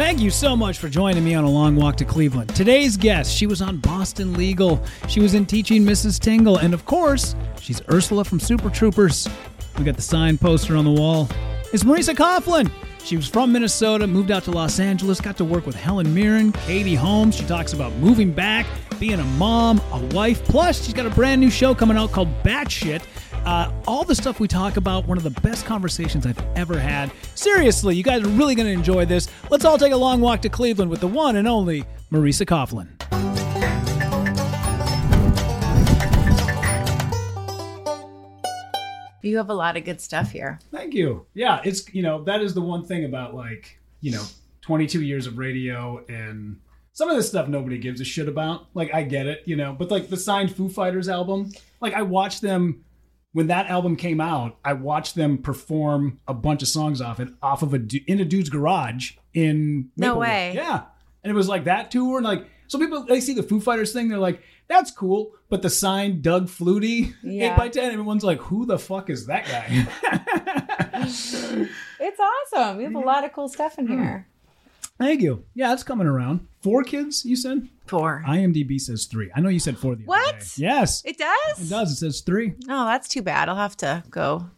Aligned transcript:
Thank 0.00 0.20
you 0.20 0.30
so 0.30 0.56
much 0.56 0.78
for 0.78 0.88
joining 0.88 1.22
me 1.22 1.34
on 1.34 1.44
a 1.44 1.50
long 1.50 1.76
walk 1.76 1.96
to 1.96 2.06
Cleveland. 2.06 2.56
Today's 2.56 2.96
guest, 2.96 3.36
she 3.36 3.46
was 3.46 3.60
on 3.60 3.76
Boston 3.76 4.32
Legal. 4.32 4.82
She 5.08 5.20
was 5.20 5.34
in 5.34 5.44
Teaching 5.44 5.84
Mrs. 5.84 6.18
Tingle, 6.18 6.56
and 6.56 6.72
of 6.72 6.86
course, 6.86 7.34
she's 7.60 7.82
Ursula 7.92 8.24
from 8.24 8.40
Super 8.40 8.70
Troopers. 8.70 9.28
We 9.76 9.84
got 9.84 9.96
the 9.96 10.02
sign 10.02 10.38
poster 10.38 10.74
on 10.74 10.86
the 10.86 10.90
wall. 10.90 11.28
It's 11.74 11.84
Marisa 11.84 12.14
Coughlan. 12.14 12.72
She 13.04 13.14
was 13.16 13.28
from 13.28 13.52
Minnesota, 13.52 14.06
moved 14.06 14.30
out 14.30 14.44
to 14.44 14.52
Los 14.52 14.80
Angeles, 14.80 15.20
got 15.20 15.36
to 15.36 15.44
work 15.44 15.66
with 15.66 15.76
Helen 15.76 16.14
Mirren, 16.14 16.52
Katie 16.52 16.94
Holmes. 16.94 17.36
She 17.36 17.44
talks 17.44 17.74
about 17.74 17.92
moving 17.96 18.32
back, 18.32 18.64
being 18.98 19.20
a 19.20 19.24
mom, 19.24 19.82
a 19.92 19.98
wife. 20.14 20.42
Plus, 20.44 20.82
she's 20.82 20.94
got 20.94 21.04
a 21.04 21.10
brand 21.10 21.42
new 21.42 21.50
show 21.50 21.74
coming 21.74 21.98
out 21.98 22.10
called 22.10 22.28
Batshit. 22.42 23.02
Uh, 23.44 23.72
all 23.86 24.04
the 24.04 24.14
stuff 24.14 24.38
we 24.38 24.46
talk 24.46 24.76
about, 24.76 25.06
one 25.06 25.16
of 25.16 25.24
the 25.24 25.40
best 25.40 25.64
conversations 25.64 26.26
I've 26.26 26.40
ever 26.56 26.78
had. 26.78 27.10
Seriously, 27.34 27.96
you 27.96 28.02
guys 28.02 28.22
are 28.22 28.28
really 28.28 28.54
going 28.54 28.66
to 28.66 28.72
enjoy 28.72 29.06
this. 29.06 29.28
Let's 29.50 29.64
all 29.64 29.78
take 29.78 29.92
a 29.92 29.96
long 29.96 30.20
walk 30.20 30.42
to 30.42 30.48
Cleveland 30.48 30.90
with 30.90 31.00
the 31.00 31.08
one 31.08 31.36
and 31.36 31.48
only 31.48 31.84
Marisa 32.12 32.46
Coughlan. 32.46 32.88
You 39.22 39.36
have 39.36 39.50
a 39.50 39.54
lot 39.54 39.76
of 39.76 39.84
good 39.84 40.00
stuff 40.00 40.32
here. 40.32 40.58
Thank 40.70 40.94
you. 40.94 41.26
Yeah, 41.34 41.60
it's 41.64 41.92
you 41.94 42.02
know 42.02 42.24
that 42.24 42.40
is 42.40 42.54
the 42.54 42.60
one 42.62 42.84
thing 42.86 43.04
about 43.04 43.34
like 43.34 43.78
you 44.00 44.12
know 44.12 44.24
22 44.62 45.02
years 45.02 45.26
of 45.26 45.36
radio 45.36 46.04
and 46.08 46.58
some 46.92 47.08
of 47.08 47.16
this 47.16 47.28
stuff 47.28 47.48
nobody 47.48 47.78
gives 47.78 48.00
a 48.00 48.04
shit 48.04 48.28
about. 48.28 48.68
Like 48.74 48.92
I 48.94 49.02
get 49.02 49.26
it, 49.26 49.42
you 49.44 49.56
know, 49.56 49.74
but 49.78 49.90
like 49.90 50.08
the 50.08 50.16
signed 50.16 50.54
Foo 50.54 50.68
Fighters 50.68 51.08
album, 51.08 51.52
like 51.80 51.94
I 51.94 52.02
watched 52.02 52.40
them 52.40 52.84
when 53.32 53.46
that 53.48 53.66
album 53.66 53.96
came 53.96 54.20
out. 54.20 54.58
I 54.64 54.72
watched 54.72 55.14
them 55.14 55.38
perform 55.38 56.20
a 56.26 56.34
bunch 56.34 56.62
of 56.62 56.68
songs 56.68 57.00
off 57.00 57.20
it 57.20 57.28
off 57.42 57.62
of 57.62 57.74
a 57.74 57.80
in 58.06 58.20
a 58.20 58.24
dude's 58.24 58.50
garage 58.50 59.12
in 59.34 59.90
No 59.96 60.18
way. 60.18 60.52
Yeah, 60.54 60.82
and 61.22 61.30
it 61.30 61.34
was 61.34 61.48
like 61.48 61.64
that 61.64 61.90
tour 61.90 62.18
and 62.18 62.24
like 62.24 62.46
so 62.66 62.78
people 62.78 63.04
they 63.04 63.20
see 63.20 63.34
the 63.34 63.42
Foo 63.42 63.60
Fighters 63.60 63.92
thing, 63.92 64.08
they're 64.08 64.18
like. 64.18 64.42
That's 64.68 64.92
cool, 64.92 65.32
but 65.48 65.62
the 65.62 65.68
sign 65.68 66.22
Doug 66.22 66.46
Flutie 66.46 67.12
Yeah. 67.24 67.54
eight 67.54 67.58
by 67.58 67.68
ten, 67.68 67.90
everyone's 67.90 68.22
like, 68.22 68.38
"Who 68.38 68.66
the 68.66 68.78
fuck 68.78 69.10
is 69.10 69.26
that 69.26 69.44
guy?" 69.46 69.88
It's 72.00 72.18
awesome. 72.18 72.78
We 72.78 72.84
have 72.84 72.94
a 72.94 72.98
mhm. 72.98 73.04
lot 73.04 73.24
of 73.24 73.32
cool 73.32 73.48
stuff 73.48 73.78
in 73.78 73.86
hmm. 73.86 73.98
here. 73.98 74.26
Thank 75.00 75.22
you. 75.22 75.44
Yeah, 75.54 75.72
it's 75.72 75.82
coming 75.82 76.06
around. 76.06 76.46
Four 76.62 76.84
kids, 76.84 77.24
you 77.24 77.34
said? 77.34 77.66
Four. 77.86 78.22
IMDb 78.28 78.78
says 78.80 79.06
three. 79.06 79.30
I 79.34 79.40
know 79.40 79.48
you 79.48 79.58
said 79.58 79.76
four 79.78 79.94
the 79.96 80.02
other 80.02 80.06
What? 80.08 80.40
day. 80.40 80.46
Yes. 80.58 81.02
It 81.04 81.16
does? 81.18 81.58
It 81.66 81.70
does. 81.70 81.90
It 81.90 81.96
says 81.96 82.20
three. 82.20 82.52
Oh, 82.68 82.84
that's 82.84 83.08
too 83.08 83.22
bad. 83.22 83.48
I'll 83.48 83.56
have 83.56 83.76
to 83.78 84.04
go 84.10 84.50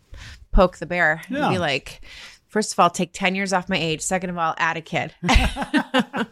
poke 0.50 0.76
the 0.78 0.84
bear 0.86 1.22
and 1.28 1.36
Yeah. 1.38 1.48
be 1.48 1.58
like, 1.58 2.00
first 2.48 2.72
of 2.72 2.80
all, 2.80 2.90
take 2.90 3.12
10 3.12 3.34
years 3.36 3.52
off 3.52 3.68
my 3.68 3.78
age. 3.78 4.00
Second 4.02 4.30
of 4.30 4.36
all, 4.38 4.54
add 4.58 4.76
a 4.76 4.82
kid. 4.82 5.14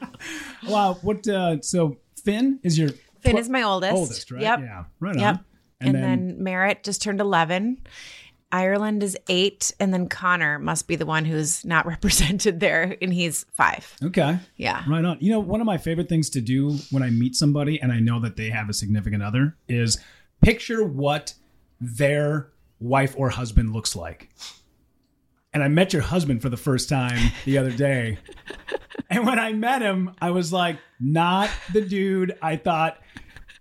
Wow. 0.69 0.99
What? 1.03 1.27
Uh, 1.27 1.61
so 1.63 1.97
Finn 2.23 2.61
is 2.63 2.79
your 2.79 2.91
Finn 3.21 3.37
tw- 3.37 3.39
is 3.39 3.49
my 3.49 3.63
oldest. 3.63 3.95
oldest, 3.95 4.31
right? 4.31 4.43
Yep. 4.43 4.61
Yeah. 4.61 4.85
Right 5.01 5.19
Yep. 5.19 5.35
on. 5.37 5.45
And, 5.81 5.95
then, 5.95 6.43
Merritt 6.45 6.83
just 6.85 7.01
turned 7.01 7.21
11. 7.21 7.79
Ireland 8.53 9.03
is 9.03 9.17
eight. 9.29 9.73
And 9.81 9.93
then 9.93 10.09
Connor 10.09 10.59
must 10.59 10.87
be 10.89 10.97
the 10.97 11.07
one 11.07 11.25
who's 11.25 11.65
not 11.65 11.87
represented 11.95 12.61
there. 12.61 12.97
And 13.01 13.13
he's 13.13 13.45
five. 13.53 13.95
okay. 14.03 14.39
Yeah. 14.57 14.83
Right 14.89 15.05
on. 15.05 15.19
You 15.21 15.31
know, 15.33 15.41
one 15.41 15.61
of 15.61 15.67
my 15.67 15.79
favorite 15.79 16.09
things 16.09 16.31
to 16.31 16.41
do 16.41 16.77
when 16.91 17.03
I 17.03 17.11
meet 17.11 17.37
somebody 17.37 17.81
and 17.81 17.93
I 17.93 18.01
know 18.01 18.21
that 18.21 18.37
they 18.37 18.51
have 18.51 18.69
a 18.69 18.75
significant 18.75 19.23
other 19.23 19.57
is 19.69 19.99
picture 20.43 20.85
what 20.85 21.35
their 21.81 22.49
wife 22.79 23.15
or 23.17 23.31
husband 23.31 23.73
looks 23.73 23.95
like. 23.95 24.31
And 25.53 25.63
I 25.65 25.69
met 25.69 25.93
your 25.93 26.03
husband 26.03 26.43
for 26.43 26.49
the 26.49 26.57
first 26.57 26.89
time 26.89 27.33
the 27.45 27.59
other 27.59 27.73
day. 27.73 28.19
And 29.13 29.27
when 29.27 29.41
I 29.41 29.53
met 29.53 29.83
him, 29.83 30.13
I 30.23 30.31
was 30.31 30.53
like, 30.53 30.79
not 31.01 31.51
the 31.73 31.81
dude 31.81 32.39
I 32.41 32.55
thought. 32.57 32.99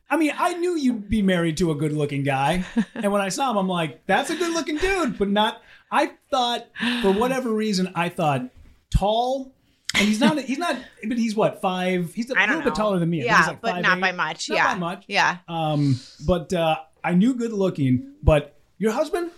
I 0.10 0.18
mean, 0.18 0.34
I 0.38 0.54
knew 0.54 0.76
you'd 0.76 1.08
be 1.08 1.22
married 1.22 1.58
to 1.58 1.72
a 1.72 1.76
good 1.76 1.94
looking 1.94 2.24
guy. 2.24 2.66
And 2.96 3.12
when 3.12 3.22
I 3.22 3.30
saw 3.30 3.52
him, 3.52 3.58
I'm 3.58 3.68
like, 3.68 4.06
that's 4.08 4.30
a 4.30 4.36
good 4.36 4.54
looking 4.54 4.78
dude, 4.78 5.18
but 5.18 5.30
not. 5.30 5.62
I 5.92 6.12
thought, 6.32 6.68
for 7.02 7.12
whatever 7.12 7.52
reason, 7.52 7.92
I 7.96 8.10
thought 8.10 8.50
tall. 8.90 9.54
And 9.96 10.08
he's 10.08 10.20
not, 10.20 10.40
he's 10.40 10.58
not, 10.58 10.78
but 11.08 11.18
he's 11.18 11.36
what, 11.36 11.62
five? 11.62 12.14
He's 12.14 12.30
a 12.32 12.38
I 12.38 12.46
little 12.46 12.62
bit 12.62 12.76
taller 12.76 13.00
than 13.00 13.10
me. 13.10 13.24
Yeah, 13.24 13.48
like 13.48 13.62
but 13.62 13.82
not 13.82 13.98
5'8". 13.98 14.02
by 14.02 14.12
much. 14.12 14.50
Not 14.50 14.56
yeah. 14.56 14.74
by 14.74 14.80
much. 14.80 15.04
Yeah. 15.08 15.38
Um, 15.48 16.00
but 16.26 16.54
uh, 16.54 16.78
I 17.04 17.14
knew 17.14 17.34
good 17.34 17.54
looking, 17.54 18.14
but 18.22 18.56
your 18.78 18.92
husband, 18.92 19.32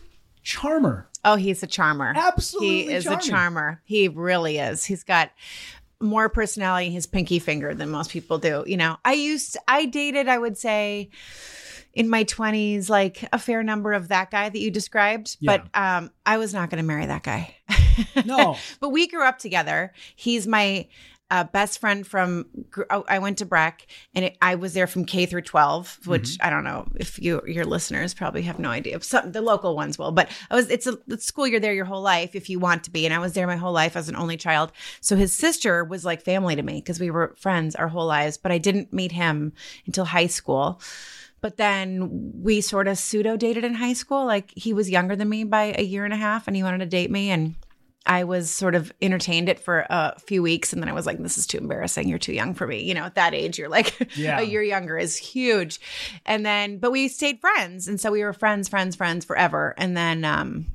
charmer. 0.43 1.07
Oh, 1.23 1.35
he's 1.35 1.61
a 1.63 1.67
charmer. 1.67 2.13
Absolutely 2.15 2.83
He 2.83 2.91
is 2.91 3.03
charming. 3.03 3.19
a 3.19 3.29
charmer. 3.29 3.81
He 3.85 4.07
really 4.07 4.57
is. 4.57 4.83
He's 4.83 5.03
got 5.03 5.31
more 6.01 6.29
personality 6.29 6.87
in 6.87 6.91
his 6.91 7.07
pinky 7.07 7.39
finger 7.39 7.73
than 7.73 7.89
most 7.89 8.11
people 8.11 8.37
do. 8.37 8.63
You 8.65 8.77
know, 8.77 8.97
I 9.05 9.13
used, 9.13 9.57
I 9.67 9.85
dated, 9.85 10.27
I 10.27 10.37
would 10.37 10.57
say, 10.57 11.09
in 11.93 12.09
my 12.09 12.23
20s, 12.23 12.89
like 12.89 13.27
a 13.33 13.39
fair 13.39 13.63
number 13.63 13.93
of 13.93 14.07
that 14.09 14.31
guy 14.31 14.49
that 14.49 14.59
you 14.59 14.71
described, 14.71 15.37
but 15.41 15.65
um, 15.73 16.11
I 16.25 16.37
was 16.37 16.53
not 16.53 16.69
going 16.69 16.81
to 16.81 16.87
marry 16.87 17.05
that 17.05 17.23
guy. 17.23 17.55
No. 18.25 18.57
but 18.79 18.89
we 18.89 19.07
grew 19.07 19.23
up 19.23 19.39
together. 19.39 19.91
He's 20.15 20.47
my 20.47 20.87
uh, 21.31 21.45
best 21.45 21.79
friend 21.79 22.05
from. 22.05 22.45
oh, 22.89 23.05
I 23.07 23.19
went 23.19 23.37
to 23.37 23.45
Breck, 23.45 23.87
and 24.13 24.25
it, 24.25 24.37
I 24.41 24.55
was 24.55 24.73
there 24.73 24.85
from 24.85 25.05
K 25.05 25.25
through 25.25 25.43
12, 25.43 26.05
which 26.05 26.37
I 26.41 26.49
don't 26.49 26.65
know 26.65 26.87
if 26.95 27.17
you 27.19 27.41
your 27.47 27.65
listeners 27.65 28.13
probably 28.13 28.41
have 28.43 28.59
no 28.59 28.69
idea. 28.69 29.01
Some 29.01 29.31
the 29.31 29.41
local 29.41 29.75
ones 29.75 29.97
will, 29.97 30.11
but 30.11 30.29
I 30.51 30.55
was. 30.55 30.69
It's 30.69 30.87
a 30.87 30.99
it's 31.07 31.25
school. 31.25 31.47
You're 31.47 31.61
there 31.61 31.73
your 31.73 31.85
whole 31.85 32.01
life 32.01 32.35
if 32.35 32.49
you 32.49 32.59
want 32.59 32.83
to 32.83 32.91
be, 32.91 33.05
and 33.05 33.13
I 33.13 33.19
was 33.19 33.31
there 33.31 33.47
my 33.47 33.55
whole 33.55 33.71
life 33.71 33.95
as 33.95 34.09
an 34.09 34.17
only 34.17 34.35
child. 34.35 34.73
So 34.99 35.15
his 35.15 35.31
sister 35.31 35.85
was 35.85 36.03
like 36.03 36.21
family 36.21 36.57
to 36.57 36.61
me 36.61 36.75
because 36.75 36.99
we 36.99 37.09
were 37.09 37.33
friends 37.37 37.75
our 37.75 37.87
whole 37.87 38.05
lives. 38.05 38.37
But 38.37 38.51
I 38.51 38.57
didn't 38.57 38.91
meet 38.91 39.13
him 39.13 39.53
until 39.85 40.05
high 40.05 40.27
school. 40.27 40.81
But 41.39 41.55
then 41.55 42.33
we 42.43 42.59
sort 42.59 42.87
of 42.89 42.97
pseudo 42.97 43.37
dated 43.37 43.63
in 43.63 43.75
high 43.75 43.93
school. 43.93 44.25
Like 44.25 44.51
he 44.55 44.73
was 44.73 44.89
younger 44.89 45.15
than 45.15 45.29
me 45.29 45.45
by 45.45 45.73
a 45.77 45.81
year 45.81 46.03
and 46.03 46.13
a 46.13 46.17
half, 46.17 46.47
and 46.47 46.57
he 46.57 46.61
wanted 46.61 46.79
to 46.79 46.85
date 46.87 47.09
me, 47.09 47.31
and 47.31 47.55
I 48.05 48.23
was 48.23 48.49
sort 48.49 48.73
of 48.73 48.91
entertained 49.01 49.47
it 49.47 49.59
for 49.59 49.85
a 49.89 50.19
few 50.19 50.41
weeks 50.41 50.73
and 50.73 50.81
then 50.81 50.89
I 50.89 50.93
was 50.93 51.05
like, 51.05 51.19
this 51.19 51.37
is 51.37 51.45
too 51.45 51.59
embarrassing. 51.59 52.07
You're 52.09 52.17
too 52.17 52.33
young 52.33 52.53
for 52.55 52.65
me. 52.65 52.81
You 52.83 52.95
know, 52.95 53.03
at 53.03 53.15
that 53.15 53.33
age, 53.35 53.59
you're 53.59 53.69
like 53.69 53.95
Yeah. 54.15 54.39
a 54.39 54.43
year 54.43 54.63
younger 54.63 54.97
is 54.97 55.15
huge. 55.17 55.79
And 56.25 56.45
then, 56.45 56.79
but 56.79 56.91
we 56.91 57.07
stayed 57.07 57.39
friends. 57.39 57.87
And 57.87 58.01
so 58.01 58.11
we 58.11 58.23
were 58.23 58.33
friends, 58.33 58.67
friends, 58.67 58.95
friends 58.95 59.23
forever. 59.23 59.75
And 59.77 59.95
then, 59.95 60.25
um, 60.25 60.65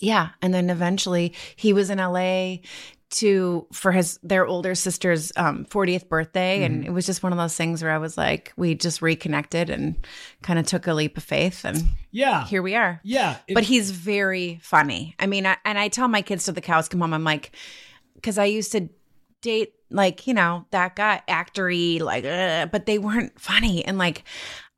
yeah. 0.00 0.30
And 0.42 0.52
then 0.52 0.70
eventually 0.70 1.34
he 1.56 1.72
was 1.72 1.88
in 1.88 1.98
LA 1.98 2.56
to 3.14 3.66
for 3.72 3.92
his 3.92 4.18
their 4.22 4.44
older 4.46 4.74
sister's 4.74 5.30
um 5.36 5.64
40th 5.70 6.08
birthday 6.08 6.64
and 6.64 6.84
it 6.84 6.90
was 6.90 7.06
just 7.06 7.22
one 7.22 7.32
of 7.32 7.38
those 7.38 7.56
things 7.56 7.82
where 7.82 7.92
I 7.92 7.98
was 7.98 8.16
like 8.18 8.52
we 8.56 8.74
just 8.74 9.00
reconnected 9.02 9.70
and 9.70 10.04
kind 10.42 10.58
of 10.58 10.66
took 10.66 10.86
a 10.86 10.94
leap 10.94 11.16
of 11.16 11.22
faith 11.22 11.64
and 11.64 11.84
Yeah. 12.10 12.44
here 12.46 12.60
we 12.62 12.74
are 12.74 13.00
Yeah. 13.04 13.36
it- 13.46 13.54
but 13.54 13.62
he's 13.64 13.90
very 13.92 14.58
funny. 14.62 15.14
I 15.18 15.26
mean, 15.26 15.46
I, 15.46 15.56
and 15.64 15.78
I 15.78 15.88
tell 15.88 16.08
my 16.08 16.22
kids 16.22 16.44
to 16.46 16.52
the 16.52 16.60
cows 16.60 16.88
come 16.88 17.00
home. 17.00 17.14
I'm 17.14 17.24
like, 17.24 17.54
because 18.16 18.36
I 18.38 18.46
used 18.46 18.72
to 18.72 18.88
date 19.42 19.74
like 19.90 20.26
you 20.26 20.34
know 20.34 20.64
that 20.72 20.96
guy 20.96 21.22
actory 21.28 22.00
like, 22.00 22.24
ugh, 22.24 22.68
but 22.72 22.86
they 22.86 22.98
weren't 22.98 23.38
funny. 23.40 23.84
And 23.84 23.96
like, 23.98 24.24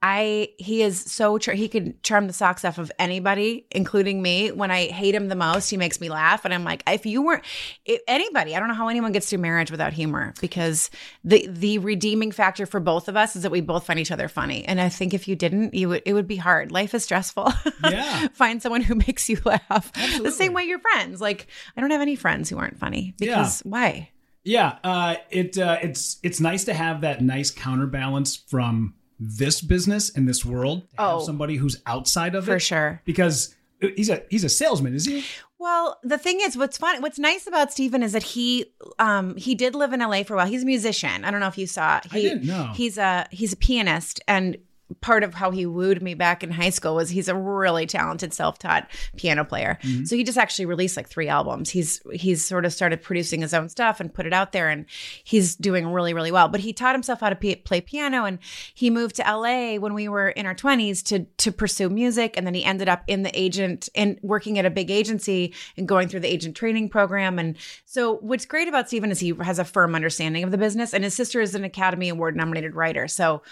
I 0.02 0.50
he 0.58 0.82
is 0.82 1.00
so 1.00 1.38
char- 1.38 1.54
he 1.54 1.69
could 1.69 2.02
charm 2.02 2.26
the 2.26 2.32
socks 2.32 2.64
off 2.64 2.78
of 2.78 2.93
anybody, 2.98 3.66
including 3.70 4.20
me. 4.20 4.52
When 4.52 4.70
I 4.70 4.87
hate 4.87 5.14
him 5.14 5.28
the 5.28 5.34
most, 5.34 5.70
he 5.70 5.76
makes 5.76 6.00
me 6.00 6.10
laugh, 6.10 6.44
and 6.44 6.52
I'm 6.52 6.64
like, 6.64 6.82
if 6.87 7.06
you 7.06 7.22
weren't 7.22 7.44
if 7.87 8.02
anybody, 8.06 8.54
I 8.54 8.58
don't 8.58 8.69
know 8.69 8.75
how 8.75 8.88
anyone 8.88 9.12
gets 9.12 9.31
through 9.31 9.38
marriage 9.38 9.70
without 9.70 9.94
humor 9.94 10.34
because 10.40 10.90
the 11.25 11.46
the 11.50 11.78
redeeming 11.78 12.31
factor 12.31 12.66
for 12.66 12.78
both 12.78 13.08
of 13.08 13.16
us 13.16 13.37
is 13.37 13.43
that 13.43 13.50
we 13.50 13.62
both 13.62 13.87
find 13.87 13.98
each 13.98 14.10
other 14.12 14.28
funny. 14.28 14.64
And 14.66 14.81
I 14.81 14.90
think 14.90 15.14
if 15.14 15.26
you 15.28 15.34
didn't, 15.34 15.75
you 15.75 15.88
would 15.88 16.02
it 16.04 16.12
would 16.12 16.28
be 16.28 16.37
hard. 16.37 16.70
Life 16.72 16.94
is 16.94 17.04
stressful. 17.04 17.52
Yeah. 17.87 18.28
find 18.32 18.60
someone 18.60 18.81
who 18.81 18.96
makes 18.96 19.28
you 19.28 19.38
laugh 19.44 19.92
Absolutely. 19.94 20.25
the 20.28 20.32
same 20.32 20.52
way 20.52 20.64
your 20.64 20.81
friends. 20.81 21.20
Like 21.20 21.46
I 21.76 21.81
don't 21.81 21.90
have 21.90 22.00
any 22.00 22.16
friends 22.16 22.50
who 22.50 22.58
aren't 22.58 22.78
funny 22.78 23.14
because 23.19 23.60
why? 23.60 24.10
Yeah, 24.44 24.78
uh, 24.84 25.16
it 25.31 25.56
uh, 25.58 25.78
it's 25.82 26.19
it's 26.22 26.40
nice 26.40 26.64
to 26.64 26.75
have 26.75 27.00
that 27.00 27.22
nice 27.22 27.50
counterbalance 27.50 28.37
from 28.37 28.94
this 29.18 29.60
business 29.60 30.10
and 30.14 30.28
this 30.28 30.44
world. 30.44 30.82
To 30.90 31.02
have 31.02 31.14
Oh. 31.16 31.24
somebody 31.24 31.56
who's 31.56 31.80
outside 31.86 32.34
of 32.34 32.44
it 32.48 32.52
For 32.52 32.60
sure. 32.60 33.00
because 33.04 33.54
he's 33.80 34.08
a 34.10 34.22
he's 34.30 34.44
a 34.44 34.48
salesman, 34.48 34.94
is 34.94 35.04
he? 35.06 35.24
Well, 35.58 35.98
the 36.02 36.18
thing 36.18 36.40
is, 36.42 36.56
what's 36.56 36.76
fun, 36.76 37.00
what's 37.00 37.18
nice 37.18 37.46
about 37.46 37.72
Stephen 37.72 38.02
is 38.02 38.12
that 38.12 38.22
he, 38.22 38.66
um, 38.98 39.34
he 39.36 39.54
did 39.54 39.74
live 39.74 39.94
in 39.94 40.00
LA 40.00 40.22
for 40.22 40.34
a 40.34 40.36
while. 40.36 40.46
He's 40.46 40.62
a 40.64 40.66
musician. 40.66 41.24
I 41.24 41.30
don't 41.30 41.40
know 41.40 41.46
if 41.46 41.56
you 41.56 41.66
saw. 41.66 42.00
He, 42.12 42.20
didn't 42.22 42.44
know. 42.44 42.72
He's 42.74 42.98
a 42.98 43.26
he's 43.30 43.54
a 43.54 43.56
pianist, 43.56 44.20
and 44.28 44.58
part 45.00 45.24
of 45.24 45.34
how 45.34 45.50
he 45.50 45.66
wooed 45.66 46.00
me 46.00 46.14
back 46.14 46.44
in 46.44 46.50
high 46.50 46.70
school 46.70 46.94
was 46.94 47.10
he's 47.10 47.28
a 47.28 47.34
really 47.34 47.86
talented 47.86 48.32
self-taught 48.32 48.88
piano 49.16 49.44
player. 49.44 49.78
Mm-hmm. 49.82 50.04
So 50.04 50.16
he 50.16 50.22
just 50.22 50.38
actually 50.38 50.66
released 50.66 50.96
like 50.96 51.08
three 51.08 51.28
albums. 51.28 51.70
He's 51.70 52.00
he's 52.12 52.44
sort 52.44 52.64
of 52.64 52.72
started 52.72 53.02
producing 53.02 53.40
his 53.40 53.52
own 53.52 53.68
stuff 53.68 53.98
and 54.00 54.12
put 54.12 54.26
it 54.26 54.32
out 54.32 54.52
there, 54.52 54.68
and 54.68 54.86
he's 55.24 55.56
doing 55.56 55.88
really 55.88 56.14
really 56.14 56.30
well. 56.30 56.48
But 56.48 56.60
he 56.60 56.72
taught 56.72 56.94
himself 56.94 57.20
how 57.20 57.30
to 57.30 57.36
p- 57.36 57.56
play 57.56 57.80
piano, 57.80 58.24
and 58.24 58.38
he 58.74 58.90
moved 58.90 59.16
to 59.16 59.22
LA 59.22 59.76
when 59.76 59.94
we 59.94 60.08
were 60.08 60.28
in 60.28 60.46
our 60.46 60.54
twenties 60.54 61.02
to 61.04 61.24
to 61.24 61.50
pursue 61.50 61.88
music, 61.88 62.36
and 62.36 62.46
then 62.46 62.54
he 62.54 62.64
ended 62.64 62.88
up 62.88 63.02
in 63.06 63.22
the 63.22 63.38
agent 63.38 63.88
and 63.94 64.18
working 64.22 64.58
at 64.58 64.66
a 64.66 64.70
big 64.70 64.90
agency 64.90 65.52
and 65.76 65.88
going 65.88 66.08
through 66.08 66.20
the 66.20 66.32
agent 66.32 66.56
training 66.56 66.88
program. 66.88 67.38
And 67.38 67.56
so 67.84 68.16
what's 68.16 68.46
great 68.46 68.68
about 68.68 68.88
Stephen 68.88 69.10
is 69.10 69.18
he 69.18 69.34
has 69.42 69.58
a 69.58 69.64
firm 69.64 69.94
understanding 69.94 70.44
of 70.44 70.52
the 70.52 70.58
business, 70.58 70.94
and 70.94 71.02
his 71.02 71.14
sister 71.14 71.40
is 71.40 71.54
an 71.54 71.64
Academy 71.64 72.08
Award 72.08 72.36
nominated 72.36 72.74
writer. 72.74 73.08
So 73.08 73.42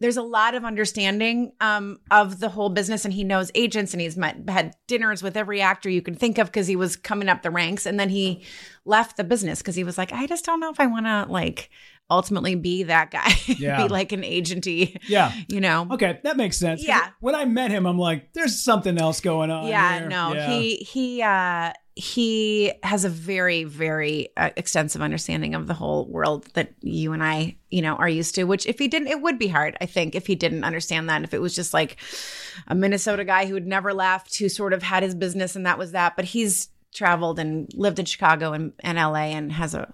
there's 0.00 0.16
a 0.16 0.22
lot 0.22 0.54
of 0.54 0.64
understanding 0.64 1.52
um, 1.60 2.00
of 2.10 2.40
the 2.40 2.48
whole 2.48 2.70
business 2.70 3.04
and 3.04 3.14
he 3.14 3.22
knows 3.22 3.50
agents 3.54 3.92
and 3.92 4.00
he's 4.00 4.16
met 4.16 4.36
had 4.48 4.74
dinners 4.88 5.22
with 5.22 5.36
every 5.36 5.60
actor 5.60 5.88
you 5.88 6.02
can 6.02 6.14
think 6.14 6.38
of 6.38 6.48
because 6.48 6.66
he 6.66 6.76
was 6.76 6.96
coming 6.96 7.28
up 7.28 7.42
the 7.42 7.50
ranks 7.50 7.86
and 7.86 8.00
then 8.00 8.08
he 8.08 8.42
left 8.84 9.16
the 9.16 9.24
business 9.24 9.60
because 9.60 9.76
he 9.76 9.84
was 9.84 9.98
like 9.98 10.12
i 10.12 10.26
just 10.26 10.44
don't 10.44 10.60
know 10.60 10.70
if 10.70 10.80
i 10.80 10.86
want 10.86 11.06
to 11.06 11.26
like 11.28 11.70
ultimately 12.10 12.54
be 12.54 12.82
that 12.84 13.10
guy 13.10 13.30
Yeah. 13.46 13.82
be 13.82 13.88
like 13.88 14.12
an 14.12 14.22
agenty 14.22 14.98
Yeah. 15.08 15.32
you 15.48 15.60
know 15.60 15.86
Okay, 15.92 16.20
that 16.24 16.36
makes 16.36 16.56
sense. 16.56 16.82
Yeah. 16.86 17.10
When 17.20 17.34
I 17.34 17.44
met 17.44 17.70
him, 17.70 17.86
I'm 17.86 17.98
like, 17.98 18.32
there's 18.32 18.62
something 18.62 18.98
else 18.98 19.20
going 19.20 19.50
on. 19.50 19.66
yeah 19.68 19.98
here. 20.00 20.08
no 20.08 20.34
Yeah. 20.34 20.48
he 20.50 20.76
he 20.76 21.22
uh 21.22 21.72
he 21.96 22.72
has 22.82 23.04
a 23.04 23.08
very 23.10 23.64
very 23.64 24.28
uh, 24.36 24.50
extensive 24.56 25.02
understanding 25.02 25.54
of 25.54 25.66
the 25.66 25.74
whole 25.74 26.06
world 26.08 26.46
that 26.54 26.72
you 26.80 27.12
and 27.12 27.22
i 27.22 27.56
you 27.68 27.82
know 27.82 27.94
are 27.96 28.08
used 28.08 28.34
to 28.36 28.44
which 28.44 28.64
if 28.66 28.78
he 28.78 28.88
didn't 28.88 29.08
it 29.08 29.20
would 29.20 29.38
be 29.38 29.48
hard 29.48 29.76
i 29.80 29.86
think 29.86 30.14
if 30.14 30.26
he 30.26 30.34
didn't 30.34 30.64
understand 30.64 31.08
that 31.10 31.16
and 31.16 31.24
if 31.24 31.34
it 31.34 31.40
was 31.42 31.54
just 31.54 31.74
like 31.74 31.96
a 32.68 32.74
minnesota 32.74 33.24
guy 33.24 33.44
who 33.44 33.54
had 33.54 33.66
never 33.66 33.92
left 33.92 34.38
who 34.38 34.48
sort 34.48 34.72
of 34.72 34.82
had 34.82 35.02
his 35.02 35.14
business 35.14 35.56
and 35.56 35.66
that 35.66 35.76
was 35.78 35.92
that 35.92 36.16
but 36.16 36.24
he's 36.24 36.68
traveled 36.94 37.38
and 37.38 37.68
lived 37.74 37.98
in 37.98 38.04
chicago 38.06 38.52
and, 38.52 38.72
and 38.80 38.96
la 38.96 39.16
and 39.16 39.52
has 39.52 39.74
a 39.74 39.92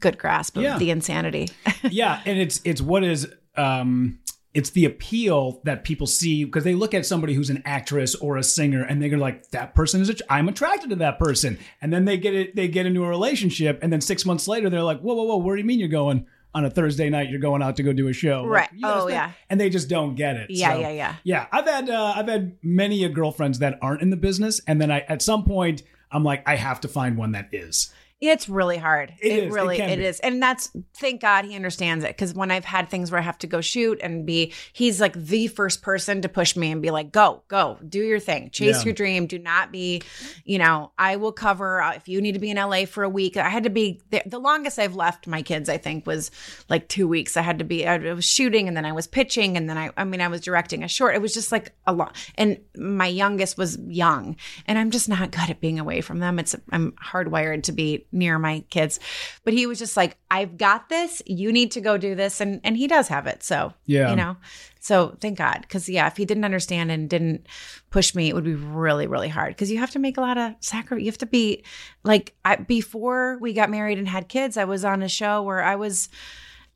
good 0.00 0.18
grasp 0.18 0.56
of 0.56 0.62
Yeah. 0.62 0.78
the 0.78 0.90
insanity 0.90 1.48
yeah, 1.90 2.20
and 2.24 2.38
it's 2.38 2.60
it's 2.64 2.80
what 2.80 3.04
is 3.04 3.26
um 3.56 4.18
it's 4.52 4.70
the 4.70 4.84
appeal 4.84 5.60
that 5.64 5.84
people 5.84 6.08
see 6.08 6.44
because 6.44 6.64
they 6.64 6.74
look 6.74 6.92
at 6.92 7.06
somebody 7.06 7.34
who's 7.34 7.50
an 7.50 7.62
actress 7.64 8.16
or 8.16 8.36
a 8.36 8.42
singer 8.42 8.82
and 8.82 9.00
they're 9.00 9.16
like 9.16 9.48
that 9.50 9.74
person 9.76 10.00
is 10.00 10.10
a, 10.10 10.14
I'm 10.28 10.48
attracted 10.48 10.90
to 10.90 10.96
that 10.96 11.18
person 11.20 11.56
and 11.80 11.92
then 11.92 12.04
they 12.04 12.16
get 12.16 12.34
it 12.34 12.56
they 12.56 12.66
get 12.66 12.84
into 12.86 13.04
a 13.04 13.08
relationship 13.08 13.78
and 13.82 13.92
then 13.92 14.00
6 14.00 14.26
months 14.26 14.48
later 14.48 14.68
they're 14.68 14.82
like 14.82 15.00
whoa 15.00 15.14
whoa 15.14 15.22
whoa 15.24 15.36
where 15.36 15.54
do 15.56 15.62
you 15.62 15.66
mean 15.66 15.78
you're 15.78 15.88
going 15.88 16.26
on 16.52 16.64
a 16.64 16.70
Thursday 16.70 17.08
night 17.10 17.30
you're 17.30 17.38
going 17.38 17.62
out 17.62 17.76
to 17.76 17.84
go 17.84 17.92
do 17.92 18.08
a 18.08 18.12
show 18.12 18.44
Right. 18.44 18.68
gotta 18.80 19.02
Oh, 19.02 19.08
yeah. 19.08 19.30
and 19.48 19.60
they 19.60 19.70
just 19.70 19.88
don't 19.88 20.16
get 20.16 20.34
it 20.36 20.50
Yeah, 20.50 20.72
So, 20.72 20.80
yeah, 20.80 20.90
yeah. 20.90 21.14
yeah 21.22 21.46
I've 21.52 21.66
had 21.66 21.88
uh, 21.88 22.14
I've 22.16 22.26
had 22.28 22.56
many 22.62 23.04
a 23.04 23.08
girlfriends 23.08 23.60
that 23.60 23.78
aren't 23.80 24.02
in 24.02 24.10
the 24.10 24.16
business 24.16 24.60
and 24.66 24.80
then 24.80 24.90
I 24.90 25.00
at 25.00 25.22
some 25.22 25.44
point 25.44 25.84
I'm 26.10 26.24
like 26.24 26.42
I 26.48 26.56
have 26.56 26.80
to 26.80 26.88
find 26.88 27.16
one 27.16 27.32
that 27.32 27.50
is 27.52 27.92
It's 28.20 28.48
really 28.50 28.76
hard. 28.76 29.14
It 29.22 29.32
It, 29.32 29.44
is. 29.44 29.52
Really 29.54 29.78
it 29.78 29.96
be. 29.98 30.04
is. 30.04 30.20
And 30.20 30.42
that's 30.42 30.70
thank 30.94 31.22
God 31.22 31.46
he 31.46 31.56
understands 31.56 32.04
it. 32.04 32.16
Cause 32.18 32.34
when 32.34 32.50
I've 32.50 32.66
had 32.66 32.90
things 32.90 33.10
where 33.10 33.18
I 33.18 33.24
have 33.24 33.38
to 33.38 33.46
go 33.46 33.60
shoot 33.62 33.98
and 34.02 34.26
be 34.26 34.52
he's 34.74 35.00
like 35.00 35.14
the 35.14 35.46
first 35.48 35.80
person 35.80 36.20
to 36.22 36.28
push 36.28 36.54
me 36.54 36.70
and 36.70 36.82
be 36.82 36.90
like, 36.90 37.12
go, 37.12 37.42
go, 37.48 37.78
do 37.88 38.00
your 38.00 38.20
thing. 38.20 38.50
Chase 38.50 38.78
Yeah. 38.80 38.84
your 38.84 38.92
dream. 38.94 39.26
Do 39.26 39.38
not 39.38 39.72
be, 39.72 40.02
you 40.44 40.58
know, 40.58 40.92
I 40.98 41.16
will 41.16 41.32
cover 41.32 41.80
uh, 41.80 41.94
if 41.94 42.08
you 42.08 42.20
need 42.20 42.32
to 42.32 42.38
be 42.38 42.50
in 42.50 42.58
LA 42.58 42.84
for 42.84 43.04
a 43.04 43.08
week. 43.08 43.38
I 43.38 43.48
had 43.48 43.64
to 43.64 43.70
be 43.70 44.02
the, 44.10 44.22
the 44.26 44.38
longest 44.38 44.78
I've 44.78 44.94
left 44.96 45.26
my 45.26 45.40
kids, 45.40 45.68
I 45.70 45.78
think, 45.78 46.06
was 46.06 46.30
like 46.68 46.88
two 46.88 47.08
weeks. 47.08 47.38
I 47.38 47.42
had 47.42 47.58
to 47.60 47.64
be 47.64 47.86
I 47.86 47.96
was 48.12 48.26
shooting 48.26 48.68
and 48.68 48.76
then 48.76 48.84
I 48.84 48.92
was 48.92 49.06
pitching 49.06 49.56
and 49.56 49.68
then 49.70 49.78
I 49.78 49.90
I 49.96 50.04
mean 50.04 50.20
I 50.20 50.28
was 50.28 50.42
directing 50.42 50.84
a 50.84 50.88
short. 50.88 51.14
It 51.14 51.22
was 51.22 51.32
just 51.32 51.50
like 51.52 51.72
a 51.86 51.92
lot. 51.94 52.16
And 52.34 52.58
my 52.76 53.06
youngest 53.06 53.56
was 53.56 53.78
young. 53.78 54.36
And 54.66 54.78
I'm 54.78 54.90
just 54.90 55.08
not 55.08 55.30
good 55.30 55.48
at 55.48 55.60
being 55.60 55.78
away 55.78 56.02
from 56.02 56.18
them. 56.18 56.38
It's 56.38 56.54
I'm 56.70 56.92
hardwired 56.92 57.62
to 57.64 57.72
be 57.72 58.06
near 58.12 58.38
my 58.38 58.64
kids. 58.70 59.00
But 59.44 59.52
he 59.54 59.66
was 59.66 59.78
just 59.78 59.96
like, 59.96 60.16
I've 60.30 60.56
got 60.56 60.88
this. 60.88 61.22
You 61.26 61.52
need 61.52 61.70
to 61.72 61.80
go 61.80 61.96
do 61.96 62.14
this. 62.14 62.40
And 62.40 62.60
and 62.64 62.76
he 62.76 62.86
does 62.86 63.08
have 63.08 63.26
it. 63.26 63.42
So 63.42 63.72
Yeah. 63.86 64.10
you 64.10 64.16
know. 64.16 64.36
So 64.80 65.16
thank 65.20 65.36
God. 65.38 65.66
Cause 65.68 65.88
yeah, 65.88 66.06
if 66.06 66.16
he 66.16 66.24
didn't 66.24 66.44
understand 66.44 66.90
and 66.90 67.08
didn't 67.08 67.46
push 67.90 68.14
me, 68.14 68.28
it 68.28 68.34
would 68.34 68.44
be 68.44 68.54
really, 68.54 69.06
really 69.06 69.28
hard. 69.28 69.56
Cause 69.56 69.70
you 69.70 69.78
have 69.78 69.90
to 69.90 69.98
make 69.98 70.16
a 70.16 70.22
lot 70.22 70.38
of 70.38 70.54
sacrifice. 70.60 71.02
You 71.04 71.10
have 71.10 71.18
to 71.18 71.26
be 71.26 71.64
like 72.02 72.34
I 72.44 72.56
before 72.56 73.38
we 73.40 73.52
got 73.52 73.70
married 73.70 73.98
and 73.98 74.08
had 74.08 74.28
kids, 74.28 74.56
I 74.56 74.64
was 74.64 74.84
on 74.84 75.02
a 75.02 75.08
show 75.08 75.42
where 75.42 75.62
I 75.62 75.76
was 75.76 76.08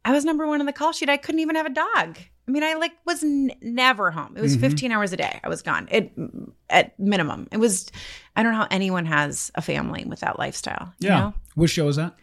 I 0.05 0.13
was 0.13 0.25
number 0.25 0.47
one 0.47 0.61
on 0.61 0.67
the 0.67 0.73
call 0.73 0.93
sheet. 0.93 1.09
I 1.09 1.17
couldn't 1.17 1.41
even 1.41 1.57
have 1.57 1.67
a 1.67 1.71
dog. 1.71 2.19
I 2.47 2.51
mean, 2.51 2.63
I 2.63 2.75
like 2.75 2.93
was 3.07 3.23
n- 3.23 3.53
never 3.63 4.11
home. 4.11 4.37
It 4.37 4.43
was 4.43 4.53
mm-hmm. 4.53 4.61
15 4.61 4.93
hours 4.93 5.13
a 5.13 5.17
day. 5.17 5.41
I 5.43 5.49
was 5.49 5.63
gone. 5.63 5.89
It 5.91 6.13
at 6.69 6.99
minimum. 6.99 7.49
It 7.51 7.57
was. 7.57 7.91
I 8.37 8.43
don't 8.43 8.53
know 8.53 8.59
how 8.59 8.69
anyone 8.71 9.07
has 9.07 9.51
a 9.55 9.63
family 9.63 10.05
with 10.05 10.21
that 10.21 10.39
lifestyle. 10.39 10.93
you 10.99 11.09
yeah 11.09 11.21
know? 11.21 11.35
what 11.55 11.71
show 11.71 11.89
is 11.89 11.97
that 11.97 12.15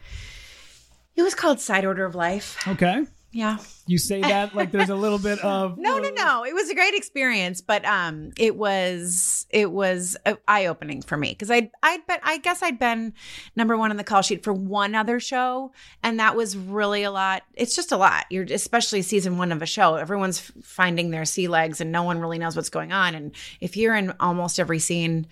it 1.15 1.23
was 1.23 1.35
called 1.35 1.59
Side 1.59 1.85
Order 1.85 2.05
of 2.05 2.15
Life. 2.15 2.57
okay 2.67 3.05
Yeah. 3.33 3.57
you 3.87 3.97
say 3.97 4.19
that 4.21 4.53
like 4.53 4.71
there's 4.71 4.89
a 4.89 4.95
little 4.95 5.17
bit 5.17 5.39
of 5.39 5.77
No, 5.77 5.99
no, 5.99 6.09
no. 6.09 6.43
It 6.43 6.53
was 6.53 6.69
a 6.69 6.75
great 6.75 6.93
experience, 6.93 7.61
but 7.61 7.85
um, 7.85 8.31
it 8.37 8.57
was 8.57 9.47
it 9.49 9.71
was 9.71 10.17
eye 10.47 10.65
opening 10.65 11.01
for 11.01 11.15
me 11.15 11.29
because 11.29 11.49
I 11.49 11.71
I'd 11.81 12.05
been 12.07 12.19
I 12.23 12.39
guess 12.39 12.61
I'd 12.61 12.77
been 12.77 13.13
number 13.55 13.77
one 13.77 13.89
on 13.89 13.97
the 13.97 14.03
call 14.03 14.21
sheet 14.21 14.43
for 14.43 14.51
one 14.51 14.95
other 14.95 15.19
show, 15.19 15.71
and 16.03 16.19
that 16.19 16.35
was 16.35 16.57
really 16.57 17.03
a 17.03 17.11
lot. 17.11 17.43
It's 17.53 17.75
just 17.75 17.93
a 17.93 17.97
lot. 17.97 18.25
You're 18.29 18.45
especially 18.45 19.01
season 19.01 19.37
one 19.37 19.53
of 19.53 19.61
a 19.61 19.65
show. 19.65 19.95
Everyone's 19.95 20.39
finding 20.61 21.11
their 21.11 21.25
sea 21.25 21.47
legs, 21.47 21.79
and 21.79 21.91
no 21.91 22.03
one 22.03 22.19
really 22.19 22.37
knows 22.37 22.57
what's 22.57 22.69
going 22.69 22.91
on. 22.91 23.15
And 23.15 23.31
if 23.61 23.77
you're 23.77 23.95
in 23.95 24.13
almost 24.19 24.59
every 24.59 24.79
scene. 24.79 25.27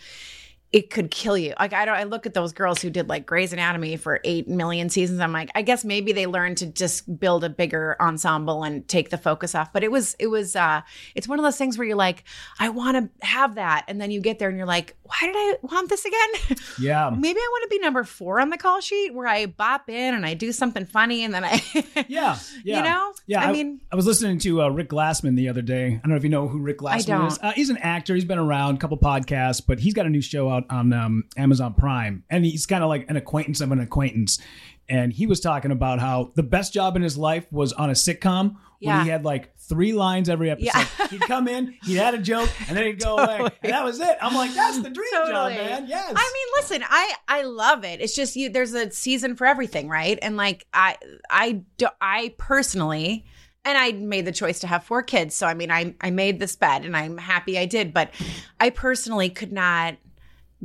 It 0.72 0.92
could 0.92 1.10
kill 1.10 1.38
you. 1.38 1.54
Like 1.60 1.74
I 1.74 1.86
don't. 1.86 1.96
I 1.96 2.04
look 2.04 2.26
at 2.26 2.34
those 2.34 2.54
girls 2.54 2.80
who 2.82 2.90
did 2.90 3.10
like 3.10 3.26
Grey's 3.26 3.54
Anatomy 3.54 3.98
for 3.98 4.22
eight 4.24 4.48
million 4.48 4.90
seasons. 4.90 5.20
I'm 5.20 5.32
like, 5.34 5.50
I 5.56 5.64
guess 5.64 5.84
maybe 5.84 6.12
they 6.12 6.28
learned 6.28 6.58
to 6.58 6.68
just 6.68 7.20
build 7.20 7.44
a 7.44 7.50
bigger 7.50 7.96
ensemble 8.00 8.64
and 8.64 8.88
take 8.88 9.10
the 9.10 9.18
focus 9.18 9.56
off. 9.56 9.74
But 9.74 9.84
it 9.84 9.92
was, 9.92 10.16
it 10.20 10.28
was, 10.28 10.56
uh, 10.56 10.82
it's 11.16 11.28
one 11.28 11.40
of 11.40 11.44
those 11.44 11.58
things 11.58 11.78
where 11.78 11.88
you're 11.88 11.96
like, 11.96 12.24
I 12.60 12.70
want 12.70 12.98
to 13.20 13.26
have 13.26 13.56
that, 13.56 13.86
and 13.88 14.00
then 14.00 14.12
you 14.12 14.22
get 14.22 14.38
there 14.38 14.50
and 14.50 14.58
you're 14.58 14.68
like, 14.68 14.96
why 15.04 15.18
did 15.22 15.36
I 15.36 15.58
want 15.64 15.90
this 15.90 16.06
again? 16.06 16.58
yeah 16.80 17.10
maybe 17.10 17.40
I 17.40 17.48
want 17.52 17.64
to 17.64 17.70
be 17.70 17.80
number 17.80 18.04
four 18.04 18.40
on 18.40 18.52
the 18.52 18.58
call 18.58 18.80
sheet 18.80 19.14
where 19.14 19.28
I 19.28 19.48
bop 19.48 19.90
in 19.90 20.14
and 20.14 20.24
I 20.26 20.36
do 20.36 20.52
something 20.52 20.86
funny 20.86 21.24
and 21.24 21.34
then 21.34 21.44
I, 21.44 21.62
Yeah, 22.08 22.38
yeah. 22.64 22.78
You 22.78 22.84
know? 22.84 23.14
Yeah, 23.26 23.42
I 23.42 23.52
mean- 23.52 23.82
I 23.92 23.96
was 23.96 24.06
listening 24.06 24.38
to 24.40 24.62
uh, 24.62 24.70
Rick 24.70 24.90
Glassman 24.90 25.36
the 25.36 25.50
other 25.50 25.64
day. 25.64 25.88
I 25.88 25.90
don't 25.98 26.10
know 26.12 26.16
if 26.16 26.24
you 26.24 26.30
know 26.30 26.48
who 26.48 26.60
Rick 26.60 26.78
Glassman 26.80 27.28
is. 27.28 27.40
Uh, 27.42 27.52
he's 27.54 27.70
an 27.72 27.78
actor. 27.78 28.14
He's 28.14 28.26
been 28.26 28.38
around 28.38 28.76
a 28.76 28.78
couple 28.78 28.98
podcasts, 28.98 29.62
but 29.66 29.80
he's 29.80 29.94
got 29.96 30.06
a 30.06 30.10
new 30.10 30.22
show 30.22 30.50
out 30.50 30.59
on 30.70 30.94
um, 30.94 31.24
Amazon 31.38 31.74
Prime, 31.74 32.24
and 32.30 32.46
he's 32.46 32.66
kind 32.66 32.84
of 32.84 32.90
like 32.90 33.10
an 33.10 33.18
acquaintance 33.18 33.62
of 33.62 33.72
an 33.72 33.80
acquaintance. 33.80 34.40
And 34.88 35.14
he 35.14 35.28
was 35.28 35.40
talking 35.40 35.72
about 35.72 36.00
how 36.00 36.32
the 36.36 36.42
best 36.44 36.74
job 36.74 36.96
in 36.96 37.04
his 37.04 37.16
life 37.18 37.46
was 37.52 37.74
on 37.74 37.92
a 37.92 37.94
sitcom 37.94 38.56
when 38.82 39.04
he 39.04 39.10
had 39.10 39.24
like 39.26 39.56
three 39.58 39.94
lines 39.94 40.30
every 40.30 40.50
episode. 40.50 40.88
Yeah. 41.00 41.08
he'd 41.10 41.22
come 41.22 41.48
in, 41.48 41.76
he 41.84 41.96
had 41.96 42.14
a 42.14 42.18
joke, 42.18 42.50
and 42.68 42.76
then 42.76 42.86
he'd 42.86 43.00
go 43.00 43.18
away, 43.18 43.38
and 43.62 43.72
that 43.72 43.84
was 43.84 44.00
it. 44.00 44.18
I'm 44.22 44.34
like, 44.34 44.54
that's 44.54 44.82
the 44.82 44.90
dream 44.90 45.12
job, 45.12 45.28
Totally. 45.28 45.56
man. 45.56 45.86
Yes. 45.88 46.14
I 46.16 46.34
mean, 46.34 46.48
listen, 46.58 46.84
I 46.90 47.14
I 47.28 47.42
love 47.44 47.84
it. 47.84 48.02
It's 48.02 48.16
just 48.16 48.36
you. 48.36 48.50
There's 48.50 48.74
a 48.74 48.90
season 48.92 49.36
for 49.36 49.46
everything, 49.46 49.90
right? 49.90 50.18
And 50.22 50.38
like 50.38 50.66
I 50.74 50.98
I 51.30 51.62
do, 51.78 51.88
I 52.02 52.34
personally. 52.38 53.26
And 53.66 53.78
I 53.78 53.92
made 53.92 54.24
the 54.24 54.32
choice 54.32 54.60
to 54.60 54.68
have 54.68 54.86
four 54.86 55.04
kids. 55.04 55.36
So, 55.36 55.46
I 55.46 55.54
mean, 55.54 55.70
I, 55.70 55.94
I 56.00 56.12
made 56.12 56.40
this 56.40 56.56
bet 56.56 56.86
and 56.86 56.96
I'm 56.96 57.18
happy 57.18 57.60
I 57.60 57.66
did. 57.66 57.94
But 57.94 58.12
I 58.58 58.70
personally 58.70 59.30
could 59.30 59.52
not 59.52 59.98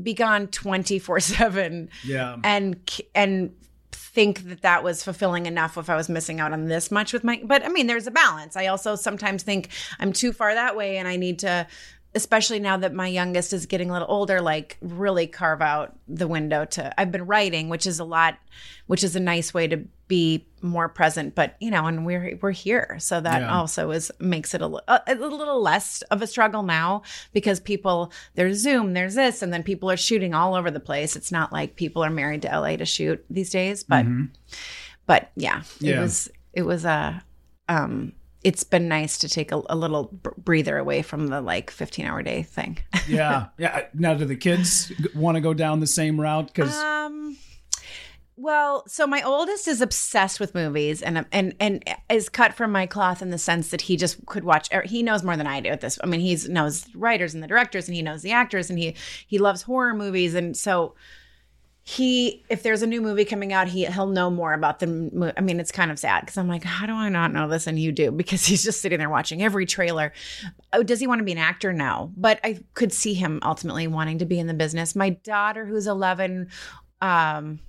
be 0.03 0.15
gone 0.15 0.49
24 0.49 1.21
7 1.21 1.89
Yeah. 2.05 2.37
and 2.43 2.77
and 3.15 3.55
think 3.93 4.45
that 4.49 4.63
that 4.63 4.85
was 4.85 5.03
fulfilling 5.03 5.47
enough 5.47 5.77
if 5.77 5.91
I 5.91 5.97
was 5.97 6.09
missing 6.09 6.39
out 6.39 6.53
on 6.53 6.67
this 6.67 6.91
much 6.93 7.13
with 7.13 7.25
my. 7.25 7.41
But 7.45 7.65
I 7.65 7.69
mean, 7.69 7.89
there's 7.89 8.07
a 8.07 8.13
balance. 8.13 8.57
I 8.57 8.67
also 8.67 8.95
sometimes 8.95 9.43
think 9.43 9.71
I'm 9.99 10.13
too 10.13 10.33
far 10.33 10.55
that 10.55 10.77
way, 10.77 10.99
and 10.99 11.09
I 11.09 11.17
need 11.17 11.41
to. 11.41 11.67
Especially 12.15 12.61
now 12.61 12.77
that 12.77 12.95
my 12.95 13.09
youngest 13.09 13.53
is 13.53 13.67
getting 13.67 13.91
a 13.91 13.93
little 13.93 14.09
older, 14.11 14.41
like 14.41 14.77
really 14.81 15.27
carve 15.27 15.61
out 15.61 15.97
the 16.07 16.29
window 16.29 16.65
to. 16.65 17.01
I've 17.01 17.11
been 17.11 17.27
writing, 17.27 17.69
which 17.69 17.87
is 17.87 17.99
a 17.99 18.05
lot, 18.05 18.39
which 18.87 19.03
is 19.03 19.17
a 19.17 19.21
nice 19.21 19.53
way 19.53 19.67
to 19.69 19.79
be 20.07 20.47
more 20.63 20.89
present. 20.89 21.35
But 21.35 21.57
you 21.61 21.71
know, 21.71 21.87
and 21.87 22.07
we're 22.07 22.39
we're 22.41 22.53
here, 22.53 22.97
so 23.01 23.21
that 23.21 23.41
Yeah. 23.43 23.53
also 23.53 23.91
is 23.91 24.13
makes 24.21 24.55
it 24.55 24.63
a, 24.63 24.67
a, 24.67 25.03
a 25.09 25.15
little 25.17 25.61
less 25.61 26.03
of 26.11 26.23
a 26.23 26.27
struggle 26.27 26.63
now 26.63 27.03
because 27.33 27.59
people 27.59 28.13
there's 28.35 28.59
Zoom, 28.59 28.93
there's 28.95 29.15
this, 29.17 29.43
and 29.43 29.53
then 29.53 29.63
people 29.63 29.91
are 29.91 29.97
shooting 29.97 30.35
all 30.35 30.55
over 30.55 30.71
the 30.71 30.81
place. 30.81 31.17
It's 31.17 31.33
not 31.33 31.53
like 31.53 31.75
people 31.77 32.05
are 32.05 32.11
married 32.11 32.43
to 32.43 32.49
LA 32.49 32.77
to 32.77 32.85
shoot 32.85 33.25
these 33.29 33.51
days, 33.51 33.83
but 33.83 34.07
but 35.07 35.31
yeah, 35.37 35.59
it 35.59 35.63
Mm-hmm. 35.65 35.87
Yeah. 35.87 36.01
was 36.01 36.31
it 36.53 36.63
was 36.63 36.85
a 36.85 37.23
um 37.69 38.13
it's 38.45 38.63
been 38.63 38.89
nice 38.89 39.19
to 39.19 39.29
take 39.29 39.51
a, 39.51 39.63
a 39.71 39.75
little 39.75 40.11
br- 40.13 40.31
breather 40.37 40.77
away 40.77 41.03
from 41.03 41.29
the 41.29 41.41
like 41.41 41.71
15 41.71 42.05
hour 42.05 42.23
day 42.23 42.43
thing. 42.43 42.79
yeah, 43.09 43.47
yeah. 43.59 43.87
Now, 43.95 44.15
do 44.15 44.27
the 44.27 44.37
kids 44.37 44.93
want 45.15 45.37
to 45.37 45.41
go 45.41 45.55
down 45.55 45.81
the 45.81 45.87
same 45.87 46.21
route? 46.21 46.49
Because 46.49 46.77
Um, 46.77 47.37
well, 48.37 48.85
so 48.87 49.07
my 49.07 49.23
oldest 49.23 49.67
is 49.67 49.81
obsessed 49.81 50.41
with 50.41 50.55
movies 50.55 51.03
and 51.03 51.25
and 51.33 51.55
and 51.59 51.85
is 52.11 52.29
cut 52.29 52.53
from 52.53 52.71
my 52.71 52.85
cloth 52.85 53.23
in 53.23 53.31
the 53.31 53.39
sense 53.39 53.71
that 53.71 53.83
he 53.83 53.97
just 53.97 54.25
could 54.27 54.45
watch. 54.45 54.69
er, 54.75 54.83
He 54.83 55.03
knows 55.03 55.23
more 55.23 55.37
than 55.37 55.47
I 55.47 55.61
do 55.61 55.71
at 55.71 55.81
this. 55.81 55.99
I 56.03 56.07
mean, 56.07 56.21
he 56.21 56.37
knows 56.49 56.87
writers 56.95 57.33
and 57.33 57.43
the 57.43 57.47
directors, 57.47 57.89
and 57.89 57.95
he 57.95 58.03
knows 58.03 58.23
the 58.23 58.33
actors, 58.33 58.71
and 58.71 58.79
he 58.79 58.95
he 59.27 59.39
loves 59.39 59.63
horror 59.63 59.95
movies, 59.95 60.35
and 60.35 60.57
so 60.57 60.95
he 61.87 62.43
if 62.49 62.63
there's 62.63 62.81
a 62.81 62.87
new 62.87 63.03
movie 63.03 63.27
coming 63.27 63.53
out 63.53 63.69
he 63.69 63.85
he'll 63.85 64.07
know 64.07 64.31
more 64.31 64.55
about 64.55 64.79
the 64.79 64.87
mo- 64.87 65.33
i 65.37 65.43
mean 65.43 65.61
it's 65.61 65.71
kind 65.71 65.91
of 65.91 65.99
sad 65.99 66.23
because 66.23 66.39
i'm 66.39 66.49
like 66.49 66.65
how 66.65 66.87
do 66.87 66.95
i 66.95 67.11
not 67.11 67.31
know 67.31 67.47
this? 67.47 67.67
And 67.67 67.79
you 67.79 67.93
do 67.93 68.11
because 68.11 68.47
he's 68.47 68.65
just 68.65 68.81
sitting 68.81 68.99
there 68.99 69.11
watching 69.11 69.43
every 69.43 69.67
trailer. 69.67 70.15
Oh, 70.73 70.83
does 70.83 70.99
he 70.99 71.07
want 71.07 71.19
to 71.19 71.25
be 71.25 71.33
an 71.33 71.39
actor? 71.39 71.75
No. 71.75 72.11
But 72.17 72.41
i 72.43 72.59
could 72.73 72.91
see 72.91 73.13
him 73.13 73.39
ultimately 73.43 73.87
wanting 73.87 74.19
to 74.19 74.25
be 74.25 74.39
in 74.39 74.47
the 74.47 74.55
business. 74.55 74.97
My 74.97 75.11
daughter 75.11 75.67
who's 75.67 75.87
11 75.87 76.49
um 77.03 77.61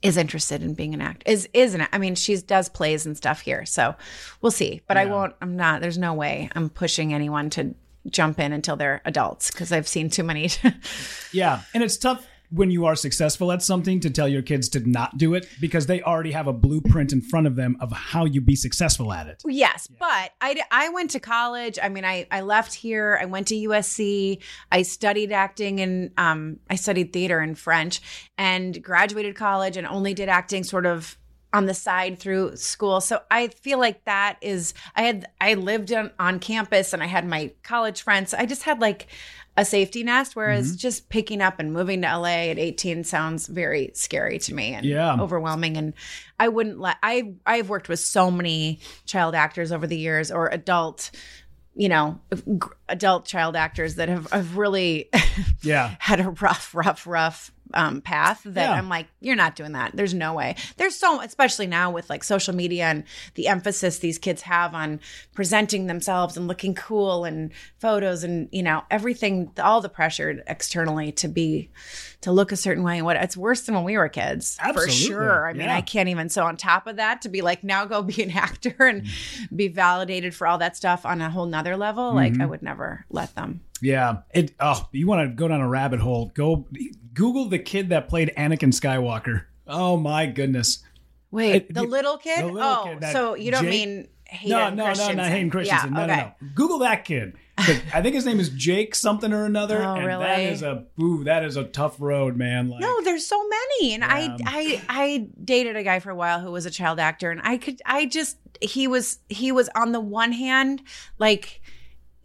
is 0.00 0.16
interested 0.16 0.62
in 0.62 0.74
being 0.74 0.94
an 0.94 1.00
actor 1.00 1.28
is 1.28 1.48
is 1.52 1.74
an 1.74 1.88
i 1.92 1.98
mean 1.98 2.14
she 2.14 2.36
does 2.36 2.68
plays 2.68 3.04
and 3.04 3.16
stuff 3.16 3.40
here 3.40 3.66
so 3.66 3.96
we'll 4.42 4.52
see. 4.52 4.80
But 4.86 4.96
i 4.96 5.06
won't 5.06 5.34
i'm 5.40 5.56
not 5.56 5.80
there's 5.80 5.98
no 5.98 6.14
way 6.14 6.50
i'm 6.54 6.70
pushing 6.70 7.12
anyone 7.12 7.50
to 7.50 7.74
jump 8.06 8.38
in 8.38 8.52
until 8.52 8.76
they're 8.76 9.00
adults 9.06 9.50
because 9.50 9.72
i've 9.72 9.88
seen 9.88 10.08
too 10.08 10.22
many. 10.22 10.50
Yeah, 11.32 11.62
and 11.74 11.82
it's 11.82 11.96
tough 11.96 12.24
when 12.54 12.70
you 12.70 12.86
are 12.86 12.94
successful 12.94 13.50
at 13.50 13.62
something 13.62 13.98
to 14.00 14.10
tell 14.10 14.28
your 14.28 14.42
kids 14.42 14.68
to 14.70 14.88
not 14.88 15.18
do 15.18 15.34
it 15.34 15.48
because 15.60 15.86
they 15.86 16.00
already 16.02 16.30
have 16.30 16.46
a 16.46 16.52
blueprint 16.52 17.12
in 17.12 17.20
front 17.20 17.46
of 17.46 17.56
them 17.56 17.76
of 17.80 17.90
how 17.90 18.24
you 18.24 18.40
be 18.40 18.54
successful 18.54 19.12
at 19.12 19.26
it. 19.26 19.42
Yes, 19.46 19.88
but 19.88 20.32
I, 20.40 20.62
I 20.70 20.88
went 20.90 21.10
to 21.10 21.20
college. 21.20 21.78
I 21.82 21.88
mean, 21.88 22.04
I, 22.04 22.26
I 22.30 22.42
left 22.42 22.72
here. 22.72 23.18
I 23.20 23.24
went 23.24 23.48
to 23.48 23.54
USC. 23.54 24.40
I 24.70 24.82
studied 24.82 25.32
acting 25.32 25.80
and 25.80 26.12
um, 26.16 26.58
I 26.70 26.76
studied 26.76 27.12
theater 27.12 27.40
and 27.40 27.58
French 27.58 28.00
and 28.38 28.82
graduated 28.82 29.34
college 29.34 29.76
and 29.76 29.86
only 29.86 30.14
did 30.14 30.28
acting 30.28 30.62
sort 30.62 30.86
of 30.86 31.18
on 31.54 31.66
the 31.66 31.74
side 31.74 32.18
through 32.18 32.56
school. 32.56 33.00
So 33.00 33.20
I 33.30 33.46
feel 33.48 33.78
like 33.78 34.04
that 34.04 34.38
is 34.40 34.74
I 34.96 35.02
had 35.02 35.26
I 35.40 35.54
lived 35.54 35.92
on, 35.92 36.10
on 36.18 36.40
campus 36.40 36.92
and 36.92 37.02
I 37.02 37.06
had 37.06 37.26
my 37.26 37.52
college 37.62 38.02
friends. 38.02 38.34
I 38.34 38.44
just 38.44 38.64
had 38.64 38.80
like 38.80 39.06
a 39.56 39.64
safety 39.64 40.02
nest 40.02 40.34
whereas 40.34 40.68
mm-hmm. 40.68 40.76
just 40.78 41.08
picking 41.08 41.40
up 41.40 41.60
and 41.60 41.72
moving 41.72 42.02
to 42.02 42.18
LA 42.18 42.50
at 42.50 42.58
18 42.58 43.04
sounds 43.04 43.46
very 43.46 43.90
scary 43.94 44.38
to 44.40 44.52
me 44.54 44.74
and 44.74 44.84
Yeah. 44.84 45.16
overwhelming 45.20 45.76
and 45.76 45.94
I 46.40 46.48
wouldn't 46.48 46.80
let 46.80 46.96
I 47.02 47.34
I've 47.46 47.68
worked 47.68 47.88
with 47.88 48.00
so 48.00 48.30
many 48.30 48.80
child 49.06 49.34
actors 49.34 49.70
over 49.70 49.86
the 49.86 49.96
years 49.96 50.32
or 50.32 50.48
adult 50.48 51.10
you 51.76 51.88
know 51.88 52.20
adult 52.88 53.26
child 53.26 53.54
actors 53.56 53.94
that 53.96 54.08
have, 54.08 54.30
have 54.32 54.56
really 54.56 55.08
Yeah. 55.62 55.94
had 56.00 56.18
a 56.20 56.30
rough 56.30 56.74
rough 56.74 57.06
rough 57.06 57.52
um, 57.74 58.00
path 58.00 58.42
that 58.44 58.70
Yeah. 58.70 58.72
I'm 58.72 58.88
like 58.88 59.06
you're 59.20 59.36
not 59.36 59.56
doing 59.56 59.72
that 59.72 59.94
there's 59.94 60.14
no 60.14 60.34
way 60.34 60.56
there's 60.76 60.96
so 60.96 61.20
especially 61.20 61.66
now 61.66 61.90
with 61.90 62.08
like 62.08 62.24
social 62.24 62.54
media 62.54 62.84
and 62.86 63.04
the 63.34 63.48
emphasis 63.48 63.98
these 63.98 64.18
kids 64.18 64.42
have 64.42 64.74
on 64.74 65.00
presenting 65.34 65.86
themselves 65.86 66.36
and 66.36 66.48
looking 66.48 66.74
cool 66.74 67.24
and 67.24 67.52
photos 67.78 68.24
and 68.24 68.48
you 68.52 68.62
know 68.62 68.82
everything 68.90 69.50
all 69.58 69.80
the 69.80 69.88
pressure 69.88 70.42
externally 70.46 71.12
to 71.12 71.28
be 71.28 71.68
to 72.24 72.32
look 72.32 72.52
a 72.52 72.56
certain 72.56 72.82
way 72.82 72.96
and 72.96 73.04
what 73.06 73.16
it's 73.16 73.36
worse 73.36 73.62
than 73.62 73.74
when 73.74 73.84
we 73.84 73.96
were 73.96 74.08
kids 74.08 74.56
Absolutely. 74.60 74.92
for 74.92 74.98
sure 74.98 75.48
I 75.48 75.52
mean 75.52 75.68
Yeah. 75.68 75.76
I 75.76 75.80
can't 75.80 76.08
even 76.08 76.28
so 76.28 76.44
on 76.44 76.56
top 76.56 76.86
of 76.86 76.96
that 76.96 77.22
to 77.22 77.28
be 77.28 77.40
like 77.42 77.62
now 77.64 77.84
go 77.84 78.02
be 78.02 78.22
an 78.22 78.30
actor 78.36 78.74
and 78.78 79.02
mm. 79.02 79.56
be 79.56 79.68
validated 79.68 80.34
for 80.34 80.46
all 80.46 80.58
that 80.58 80.76
stuff 80.76 81.06
on 81.06 81.20
a 81.20 81.30
whole 81.30 81.46
nother 81.46 81.76
level 81.76 82.14
like 82.14 82.32
I 82.32 82.36
mm-hmm. 82.36 82.48
would 82.48 82.62
never 82.62 83.04
let 83.10 83.34
them 83.34 83.60
Yeah. 83.80 84.18
It 84.32 84.54
oh, 84.60 84.88
you 84.92 85.06
want 85.06 85.28
to 85.28 85.34
go 85.34 85.46
down 85.48 85.60
a 85.60 85.68
rabbit 85.68 86.00
hole. 86.00 86.32
Go 86.34 86.66
Google 87.12 87.48
the 87.48 87.58
kid 87.58 87.90
that 87.90 88.08
played 88.08 88.32
Anakin 88.36 88.72
Skywalker. 88.72 89.44
Oh 89.66 89.96
my 89.96 90.26
goodness. 90.26 90.82
wait 91.30 91.54
It- 91.54 91.68
the 91.68 91.82
the- 91.82 91.86
little 91.86 92.16
kid 92.16 92.40
the 92.40 92.46
little 92.46 92.70
oh 92.70 92.96
kid, 92.98 93.12
so 93.12 93.34
you 93.34 93.50
don't 93.50 93.64
Jake- 93.64 93.70
mean 93.88 94.08
Hayden 94.26 94.76
no, 94.76 94.86
no, 94.86 94.92
no, 94.92 95.12
not 95.12 95.26
Hayden 95.26 95.50
Christensen. 95.50 95.92
yeah, 95.94 96.06
no, 96.06 96.12
okay. 96.12 96.22
no, 96.22 96.32
no. 96.46 96.52
Google 96.54 96.78
that 96.80 97.04
kid. 97.04 97.34
I 97.56 98.02
think 98.02 98.14
his 98.16 98.26
name 98.26 98.40
is 98.40 98.48
Jake 98.48 98.94
something 98.96 99.32
or 99.32 99.44
another. 99.44 99.80
Oh, 99.82 99.94
and 99.94 100.04
really? 100.06 100.24
that 100.24 100.40
is 100.40 100.62
a 100.62 100.86
ooh, 101.00 101.22
that 101.24 101.44
is 101.44 101.56
a 101.56 101.64
tough 101.64 102.00
road, 102.00 102.36
man. 102.36 102.68
Like, 102.68 102.80
No, 102.80 103.00
there's 103.02 103.26
so 103.26 103.40
many, 103.48 103.94
and 103.94 104.02
Yeah. 104.02 104.08
I, 104.10 104.42
I, 104.46 104.82
I 104.88 105.28
dated 105.44 105.76
a 105.76 105.84
guy 105.84 106.00
for 106.00 106.10
a 106.10 106.16
while 106.16 106.40
who 106.40 106.50
was 106.50 106.66
a 106.66 106.70
child 106.70 106.98
actor, 106.98 107.30
and 107.30 107.40
I 107.44 107.58
could, 107.58 107.80
I 107.86 108.06
just, 108.06 108.38
he 108.60 108.88
was, 108.88 109.18
he 109.28 109.52
was 109.52 109.68
on 109.76 109.92
the 109.92 110.00
one 110.00 110.32
hand, 110.32 110.82
like, 111.18 111.60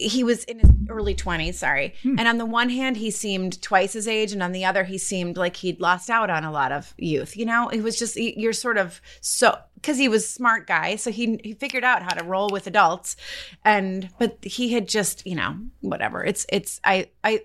he 0.02 0.24
was 0.24 0.46
in 0.46 0.60
his 0.60 0.70
early 0.90 1.14
20s, 1.14 1.56
sorry, 1.56 1.94
Hmm. 2.04 2.18
and 2.18 2.26
on 2.28 2.38
the 2.38 2.46
one 2.46 2.70
hand, 2.70 2.96
he 2.98 3.12
seemed 3.12 3.62
twice 3.62 3.92
his 3.94 4.08
age, 4.08 4.32
and 4.32 4.42
on 4.42 4.54
the 4.54 4.64
other, 4.64 4.86
he 4.86 4.98
seemed 4.98 5.36
like 5.36 5.58
he'd 5.58 5.82
lost 5.82 6.10
out 6.10 6.30
on 6.30 6.46
a 6.46 6.52
lot 6.52 6.72
of 6.72 6.94
youth. 6.98 7.36
You 7.36 7.46
know, 7.46 7.68
it 7.68 7.82
was 7.82 8.00
just 8.00 8.16
you're 8.16 8.54
sort 8.54 8.78
of 8.78 9.02
so 9.20 9.58
because 9.82 9.98
he 9.98 10.08
was 10.08 10.28
smart 10.28 10.68
guy, 10.68 10.96
so 10.96 11.12
he 11.12 11.40
he 11.44 11.54
figured 11.54 11.84
out 11.84 12.04
how 12.04 12.14
to 12.14 12.24
roll 12.24 12.50
with 12.50 12.68
adults, 12.68 13.16
and 13.64 14.10
but 14.20 14.38
he 14.44 14.74
had 14.74 14.88
just 14.88 15.26
you 15.26 15.36
know 15.36 15.58
whatever. 15.82 16.24
It's 16.24 16.46
it's 16.50 16.80
I 16.84 17.10
I 17.24 17.42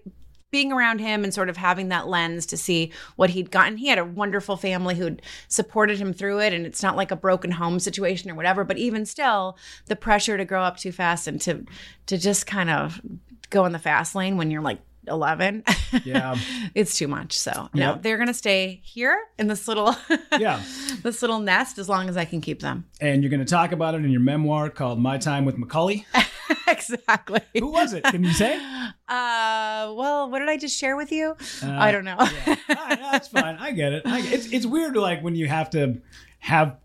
being 0.54 0.70
around 0.70 1.00
him 1.00 1.24
and 1.24 1.34
sort 1.34 1.48
of 1.48 1.56
having 1.56 1.88
that 1.88 2.06
lens 2.06 2.46
to 2.46 2.56
see 2.56 2.92
what 3.16 3.30
he'd 3.30 3.50
gotten. 3.50 3.76
He 3.76 3.88
had 3.88 3.98
a 3.98 4.04
wonderful 4.04 4.56
family 4.56 4.94
who'd 4.94 5.20
supported 5.48 5.98
him 5.98 6.12
through 6.12 6.38
it. 6.42 6.52
And 6.52 6.64
it's 6.64 6.80
not 6.80 6.94
like 6.94 7.10
a 7.10 7.16
broken 7.16 7.50
home 7.50 7.80
situation 7.80 8.30
or 8.30 8.36
whatever, 8.36 8.62
but 8.62 8.78
even 8.78 9.04
still, 9.04 9.58
the 9.86 9.96
pressure 9.96 10.36
to 10.36 10.44
grow 10.44 10.62
up 10.62 10.76
too 10.76 10.92
fast 10.92 11.26
and 11.26 11.40
to 11.40 11.64
to 12.06 12.16
just 12.16 12.46
kind 12.46 12.70
of 12.70 13.00
go 13.50 13.64
in 13.66 13.72
the 13.72 13.80
fast 13.80 14.14
lane 14.14 14.36
when 14.36 14.52
you're 14.52 14.62
like 14.62 14.78
11. 15.08 15.64
Yeah. 16.04 16.36
it's 16.74 16.96
too 16.96 17.08
much. 17.08 17.36
So 17.38 17.68
no, 17.74 17.92
Yep. 17.92 18.02
they're 18.02 18.18
gonna 18.18 18.34
stay 18.34 18.80
here 18.84 19.18
in 19.38 19.46
this 19.48 19.66
little 19.68 19.94
Yeah. 20.38 20.62
this 21.02 21.22
little 21.22 21.38
nest 21.40 21.78
as 21.78 21.88
long 21.88 22.08
as 22.08 22.16
I 22.16 22.24
can 22.24 22.40
keep 22.40 22.60
them. 22.60 22.84
And 23.00 23.22
you're 23.22 23.30
going 23.30 23.44
to 23.44 23.50
talk 23.50 23.72
about 23.72 23.94
it 23.94 24.04
in 24.04 24.10
your 24.10 24.20
memoir 24.20 24.70
called 24.70 24.98
My 24.98 25.18
Time 25.18 25.44
with 25.44 25.56
Macaulay. 25.58 26.06
exactly. 26.68 27.40
Who 27.58 27.68
was 27.70 27.92
it? 27.92 28.04
Can 28.04 28.24
you 28.24 28.32
say? 28.32 28.56
Uh, 29.08 29.92
well, 29.96 30.30
what 30.30 30.38
did 30.38 30.48
I 30.48 30.56
just 30.56 30.78
share 30.78 30.96
with 30.96 31.12
you? 31.12 31.36
Uh, 31.62 31.70
I 31.70 31.92
don't 31.92 32.04
know. 32.04 32.16
Ah, 32.18 32.98
that's 33.12 33.28
fine. 33.28 33.56
I 33.60 33.72
get 33.72 33.92
it. 33.92 34.02
I, 34.06 34.20
it's 34.20 34.46
it's 34.46 34.66
weird, 34.66 34.96
like 34.96 35.22
when 35.22 35.34
you 35.36 35.46
have 35.48 35.70
to 35.70 36.00
have 36.38 36.76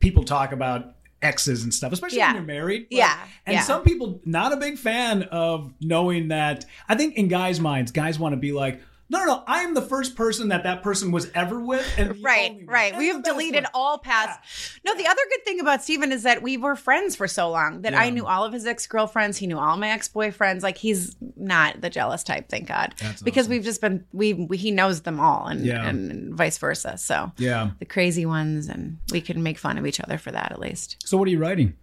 people 0.00 0.24
talk 0.24 0.52
about 0.52 0.95
exes 1.22 1.62
and 1.64 1.72
stuff, 1.72 1.92
especially 1.92 2.18
Yeah. 2.18 2.28
when 2.28 2.36
you're 2.36 2.44
married. 2.44 2.82
Like, 2.82 2.88
Yeah, 2.90 3.18
And 3.46 3.54
yeah. 3.54 3.62
some 3.62 3.82
people 3.82 4.20
not 4.24 4.52
a 4.52 4.56
big 4.56 4.78
fan 4.78 5.22
of 5.24 5.72
knowing 5.80 6.28
that. 6.28 6.64
I 6.88 6.94
think 6.94 7.16
in 7.16 7.28
guys' 7.28 7.58
minds, 7.60 7.90
guys 7.92 8.18
want 8.18 8.32
to 8.34 8.36
be 8.36 8.52
like, 8.52 8.80
no, 9.08 9.18
no, 9.20 9.24
no. 9.26 9.44
I 9.46 9.62
am 9.62 9.74
the 9.74 9.82
first 9.82 10.16
person 10.16 10.48
that 10.48 10.64
that 10.64 10.82
person 10.82 11.12
was 11.12 11.30
ever 11.34 11.60
with. 11.60 11.86
And 11.96 12.22
Right, 12.24 12.58
right. 12.66 12.96
We 12.98 13.08
have 13.08 13.22
deleted 13.22 13.64
one. 13.64 13.70
all 13.74 13.98
past. 13.98 14.40
No, 14.84 14.94
the 14.96 15.06
other 15.06 15.20
good 15.30 15.44
thing 15.44 15.60
about 15.60 15.82
Steven 15.82 16.10
is 16.12 16.24
that 16.24 16.42
we 16.42 16.56
were 16.56 16.74
friends 16.76 17.14
for 17.16 17.28
so 17.28 17.50
long 17.50 17.82
that 17.82 17.94
I 17.94 18.10
knew 18.10 18.26
all 18.26 18.44
of 18.44 18.52
his 18.52 18.66
ex 18.66 18.86
girlfriends. 18.86 19.36
He 19.38 19.46
knew 19.46 19.58
all 19.58 19.76
my 19.76 19.90
ex 19.90 20.08
boyfriends. 20.08 20.62
Like 20.62 20.76
he's 20.76 21.16
not 21.36 21.80
the 21.80 21.90
jealous 21.90 22.24
type, 22.24 22.48
thank 22.48 22.66
God. 22.68 22.94
That's 23.00 23.22
because 23.22 23.44
awesome. 23.46 23.50
we've 23.52 23.64
just 23.64 23.80
been 23.80 24.04
we, 24.12 24.32
we 24.34 24.56
he 24.56 24.70
knows 24.70 25.02
them 25.02 25.20
all 25.20 25.46
and, 25.46 25.64
Yeah. 25.64 25.86
and 25.86 26.34
vice 26.34 26.58
versa. 26.58 26.98
So 26.98 27.30
Yeah. 27.38 27.70
the 27.78 27.84
crazy 27.84 28.26
ones 28.26 28.68
and 28.68 28.98
we 29.12 29.20
can 29.20 29.42
make 29.42 29.58
fun 29.58 29.78
of 29.78 29.86
each 29.86 30.00
other 30.00 30.18
for 30.18 30.30
that 30.32 30.52
at 30.52 30.58
least. 30.58 30.96
So 31.06 31.16
what 31.16 31.28
are 31.28 31.30
you 31.30 31.38
writing? 31.38 31.74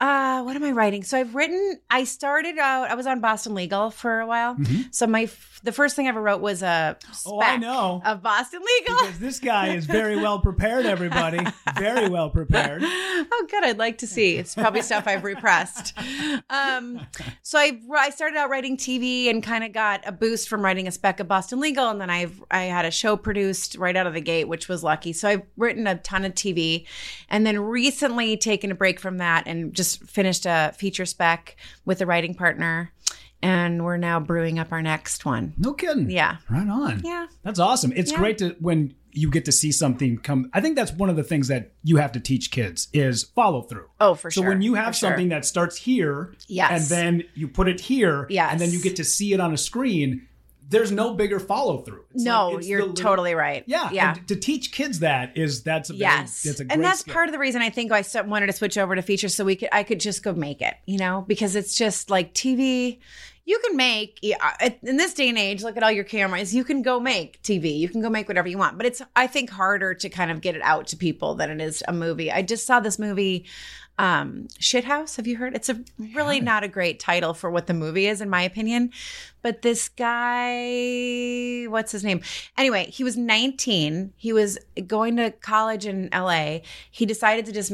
Uh, 0.00 0.42
what 0.42 0.56
am 0.56 0.64
I 0.64 0.72
writing? 0.72 1.02
So 1.04 1.18
I've 1.18 1.34
written. 1.34 1.78
I 1.88 2.04
started 2.04 2.58
out. 2.58 2.90
I 2.90 2.94
was 2.94 3.06
on 3.06 3.20
Boston 3.20 3.54
Legal 3.54 3.90
for 3.90 4.20
a 4.20 4.26
while. 4.26 4.56
So 4.90 5.06
my 5.06 5.22
f- 5.22 5.60
the 5.62 5.72
first 5.72 5.96
thing 5.96 6.06
I 6.06 6.08
ever 6.10 6.20
wrote 6.20 6.40
was 6.42 6.62
a 6.62 6.96
spec 7.12 7.24
Mm-hmm. 7.24 7.30
Oh, 7.32 7.40
I 7.40 7.56
know. 7.56 8.02
of 8.04 8.22
Boston 8.22 8.60
Legal. 8.80 8.98
Because 9.06 9.18
this 9.18 9.38
guy 9.40 9.68
is 9.74 9.86
very 9.86 10.16
well 10.16 10.38
prepared, 10.42 10.84
everybody. 10.84 11.38
Very 11.78 12.08
well 12.08 12.28
prepared. 12.28 12.82
oh, 12.84 13.46
good. 13.50 13.64
I'd 13.64 13.78
like 13.78 13.98
to 13.98 14.06
see. 14.06 14.36
It's 14.36 14.54
probably 14.54 14.82
stuff 14.82 15.06
I've 15.06 15.24
repressed. 15.24 15.94
Um, 16.50 17.00
so 17.42 17.58
I 17.58 17.80
I 17.96 18.10
started 18.10 18.36
out 18.36 18.50
writing 18.50 18.76
TV 18.76 19.30
and 19.30 19.42
kind 19.42 19.62
of 19.64 19.72
got 19.72 20.02
a 20.06 20.12
boost 20.12 20.48
from 20.48 20.62
writing 20.62 20.86
a 20.88 20.90
spec 20.90 21.20
of 21.20 21.28
Boston 21.28 21.60
Legal, 21.60 21.88
and 21.88 22.00
then 22.00 22.10
I've 22.10 22.42
I 22.50 22.64
had 22.64 22.84
a 22.84 22.90
show 22.90 23.16
produced 23.16 23.76
right 23.76 23.96
out 23.96 24.06
of 24.08 24.12
the 24.12 24.20
gate, 24.20 24.48
which 24.48 24.68
was 24.68 24.82
lucky. 24.82 25.12
So 25.12 25.28
I've 25.28 25.42
written 25.56 25.86
a 25.86 25.96
ton 25.98 26.24
of 26.24 26.34
TV, 26.34 26.84
and 27.30 27.46
then 27.46 27.58
recently 27.60 28.36
taken 28.36 28.70
a 28.72 28.74
break 28.74 28.98
from 29.00 29.18
that 29.18 29.44
and 29.46 29.72
just 29.72 29.83
finished 29.92 30.46
a 30.46 30.72
feature 30.76 31.06
spec 31.06 31.56
with 31.84 32.00
a 32.00 32.06
writing 32.06 32.34
partner, 32.34 32.92
and 33.42 33.84
we're 33.84 33.96
now 33.98 34.20
brewing 34.20 34.58
up 34.58 34.72
our 34.72 34.82
next 34.82 35.24
one. 35.24 35.52
No 35.58 35.72
kidding. 35.74 36.10
Yeah. 36.10 36.36
Right 36.48 36.68
on. 36.68 37.02
Yeah. 37.04 37.26
That's 37.42 37.58
awesome. 37.58 37.92
It's 37.94 38.10
Yeah. 38.12 38.18
great 38.18 38.38
to 38.38 38.56
when 38.60 38.94
you 39.16 39.30
get 39.30 39.44
to 39.44 39.52
see 39.52 39.70
something 39.70 40.18
come. 40.18 40.50
I 40.52 40.60
think 40.60 40.74
that's 40.74 40.90
one 40.92 41.08
of 41.08 41.14
the 41.14 41.22
things 41.22 41.46
that 41.46 41.72
you 41.84 41.98
have 41.98 42.10
to 42.12 42.20
teach 42.20 42.50
kids 42.50 42.88
is 42.92 43.22
follow 43.22 43.62
through. 43.62 43.86
Oh, 44.00 44.14
for 44.14 44.28
so 44.30 44.40
sure. 44.40 44.44
So 44.44 44.48
when 44.48 44.60
you 44.62 44.74
have 44.74 44.86
For 44.88 44.92
sure. 44.94 45.10
something 45.10 45.28
that 45.28 45.44
starts 45.44 45.76
here, 45.76 46.34
Yes. 46.48 46.90
and 46.90 47.00
then 47.00 47.24
you 47.34 47.46
put 47.46 47.68
it 47.68 47.78
here, 47.80 48.26
Yes. 48.28 48.50
and 48.50 48.60
then 48.60 48.70
you 48.72 48.82
get 48.82 48.96
to 48.96 49.04
see 49.04 49.32
it 49.32 49.38
on 49.38 49.54
a 49.54 49.56
screen. 49.56 50.26
There's 50.68 50.90
no 50.90 51.14
bigger 51.14 51.38
follow 51.38 51.82
through. 51.82 52.04
No, 52.14 52.58
you're 52.58 52.92
totally 52.92 53.34
right. 53.34 53.64
Yeah, 53.66 53.90
Yeah. 53.92 54.14
to 54.28 54.36
teach 54.36 54.72
kids 54.72 55.00
that 55.00 55.36
is 55.36 55.62
that's 55.62 55.90
a 55.90 55.92
very, 55.92 56.00
Yes, 56.00 56.42
that's 56.42 56.60
a 56.60 56.64
great 56.64 56.72
and 56.74 56.82
that's 56.82 57.00
skill. 57.00 57.14
part 57.14 57.28
of 57.28 57.32
the 57.32 57.38
reason 57.38 57.60
I 57.62 57.70
think 57.70 57.92
I 57.92 58.02
wanted 58.22 58.46
to 58.46 58.52
switch 58.52 58.78
over 58.78 58.94
to 58.96 59.02
feature 59.02 59.28
so 59.28 59.44
we 59.44 59.56
could 59.56 59.68
I 59.72 59.82
could 59.82 60.00
just 60.00 60.22
go 60.22 60.32
make 60.32 60.62
it, 60.62 60.74
you 60.86 60.98
know, 60.98 61.24
because 61.28 61.54
it's 61.56 61.74
just 61.76 62.10
like 62.10 62.34
TV. 62.34 62.98
You 63.46 63.60
can 63.62 63.76
make 63.76 64.18
uh, 64.40 64.70
in 64.82 64.96
this 64.96 65.12
day 65.12 65.28
and 65.28 65.36
age. 65.36 65.62
Look 65.62 65.76
at 65.76 65.82
all 65.82 65.90
your 65.90 66.04
cameras. 66.04 66.54
You 66.54 66.64
can 66.64 66.80
go 66.80 66.98
make 66.98 67.42
TV. 67.42 67.76
You 67.78 67.90
can 67.90 68.00
go 68.00 68.08
make 68.08 68.26
whatever 68.26 68.48
you 68.48 68.56
want. 68.56 68.78
But 68.78 68.86
it's 68.86 69.02
I 69.14 69.26
think 69.26 69.50
harder 69.50 69.92
to 69.92 70.08
kind 70.08 70.30
of 70.30 70.40
get 70.40 70.56
it 70.56 70.62
out 70.62 70.86
to 70.88 70.96
people 70.96 71.34
than 71.34 71.50
it 71.50 71.60
is 71.60 71.82
a 71.86 71.92
movie. 71.92 72.32
I 72.32 72.40
just 72.40 72.64
saw 72.66 72.80
this 72.80 72.98
movie, 72.98 73.44
um, 73.98 74.48
Shithouse. 74.60 75.16
Have 75.16 75.26
you 75.26 75.36
heard? 75.36 75.54
It's 75.54 75.68
a 75.68 75.80
really 76.14 76.40
not 76.40 76.64
a 76.64 76.68
great 76.68 76.98
title 76.98 77.34
for 77.34 77.50
what 77.50 77.66
the 77.66 77.74
movie 77.74 78.06
is, 78.06 78.20
in 78.20 78.28
my 78.28 78.42
opinion. 78.42 78.90
But 79.42 79.62
this 79.62 79.88
guy, 79.88 81.66
what's 81.68 81.92
his 81.92 82.02
name? 82.02 82.22
Anyway, 82.56 82.86
he 82.86 83.04
was 83.04 83.16
19. 83.16 84.12
He 84.16 84.32
was 84.32 84.58
going 84.86 85.16
to 85.16 85.30
college 85.30 85.86
in 85.86 86.08
LA. 86.12 86.58
He 86.90 87.06
decided 87.06 87.46
to 87.46 87.52
just 87.52 87.72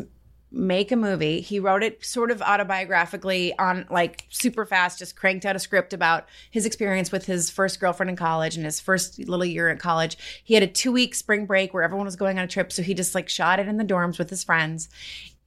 make 0.52 0.90
a 0.90 0.96
movie. 0.96 1.40
He 1.40 1.60
wrote 1.60 1.82
it 1.82 2.04
sort 2.04 2.30
of 2.30 2.40
autobiographically 2.40 3.52
on 3.58 3.86
like 3.88 4.24
super 4.30 4.66
fast, 4.66 4.98
just 4.98 5.14
cranked 5.14 5.46
out 5.46 5.54
a 5.54 5.60
script 5.60 5.92
about 5.92 6.26
his 6.50 6.66
experience 6.66 7.12
with 7.12 7.26
his 7.26 7.50
first 7.50 7.78
girlfriend 7.78 8.10
in 8.10 8.16
college 8.16 8.56
and 8.56 8.64
his 8.64 8.80
first 8.80 9.18
little 9.18 9.44
year 9.44 9.68
at 9.68 9.78
college. 9.78 10.18
He 10.42 10.54
had 10.54 10.62
a 10.62 10.66
two 10.66 10.90
week 10.90 11.14
spring 11.14 11.46
break 11.46 11.72
where 11.72 11.84
everyone 11.84 12.06
was 12.06 12.16
going 12.16 12.38
on 12.38 12.44
a 12.44 12.48
trip. 12.48 12.72
So 12.72 12.82
he 12.82 12.94
just 12.94 13.14
like 13.14 13.28
shot 13.28 13.60
it 13.60 13.68
in 13.68 13.76
the 13.76 13.84
dorms 13.84 14.18
with 14.18 14.30
his 14.30 14.42
friends. 14.42 14.88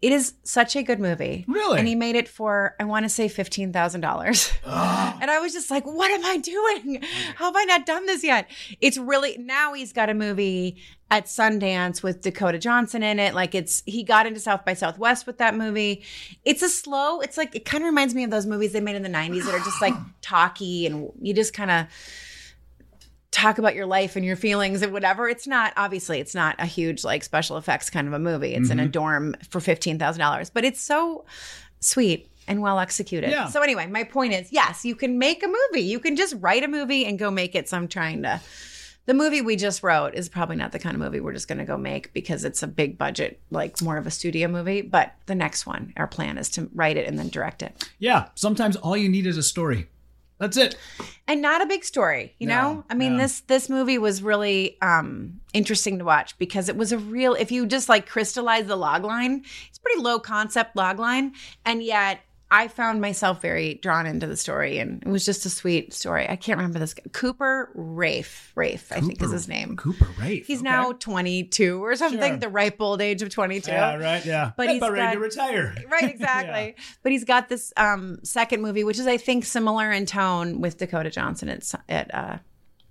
It 0.03 0.11
is 0.11 0.33
such 0.43 0.75
a 0.75 0.83
good 0.83 0.99
movie. 0.99 1.45
Really? 1.47 1.79
And 1.79 1.87
he 1.87 1.95
made 1.95 2.17
it 2.17 2.27
for, 2.27 2.75
I 2.77 2.83
want 2.83 3.05
to 3.05 3.09
say 3.09 3.29
$15,000. 3.29 4.53
and 5.21 5.31
I 5.31 5.39
was 5.39 5.53
just 5.53 5.71
like, 5.71 5.85
what 5.85 6.11
am 6.11 6.25
I 6.25 6.35
doing? 6.35 7.01
How 7.37 7.45
have 7.45 7.55
I 7.55 7.63
not 7.63 7.85
done 7.85 8.05
this 8.05 8.21
yet? 8.21 8.49
It's 8.81 8.97
really, 8.97 9.37
now 9.37 9.73
he's 9.73 9.93
got 9.93 10.09
a 10.09 10.13
movie 10.13 10.75
at 11.09 11.27
Sundance 11.27 12.03
with 12.03 12.19
Dakota 12.19 12.59
Johnson 12.59 13.01
in 13.01 13.17
it. 13.17 13.33
Like 13.33 13.55
it's, 13.55 13.81
he 13.85 14.03
got 14.03 14.25
into 14.25 14.41
South 14.41 14.65
by 14.65 14.73
Southwest 14.73 15.25
with 15.25 15.37
that 15.37 15.55
movie. 15.55 16.03
It's 16.43 16.61
a 16.61 16.67
slow, 16.67 17.21
it's 17.21 17.37
like, 17.37 17.55
it 17.55 17.63
kind 17.63 17.81
of 17.81 17.85
reminds 17.85 18.13
me 18.13 18.25
of 18.25 18.29
those 18.29 18.45
movies 18.45 18.73
they 18.73 18.81
made 18.81 18.97
in 18.97 19.03
the 19.03 19.09
90s 19.09 19.45
that 19.45 19.55
are 19.55 19.63
just 19.63 19.81
like 19.81 19.93
talky 20.21 20.85
and 20.85 21.13
you 21.21 21.33
just 21.33 21.53
kind 21.53 21.71
of, 21.71 21.87
talk 23.33 23.57
about 23.57 23.75
your 23.75 23.85
life 23.87 24.15
and 24.15 24.23
your 24.23 24.35
feelings 24.35 24.81
and 24.81 24.93
whatever. 24.93 25.27
It's 25.27 25.47
not 25.47 25.73
obviously 25.75 26.19
it's 26.19 26.35
not 26.35 26.55
a 26.59 26.65
huge 26.65 27.03
like 27.03 27.23
special 27.23 27.57
effects 27.57 27.89
kind 27.89 28.07
of 28.07 28.13
a 28.13 28.19
movie. 28.19 28.53
It's 28.53 28.69
in 28.69 28.77
Mm-hmm. 28.77 28.85
a 28.85 28.89
dorm 28.89 29.35
for 29.49 29.59
fifteen 29.59 29.99
thousand 29.99 30.19
dollars, 30.19 30.49
but 30.49 30.63
it's 30.63 30.79
so 30.79 31.25
sweet 31.79 32.29
and 32.47 32.61
well 32.61 32.79
executed. 32.79 33.29
Yeah. 33.31 33.47
So 33.47 33.61
anyway, 33.61 33.87
my 33.87 34.03
point 34.03 34.33
is, 34.33 34.51
yes, 34.51 34.85
you 34.85 34.95
can 34.95 35.17
make 35.17 35.43
a 35.43 35.47
movie. 35.47 35.81
You 35.85 35.99
can 35.99 36.15
just 36.15 36.35
write 36.39 36.63
a 36.63 36.67
movie 36.67 37.05
and 37.05 37.17
go 37.19 37.31
make 37.31 37.55
it. 37.55 37.67
So 37.69 37.77
I'm 37.77 37.87
trying 37.87 38.23
to. 38.23 38.39
The 39.05 39.13
movie 39.13 39.41
we 39.41 39.57
just 39.57 39.83
wrote 39.83 40.13
is 40.13 40.29
probably 40.29 40.55
not 40.55 40.71
the 40.71 40.79
kind 40.79 40.95
of 40.95 41.01
movie 41.01 41.19
we're 41.19 41.33
just 41.33 41.49
going 41.49 41.57
to 41.57 41.65
go 41.65 41.75
make 41.75 42.13
because 42.13 42.45
it's 42.45 42.63
a 42.63 42.67
big 42.67 42.97
budget, 42.97 43.37
like 43.51 43.81
more 43.81 43.97
of 43.97 44.07
a 44.07 44.11
studio 44.11 44.47
movie. 44.47 44.81
But 44.81 45.13
the 45.25 45.35
next 45.35 45.65
one, 45.65 45.91
our 45.97 46.07
plan 46.07 46.37
is 46.37 46.47
to 46.51 46.69
write 46.73 46.95
it 46.95 47.05
and 47.05 47.19
then 47.19 47.27
direct 47.27 47.63
it. 47.63 47.89
yeah. 47.99 48.29
Sometimes 48.35 48.77
all 48.77 48.95
you 48.95 49.09
need 49.09 49.25
is 49.27 49.37
a 49.37 49.43
story. 49.43 49.89
That's 50.39 50.57
it. 50.57 50.75
and 51.27 51.41
not 51.41 51.61
a 51.61 51.65
big 51.65 51.83
story 51.85 52.35
you 52.39 52.47
No, 52.47 52.53
know 52.73 52.85
i 52.89 52.93
mean 52.95 53.13
no. 53.13 53.23
this 53.23 53.41
this 53.41 53.69
movie 53.69 53.97
was 53.97 54.21
really 54.21 54.77
um 54.81 55.39
interesting 55.53 55.99
to 55.99 56.05
watch 56.05 56.37
because 56.37 56.67
it 56.69 56.75
was 56.75 56.91
a 56.91 56.97
real 56.97 57.33
if 57.35 57.51
you 57.51 57.65
just 57.65 57.87
like 57.87 58.07
crystallize 58.09 58.65
the 58.65 58.75
log 58.75 59.03
line 59.05 59.43
it's 59.69 59.77
pretty 59.79 60.01
low 60.01 60.19
concept 60.19 60.75
log 60.75 60.99
line 60.99 61.33
and 61.65 61.81
yet 61.83 62.19
i 62.53 62.67
found 62.67 63.01
myself 63.01 63.41
very 63.41 63.73
drawn 63.75 64.05
into 64.05 64.27
the 64.27 64.37
story 64.37 64.77
and 64.77 65.01
it 65.03 65.09
was 65.09 65.25
just 65.25 65.45
a 65.45 65.49
sweet 65.49 65.91
story 65.93 66.29
i 66.29 66.35
can't 66.35 66.57
remember 66.57 66.77
this 66.79 66.93
guy 66.93 67.01
cooper 67.11 67.69
Raiff 67.75 68.51
Raiff 68.55 68.91
i 68.91 68.99
think 69.01 69.21
is 69.21 69.31
his 69.31 69.47
name 69.47 69.75
Cooper 69.75 70.07
Raiff. 70.19 70.45
he's 70.47 70.59
okay. 70.59 70.69
now 70.69 70.91
22 70.93 71.83
or 71.83 71.95
something 71.95 72.19
Sure. 72.33 72.37
the 72.37 72.49
ripe 72.49 72.77
old 72.79 73.01
age 73.01 73.21
of 73.21 73.29
22 73.29 73.69
Yeah, 73.71 73.95
right. 73.95 74.23
Yeah. 74.25 74.51
But 74.55 74.69
he's 74.69 74.77
about 74.77 74.91
ready 74.93 75.15
to 75.15 75.19
retire. 75.21 75.75
right 75.91 76.09
exactly 76.09 76.75
but 77.03 77.11
he's 77.11 77.23
got 77.23 77.49
this 77.49 77.73
um 77.77 78.19
second 78.23 78.61
movie 78.61 78.83
which 78.83 78.99
is 78.99 79.07
i 79.07 79.17
think 79.17 79.45
similar 79.45 79.91
in 79.91 80.05
tone 80.05 80.61
with 80.61 80.77
dakota 80.77 81.09
johnson 81.09 81.49
at, 81.49 81.69
at 81.89 82.13
uh 82.13 82.37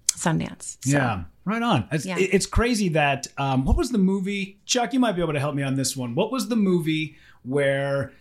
sundance 0.09 0.77
So- 0.85 0.97
Yeah, 0.99 1.25
right 1.45 1.63
on. 1.63 1.89
It's, 1.91 2.05
Yeah. 2.05 2.17
it's 2.19 2.47
crazy 2.47 2.89
that 2.91 3.27
um, 3.39 3.65
what 3.65 3.77
was 3.77 3.91
the 3.91 3.99
movie? 3.99 4.61
Chuck, 4.67 4.93
you 4.93 5.01
might 5.01 5.13
be 5.13 5.23
able 5.23 5.33
to 5.33 5.41
help 5.41 5.55
me 5.55 5.63
on 5.63 5.75
this 5.75 5.97
one. 5.97 6.15
What 6.15 6.31
was 6.31 6.49
the 6.49 6.57
movie 6.57 7.17
where 7.45 8.13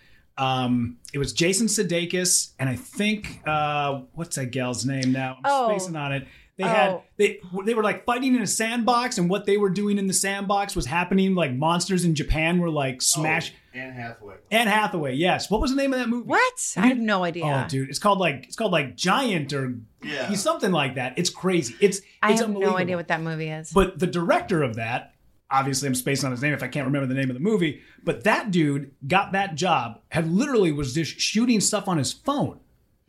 um, 0.42 0.98
it 1.14 1.18
was 1.20 1.34
Jason 1.34 1.68
Sudeikis 1.68 2.52
and 2.60 2.70
I 2.70 2.76
think 2.76 3.42
uh, 3.48 4.02
what's 4.14 4.36
that 4.38 4.48
gal's 4.52 4.86
name 4.86 5.12
now? 5.12 5.36
I'm 5.38 5.42
Oh. 5.46 5.70
spacing 5.70 5.96
on 5.96 6.12
it. 6.14 6.28
They 6.58 6.64
had 6.68 6.90
Oh. 6.90 7.04
they 7.18 7.40
they 7.66 7.74
were 7.74 7.84
like 7.84 8.06
fighting 8.06 8.36
in 8.36 8.42
a 8.42 8.48
sandbox, 8.48 9.18
and 9.18 9.30
what 9.30 9.46
they 9.46 9.58
were 9.58 9.70
doing 9.70 9.98
in 9.98 10.08
the 10.08 10.14
sandbox 10.14 10.76
was 10.76 10.86
happening. 10.86 11.34
Like 11.34 11.54
monsters 11.54 12.04
in 12.06 12.14
Japan 12.16 12.60
were 12.60 12.70
like 12.70 13.02
smash. 13.02 13.54
Anne 13.74 13.94
Hathaway. 13.94 14.36
Anne 14.52 14.68
Hathaway, 14.68 15.16
yes. 15.16 15.50
What 15.50 15.62
was 15.62 15.72
the 15.72 15.78
name 15.78 15.94
of 15.94 16.00
that 16.00 16.10
movie? 16.10 16.28
what 16.28 16.74
i 16.76 16.88
have 16.88 16.98
no 16.98 17.24
idea 17.24 17.46
Oh, 17.46 17.70
dude, 17.70 17.90
it's 17.90 18.00
called 18.00 18.20
like 18.20 18.44
it's 18.48 18.58
called 18.58 18.74
like 18.74 18.98
Giant 18.98 19.54
or 19.54 19.76
Yeah. 20.04 20.30
something 20.34 20.74
like 20.74 20.96
that. 20.96 21.14
It's 21.18 21.30
crazy. 21.30 21.76
It's 21.80 22.02
i 22.22 22.32
it's 22.32 22.42
have 22.42 22.50
no 22.50 22.76
idea 22.78 22.98
what 22.98 23.08
that 23.08 23.22
movie 23.22 23.48
is 23.50 23.72
But 23.72 23.98
the 23.98 24.08
director 24.08 24.62
of 24.62 24.76
that, 24.76 25.14
obviously 25.52 25.88
I'm 25.88 25.96
spacing 25.96 26.26
on 26.28 26.32
his 26.32 26.42
name 26.42 26.54
if 26.54 26.64
I 26.64 26.68
can't 26.68 26.86
remember 26.86 27.08
the 27.08 27.14
name 27.20 27.30
of 27.30 27.34
the 27.34 27.42
movie, 27.42 27.82
but 28.04 28.24
that 28.24 28.52
dude 28.52 28.92
got 29.08 29.34
that 29.34 29.56
job, 29.56 30.00
had 30.10 30.32
literally 30.32 30.72
was 30.72 30.94
just 30.94 31.20
shooting 31.20 31.60
stuff 31.60 31.88
on 31.88 31.98
his 31.98 32.14
phone. 32.14 32.60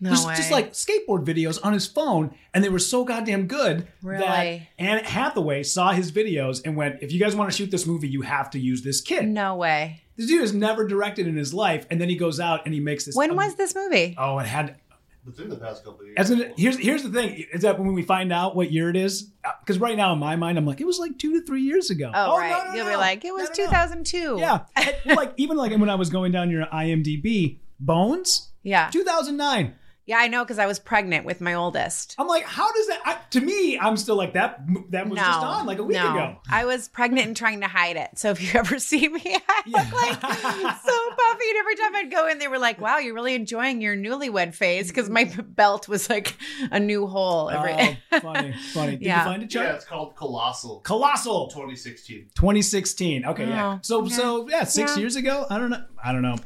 no 0.00 0.11
just, 0.11 0.26
way 0.26 0.35
just 0.35 0.50
like 0.50 0.72
skateboard 0.72 1.24
videos 1.24 1.59
on 1.64 1.72
his 1.72 1.87
phone, 1.87 2.35
and 2.52 2.62
they 2.64 2.68
were 2.68 2.78
so 2.78 3.05
goddamn 3.05 3.46
good 3.46 3.81
that 3.81 3.88
Really? 4.02 4.68
Anne 4.78 5.05
Hathaway 5.05 5.62
saw 5.62 5.92
his 5.92 6.11
videos 6.11 6.61
and 6.64 6.76
went, 6.76 6.98
"If 7.02 7.12
you 7.12 7.20
guys 7.20 7.37
want 7.37 7.50
to 7.50 7.57
shoot 7.57 7.70
this 7.70 7.87
movie, 7.87 8.09
you 8.09 8.22
have 8.22 8.50
to 8.50 8.59
use 8.59 8.83
this 8.83 9.00
kid." 9.00 9.28
no 9.28 9.55
way 9.55 10.02
This 10.16 10.26
dude 10.26 10.40
has 10.42 10.52
never 10.52 10.87
directed 10.87 11.26
in 11.26 11.37
his 11.37 11.55
life, 11.55 11.87
and 11.90 12.00
then 12.00 12.09
he 12.09 12.16
goes 12.16 12.38
out 12.40 12.62
and 12.64 12.74
he 12.74 12.81
makes 12.81 13.05
this. 13.05 13.14
when 13.14 13.31
um, 13.31 13.37
was 13.37 13.55
this 13.55 13.74
movie 13.74 14.14
Oh, 14.18 14.38
it 14.40 14.46
had 14.46 14.76
Within 15.25 15.49
the 15.49 15.57
past 15.57 15.85
couple 15.85 16.01
of 16.01 16.07
years. 16.07 16.17
as 16.19 16.31
in, 16.33 16.53
here's 16.57 16.77
here's 16.79 17.05
the 17.05 17.09
thing 17.09 17.45
is 17.53 17.63
that 17.63 17.79
when 17.79 17.93
we 17.93 18.03
find 18.03 18.33
out 18.33 18.57
what 18.57 18.73
year 18.73 18.91
it 18.91 18.97
is, 18.97 19.31
uh, 19.45 19.51
because 19.61 19.79
right 19.79 19.97
now 19.97 20.13
in 20.13 20.19
my 20.19 20.35
mind 20.35 20.59
I'm 20.59 20.67
like 20.67 20.81
it 20.81 20.87
was 20.87 20.99
like 20.99 21.17
two 21.17 21.39
to 21.39 21.47
three 21.47 21.63
years 21.63 21.91
ago. 21.91 22.11
oh, 22.13 22.33
oh 22.33 22.35
no, 22.35 22.39
right 22.39 22.65
no, 22.67 22.75
you'll 22.75 22.85
no. 22.87 22.91
be 22.91 22.97
like 22.97 23.25
it 23.25 23.33
was 23.33 23.49
No, 23.57 23.65
no, 23.65 23.71
no. 23.71 23.71
2002 23.71 24.37
Yeah, 24.39 25.15
like 25.15 25.33
even 25.37 25.57
like 25.57 25.71
when 25.73 25.89
I 25.89 25.95
was 25.95 26.11
going 26.11 26.33
down 26.33 26.51
your 26.51 26.67
IMDb, 26.67 27.59
Bones, 27.79 28.51
yeah 28.65 28.91
2009. 28.91 29.75
Yeah 30.07 30.19
i 30.19 30.29
know 30.29 30.43
because 30.45 30.59
i 30.59 30.67
was 30.67 30.79
pregnant 30.79 31.25
with 31.25 31.41
my 31.41 31.55
oldest 31.55 32.15
I'm 32.19 32.27
like, 32.29 32.45
how 32.45 32.71
does 32.73 32.87
that? 32.88 33.01
I, 33.05 33.19
to 33.31 33.41
me, 33.41 33.79
I'm 33.79 33.97
still 33.97 34.17
like 34.17 34.35
that. 34.35 34.61
That 34.91 35.09
was 35.09 35.17
no, 35.17 35.23
just 35.25 35.41
on 35.41 35.67
like 35.67 35.79
a 35.79 35.83
week 35.85 35.97
no. 35.97 36.11
ago. 36.12 36.37
I 36.51 36.65
was 36.67 36.88
pregnant 36.88 37.27
and 37.27 37.37
trying 37.37 37.61
to 37.62 37.67
hide 37.69 37.97
it. 37.97 38.11
So 38.17 38.31
if 38.31 38.41
you 38.43 38.51
ever 38.59 38.79
see 38.79 39.09
me, 39.09 39.23
I 39.25 39.62
Yeah. 39.67 39.79
look 39.79 39.93
like 39.93 40.21
so 40.21 41.11
puffy. 41.11 41.49
And 41.51 41.59
every 41.59 41.77
time 41.77 41.97
I'd 41.97 42.11
go 42.11 42.29
in, 42.29 42.38
they 42.38 42.49
were 42.49 42.59
like, 42.59 42.81
"Wow, 42.81 42.99
you're 42.99 43.15
really 43.15 43.35
enjoying 43.35 43.81
your 43.81 43.97
newlywed 43.97 44.55
phase," 44.55 44.88
because 44.88 45.09
my 45.11 45.25
belt 45.25 45.88
was 45.88 46.09
like 46.11 46.37
a 46.71 46.79
new 46.79 47.07
hole. 47.07 47.49
Every 47.51 47.73
Oh, 48.12 48.21
funny, 48.21 48.53
funny. 48.73 48.93
Did 48.93 49.03
Yeah. 49.03 49.25
you 49.25 49.31
find 49.31 49.43
it, 49.43 49.51
Chuck? 49.51 49.65
Yeah, 49.65 49.75
it's 49.75 49.85
called 49.85 50.15
Colossal. 50.17 50.81
Colossal. 50.81 51.49
2016. 51.49 52.29
2016. 52.35 53.25
Okay, 53.25 53.49
yeah. 53.49 53.75
Oh, 53.77 53.79
So 53.83 54.01
okay. 54.03 54.11
so 54.15 54.49
yeah, 54.49 54.65
six 54.65 54.93
Yeah. 54.97 55.01
years 55.01 55.17
ago. 55.17 55.47
I 55.51 55.59
don't 55.59 55.71
know. 55.71 55.85
I 56.03 56.12
don't 56.12 56.23
know. 56.23 56.37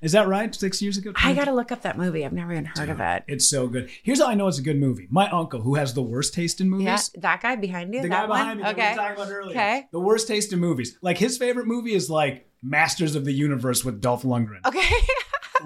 Is 0.00 0.12
that 0.12 0.28
right? 0.28 0.54
Six 0.54 0.80
years 0.80 0.96
ago. 0.96 1.12
I 1.16 1.34
got 1.34 1.46
to 1.46 1.52
look 1.52 1.72
up 1.72 1.82
that 1.82 1.98
movie. 1.98 2.24
I've 2.24 2.32
never 2.32 2.52
even 2.52 2.66
heard 2.66 2.88
of 2.88 3.00
it. 3.00 3.24
It's 3.26 3.50
so 3.50 3.66
good. 3.66 3.90
Here's 4.04 4.20
how 4.20 4.28
I 4.28 4.34
know 4.34 4.46
it's 4.46 4.58
a 4.58 4.62
good 4.62 4.78
movie. 4.78 5.08
My 5.10 5.28
uncle, 5.30 5.60
who 5.60 5.74
has 5.74 5.92
the 5.94 6.02
worst 6.02 6.34
taste 6.34 6.60
in 6.60 6.70
movies, 6.70 6.86
Yeah, 6.86 7.20
that 7.22 7.40
guy 7.42 7.56
behind 7.56 7.92
you. 7.92 8.02
the 8.02 8.08
that 8.08 8.22
guy 8.22 8.26
one? 8.28 8.38
behind 8.38 8.58
me 8.58 8.62
that 8.64 8.76
we 8.76 8.82
were 8.82 8.94
talking 8.94 9.16
about 9.22 9.32
earlier, 9.32 9.50
Okay. 9.50 9.88
the 9.90 9.98
worst 10.00 10.28
taste 10.28 10.52
in 10.52 10.60
movies. 10.60 10.96
Like 11.02 11.18
his 11.18 11.36
favorite 11.36 11.66
movie 11.66 11.94
is 11.94 12.08
like 12.08 12.46
Masters 12.62 13.16
of 13.16 13.24
the 13.24 13.32
Universe 13.32 13.84
with 13.84 14.00
Dolph 14.00 14.22
Lundgren. 14.22 14.64
Okay. 14.64 14.88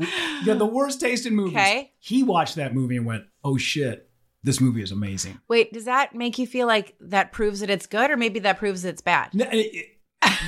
yeah, 0.45 0.55
the 0.55 0.67
worst 0.67 1.01
taste 1.01 1.27
in 1.27 1.35
movies. 1.35 1.55
Okay. 1.57 1.93
He 1.99 2.23
watched 2.23 2.57
that 2.57 2.75
movie 2.75 2.97
and 2.97 3.05
went, 3.07 3.25
"Oh 3.45 3.57
shit, 3.59 4.09
this 4.43 4.61
movie 4.61 4.83
is 4.83 4.93
amazing." 4.93 5.41
Wait, 5.49 5.73
does 5.73 5.85
that 5.85 6.15
make 6.15 6.39
you 6.39 6.47
feel 6.47 6.67
like 6.67 6.95
that 7.01 7.33
proves 7.33 7.61
that 7.61 7.69
it's 7.71 7.87
good, 7.87 8.11
or 8.11 8.17
maybe 8.17 8.41
that 8.41 8.59
proves 8.59 8.85
it's 8.85 9.03
bad? 9.03 9.29
It- 9.35 9.89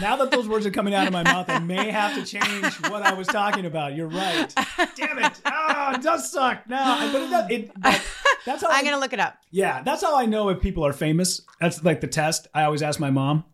Now 0.00 0.16
that 0.16 0.30
those 0.30 0.48
words 0.48 0.66
are 0.66 0.70
coming 0.70 0.94
out 0.94 1.06
of 1.06 1.12
my 1.12 1.22
mouth, 1.22 1.48
I 1.48 1.58
may 1.60 1.90
have 1.90 2.14
to 2.16 2.24
change 2.24 2.64
what 2.90 3.02
I 3.02 3.14
was 3.14 3.26
talking 3.26 3.64
about. 3.66 3.94
You're 3.94 4.08
right. 4.08 4.52
Damn 4.96 5.18
it! 5.18 5.40
Oh, 5.46 5.92
it 5.94 6.02
does 6.02 6.30
suck. 6.30 6.68
No, 6.68 7.10
but 7.12 7.22
it 7.22 7.30
does. 7.30 7.50
It, 7.50 7.70
but 7.80 8.02
that's 8.44 8.62
how 8.62 8.70
I, 8.70 8.78
I'm 8.78 8.84
gonna 8.84 8.98
look 8.98 9.12
it 9.12 9.20
up. 9.20 9.36
Yeah, 9.50 9.82
that's 9.82 10.02
how 10.02 10.16
I 10.18 10.26
know 10.26 10.48
if 10.48 10.60
people 10.60 10.84
are 10.84 10.92
famous. 10.92 11.40
That's 11.60 11.82
like 11.84 12.00
the 12.00 12.06
test. 12.08 12.48
I 12.54 12.64
always 12.64 12.82
ask 12.82 12.98
my 13.00 13.10
mom, 13.10 13.44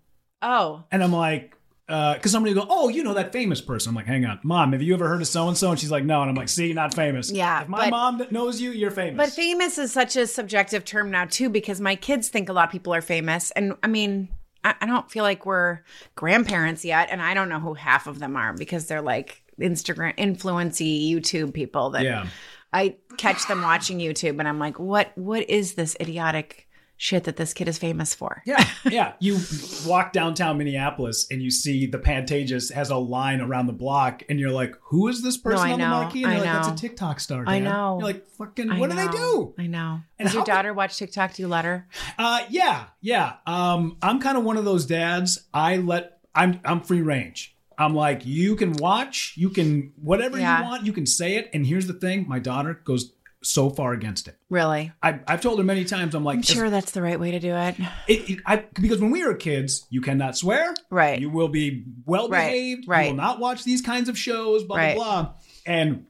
Oh, 0.43 0.85
and 0.91 1.03
I'm 1.03 1.13
like, 1.13 1.57
uh, 1.89 2.15
because 2.15 2.33
somebody 2.33 2.55
will 2.55 2.63
go, 2.63 2.69
"Oh, 2.71 2.89
you 2.89 3.03
know 3.05 3.15
that 3.15 3.33
famous 3.33 3.61
person." 3.61 3.91
I'm 3.91 3.95
like, 3.97 4.07
"Hang 4.07 4.25
on, 4.25 4.41
mom, 4.43 4.73
have 4.73 4.83
you 4.83 4.95
ever 4.95 5.09
heard 5.09 5.21
of 5.21 5.29
so 5.29 5.47
and 5.49 5.57
so?" 5.57 5.71
And 5.71 5.79
she's 5.79 5.91
like, 5.91 6.05
"No," 6.05 6.21
and 6.23 6.31
I'm 6.31 6.37
like, 6.37 6.49
"See, 6.49 6.73
not 6.73 6.95
famous." 6.95 7.31
Yeah, 7.31 7.63
If 7.63 7.69
my 7.69 7.79
but- 7.87 7.91
mom 7.91 8.23
knows 8.31 8.61
you, 8.61 8.71
you're 8.71 8.91
famous. 8.91 9.17
but 9.17 9.35
famous 9.35 9.77
is 9.79 9.93
such 9.93 10.17
a 10.17 10.27
subjective 10.27 10.85
term 10.85 11.11
now 11.11 11.27
too, 11.27 11.49
because 11.51 11.81
my 11.81 11.97
kids 11.97 12.29
think 12.29 12.49
a 12.49 12.53
lot 12.53 12.67
of 12.69 12.73
people 12.73 12.95
are 12.95 13.03
famous, 13.03 13.51
and 13.53 13.75
I 13.83 13.87
mean, 13.89 14.29
I, 14.65 14.75
I 14.81 14.87
don't 14.87 15.11
feel 15.11 15.25
like 15.25 15.47
we're 15.47 15.81
grandparents 16.15 16.85
yet, 16.85 17.09
and 17.11 17.21
I 17.21 17.35
don't 17.35 17.49
know 17.49 17.61
who 17.61 17.75
half 17.75 18.07
of 18.07 18.19
them 18.19 18.37
are 18.37 18.53
because 18.53 18.87
they're 18.87 19.03
like 19.03 19.43
Instagram 19.61 20.15
influency 20.17 21.13
YouTube 21.13 21.53
people 21.53 21.91
that 21.91 22.05
yeah. 22.05 22.27
I 22.73 22.97
catch 23.17 23.47
them 23.49 23.63
watching 23.63 23.99
YouTube, 23.99 24.39
and 24.39 24.49
I'm 24.49 24.59
like, 24.59 24.79
what 24.79 25.13
What 25.17 25.49
is 25.49 25.75
this 25.75 25.97
idiotic 26.01 26.69
shit 27.01 27.25
that 27.25 27.37
this 27.37 27.55
kid 27.55 27.67
is 27.67 27.79
famous 27.79 28.15
for? 28.15 28.43
Yeah, 28.45 28.63
yeah. 28.85 29.15
You 29.21 29.39
walk 29.87 30.13
downtown 30.13 30.59
Minneapolis 30.59 31.27
and 31.31 31.41
you 31.43 31.51
see 31.51 31.87
the 31.87 31.99
Pantages 31.99 32.71
has 32.73 32.91
a 32.91 32.97
line 32.97 33.41
around 33.41 33.67
the 33.67 33.73
block, 33.73 34.23
and 34.29 34.39
you're 34.39 34.51
like, 34.51 34.75
"Who 34.91 35.09
is 35.09 35.23
this 35.23 35.37
person 35.39 35.67
I 35.67 35.73
on 35.73 35.79
know, 35.79 35.85
the 35.85 35.91
marquee?" 36.03 36.23
And 36.25 36.33
I 36.33 36.37
you're 36.37 36.45
like, 36.45 36.53
know. 36.55 36.69
"That's 36.69 36.81
a 36.81 36.87
TikTok 36.87 37.21
star." 37.21 37.45
I 37.47 37.59
Dad." 37.59 37.65
know. 37.65 37.99
You're 37.99 38.07
like, 38.07 38.29
"Fucking, 38.31 38.71
I 38.71 38.79
what 38.79 38.91
do 38.91 38.97
they 38.97 39.09
do?" 39.09 39.55
I 39.59 39.67
know. 39.67 40.01
And 40.19 40.27
Does 40.27 40.35
your 40.35 40.45
daughter 40.45 40.75
watch 40.75 40.99
TikTok? 40.99 41.35
Do 41.35 41.43
you 41.43 41.49
let 41.49 41.65
her? 41.65 41.89
Uh, 42.19 42.41
yeah, 42.51 42.85
yeah. 43.01 43.35
Um, 43.47 43.97
I'm 44.03 44.21
kind 44.21 44.37
of 44.37 44.45
one 44.45 44.57
of 44.59 44.65
those 44.67 44.85
dads. 44.87 45.47
I 45.55 45.79
let 45.79 46.19
I'm 46.35 46.61
I'm 46.65 46.83
free 46.83 47.03
range. 47.03 47.57
I'm 47.79 47.95
like, 47.95 48.27
you 48.27 48.57
can 48.57 48.73
watch, 48.75 49.33
you 49.39 49.49
can 49.49 49.93
whatever 49.97 50.39
Yeah. 50.39 50.59
you 50.59 50.65
want, 50.65 50.85
you 50.85 50.93
can 50.93 51.07
say 51.07 51.37
it. 51.37 51.49
And 51.55 51.65
here's 51.67 51.87
the 51.87 51.95
thing: 51.95 52.29
my 52.29 52.39
daughter 52.39 52.75
goes 52.85 53.13
so 53.43 53.71
far 53.71 53.93
against 53.93 54.29
it. 54.29 54.37
Really? 54.51 54.93
I, 55.03 55.21
I've 55.27 55.41
told 55.41 55.59
her 55.59 55.65
many 55.65 55.85
times. 55.85 56.15
I'm 56.15 56.25
like, 56.25 56.37
I'm 56.37 56.43
sure 56.43 56.69
that's 56.71 56.93
the 56.93 57.01
right 57.03 57.19
way 57.19 57.31
to 57.31 57.41
do 57.41 57.55
it. 57.55 57.77
It, 58.07 58.31
it- 58.31 58.39
I, 58.47 58.65
because 58.75 59.01
when 59.01 59.11
we 59.11 59.25
were 59.25 59.35
kids, 59.35 59.87
you 59.91 60.01
cannot 60.01 60.37
swear. 60.37 60.75
Right. 60.91 61.19
You 61.21 61.31
will 61.31 61.49
be 61.49 61.85
well 62.05 62.29
behaved. 62.29 62.87
Right. 62.87 63.05
You 63.05 63.11
will 63.11 63.17
not 63.17 63.41
watch 63.41 63.65
these 63.65 63.81
kinds 63.83 64.09
of 64.09 64.19
shows. 64.19 64.65
Blah 64.65 64.77
Right. 64.77 64.97
blah 64.97 65.23
blah. 65.23 65.33
And 65.67 66.07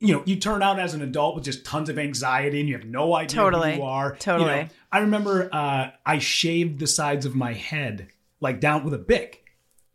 you 0.00 0.12
know, 0.14 0.22
you 0.26 0.36
turn 0.36 0.62
out 0.62 0.80
as 0.80 0.94
an 0.94 1.02
adult 1.02 1.36
with 1.36 1.44
just 1.44 1.64
tons 1.64 1.88
of 1.88 1.96
anxiety, 1.98 2.58
and 2.58 2.68
you 2.68 2.76
have 2.76 2.84
no 2.84 3.14
idea 3.14 3.36
Totally. 3.36 3.70
who 3.72 3.76
you 3.78 3.82
are. 3.84 4.12
You 4.14 4.18
Totally. 4.18 4.50
know, 4.62 4.68
I 4.90 4.98
remember 4.98 5.48
uh, 5.52 5.90
I 6.04 6.18
shaved 6.18 6.80
the 6.80 6.88
sides 6.88 7.24
of 7.24 7.36
my 7.36 7.52
head 7.52 8.08
like 8.40 8.58
down 8.60 8.84
with 8.84 8.94
a 8.94 8.98
bic, 8.98 9.44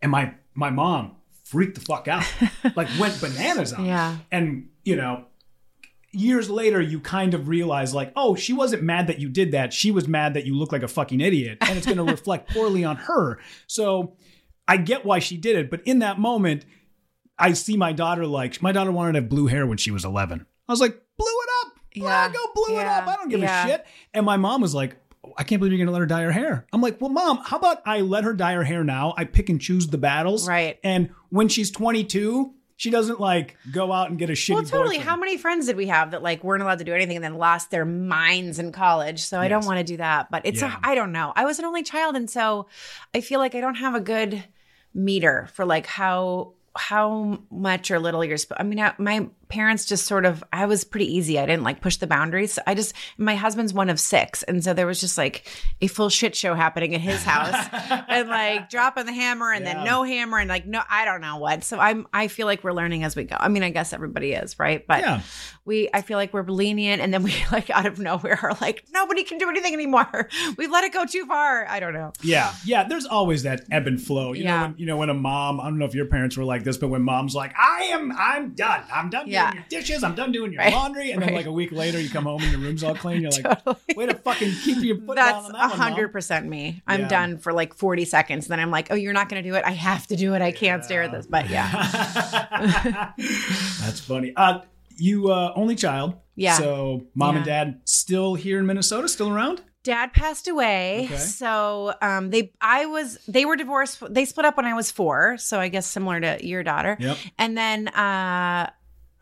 and 0.01 0.09
my 0.11 0.33
my 0.53 0.69
mom 0.69 1.15
freaked 1.43 1.75
the 1.75 1.81
fuck 1.81 2.07
out, 2.07 2.23
like 2.75 2.87
went 2.99 3.19
bananas 3.21 3.73
on. 3.73 3.85
Yeah. 3.85 4.17
And 4.31 4.69
you 4.85 4.95
know, 4.95 5.25
years 6.17 6.49
later, 6.49 6.81
you 6.81 6.99
kind 6.99 7.33
of 7.33 7.47
realize, 7.47 7.93
like, 7.93 8.11
oh, 8.15 8.35
she 8.35 8.53
wasn't 8.53 8.83
mad 8.83 9.07
that 9.07 9.19
you 9.19 9.29
did 9.29 9.51
that. 9.51 9.71
She 9.73 9.91
was 9.91 10.07
mad 10.07 10.33
that 10.33 10.45
you 10.45 10.55
look 10.55 10.71
like 10.71 10.83
a 10.83 10.87
fucking 10.87 11.21
idiot, 11.21 11.57
and 11.61 11.77
it's 11.77 11.85
going 11.85 11.97
to 12.03 12.03
reflect 12.03 12.49
poorly 12.53 12.83
on 12.83 12.95
her. 12.97 13.39
So 13.67 14.15
I 14.67 14.77
get 14.77 15.05
why 15.05 15.19
she 15.19 15.37
did 15.37 15.55
it, 15.55 15.69
but 15.69 15.81
in 15.85 15.99
that 15.99 16.19
moment, 16.19 16.65
I 17.39 17.53
see 17.53 17.77
my 17.77 17.93
daughter 17.93 18.25
like 18.25 18.61
my 18.61 18.71
daughter 18.71 18.91
wanted 18.91 19.13
to 19.13 19.19
have 19.21 19.29
blue 19.29 19.47
hair 19.47 19.65
when 19.67 19.77
she 19.77 19.91
was 19.91 20.03
11. 20.03 20.45
I 20.67 20.71
was 20.71 20.81
like, 20.81 20.99
blew 21.17 21.27
it 21.27 21.49
up. 21.67 21.73
Yeah. 21.93 22.03
Yeah, 22.03 22.33
go 22.33 22.39
blew 22.55 22.79
it 22.79 22.85
up. 22.85 23.07
I 23.07 23.15
don't 23.15 23.29
give 23.29 23.39
Yeah. 23.39 23.65
a 23.65 23.69
shit. 23.69 23.85
And 24.13 24.25
my 24.25 24.37
mom 24.37 24.61
was 24.61 24.73
like, 24.75 24.97
I 25.37 25.43
can't 25.43 25.59
believe 25.59 25.71
you're 25.71 25.77
going 25.77 25.87
to 25.87 25.91
let 25.93 25.99
her 25.99 26.05
dye 26.05 26.23
her 26.23 26.31
hair. 26.31 26.65
I'm 26.73 26.81
like, 26.81 26.99
well, 27.01 27.09
mom, 27.09 27.37
how 27.43 27.57
about 27.57 27.81
I 27.85 28.01
let 28.01 28.23
her 28.23 28.33
dye 28.33 28.53
her 28.53 28.63
hair 28.63 28.83
now? 28.83 29.13
I 29.17 29.25
pick 29.25 29.49
and 29.49 29.59
choose 29.61 29.87
the 29.87 29.97
battles. 29.97 30.47
Right. 30.47 30.79
And 30.83 31.09
when 31.29 31.47
she's 31.47 31.69
22, 31.71 32.53
she 32.77 32.89
doesn't 32.91 33.19
like 33.19 33.57
go 33.71 33.91
out 33.91 34.09
and 34.09 34.17
get 34.19 34.29
a 34.29 34.33
shitty 34.33 34.53
Well, 34.53 34.63
totally. 34.63 34.97
boyfriend. 34.97 35.03
How 35.09 35.17
many 35.17 35.35
friends 35.37 35.65
did 35.65 35.75
we 35.75 35.87
have 35.87 36.11
that 36.11 36.21
like 36.23 36.43
weren't 36.43 36.61
allowed 36.63 36.77
to 36.77 36.85
do 36.85 36.93
anything 36.93 37.17
and 37.17 37.23
then 37.23 37.35
lost 37.37 37.71
their 37.71 37.85
minds 37.85 38.59
in 38.59 38.71
college? 38.71 39.19
So 39.23 39.39
I 39.39 39.47
don't 39.47 39.65
want 39.65 39.79
to 39.79 39.83
do 39.83 39.97
that. 39.97 40.29
But 40.31 40.43
it's 40.45 40.61
Yeah. 40.61 40.77
a, 40.83 40.87
I 40.87 40.95
don't 40.95 41.11
know. 41.11 41.33
I 41.35 41.45
was 41.45 41.57
an 41.59 41.65
only 41.65 41.83
child, 41.83 42.15
and 42.15 42.29
so 42.29 42.67
I 43.13 43.21
feel 43.21 43.39
like 43.39 43.55
I 43.55 43.59
don't 43.61 43.75
have 43.75 43.95
a 43.95 43.99
good 43.99 44.43
meter 44.93 45.49
for 45.53 45.65
like 45.65 45.85
how 45.87 46.53
how 46.75 47.39
much 47.49 47.89
or 47.89 47.99
little 47.99 48.23
you're. 48.23 48.37
Sp- 48.37 48.57
I 48.59 48.63
mean, 48.63 48.79
I, 48.79 48.93
my 48.99 49.27
parents 49.49 49.85
just 49.85 50.05
sort 50.05 50.25
of. 50.25 50.43
I 50.51 50.65
was 50.65 50.83
pretty 50.83 51.05
easy. 51.13 51.39
I 51.39 51.45
didn't 51.45 51.63
like 51.63 51.81
push 51.81 51.97
the 51.97 52.07
boundaries. 52.07 52.59
I 52.67 52.75
just. 52.75 52.93
My 53.17 53.35
husband's 53.35 53.73
one 53.73 53.89
of 53.89 53.99
six, 53.99 54.43
and 54.43 54.63
so 54.63 54.73
there 54.73 54.85
was 54.87 54.99
just 54.99 55.17
like 55.17 55.47
a 55.81 55.87
full 55.87 56.09
shit 56.09 56.35
show 56.35 56.53
happening 56.55 56.93
at 56.95 57.01
his 57.01 57.23
house, 57.23 57.67
and 58.07 58.29
like 58.29 58.69
dropping 58.69 59.05
the 59.05 59.13
hammer 59.13 59.51
and 59.51 59.65
then 59.65 59.83
no 59.83 60.03
hammer 60.03 60.37
and 60.39 60.49
like 60.49 60.65
no. 60.65 60.81
I 60.89 61.05
don't 61.05 61.21
know 61.21 61.37
what. 61.37 61.63
So 61.63 61.79
I'm. 61.79 62.07
I 62.13 62.27
feel 62.27 62.45
like 62.47 62.63
we're 62.63 62.73
learning 62.73 63.03
as 63.03 63.15
we 63.15 63.23
go. 63.23 63.35
I 63.39 63.47
mean, 63.49 63.63
I 63.63 63.69
guess 63.69 63.93
everybody 63.93 64.33
is 64.33 64.59
right, 64.59 64.85
but 64.87 65.01
Yeah. 65.01 65.21
we. 65.65 65.89
I 65.93 66.01
feel 66.01 66.17
like 66.17 66.33
we're 66.33 66.43
lenient, 66.43 67.01
and 67.01 67.13
then 67.13 67.23
we 67.23 67.33
like 67.51 67.69
out 67.69 67.85
of 67.85 67.99
nowhere 67.99 68.39
are 68.41 68.57
like 68.61 68.85
nobody 68.91 69.23
can 69.23 69.37
do 69.37 69.49
anything 69.49 69.73
anymore. 69.73 70.29
We've 70.57 70.71
let 70.71 70.83
it 70.83 70.93
go 70.93 71.05
too 71.05 71.25
far. 71.25 71.65
I 71.67 71.79
don't 71.79 71.93
know. 71.93 72.13
Yeah, 72.21 72.53
yeah. 72.65 72.83
There's 72.87 73.05
always 73.05 73.43
that 73.43 73.61
ebb 73.71 73.87
and 73.87 74.01
flow. 74.01 74.33
You 74.33 74.43
Yeah. 74.43 74.57
know, 74.57 74.61
when, 74.67 74.75
you 74.77 74.85
know 74.85 74.97
when 74.97 75.09
a 75.09 75.13
mom. 75.13 75.59
I 75.59 75.63
don't 75.65 75.77
know 75.77 75.85
if 75.85 75.95
your 75.95 76.05
parents 76.05 76.37
were 76.37 76.43
like 76.43 76.63
this, 76.63 76.77
but 76.77 76.87
when 76.89 77.01
mom's 77.03 77.35
like, 77.35 77.53
"I 77.57 77.83
am, 77.91 78.11
I'm 78.17 78.53
done. 78.53 78.83
I'm 78.93 79.09
done 79.09 79.27
Yeah. 79.27 79.36
Doing 79.45 79.55
your 79.69 79.81
dishes. 79.81 80.03
I'm 80.03 80.15
done 80.15 80.31
doing 80.31 80.51
your 80.53 80.61
Right, 80.61 80.73
laundry," 80.73 81.11
and 81.11 81.21
then 81.21 81.33
like 81.33 81.45
a 81.45 81.51
week 81.51 81.71
later, 81.71 81.99
you 81.99 82.09
come 82.09 82.25
home 82.25 82.41
and 82.41 82.51
your 82.51 82.61
room's 82.61 82.83
all 82.83 82.95
clean. 82.95 83.21
You're 83.21 83.31
like, 83.43 83.43
Totally. 83.63 83.95
"Way 83.95 84.05
to 84.07 84.13
fucking 84.15 84.51
keep 84.63 84.83
your 84.83 84.97
foot 84.97 85.15
down 85.17 85.43
That's 85.43 85.45
on 85.45 85.51
a 85.51 85.53
that 85.57 85.69
one, 85.69 85.79
hundred 85.79 86.09
percent 86.11 86.45
me. 86.47 86.81
I'm 86.87 87.01
Yeah. 87.01 87.07
done 87.07 87.37
for 87.37 87.53
like 87.53 87.73
40 87.73 88.05
seconds. 88.05 88.47
Then 88.47 88.59
I'm 88.59 88.71
like, 88.71 88.87
oh, 88.91 88.95
you're 88.95 89.13
not 89.13 89.29
going 89.29 89.43
to 89.43 89.49
do 89.49 89.55
it. 89.55 89.63
I 89.65 89.71
have 89.71 90.07
to 90.07 90.15
do 90.15 90.33
it. 90.33 90.41
I 90.41 90.51
can't 90.51 90.83
stare 90.83 91.03
at 91.03 91.11
this. 91.11 91.25
But 91.27 91.49
yeah, 91.49 93.13
That's 93.17 93.99
funny. 93.99 94.33
Uh, 94.35 94.59
you 94.97 95.31
uh, 95.31 95.53
only 95.55 95.75
child. 95.75 96.15
Yeah. 96.35 96.57
So 96.57 97.05
mom 97.15 97.35
and 97.37 97.45
dad 97.45 97.81
still 97.85 98.35
here 98.35 98.59
in 98.59 98.65
Minnesota, 98.65 99.07
still 99.07 99.29
around. 99.29 99.61
dad 99.83 100.13
passed 100.13 100.47
away. 100.47 101.05
Okay. 101.05 101.17
So 101.17 101.93
um, 102.01 102.29
they, 102.29 102.51
I 102.61 102.85
was, 102.85 103.17
they 103.27 103.45
were 103.45 103.55
divorced. 103.55 104.03
They 104.13 104.25
split 104.25 104.45
up 104.45 104.57
when 104.57 104.65
I 104.65 104.73
was 104.73 104.91
four. 104.91 105.37
So 105.37 105.59
I 105.59 105.69
guess 105.69 105.85
similar 105.87 106.19
to 106.21 106.45
your 106.45 106.63
daughter. 106.63 106.97
Yep. 106.99 107.17
And 107.39 107.57
then, 107.57 107.87
uh, 107.89 108.69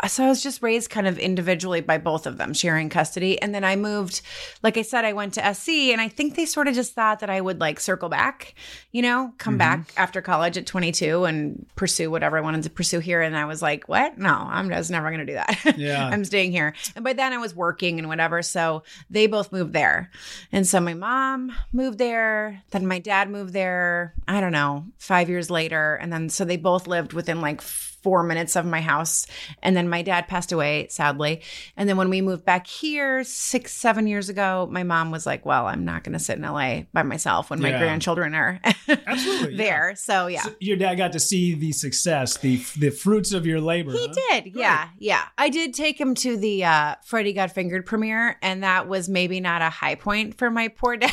so 0.07 0.25
I 0.25 0.27
was 0.27 0.43
just 0.43 0.61
raised 0.61 0.89
kind 0.89 1.07
of 1.07 1.17
individually 1.17 1.81
by 1.81 1.97
both 1.97 2.27
of 2.27 2.37
them, 2.37 2.53
sharing 2.53 2.89
custody. 2.89 3.41
And 3.41 3.55
then 3.55 3.63
I 3.63 3.75
moved, 3.75 4.21
like 4.61 4.77
I 4.77 4.81
said, 4.81 5.05
I 5.05 5.13
went 5.13 5.33
to 5.35 5.53
SC, 5.53 5.69
and 5.91 6.01
I 6.01 6.09
think 6.09 6.35
they 6.35 6.45
sort 6.45 6.67
of 6.67 6.75
just 6.75 6.93
thought 6.93 7.21
that 7.21 7.29
I 7.29 7.39
would 7.39 7.59
like 7.61 7.79
circle 7.79 8.09
back, 8.09 8.55
you 8.91 9.01
know, 9.01 9.33
come 9.37 9.53
Mm-hmm. 9.53 9.59
back 9.59 9.93
after 9.95 10.21
college 10.21 10.57
at 10.57 10.65
22 10.65 11.23
and 11.23 11.65
pursue 11.77 12.11
whatever 12.11 12.37
I 12.37 12.41
wanted 12.41 12.63
to 12.63 12.69
pursue 12.69 12.99
here. 12.99 13.21
And 13.21 13.37
I 13.37 13.45
was 13.45 13.61
like, 13.61 13.87
what? 13.87 14.17
No, 14.17 14.33
I'm 14.33 14.69
just 14.69 14.91
never 14.91 15.09
going 15.09 15.25
to 15.25 15.25
do 15.25 15.33
that. 15.33 15.77
Yeah. 15.77 16.05
I'm 16.11 16.25
staying 16.25 16.51
here. 16.51 16.73
And 16.95 17.03
by 17.05 17.13
then 17.13 17.31
I 17.31 17.37
was 17.37 17.55
working 17.55 17.97
and 17.99 18.09
whatever. 18.09 18.41
So 18.41 18.83
they 19.09 19.27
both 19.27 19.51
moved 19.53 19.71
there. 19.73 20.11
And 20.51 20.67
so 20.67 20.81
my 20.81 20.93
mom 20.93 21.53
moved 21.71 21.97
there. 21.99 22.61
Then 22.71 22.85
my 22.85 22.99
dad 22.99 23.29
moved 23.29 23.53
there, 23.53 24.13
I 24.27 24.41
don't 24.41 24.51
know, 24.51 24.85
five 24.97 25.29
years 25.29 25.49
later. 25.49 25.95
And 25.95 26.11
then 26.11 26.27
so 26.29 26.43
they 26.43 26.57
both 26.57 26.85
lived 26.85 27.13
within 27.13 27.39
like 27.39 27.61
four 28.05 28.21
minutes 28.21 28.55
of 28.55 28.67
my 28.67 28.81
house. 28.81 29.25
And 29.63 29.75
then 29.75 29.89
my 29.89 30.03
dad 30.03 30.27
passed 30.27 30.51
away, 30.51 30.85
sadly. 30.91 31.41
And 31.75 31.89
then 31.89 31.97
when 31.97 32.11
we 32.11 32.21
moved 32.21 32.45
back 32.45 32.67
here 32.67 33.23
six, 33.23 33.73
seven 33.73 34.05
years 34.05 34.29
ago, 34.29 34.67
my 34.71 34.83
mom 34.83 35.09
was 35.09 35.25
like, 35.25 35.43
well, 35.43 35.65
I'm 35.65 35.83
not 35.85 36.03
going 36.03 36.13
to 36.13 36.19
sit 36.19 36.37
in 36.37 36.43
LA 36.43 36.81
by 36.93 37.01
myself 37.01 37.49
when 37.49 37.59
my 37.59 37.69
Yeah. 37.69 37.79
grandchildren 37.79 38.35
are 38.35 38.59
Absolutely, 39.07 39.55
yeah. 39.55 39.63
there. 39.63 39.95
So 39.95 40.27
yeah. 40.27 40.43
So 40.43 40.53
your 40.59 40.77
dad 40.77 40.95
got 40.95 41.13
to 41.13 41.19
see 41.19 41.55
the 41.55 41.71
success, 41.71 42.37
the 42.37 42.57
the 42.77 42.91
fruits 42.91 43.33
of 43.33 43.47
your 43.47 43.59
labor. 43.59 43.91
He 43.91 44.05
huh? 44.07 44.13
did. 44.41 44.55
Yeah. 44.55 44.89
Yeah. 44.99 45.23
I 45.39 45.49
did 45.49 45.73
take 45.73 45.99
him 45.99 46.13
to 46.15 46.37
the 46.37 46.63
uh 46.65 46.95
Freddy 47.03 47.33
Got 47.33 47.51
Fingered 47.53 47.87
premiere, 47.87 48.37
and 48.43 48.61
that 48.61 48.87
was 48.87 49.09
maybe 49.09 49.39
not 49.39 49.63
a 49.63 49.69
high 49.71 49.95
point 49.95 50.37
for 50.37 50.51
my 50.51 50.67
poor 50.67 50.95
dad. 51.05 51.11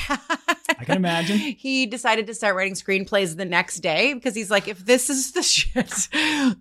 I 0.82 0.84
can 0.84 0.96
imagine. 0.96 1.38
he 1.58 1.86
decided 1.86 2.26
to 2.26 2.34
start 2.34 2.56
writing 2.56 2.74
screenplays 2.74 3.36
the 3.36 3.44
next 3.44 3.78
day 3.78 4.14
because 4.14 4.34
he's 4.34 4.50
like, 4.50 4.66
if 4.68 4.84
this 4.84 5.08
is 5.08 5.32
the 5.32 5.42
shit 5.42 6.08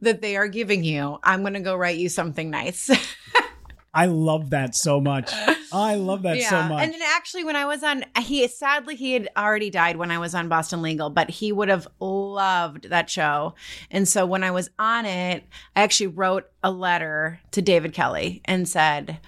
that 0.02 0.22
they 0.22 0.38
are 0.38 0.48
giving 0.48 0.84
you, 0.84 1.18
I'm 1.24 1.42
going 1.42 1.54
to 1.54 1.60
go 1.60 1.76
write 1.76 1.98
you 1.98 2.08
something 2.10 2.50
nice. 2.50 2.90
I 3.94 4.06
love 4.06 4.52
that 4.52 4.74
so 4.74 5.02
much. 5.02 5.34
I 5.74 5.96
love 5.96 6.22
that 6.22 6.42
so 6.44 6.64
much. 6.64 6.82
And 6.82 6.94
then 6.94 7.02
actually, 7.04 7.44
when 7.44 7.58
I 7.58 7.66
was 7.66 7.84
on, 7.84 8.06
he 8.22 8.48
sadly 8.48 8.96
he 8.96 9.12
had 9.12 9.28
already 9.36 9.70
died 9.70 9.98
when 9.98 10.12
I 10.12 10.18
was 10.18 10.34
on 10.34 10.48
Boston 10.48 10.82
Legal, 10.82 11.10
but 11.10 11.30
he 11.30 11.52
would 11.52 11.68
have 11.68 11.90
loved 12.00 12.90
that 12.90 13.10
show. 13.10 13.56
And 13.90 14.08
so 14.08 14.26
when 14.26 14.46
I 14.46 14.52
was 14.52 14.70
on 14.80 15.06
it, 15.06 15.44
I 15.76 15.82
actually 15.82 16.08
wrote 16.08 16.50
a 16.64 16.72
letter 16.72 17.42
to 17.52 17.62
David 17.62 17.92
Kelley 17.92 18.42
and 18.46 18.66
said, 18.66 19.20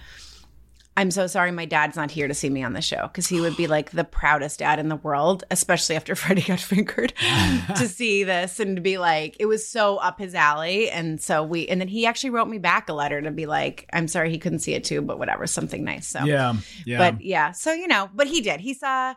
I'm 0.95 1.09
so 1.09 1.25
sorry 1.25 1.51
my 1.51 1.65
dad's 1.65 1.95
not 1.95 2.11
here 2.11 2.27
to 2.27 2.33
see 2.35 2.49
me 2.49 2.63
on 2.63 2.73
the 2.73 2.81
show 2.81 3.07
because 3.07 3.27
he 3.27 3.41
would 3.41 3.57
be 3.57 3.65
like 3.65 3.91
the 3.91 4.03
proudest 4.03 4.59
dad 4.59 4.77
in 4.77 4.89
the 4.89 4.95
world, 4.95 5.43
especially 5.49 5.95
after 5.95 6.13
Freddy 6.23 6.41
got 6.43 6.59
fingered, 6.59 7.13
to 7.77 7.87
see 7.87 8.23
this 8.23 8.59
and 8.59 8.75
to 8.75 8.81
be 8.81 8.97
like, 8.99 9.35
it 9.39 9.47
was 9.47 9.67
so 9.67 9.97
up 9.97 10.19
his 10.19 10.35
alley. 10.35 10.89
And 10.91 11.19
so 11.19 11.43
we, 11.43 11.67
and 11.67 11.81
then 11.81 11.87
he 11.87 12.05
actually 12.05 12.29
wrote 12.29 12.47
me 12.47 12.59
back 12.59 12.89
a 12.89 12.93
letter 12.93 13.21
to 13.21 13.31
be 13.31 13.47
like, 13.47 13.89
I'm 13.91 14.07
sorry 14.07 14.29
he 14.29 14.37
couldn't 14.37 14.59
see 14.59 14.73
it 14.73 14.83
too, 14.83 15.01
but 15.01 15.17
whatever, 15.17 15.47
something 15.47 15.83
nice. 15.83 16.07
So, 16.07 16.23
Yeah, 16.25 16.53
yeah. 16.85 16.97
but 16.97 17.21
yeah, 17.21 17.51
so 17.53 17.73
you 17.73 17.87
know, 17.87 18.09
but 18.13 18.27
he 18.27 18.41
did. 18.41 18.59
He 18.59 18.75
saw, 18.75 19.15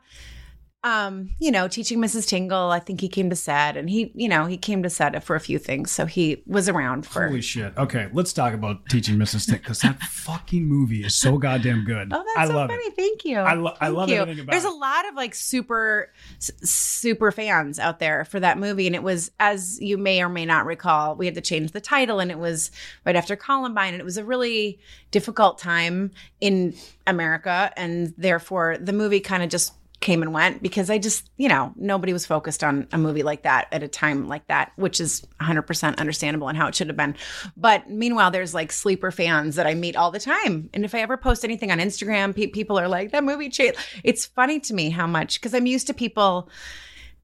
um, 0.84 1.30
you 1.40 1.50
know, 1.50 1.66
teaching 1.66 1.98
Mrs. 1.98 2.28
Tingle. 2.28 2.70
I 2.70 2.78
think 2.78 3.00
he 3.00 3.08
came 3.08 3.28
to 3.30 3.36
set, 3.36 3.76
and 3.76 3.90
he, 3.90 4.12
you 4.14 4.28
know, 4.28 4.46
he 4.46 4.56
came 4.56 4.82
to 4.84 4.90
set 4.90 5.22
for 5.24 5.34
a 5.34 5.40
few 5.40 5.58
things, 5.58 5.90
so 5.90 6.06
he 6.06 6.42
was 6.46 6.68
around 6.68 7.06
for. 7.06 7.26
Holy 7.26 7.40
shit. 7.40 7.76
Okay, 7.76 8.08
let's 8.12 8.32
talk 8.32 8.54
about 8.54 8.86
teaching 8.88 9.16
Mrs. 9.16 9.48
Tink 9.48 9.58
because 9.62 9.80
that 9.80 10.00
fucking 10.00 10.64
movie 10.64 11.04
is 11.04 11.14
so 11.14 11.38
goddamn 11.38 11.84
good. 11.84 12.12
Oh, 12.12 12.22
that's 12.24 12.38
I 12.38 12.46
so 12.46 12.54
love 12.54 12.70
funny. 12.70 12.82
it. 12.84 12.94
Thank 12.94 13.24
you. 13.24 13.38
I 13.38 13.54
lo- 13.54 13.74
I 13.80 13.88
love 13.88 14.08
you. 14.10 14.16
everything 14.16 14.44
about 14.44 14.52
There's 14.52 14.64
it. 14.64 14.70
a 14.70 14.74
lot 14.76 15.08
of 15.08 15.14
like 15.16 15.34
super, 15.34 16.12
super 16.38 17.32
fans 17.32 17.78
out 17.78 17.98
there 17.98 18.24
for 18.24 18.38
that 18.40 18.58
movie, 18.58 18.86
and 18.86 18.94
it 18.94 19.02
was, 19.02 19.30
as 19.40 19.80
you 19.80 19.98
may 19.98 20.22
or 20.22 20.28
may 20.28 20.44
not 20.44 20.66
recall, 20.66 21.16
we 21.16 21.26
had 21.26 21.34
to 21.34 21.40
change 21.40 21.72
the 21.72 21.80
title, 21.80 22.20
and 22.20 22.30
it 22.30 22.38
was 22.38 22.70
right 23.04 23.16
after 23.16 23.34
Columbine, 23.34 23.94
and 23.94 24.00
it 24.00 24.04
was 24.04 24.18
a 24.18 24.24
really 24.24 24.78
difficult 25.10 25.58
time 25.58 26.12
in 26.40 26.74
America, 27.06 27.72
and 27.76 28.14
therefore 28.16 28.76
the 28.80 28.92
movie 28.92 29.20
kind 29.20 29.42
of 29.42 29.48
just 29.48 29.72
came 30.00 30.22
and 30.22 30.32
went 30.32 30.62
because 30.62 30.90
I 30.90 30.98
just, 30.98 31.30
you 31.36 31.48
know, 31.48 31.72
nobody 31.76 32.12
was 32.12 32.26
focused 32.26 32.62
on 32.62 32.86
a 32.92 32.98
movie 32.98 33.22
like 33.22 33.42
that 33.42 33.68
at 33.72 33.82
a 33.82 33.88
time 33.88 34.28
like 34.28 34.46
that, 34.48 34.72
which 34.76 35.00
is 35.00 35.26
100% 35.40 35.98
understandable 35.98 36.48
and 36.48 36.56
how 36.56 36.66
it 36.68 36.74
should 36.74 36.88
have 36.88 36.96
been. 36.96 37.16
But 37.56 37.88
meanwhile, 37.88 38.30
there's 38.30 38.54
like 38.54 38.72
sleeper 38.72 39.10
fans 39.10 39.56
that 39.56 39.66
I 39.66 39.74
meet 39.74 39.96
all 39.96 40.10
the 40.10 40.20
time. 40.20 40.68
And 40.74 40.84
if 40.84 40.94
I 40.94 41.00
ever 41.00 41.16
post 41.16 41.44
anything 41.44 41.70
on 41.70 41.78
Instagram, 41.78 42.36
pe- 42.36 42.48
people 42.48 42.78
are 42.78 42.88
like, 42.88 43.12
that 43.12 43.24
movie 43.24 43.48
changed. 43.48 43.78
It's 44.04 44.26
funny 44.26 44.60
to 44.60 44.74
me 44.74 44.90
how 44.90 45.06
much, 45.06 45.40
because 45.40 45.54
I'm 45.54 45.66
used 45.66 45.86
to 45.86 45.94
people 45.94 46.48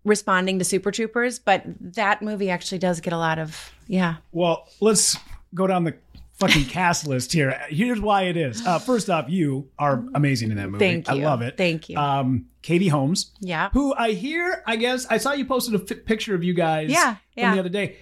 responding 0.05 0.59
to 0.59 0.65
Super 0.65 0.91
Troopers, 0.91 1.39
but 1.39 1.63
that 1.81 2.23
movie 2.23 2.51
actually 2.51 2.79
does 2.79 3.01
get 3.01 3.13
a 3.13 3.19
lot 3.19 3.39
of, 3.39 3.73
yeah. 3.87 4.17
Well, 4.33 4.67
let's 4.81 5.17
go 5.55 5.67
down 5.67 5.85
the 5.85 5.95
fucking 6.35 6.64
cast 6.66 7.07
list 7.07 7.33
here. 7.33 7.61
Here's 7.68 8.01
why 8.01 8.23
it 8.23 8.37
is. 8.37 8.64
Uh, 8.66 8.79
first 8.79 9.09
off, 9.11 9.29
you 9.29 9.68
are 9.79 10.05
amazing 10.14 10.51
in 10.51 10.57
that 10.57 10.68
movie. 10.71 10.85
Thank 10.85 11.09
you. 11.09 11.23
I 11.23 11.27
love 11.27 11.42
it. 11.42 11.57
Thank 11.57 11.88
you. 11.88 11.97
Um, 11.97 12.47
Katie 12.62 12.88
Holmes. 12.88 13.33
Yeah. 13.40 13.71
Who 13.73 13.95
I 13.95 14.12
hear, 14.12 14.62
I 14.66 14.77
guess, 14.77 15.07
I 15.11 15.18
saw 15.18 15.33
you 15.33 15.45
posted 15.45 15.75
a 15.75 15.79
picture 15.79 16.35
of 16.35 16.42
you 16.45 16.55
guys 16.55 16.90
Yeah, 16.90 17.14
from 17.14 17.18
yeah. 17.37 17.55
the 17.55 17.61
other 17.61 17.68
day. 17.68 17.97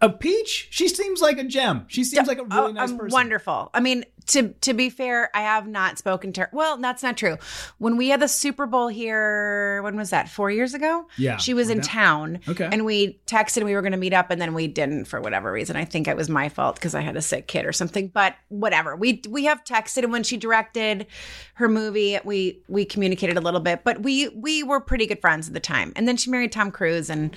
A 0.00 0.08
peach, 0.08 0.68
she 0.70 0.86
seems 0.88 1.20
like 1.20 1.38
a 1.38 1.44
gem. 1.44 1.84
She 1.88 2.04
seems 2.04 2.28
like 2.28 2.38
a 2.38 2.44
really 2.44 2.68
Oh, 2.68 2.70
nice 2.70 2.90
um, 2.90 2.98
person. 2.98 3.12
Wonderful. 3.14 3.68
I 3.74 3.80
mean, 3.80 4.04
to 4.28 4.48
to 4.60 4.74
be 4.74 4.88
fair, 4.90 5.30
I 5.34 5.40
have 5.42 5.66
not 5.66 5.98
spoken 5.98 6.32
to 6.34 6.42
her. 6.42 6.50
Well, 6.52 6.76
that's 6.78 7.02
not 7.02 7.16
true. 7.16 7.36
When 7.78 7.96
we 7.96 8.08
had 8.08 8.20
the 8.20 8.28
Super 8.28 8.66
Bowl 8.66 8.88
here, 8.88 9.82
when 9.82 9.96
was 9.96 10.10
that? 10.10 10.28
Four 10.28 10.50
years 10.50 10.74
ago. 10.74 11.06
Yeah. 11.16 11.36
she 11.38 11.54
was 11.54 11.70
in 11.70 11.78
Yeah. 11.78 11.82
town. 11.84 12.40
Okay. 12.48 12.68
and 12.70 12.84
we 12.84 13.18
texted 13.26 13.58
and 13.58 13.66
we 13.66 13.74
were 13.74 13.82
going 13.82 13.92
to 13.92 13.98
meet 13.98 14.12
up, 14.12 14.30
and 14.30 14.40
then 14.40 14.54
we 14.54 14.66
didn't 14.68 15.06
for 15.06 15.20
whatever 15.20 15.50
reason. 15.52 15.76
I 15.76 15.84
think 15.84 16.06
it 16.08 16.16
was 16.16 16.28
my 16.28 16.48
fault 16.48 16.76
because 16.76 16.94
I 16.94 17.00
had 17.00 17.16
a 17.16 17.22
sick 17.22 17.46
kid 17.46 17.66
or 17.66 17.72
something. 17.72 18.08
But 18.08 18.34
whatever. 18.48 18.94
We 18.96 19.22
we 19.28 19.44
have 19.44 19.64
texted, 19.64 20.02
and 20.04 20.12
when 20.12 20.22
she 20.22 20.36
directed 20.36 21.06
her 21.54 21.68
movie, 21.68 22.18
we 22.24 22.60
we 22.68 22.84
communicated 22.84 23.36
a 23.36 23.40
little 23.40 23.60
bit. 23.60 23.82
But 23.84 24.02
we 24.02 24.28
we 24.28 24.62
were 24.62 24.80
pretty 24.80 25.06
good 25.06 25.20
friends 25.20 25.48
at 25.48 25.54
the 25.54 25.60
time. 25.60 25.92
And 25.96 26.06
then 26.06 26.16
she 26.16 26.30
married 26.30 26.52
Tom 26.52 26.70
Cruise, 26.70 27.08
and 27.10 27.34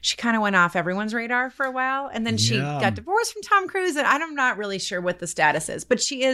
she 0.00 0.16
kind 0.16 0.34
of 0.36 0.42
went 0.42 0.56
off 0.56 0.74
everyone's 0.74 1.14
radar 1.14 1.50
for 1.50 1.64
a 1.64 1.70
while. 1.70 2.10
And 2.12 2.26
then 2.26 2.36
she 2.36 2.56
Yeah. 2.56 2.80
got 2.80 2.94
divorced 2.94 3.32
from 3.32 3.42
Tom 3.42 3.68
Cruise, 3.68 3.94
and 3.96 4.06
I'm 4.06 4.34
not 4.34 4.58
really 4.58 4.78
sure 4.80 5.00
what 5.00 5.20
the 5.20 5.26
status 5.28 5.68
is, 5.68 5.84
but 5.84 6.00
she 6.00 6.24
is 6.24 6.31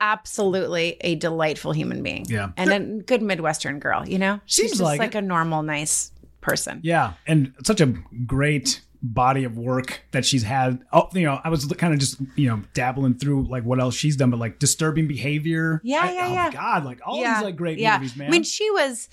absolutely 0.00 0.96
a 1.02 1.14
delightful 1.14 1.72
human 1.72 2.02
being. 2.02 2.26
Yeah. 2.28 2.50
And 2.56 2.72
a 2.72 3.04
good 3.04 3.22
Midwestern 3.22 3.78
girl, 3.78 4.06
you 4.06 4.18
know? 4.18 4.40
She's 4.46 4.72
just 4.72 4.82
like 4.82 4.98
like, 4.98 5.14
a 5.14 5.22
normal, 5.22 5.62
nice 5.62 6.12
person. 6.40 6.80
Yeah, 6.82 7.14
and 7.26 7.54
such 7.64 7.80
a 7.80 7.86
great 8.26 8.82
body 9.02 9.44
of 9.44 9.56
work 9.56 10.02
that 10.12 10.24
she's 10.24 10.42
had. 10.42 10.84
Oh, 10.92 11.08
you 11.14 11.22
know, 11.22 11.40
I 11.42 11.48
was 11.48 11.64
kind 11.78 11.94
of 11.94 12.00
just 12.00 12.20
you 12.36 12.48
know 12.48 12.62
dabbling 12.74 13.14
through 13.14 13.48
like 13.48 13.64
what 13.64 13.80
else 13.80 13.94
she's 13.94 14.16
done, 14.16 14.30
but 14.30 14.38
like 14.38 14.58
disturbing 14.58 15.08
behavior. 15.08 15.80
Yeah, 15.82 16.02
I- 16.02 16.12
yeah, 16.12 16.26
oh 16.26 16.32
yeah. 16.32 16.50
God, 16.50 16.84
like 16.84 17.00
all 17.06 17.16
these 17.16 17.42
like 17.42 17.56
great 17.56 17.78
yeah. 17.78 17.96
movies, 17.96 18.16
man. 18.16 18.28
I 18.28 18.30
mean, 18.30 18.42
she 18.42 18.70
was, 18.70 19.08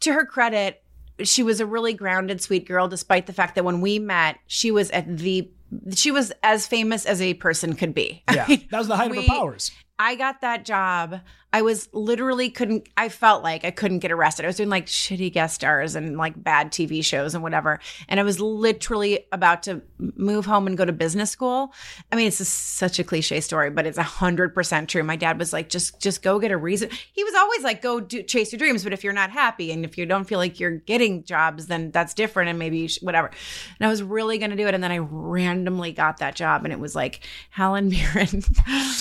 to 0.00 0.12
her 0.12 0.26
credit, 0.26 0.82
she 1.22 1.42
was 1.42 1.60
a 1.60 1.66
really 1.66 1.94
grounded, 1.94 2.40
sweet 2.40 2.66
girl, 2.66 2.88
despite 2.88 3.26
the 3.26 3.32
fact 3.32 3.54
that 3.54 3.64
when 3.64 3.80
we 3.80 3.98
met, 3.98 4.38
she 4.46 4.70
was 4.70 4.90
at 4.90 5.16
the, 5.16 5.50
she 5.94 6.10
was 6.10 6.32
as 6.42 6.66
famous 6.66 7.06
as 7.06 7.20
a 7.20 7.34
person 7.34 7.74
could 7.74 7.94
be. 7.94 8.22
I 8.28 8.34
yeah, 8.34 8.46
mean, 8.48 8.68
that 8.70 8.78
was 8.78 8.88
the 8.88 8.96
height 8.96 9.10
of 9.10 9.16
her 9.16 9.22
powers. 9.26 9.70
I 9.98 10.14
got 10.16 10.40
that 10.40 10.64
job. 10.64 11.20
I 11.52 11.62
was 11.62 11.88
literally 11.92 12.48
couldn't, 12.48 12.88
I 12.96 13.08
felt 13.10 13.42
like 13.42 13.64
I 13.64 13.70
couldn't 13.70 13.98
get 13.98 14.10
arrested. 14.10 14.44
I 14.44 14.48
was 14.48 14.56
doing 14.56 14.70
like 14.70 14.86
shitty 14.86 15.32
guest 15.32 15.54
stars 15.54 15.94
and 15.94 16.16
like 16.16 16.42
bad 16.42 16.72
TV 16.72 17.04
shows 17.04 17.34
and 17.34 17.42
whatever. 17.42 17.78
And 18.08 18.18
I 18.18 18.22
was 18.22 18.40
literally 18.40 19.26
about 19.32 19.62
to 19.64 19.82
move 19.98 20.46
home 20.46 20.66
and 20.66 20.78
go 20.78 20.84
to 20.84 20.92
business 20.92 21.30
school. 21.30 21.74
I 22.10 22.16
mean, 22.16 22.26
it's 22.26 22.38
just 22.38 22.76
such 22.76 22.98
a 22.98 23.04
cliche 23.04 23.40
story, 23.40 23.70
but 23.70 23.86
it's 23.86 23.98
a 23.98 24.02
hundred 24.02 24.54
percent 24.54 24.88
true. 24.88 25.02
My 25.02 25.16
dad 25.16 25.38
was 25.38 25.52
like, 25.52 25.68
just, 25.68 26.00
just 26.00 26.22
go 26.22 26.38
get 26.38 26.52
a 26.52 26.56
reason. 26.56 26.88
He 27.12 27.22
was 27.22 27.34
always 27.34 27.62
like, 27.62 27.82
go 27.82 28.00
do, 28.00 28.22
chase 28.22 28.50
your 28.52 28.58
dreams. 28.58 28.82
But 28.82 28.94
if 28.94 29.04
you're 29.04 29.12
not 29.12 29.30
happy 29.30 29.72
and 29.72 29.84
if 29.84 29.98
you 29.98 30.06
don't 30.06 30.24
feel 30.24 30.38
like 30.38 30.58
you're 30.58 30.78
getting 30.78 31.22
jobs, 31.24 31.66
then 31.66 31.90
that's 31.90 32.14
different. 32.14 32.48
And 32.48 32.58
maybe 32.58 32.86
should, 32.88 33.02
whatever. 33.02 33.30
And 33.78 33.86
I 33.86 33.90
was 33.90 34.02
really 34.02 34.38
going 34.38 34.50
to 34.50 34.56
do 34.56 34.66
it. 34.66 34.74
And 34.74 34.82
then 34.82 34.92
I 34.92 34.98
randomly 34.98 35.92
got 35.92 36.18
that 36.18 36.34
job 36.34 36.64
and 36.64 36.72
it 36.72 36.80
was 36.80 36.94
like 36.94 37.20
Helen 37.50 37.88
Mirren. 37.90 38.42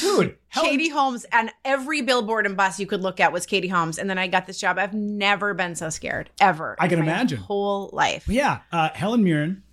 Dude, 0.02 0.38
Helen- 0.50 0.70
Katie 0.70 0.90
Holmes 0.90 1.26
and 1.32 1.50
every 1.64 2.02
billboard 2.02 2.41
and 2.46 2.58
bus 2.58 2.80
you 2.80 2.88
could 2.88 3.02
look 3.02 3.20
at 3.20 3.32
was 3.32 3.46
Katie 3.46 3.68
Holmes. 3.68 3.98
And 3.98 4.10
then 4.10 4.18
I 4.18 4.28
got 4.28 4.48
this 4.48 4.60
job. 4.60 4.78
I've 4.78 4.94
never 4.94 5.54
been 5.54 5.76
so 5.76 5.90
scared 5.90 6.30
ever. 6.40 6.76
I 6.80 6.88
can 6.88 7.00
in 7.00 7.06
my 7.06 7.12
imagine. 7.12 7.40
Whole 7.40 7.90
life. 7.94 8.28
Yeah, 8.28 8.60
uh, 8.72 8.90
Helen 8.94 9.24
Mirren, 9.24 9.64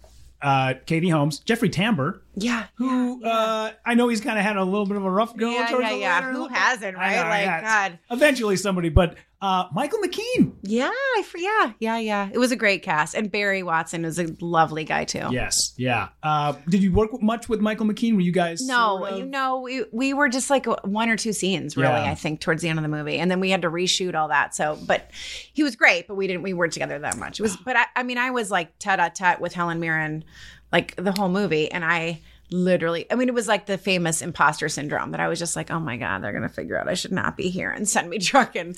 uh, 0.42 0.74
Katie 0.86 1.08
Holmes, 1.08 1.38
Jeffrey 1.40 1.70
Tambor, 1.70 2.20
Yeah. 2.38 2.66
who 2.76 3.24
uh, 3.24 3.72
I 3.84 3.94
know 3.94 4.08
he's 4.08 4.20
kind 4.20 4.38
of 4.38 4.44
had 4.44 4.56
a 4.56 4.64
little 4.64 4.86
bit 4.86 4.96
of 4.96 5.04
a 5.04 5.10
rough 5.10 5.36
go. 5.36 5.50
Yeah, 5.50 5.66
towards 5.66 5.84
yeah, 5.84 5.92
the 5.92 5.98
yeah. 5.98 6.32
Who 6.32 6.48
hasn't, 6.48 6.96
right? 6.96 7.16
know, 7.16 7.28
Like, 7.28 7.44
yeah. 7.44 7.88
God. 7.88 7.98
Eventually 8.10 8.56
somebody, 8.56 8.88
but 8.88 9.16
uh, 9.40 9.68
Michael 9.72 10.00
McKean. 10.00 10.52
Yeah, 10.62 10.90
I, 10.92 11.24
yeah, 11.36 11.72
yeah, 11.78 11.98
yeah. 11.98 12.28
It 12.32 12.38
was 12.38 12.50
a 12.50 12.56
great 12.56 12.82
cast, 12.82 13.14
and 13.14 13.30
Barry 13.30 13.62
Watson 13.62 14.02
was 14.02 14.18
a 14.18 14.34
lovely 14.40 14.82
guy 14.82 15.04
too. 15.04 15.28
Yes, 15.30 15.74
yeah. 15.76 16.08
Uh, 16.24 16.54
did 16.68 16.82
you 16.82 16.92
work 16.92 17.10
much 17.22 17.48
with 17.48 17.60
Michael 17.60 17.86
McKean? 17.86 18.14
Were 18.14 18.20
you 18.20 18.32
guys? 18.32 18.66
No, 18.66 18.98
sort 18.98 19.12
of- 19.12 19.18
you 19.20 19.24
know, 19.26 19.60
we, 19.60 19.84
we 19.92 20.12
were 20.12 20.28
just 20.28 20.50
like 20.50 20.66
one 20.84 21.08
or 21.08 21.16
two 21.16 21.32
scenes, 21.32 21.76
really. 21.76 21.92
Yeah. 21.92 22.10
I 22.10 22.14
think 22.16 22.40
towards 22.40 22.62
the 22.62 22.68
end 22.68 22.80
of 22.80 22.82
the 22.82 22.88
movie, 22.88 23.18
and 23.18 23.30
then 23.30 23.38
we 23.38 23.50
had 23.50 23.62
to 23.62 23.70
reshoot 23.70 24.16
all 24.16 24.26
that. 24.28 24.56
So, 24.56 24.76
but 24.86 25.08
he 25.52 25.62
was 25.62 25.76
great, 25.76 26.08
but 26.08 26.16
we 26.16 26.26
didn't. 26.26 26.42
We 26.42 26.52
weren't 26.52 26.72
together 26.72 26.98
that 26.98 27.16
much. 27.16 27.38
It 27.38 27.42
was, 27.42 27.56
but 27.64 27.76
I, 27.76 27.84
I 27.94 28.02
mean, 28.02 28.18
I 28.18 28.30
was 28.32 28.50
like 28.50 28.76
tete 28.80 28.98
a 28.98 29.08
tete 29.14 29.40
with 29.40 29.54
Helen 29.54 29.78
Mirren, 29.78 30.24
like 30.72 30.94
the 30.96 31.12
whole 31.12 31.28
movie, 31.28 31.70
and 31.70 31.84
I 31.84 32.20
literally, 32.50 33.04
I 33.10 33.14
mean, 33.14 33.28
it 33.28 33.34
was 33.34 33.46
like 33.46 33.66
the 33.66 33.76
famous 33.76 34.22
imposter 34.22 34.70
syndrome 34.70 35.10
that 35.10 35.20
I 35.20 35.28
was 35.28 35.38
just 35.38 35.54
like, 35.54 35.70
oh 35.70 35.78
my 35.80 35.98
god, 35.98 36.22
they're 36.22 36.32
gonna 36.32 36.48
figure 36.48 36.78
out 36.78 36.88
I 36.88 36.94
should 36.94 37.12
not 37.12 37.36
be 37.36 37.50
here 37.50 37.70
and 37.70 37.86
send 37.86 38.08
me 38.08 38.18
trucking. 38.18 38.74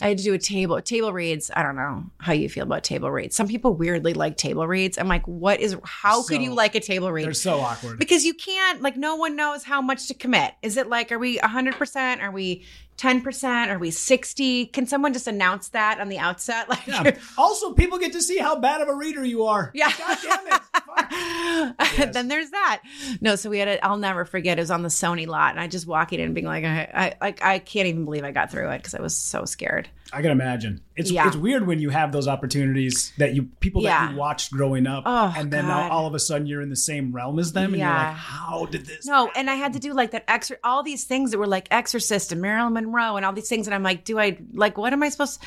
I 0.00 0.08
had 0.08 0.18
to 0.18 0.24
do 0.24 0.34
a 0.34 0.38
table 0.38 0.80
table 0.80 1.12
reads. 1.12 1.50
I 1.54 1.62
don't 1.62 1.74
know 1.76 2.04
how 2.18 2.32
you 2.32 2.48
feel 2.48 2.62
about 2.62 2.84
table 2.84 3.10
reads. 3.10 3.34
Some 3.34 3.48
people 3.48 3.74
weirdly 3.74 4.14
like 4.14 4.36
table 4.36 4.66
reads. 4.68 4.98
I'm 4.98 5.08
like, 5.08 5.26
what 5.26 5.58
is? 5.60 5.76
How 5.82 6.22
could 6.22 6.42
you 6.42 6.54
like 6.54 6.74
a 6.76 6.80
table 6.80 7.10
read? 7.10 7.24
They're 7.26 7.32
so 7.32 7.60
awkward. 7.60 7.98
because 7.98 8.24
you 8.24 8.34
can't 8.34 8.82
like 8.82 8.96
no 8.96 9.16
one 9.16 9.34
knows 9.34 9.64
how 9.64 9.82
much 9.82 10.06
to 10.08 10.14
commit 10.14 10.54
is 10.62 10.76
it 10.76 10.88
like 10.88 11.10
are 11.10 11.18
we 11.18 11.38
100% 11.38 12.22
are 12.22 12.30
we 12.30 12.64
10% 12.98 13.68
are 13.68 13.78
we 13.78 13.90
60 13.90 14.66
can 14.66 14.86
someone 14.86 15.12
just 15.12 15.28
announce 15.28 15.68
that 15.68 16.00
on 16.00 16.08
the 16.08 16.18
outset 16.18 16.68
like 16.68 16.86
Yeah. 16.86 17.16
Also, 17.36 17.72
people 17.72 17.98
get 17.98 18.12
to 18.12 18.20
see 18.20 18.38
how 18.38 18.58
bad 18.58 18.80
of 18.80 18.88
a 18.88 18.94
reader 18.94 19.24
you 19.24 19.44
are. 19.44 19.70
Yeah. 19.74 19.92
God 19.96 20.18
damn 20.22 20.46
it. 20.46 20.60
Fuck. 20.62 22.12
then 22.12 22.28
there's 22.28 22.50
that 22.50 22.80
no 23.20 23.36
so 23.36 23.48
we 23.50 23.58
had 23.58 23.68
it 23.68 23.80
i'll 23.82 23.96
never 23.96 24.24
forget 24.24 24.58
it 24.58 24.62
was 24.62 24.70
on 24.70 24.82
the 24.82 24.88
sony 24.88 25.26
lot 25.26 25.50
and 25.50 25.60
i 25.60 25.66
just 25.66 25.86
walking 25.86 26.20
in 26.20 26.34
being 26.34 26.46
like 26.46 26.64
i 26.64 26.90
i, 26.94 27.14
like, 27.20 27.42
I 27.42 27.58
can't 27.58 27.86
even 27.86 28.04
believe 28.04 28.24
i 28.24 28.32
got 28.32 28.50
through 28.50 28.68
it 28.70 28.78
because 28.78 28.94
i 28.94 29.00
was 29.00 29.16
so 29.16 29.44
scared 29.44 29.88
I 30.12 30.22
can 30.22 30.30
imagine. 30.30 30.80
It's 30.96 31.10
Yeah. 31.10 31.26
it's 31.26 31.36
weird 31.36 31.66
when 31.66 31.80
you 31.80 31.90
have 31.90 32.12
those 32.12 32.26
opportunities 32.26 33.12
that 33.18 33.34
you 33.34 33.44
people 33.60 33.82
that 33.82 34.10
you 34.10 34.16
watched 34.16 34.50
growing 34.52 34.86
up, 34.86 35.04
Oh, 35.06 35.34
and 35.36 35.50
then 35.52 35.66
now 35.66 35.88
all 35.90 36.06
of 36.06 36.14
a 36.14 36.18
sudden 36.18 36.46
you're 36.46 36.62
in 36.62 36.70
the 36.70 36.76
same 36.76 37.12
realm 37.12 37.38
as 37.38 37.52
them, 37.52 37.72
and 37.74 37.80
you're 37.80 37.88
like, 37.88 38.14
how 38.16 38.66
did 38.66 38.86
this? 38.86 39.06
No, 39.06 39.30
and 39.36 39.50
I 39.50 39.54
had 39.54 39.72
to 39.74 39.78
do 39.78 39.92
like 39.92 40.10
that 40.12 40.24
extra 40.28 40.56
all 40.64 40.82
these 40.82 41.04
things 41.04 41.30
that 41.30 41.38
were 41.38 41.46
like 41.46 41.68
Exorcist 41.70 42.32
and 42.32 42.40
Marilyn 42.40 42.72
Monroe 42.72 43.16
and 43.16 43.24
all 43.26 43.32
these 43.32 43.48
things, 43.48 43.66
and 43.66 43.74
I'm 43.74 43.82
like, 43.82 44.04
do 44.04 44.18
I 44.18 44.38
like 44.52 44.78
what 44.78 44.92
am 44.92 45.02
I 45.02 45.08
supposed? 45.10 45.40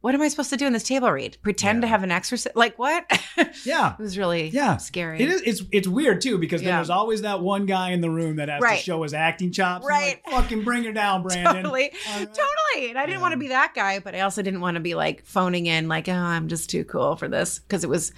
What 0.00 0.14
am 0.14 0.22
I 0.22 0.28
supposed 0.28 0.50
to 0.50 0.56
do 0.56 0.66
in 0.66 0.72
this 0.72 0.84
table 0.84 1.10
read? 1.10 1.36
Pretend 1.42 1.82
to 1.82 1.88
have 1.88 2.02
an 2.04 2.10
exorcist? 2.10 2.54
Like 2.56 2.78
what? 2.78 3.04
Yeah. 3.64 3.94
it 3.98 4.02
was 4.02 4.18
really 4.18 4.48
Yeah, 4.48 4.76
scary. 4.78 5.20
It 5.20 5.28
is. 5.28 5.42
It's 5.42 5.62
it's 5.72 5.88
weird 5.88 6.20
too 6.20 6.38
because 6.38 6.60
then 6.60 6.68
Yeah. 6.68 6.76
there's 6.76 6.90
always 6.90 7.22
that 7.22 7.40
one 7.40 7.66
guy 7.66 7.90
in 7.92 8.00
the 8.00 8.10
room 8.10 8.36
that 8.36 8.48
has 8.48 8.60
Right. 8.60 8.78
to 8.78 8.84
show 8.84 9.02
his 9.04 9.14
acting 9.14 9.52
chops. 9.52 9.86
Right. 9.86 10.20
like, 10.26 10.34
Fucking 10.34 10.64
bring 10.64 10.84
her 10.84 10.92
down, 10.92 11.22
Brandon. 11.22 11.54
Totally, 11.62 11.90
right. 12.16 12.26
totally. 12.26 12.90
And 12.90 12.98
I 12.98 13.06
didn't 13.06 13.20
want 13.20 13.32
to 13.32 13.38
be 13.38 13.48
that 13.48 13.74
guy, 13.74 13.98
but 14.00 14.14
I 14.14 14.20
also 14.20 14.42
didn't 14.42 14.60
want 14.60 14.74
to 14.74 14.80
be 14.80 14.94
like 14.94 15.24
phoning 15.24 15.66
in, 15.66 15.88
like, 15.88 16.08
oh, 16.08 16.12
I'm 16.12 16.48
just 16.48 16.68
too 16.70 16.84
cool 16.84 17.16
for 17.16 17.28
this. 17.28 17.58
Because 17.60 17.84
it 17.84 17.90
was, 17.90 18.12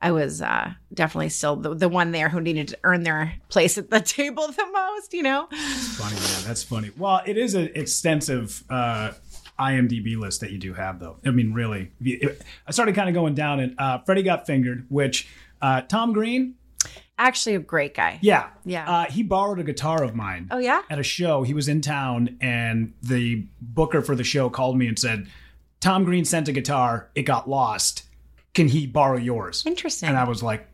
I 0.00 0.12
was 0.12 0.40
uh, 0.40 0.72
definitely 0.94 1.28
still 1.30 1.56
the, 1.56 1.74
the 1.74 1.88
one 1.88 2.10
there 2.12 2.28
who 2.28 2.40
needed 2.40 2.68
to 2.68 2.78
earn 2.84 3.02
their 3.02 3.34
place 3.48 3.76
at 3.76 3.90
the 3.90 4.00
table 4.00 4.46
the 4.48 4.66
most, 4.72 5.12
you 5.12 5.22
know? 5.22 5.46
Funny, 5.50 6.14
man. 6.14 6.42
That's 6.46 6.62
funny. 6.62 6.90
Well, 6.96 7.22
it 7.26 7.36
is 7.36 7.54
an 7.54 7.70
extensive 7.74 8.62
uh, 8.70 9.12
IMDb 9.60 10.16
list 10.16 10.40
that 10.40 10.50
you 10.50 10.58
do 10.58 10.72
have, 10.74 10.98
though. 10.98 11.18
I 11.24 11.30
mean, 11.30 11.52
really. 11.52 11.90
I 12.66 12.70
started 12.70 12.94
kind 12.94 13.08
of 13.08 13.14
going 13.14 13.34
down 13.34 13.60
and 13.60 13.74
uh, 13.78 13.98
Freddy 13.98 14.22
got 14.22 14.46
fingered, 14.46 14.86
which 14.88 15.28
uh, 15.60 15.82
Tom 15.82 16.12
Green, 16.12 16.54
Actually, 17.18 17.54
a 17.54 17.58
great 17.58 17.94
guy. 17.94 18.18
yeah, 18.22 18.48
Yeah. 18.64 18.90
uh, 18.90 19.04
he 19.10 19.22
borrowed 19.22 19.58
a 19.58 19.62
guitar 19.62 20.02
of 20.02 20.14
mine. 20.14 20.48
Oh, 20.50 20.56
yeah? 20.56 20.80
At 20.88 20.98
a 20.98 21.02
show, 21.02 21.42
he 21.42 21.52
was 21.52 21.68
in 21.68 21.82
town, 21.82 22.38
and 22.40 22.94
the 23.02 23.46
booker 23.60 24.00
for 24.00 24.14
the 24.16 24.24
show 24.24 24.48
called 24.48 24.78
me 24.78 24.86
and 24.86 24.98
said, 24.98 25.28
"Tom 25.80 26.04
Green 26.04 26.24
sent 26.24 26.48
a 26.48 26.52
guitar. 26.52 27.10
It 27.14 27.24
got 27.24 27.46
lost. 27.46 28.04
Can 28.54 28.68
he 28.68 28.86
borrow 28.86 29.18
yours?" 29.18 29.62
Interesting. 29.66 30.08
And 30.08 30.16
I 30.16 30.24
was 30.24 30.42
like, 30.42 30.66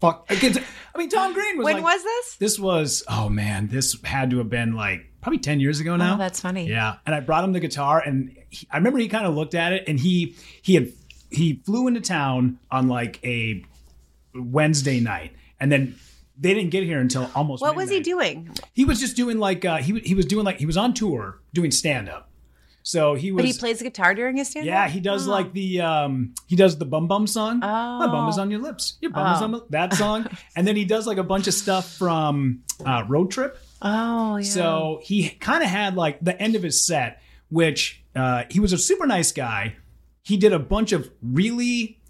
"Fuck!" 0.00 0.26
I 0.30 0.52
mean, 0.96 1.08
Tom 1.08 1.32
Green 1.34 1.58
was 1.58 1.64
when 1.64 1.74
like, 1.74 1.82
was 1.82 2.04
this? 2.04 2.36
This 2.36 2.58
was 2.60 3.02
oh 3.08 3.28
man, 3.28 3.66
this 3.66 4.00
had 4.04 4.30
to 4.30 4.38
have 4.38 4.48
been 4.48 4.74
like 4.76 5.09
probably 5.20 5.38
ten 5.38 5.60
years 5.60 5.80
ago 5.80 5.96
now. 5.96 6.14
Oh, 6.14 6.18
that's 6.18 6.40
funny. 6.40 6.68
Yeah, 6.68 6.96
and 7.06 7.14
I 7.14 7.20
brought 7.20 7.44
him 7.44 7.52
the 7.52 7.60
guitar, 7.60 8.02
and 8.04 8.36
he, 8.50 8.66
I 8.70 8.76
remember 8.78 8.98
he 8.98 9.08
kind 9.08 9.26
of 9.26 9.34
looked 9.34 9.54
at 9.54 9.72
it, 9.72 9.84
and 9.88 9.98
he 9.98 10.34
he 10.62 10.74
had 10.74 10.92
he 11.30 11.62
flew 11.64 11.86
into 11.86 12.00
town 12.00 12.58
on 12.70 12.88
like 12.88 13.18
a 13.24 13.64
Wednesday 14.34 15.00
night, 15.00 15.32
and 15.58 15.70
then 15.70 15.94
they 16.38 16.54
didn't 16.54 16.70
get 16.70 16.84
here 16.84 17.00
until 17.00 17.30
almost. 17.34 17.62
What 17.62 17.76
was 17.76 17.90
he 17.90 18.00
doing? 18.00 18.50
He 18.72 18.84
was 18.84 19.00
just 19.00 19.16
doing 19.16 19.38
like 19.38 19.64
uh, 19.64 19.78
he 19.78 19.98
he 20.00 20.14
was 20.14 20.26
doing 20.26 20.44
like 20.44 20.58
he 20.58 20.66
was 20.66 20.76
on 20.76 20.94
tour 20.94 21.40
doing 21.52 21.70
stand 21.70 22.08
up. 22.08 22.28
So 22.82 23.14
he 23.14 23.30
was. 23.30 23.42
But 23.42 23.46
he 23.46 23.52
plays 23.58 23.78
the 23.78 23.84
guitar 23.84 24.14
during 24.14 24.36
his 24.38 24.48
stand 24.48 24.66
up? 24.66 24.72
Yeah, 24.72 24.88
he 24.88 25.00
does 25.00 25.26
like 25.26 25.52
the 25.52 25.82
um 25.82 26.34
he 26.46 26.56
does 26.56 26.78
the 26.78 26.86
bum 26.86 27.08
bum 27.08 27.26
song. 27.26 27.60
Oh. 27.62 27.98
My 27.98 28.06
bum 28.06 28.28
is 28.28 28.38
on 28.38 28.50
your 28.50 28.60
lips. 28.60 28.96
Your 29.02 29.10
bum 29.10 29.34
is 29.34 29.40
Oh. 29.42 29.44
on 29.44 29.50
my, 29.50 29.60
that 29.70 29.94
song. 29.94 30.26
and 30.56 30.66
then 30.66 30.76
he 30.76 30.84
does 30.84 31.06
like 31.06 31.18
a 31.18 31.22
bunch 31.22 31.46
of 31.46 31.54
stuff 31.54 31.92
from 31.92 32.62
uh, 32.86 33.04
Road 33.06 33.30
Trip. 33.30 33.58
Oh, 33.82 34.36
yeah. 34.36 34.42
So 34.44 35.00
he 35.02 35.30
kind 35.30 35.62
of 35.62 35.68
had 35.68 35.96
like 35.96 36.20
the 36.20 36.40
end 36.40 36.54
of 36.54 36.62
his 36.62 36.84
set, 36.84 37.22
which 37.48 38.02
uh, 38.14 38.44
he 38.50 38.60
was 38.60 38.72
a 38.72 38.78
super 38.78 39.06
nice 39.06 39.32
guy. 39.32 39.76
He 40.22 40.36
did 40.36 40.52
a 40.52 40.58
bunch 40.58 40.92
of 40.92 41.10
really 41.22 42.00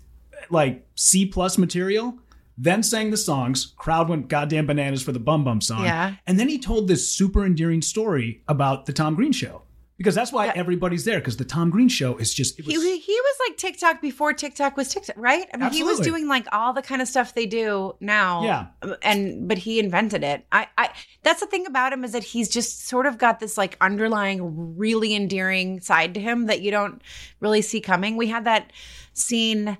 like 0.50 0.86
C 0.96 1.26
plus 1.26 1.58
material, 1.58 2.18
then 2.58 2.82
sang 2.82 3.10
the 3.10 3.16
songs. 3.16 3.72
Crowd 3.76 4.08
went 4.08 4.28
goddamn 4.28 4.66
bananas 4.66 5.02
for 5.02 5.12
the 5.12 5.20
bum 5.20 5.44
bum 5.44 5.60
song. 5.60 5.84
Yeah. 5.84 6.16
And 6.26 6.38
then 6.38 6.48
he 6.48 6.58
told 6.58 6.88
this 6.88 7.10
super 7.10 7.44
endearing 7.44 7.82
story 7.82 8.42
about 8.48 8.86
the 8.86 8.92
Tom 8.92 9.14
Green 9.14 9.32
show. 9.32 9.62
Because 10.00 10.14
that's 10.14 10.32
why 10.32 10.48
everybody's 10.48 11.04
there, 11.04 11.18
because 11.18 11.36
the 11.36 11.44
Tom 11.44 11.68
Green 11.68 11.90
show 11.90 12.16
is 12.16 12.32
just 12.32 12.58
it 12.58 12.64
was, 12.64 12.74
He, 12.74 12.98
he 13.00 13.12
was 13.12 13.36
like 13.46 13.58
TikTok 13.58 14.00
before 14.00 14.32
TikTok 14.32 14.74
was 14.78 14.88
TikTok, 14.88 15.14
right? 15.18 15.46
I 15.52 15.58
mean, 15.58 15.70
he 15.72 15.82
was 15.82 16.00
doing 16.00 16.26
like 16.26 16.46
all 16.52 16.72
the 16.72 16.80
kind 16.80 17.02
of 17.02 17.08
stuff 17.08 17.34
they 17.34 17.44
do 17.44 17.94
now. 18.00 18.42
Yeah. 18.42 18.94
And 19.02 19.46
but 19.46 19.58
he 19.58 19.78
invented 19.78 20.24
it. 20.24 20.46
I, 20.52 20.68
I 20.78 20.88
that's 21.22 21.40
the 21.40 21.46
thing 21.46 21.66
about 21.66 21.92
him 21.92 22.02
is 22.02 22.12
that 22.12 22.24
he's 22.24 22.48
just 22.48 22.86
sort 22.88 23.04
of 23.04 23.18
got 23.18 23.40
this 23.40 23.58
like 23.58 23.76
underlying, 23.82 24.78
really 24.78 25.14
endearing 25.14 25.80
side 25.80 26.14
to 26.14 26.20
him 26.20 26.46
that 26.46 26.62
you 26.62 26.70
don't 26.70 27.02
really 27.40 27.60
see 27.60 27.82
coming. 27.82 28.16
We 28.16 28.28
had 28.28 28.46
that 28.46 28.72
scene. 29.12 29.76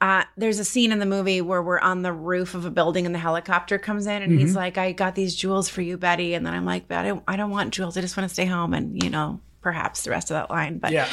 Uh, 0.00 0.24
there's 0.36 0.58
a 0.58 0.64
scene 0.64 0.92
in 0.92 0.98
the 0.98 1.04
movie 1.06 1.42
where 1.42 1.62
we're 1.62 1.78
on 1.78 2.00
the 2.02 2.12
roof 2.12 2.54
of 2.54 2.64
a 2.64 2.70
building 2.70 3.04
and 3.04 3.14
the 3.14 3.18
helicopter 3.18 3.78
comes 3.78 4.06
in 4.06 4.22
and 4.22 4.32
Mm-hmm. 4.32 4.40
he's 4.40 4.56
like, 4.56 4.78
"I 4.78 4.92
got 4.92 5.14
these 5.14 5.34
jewels 5.34 5.68
for 5.68 5.82
you, 5.82 5.98
Betty," 5.98 6.32
and 6.34 6.46
then 6.46 6.54
I'm 6.54 6.64
like, 6.64 6.88
"But 6.88 6.98
I 6.98 7.08
don't, 7.08 7.22
I 7.28 7.36
don't 7.36 7.50
want 7.50 7.74
jewels. 7.74 7.96
I 7.96 8.00
just 8.00 8.16
want 8.16 8.26
to 8.28 8.32
stay 8.32 8.46
home." 8.46 8.72
And 8.72 9.02
you 9.02 9.10
know, 9.10 9.40
perhaps 9.60 10.04
the 10.04 10.10
rest 10.10 10.30
of 10.30 10.34
that 10.34 10.50
line, 10.50 10.78
but 10.78 10.92
yeah. 10.92 11.08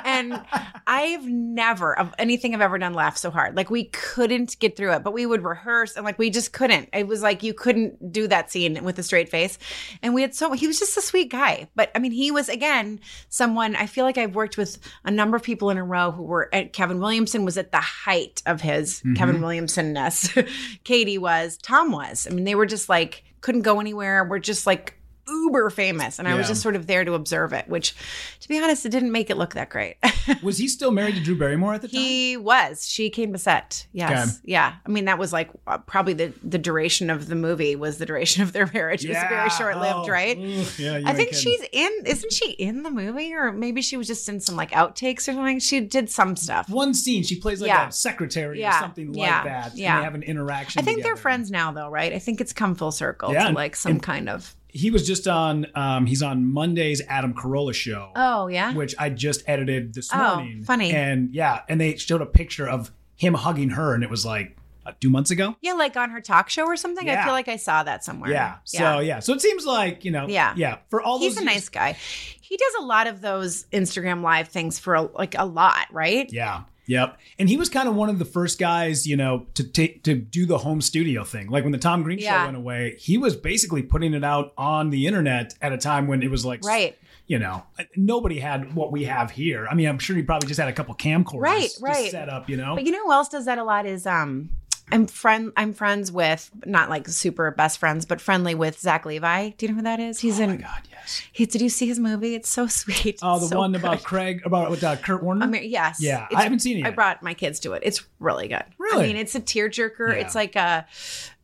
and 0.04 0.40
I've 0.86 1.24
never 1.26 1.96
of 1.98 2.12
anything 2.18 2.54
I've 2.54 2.60
ever 2.60 2.78
done 2.78 2.94
laugh 2.94 3.16
so 3.16 3.30
hard. 3.30 3.56
Like 3.56 3.70
we 3.70 3.84
couldn't 3.84 4.58
get 4.58 4.76
through 4.76 4.92
it, 4.94 5.04
but 5.04 5.12
we 5.12 5.24
would 5.24 5.44
rehearse 5.44 5.96
and 5.96 6.04
like 6.04 6.18
we 6.18 6.30
just 6.30 6.52
couldn't. 6.52 6.88
It 6.92 7.06
was 7.06 7.22
like 7.22 7.42
you 7.42 7.54
couldn't 7.54 8.12
do 8.12 8.26
that 8.28 8.50
scene 8.50 8.82
with 8.82 8.98
a 8.98 9.02
straight 9.02 9.28
face. 9.28 9.58
And 10.02 10.14
we 10.14 10.22
had 10.22 10.34
so 10.34 10.52
he 10.52 10.66
was 10.66 10.78
just 10.78 10.96
a 10.96 11.02
sweet 11.02 11.30
guy. 11.30 11.68
But 11.76 11.90
I 11.94 12.00
mean, 12.00 12.12
he 12.12 12.30
was 12.30 12.48
again 12.48 13.00
someone 13.28 13.76
I 13.76 13.86
feel 13.86 14.04
like 14.04 14.18
I've 14.18 14.34
worked 14.34 14.56
with 14.56 14.78
a 15.04 15.10
number 15.10 15.36
of 15.36 15.42
people 15.42 15.70
in 15.70 15.78
a 15.78 15.84
row 15.84 16.10
who 16.10 16.24
were 16.24 16.48
at 16.52 16.72
Kevin 16.72 16.98
Williamson 16.98 17.44
was 17.44 17.56
at 17.56 17.70
the 17.70 17.80
height 17.80 18.42
of 18.46 18.60
his 18.60 18.98
mm-hmm. 18.98 19.14
Kevin 19.14 19.40
Williamson-ness. 19.40 20.36
Katie 20.84 21.18
was, 21.18 21.56
Tom 21.58 21.92
was. 21.92 22.26
I 22.28 22.34
mean, 22.34 22.44
they 22.44 22.54
were 22.54 22.66
just 22.66 22.88
like 22.88 23.24
couldn't 23.40 23.62
go 23.62 23.78
anywhere. 23.80 24.24
We're 24.24 24.40
just 24.40 24.66
like 24.66 24.97
uber 25.28 25.70
famous 25.70 26.18
and 26.18 26.26
I 26.28 26.34
was 26.34 26.48
just 26.48 26.62
sort 26.62 26.76
of 26.76 26.86
there 26.86 27.04
to 27.04 27.14
observe 27.14 27.52
it, 27.52 27.68
which 27.68 27.94
to 28.40 28.48
be 28.48 28.58
honest, 28.58 28.84
it 28.86 28.90
didn't 28.90 29.12
make 29.12 29.30
it 29.30 29.36
look 29.36 29.54
that 29.54 29.68
great. 29.70 29.96
was 30.42 30.58
he 30.58 30.68
still 30.68 30.90
married 30.90 31.14
to 31.16 31.20
Drew 31.22 31.36
Barrymore 31.36 31.74
at 31.74 31.82
the 31.82 31.88
time? 31.88 32.00
he 32.00 32.36
was. 32.36 32.88
She 32.88 33.10
came 33.10 33.32
to 33.32 33.38
set. 33.38 33.86
Yes. 33.92 34.28
Okay. 34.38 34.52
Yeah. 34.52 34.74
I 34.84 34.88
mean, 34.88 35.04
that 35.06 35.18
was 35.18 35.32
like 35.32 35.50
uh, 35.66 35.78
probably 35.78 36.14
the 36.14 36.32
the 36.42 36.58
duration 36.58 37.10
of 37.10 37.28
the 37.28 37.34
movie 37.34 37.76
was 37.76 37.98
the 37.98 38.06
duration 38.06 38.42
of 38.42 38.52
their 38.52 38.70
marriage. 38.74 39.04
It 39.04 39.08
was 39.10 39.18
very 39.28 39.50
short 39.50 39.78
lived, 39.78 40.08
Oh, 40.08 40.08
right? 40.08 40.36
ugh, 40.38 40.66
yeah, 40.78 41.00
I 41.04 41.12
think 41.14 41.30
kidding. 41.30 41.34
she's 41.34 41.62
in. 41.72 41.90
Isn't 42.06 42.32
she 42.32 42.52
in 42.52 42.82
the 42.82 42.90
movie, 42.90 43.34
or 43.34 43.52
maybe 43.52 43.82
she 43.82 43.96
was 43.96 44.06
just 44.06 44.28
in 44.28 44.40
some 44.40 44.56
like 44.56 44.70
outtakes 44.72 45.20
or 45.28 45.32
something? 45.32 45.58
She 45.60 45.80
did 45.80 46.08
some 46.10 46.36
stuff. 46.36 46.68
one 46.68 46.94
scene 46.94 47.22
she 47.22 47.38
plays 47.40 47.60
like 47.60 47.68
Yeah. 47.68 47.88
a 47.88 47.92
secretary 47.92 48.64
or 48.64 48.72
something 48.72 49.14
Yeah. 49.14 49.34
like 49.36 49.44
that. 49.44 49.76
Yeah. 49.76 49.92
And 49.94 50.00
they 50.00 50.04
have 50.04 50.14
an 50.14 50.22
interaction. 50.22 50.80
I 50.80 50.84
think 50.84 51.02
they're 51.02 51.16
friends 51.16 51.50
now, 51.50 51.72
though, 51.72 51.88
right? 51.88 52.12
I 52.12 52.18
think 52.18 52.40
it's 52.40 52.52
come 52.52 52.74
full 52.74 52.92
circle 52.92 53.32
Yeah, 53.32 53.48
to 53.48 53.54
like 53.54 53.76
some 53.76 53.92
and- 53.92 54.02
kind 54.02 54.28
of. 54.28 54.54
He 54.78 54.90
was 54.90 55.06
just 55.06 55.26
on 55.26 55.66
um 55.74 56.06
he's 56.06 56.22
on 56.22 56.46
Monday's 56.52 57.02
Adam 57.08 57.34
Carolla 57.34 57.74
show. 57.74 58.10
Oh 58.14 58.46
yeah. 58.46 58.72
which 58.74 58.94
I 58.98 59.10
just 59.10 59.42
edited 59.46 59.94
this 59.94 60.10
Oh, 60.12 60.36
morning. 60.36 60.62
funny. 60.62 60.92
And 60.92 61.34
yeah, 61.34 61.62
and 61.68 61.80
they 61.80 61.96
showed 61.96 62.22
a 62.22 62.26
picture 62.26 62.68
of 62.68 62.92
him 63.16 63.34
hugging 63.34 63.70
her, 63.70 63.94
and 63.94 64.04
it 64.04 64.10
was 64.10 64.24
like 64.24 64.56
uh, 64.86 64.92
two 65.00 65.10
months 65.10 65.30
ago. 65.30 65.56
yeah, 65.60 65.72
like 65.72 65.96
on 65.96 66.10
her 66.10 66.20
talk 66.20 66.48
show 66.48 66.64
or 66.64 66.76
something. 66.76 67.10
I 67.10 67.24
feel 67.24 67.32
like 67.32 67.48
I 67.48 67.56
saw 67.56 67.82
that 67.82 68.04
somewhere. 68.04 68.30
Yeah. 68.30 68.56
So 68.64 69.00
yeah. 69.00 69.18
So 69.20 69.32
it 69.34 69.40
seems 69.42 69.66
like 69.66 70.04
you 70.04 70.10
know. 70.12 70.26
Yeah. 70.28 70.54
Yeah. 70.56 70.78
For 70.90 71.02
all 71.02 71.18
He's 71.18 71.36
a 71.36 71.40
years- 71.40 71.44
nice 71.44 71.68
guy. 71.68 71.96
He 72.40 72.56
does 72.56 72.74
a 72.80 72.82
lot 72.84 73.06
of 73.06 73.20
those 73.20 73.64
Instagram 73.72 74.22
live 74.22 74.48
things 74.48 74.78
for 74.78 74.94
a, 74.94 75.02
like 75.02 75.34
a 75.38 75.44
lot, 75.44 75.86
right? 75.92 76.32
Yeah. 76.32 76.62
Yep. 76.88 77.18
And 77.38 77.48
he 77.48 77.56
was 77.56 77.68
kind 77.68 77.88
of 77.88 77.94
one 77.94 78.08
of 78.08 78.18
the 78.18 78.24
first 78.24 78.58
guys, 78.58 79.06
you 79.06 79.16
know, 79.16 79.46
to 79.54 79.62
take 79.62 80.02
to 80.04 80.14
do 80.14 80.44
the 80.46 80.58
home 80.58 80.80
studio 80.80 81.22
thing. 81.22 81.48
Like 81.48 81.62
when 81.62 81.70
the 81.72 81.78
Tom 81.78 82.02
Green 82.02 82.18
Yeah. 82.18 82.40
show 82.40 82.44
went 82.46 82.56
away, 82.56 82.96
he 82.98 83.16
was 83.18 83.36
basically 83.36 83.82
putting 83.82 84.14
it 84.14 84.24
out 84.24 84.52
on 84.58 84.90
the 84.90 85.06
internet 85.06 85.54
at 85.62 85.72
a 85.72 85.78
time 85.78 86.06
when 86.08 86.22
it 86.22 86.30
was 86.30 86.44
like 86.44 86.64
Right. 86.64 86.98
You 87.26 87.38
know, 87.38 87.62
nobody 87.94 88.38
had 88.40 88.74
what 88.74 88.90
we 88.90 89.04
have 89.04 89.30
here. 89.30 89.68
I 89.70 89.74
mean, 89.74 89.86
I'm 89.86 89.98
sure 89.98 90.16
he 90.16 90.22
probably 90.22 90.48
just 90.48 90.58
had 90.58 90.70
a 90.70 90.72
couple 90.72 90.94
camcorders 90.94 91.40
Right, 91.42 91.68
right. 91.82 92.10
set 92.10 92.30
up, 92.30 92.48
you 92.48 92.56
know. 92.56 92.74
But 92.74 92.86
you 92.86 92.90
know 92.92 93.04
who 93.04 93.12
else 93.12 93.28
does 93.28 93.44
that 93.44 93.58
a 93.58 93.64
lot 93.64 93.84
is 93.84 94.06
um 94.06 94.48
I'm 94.90 95.06
friend 95.06 95.52
I'm 95.54 95.74
friends 95.74 96.10
with 96.10 96.50
not 96.64 96.88
like 96.88 97.06
super 97.06 97.50
best 97.50 97.76
friends, 97.78 98.06
but 98.06 98.22
friendly 98.22 98.54
with 98.54 98.80
Zach 98.80 99.04
Levi. 99.04 99.50
Do 99.58 99.66
you 99.66 99.72
know 99.72 99.76
who 99.76 99.82
that 99.82 100.00
is? 100.00 100.20
He's 100.20 100.40
oh 100.40 100.44
in 100.44 100.50
my 100.52 100.56
god, 100.56 100.80
yes. 100.90 100.97
He, 101.32 101.46
did 101.46 101.60
you 101.60 101.68
see 101.68 101.86
his 101.86 101.98
movie? 101.98 102.34
It's 102.34 102.48
so 102.48 102.66
sweet. 102.66 103.18
Oh, 103.22 103.38
the 103.38 103.46
so 103.46 103.58
one 103.58 103.72
good. 103.72 103.80
about 103.80 104.02
Craig 104.02 104.42
about 104.44 104.70
with 104.70 104.84
uh, 104.84 104.96
Kurt 104.96 105.22
Warner. 105.22 105.44
I 105.44 105.48
mean, 105.48 105.70
yes. 105.70 105.98
Yeah, 106.00 106.26
I 106.34 106.42
haven't 106.42 106.60
seen 106.60 106.78
it 106.78 106.86
I 106.86 106.90
brought 106.90 107.22
my 107.22 107.34
kids 107.34 107.60
to 107.60 107.72
it. 107.72 107.82
It's 107.84 108.04
really 108.18 108.48
good. 108.48 108.64
Really? 108.78 109.04
I 109.04 109.06
mean, 109.06 109.16
it's 109.16 109.34
a 109.34 109.40
tearjerker. 109.40 110.10
Yeah. 110.10 110.20
It's 110.20 110.34
like 110.34 110.56
a, 110.56 110.86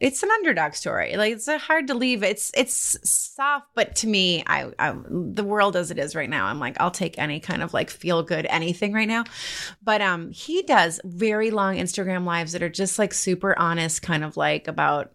it's 0.00 0.22
an 0.22 0.30
underdog 0.30 0.74
story. 0.74 1.16
Like 1.16 1.32
it's 1.32 1.48
a 1.48 1.58
hard 1.58 1.86
to 1.88 1.94
leave. 1.94 2.22
It's 2.22 2.50
it's 2.54 2.96
soft, 3.08 3.68
but 3.74 3.96
to 3.96 4.06
me, 4.06 4.42
I, 4.46 4.70
I 4.78 4.94
the 5.08 5.44
world 5.44 5.76
as 5.76 5.90
it 5.90 5.98
is 5.98 6.14
right 6.14 6.28
now, 6.28 6.46
I'm 6.46 6.60
like, 6.60 6.80
I'll 6.80 6.90
take 6.90 7.18
any 7.18 7.40
kind 7.40 7.62
of 7.62 7.72
like 7.72 7.90
feel 7.90 8.22
good 8.22 8.46
anything 8.46 8.92
right 8.92 9.08
now. 9.08 9.24
But 9.82 10.00
um, 10.00 10.30
he 10.30 10.62
does 10.62 11.00
very 11.04 11.50
long 11.50 11.76
Instagram 11.76 12.24
lives 12.24 12.52
that 12.52 12.62
are 12.62 12.68
just 12.68 12.98
like 12.98 13.14
super 13.14 13.58
honest, 13.58 14.02
kind 14.02 14.24
of 14.24 14.36
like 14.36 14.68
about 14.68 15.12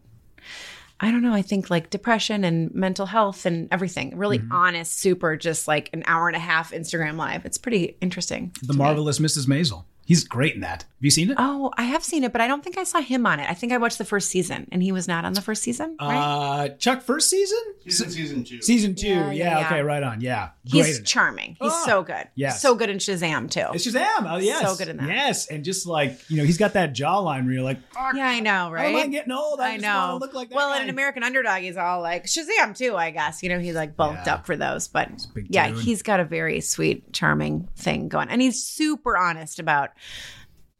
I 1.01 1.11
don't 1.11 1.21
know. 1.21 1.33
I 1.33 1.41
think 1.41 1.69
like 1.69 1.89
depression 1.89 2.43
and 2.43 2.73
mental 2.75 3.05
health 3.05 3.45
and 3.45 3.67
everything. 3.71 4.17
Really 4.17 4.39
Mm-hmm. 4.39 4.51
honest, 4.51 4.99
super, 4.99 5.37
just 5.37 5.67
like 5.67 5.89
an 5.93 6.03
hour 6.05 6.27
and 6.27 6.35
a 6.35 6.39
half 6.39 6.71
Instagram 6.71 7.15
live. 7.17 7.45
It's 7.45 7.57
pretty 7.57 7.95
interesting. 8.01 8.51
the 8.61 8.73
marvelous 8.73 9.19
Mrs. 9.19 9.47
Maisel. 9.47 9.83
He's 10.09 10.23
great 10.23 10.55
in 10.55 10.61
that. 10.61 10.81
Have 10.81 11.05
you 11.05 11.11
seen 11.11 11.29
it? 11.29 11.35
Oh, 11.39 11.71
I 11.77 11.83
have 11.83 12.03
seen 12.03 12.23
it, 12.23 12.31
but 12.31 12.41
I 12.41 12.47
don't 12.47 12.63
think 12.63 12.79
I 12.79 12.83
saw 12.83 12.99
him 12.99 13.27
on 13.27 13.39
it. 13.39 13.47
I 13.47 13.53
think 13.53 13.71
I 13.71 13.77
watched 13.77 13.99
the 13.99 14.05
first 14.05 14.27
season, 14.29 14.67
and 14.71 14.81
he 14.81 14.91
was 14.91 15.07
not 15.07 15.23
on 15.23 15.33
the 15.33 15.39
first 15.41 15.61
season, 15.61 15.95
right? 16.01 16.17
Uh, 16.17 16.69
Chuck, 16.69 17.03
first 17.03 17.29
season? 17.29 17.59
He's 17.83 18.01
in 18.01 18.09
season 18.09 18.43
two. 18.43 18.59
Season 18.63 18.95
two. 18.95 19.07
Yeah, 19.07 19.27
Yeah, 19.27 19.31
yeah, 19.31 19.59
yeah. 19.59 19.65
okay, 19.67 19.81
right 19.83 20.01
on. 20.01 20.19
Yeah. 20.19 20.49
Great 20.69 20.85
He's 20.87 20.97
in 20.99 21.05
charming. 21.05 21.49
He's 21.61 21.71
Oh, 21.71 21.85
so 21.85 22.03
good. 22.03 22.27
Yeah. 22.33 22.49
so 22.53 22.73
good 22.73 22.89
in 22.89 22.97
Shazam 22.97 23.51
too. 23.51 23.67
It's 23.73 23.87
Shazam. 23.87 24.25
Oh, 24.29 24.37
yes. 24.37 24.61
So 24.67 24.75
good 24.75 24.89
in 24.89 24.97
that. 24.97 25.07
Yes. 25.07 25.47
And 25.47 25.63
just 25.63 25.85
like, 25.85 26.19
you 26.27 26.37
know, 26.37 26.43
he's 26.43 26.57
got 26.57 26.73
that 26.73 26.93
jawline 26.95 27.45
where 27.45 27.53
you're 27.53 27.63
like, 27.63 27.77
"Fuck, 27.93 28.15
yeah, 28.15 28.27
I 28.27 28.39
know, 28.39 28.49
how 28.51 28.67
am 28.75 28.95
I 28.95 28.99
right? 29.01 29.11
getting 29.11 29.31
old? 29.31 29.59
I, 29.61 29.73
I 29.73 29.77
just 29.77 29.85
want 29.85 29.95
to 29.95 30.11
know. 30.13 30.17
look 30.17 30.33
like 30.33 30.49
that. 30.49 30.55
well, 30.55 30.69
guy. 30.71 30.77
and 30.77 30.83
an 30.85 30.89
American 30.89 31.23
Underdog, 31.23 31.61
he's 31.61 31.77
all 31.77 32.01
like 32.01 32.25
Shazam 32.25 32.75
too. 32.75 32.95
I 32.97 33.11
guess 33.11 33.41
you 33.43 33.49
know 33.49 33.59
he's 33.59 33.75
like 33.75 33.95
bulked 33.95 34.25
Yeah. 34.25 34.33
up 34.35 34.47
for 34.47 34.57
those, 34.57 34.87
but 34.87 35.07
a 35.07 35.15
yeah, 35.49 35.69
dude. 35.69 35.79
he's 35.79 36.01
got 36.01 36.19
a 36.19 36.25
very 36.25 36.61
sweet, 36.61 37.13
charming 37.13 37.69
thing 37.77 38.09
going, 38.09 38.29
and 38.29 38.41
he's 38.41 38.61
super 38.63 39.15
honest 39.15 39.59
about. 39.59 39.91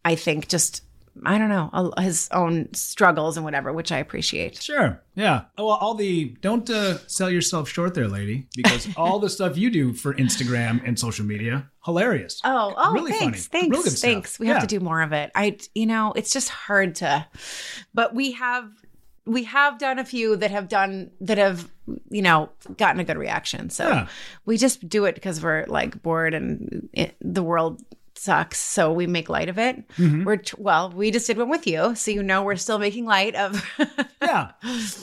I 0.06 0.16
think 0.16 0.48
just 0.48 0.84
I 1.26 1.38
don't 1.38 1.50
know 1.50 1.92
his 2.00 2.30
own 2.32 2.74
struggles 2.74 3.36
and 3.36 3.44
whatever, 3.44 3.74
which 3.74 3.92
I 3.92 3.98
appreciate. 3.98 4.62
Sure. 4.62 5.04
Yeah. 5.16 5.46
Oh, 5.58 5.66
Well, 5.68 5.76
all 5.76 5.94
the 5.96 6.30
don't 6.40 6.70
uh, 6.70 7.00
sell 7.08 7.30
yourself 7.30 7.68
short 7.68 7.94
there, 7.94 8.08
lady, 8.08 8.48
because 8.56 8.88
all 8.96 9.20
the 9.20 9.30
stuff 9.30 9.58
you 9.58 9.70
do 9.70 9.92
for 9.92 10.14
Instagram 10.14 10.82
and 10.88 10.98
social 10.98 11.26
media, 11.26 11.70
hilarious. 11.84 12.40
Oh, 12.46 12.74
oh, 12.78 12.94
Really 12.94 13.12
funny. 13.12 13.20
thanks, 13.32 13.48
thanks, 13.48 13.68
Real 13.70 13.84
good 13.84 13.92
stuff. 13.92 14.02
thanks. 14.10 14.40
We 14.40 14.48
have 14.48 14.62
to 14.62 14.68
do 14.68 14.80
more 14.80 15.02
of 15.02 15.12
it. 15.12 15.32
I, 15.36 15.58
you 15.76 15.88
know, 15.88 16.14
it's 16.16 16.32
just 16.32 16.48
hard 16.48 16.96
to, 16.96 17.26
but 17.94 18.16
we 18.16 18.32
have, 18.34 18.70
we 19.26 19.44
have 19.44 19.78
done 19.78 20.00
a 20.00 20.06
few 20.06 20.38
that 20.38 20.52
have 20.52 20.70
done 20.70 21.12
that 21.20 21.38
have, 21.38 21.70
you 22.10 22.22
know, 22.22 22.50
gotten 22.78 23.02
a 23.02 23.04
good 23.04 23.18
reaction. 23.18 23.70
So 23.72 23.90
Yeah. 23.90 24.08
we 24.46 24.58
just 24.58 24.88
do 24.88 25.04
it 25.04 25.16
because 25.16 25.44
we're 25.44 25.66
like 25.68 26.02
bored 26.02 26.34
and 26.34 26.88
it, 26.94 27.16
the 27.20 27.44
world 27.44 27.82
sucks. 28.20 28.60
So 28.60 28.92
we 28.92 29.08
make 29.08 29.30
light 29.30 29.50
of 29.50 29.58
it. 29.58 29.88
Mm-hmm. 29.98 30.24
We're 30.26 30.38
t- 30.38 30.56
well, 30.58 30.92
we 30.92 31.12
just 31.12 31.28
did 31.28 31.38
one 31.38 31.50
with 31.50 31.66
you, 31.66 31.96
so 31.96 32.12
you 32.12 32.22
know 32.22 32.44
we're 32.44 32.56
still 32.56 32.80
making 32.80 33.06
light 33.06 33.36
of. 33.36 33.66
yeah 34.30 34.52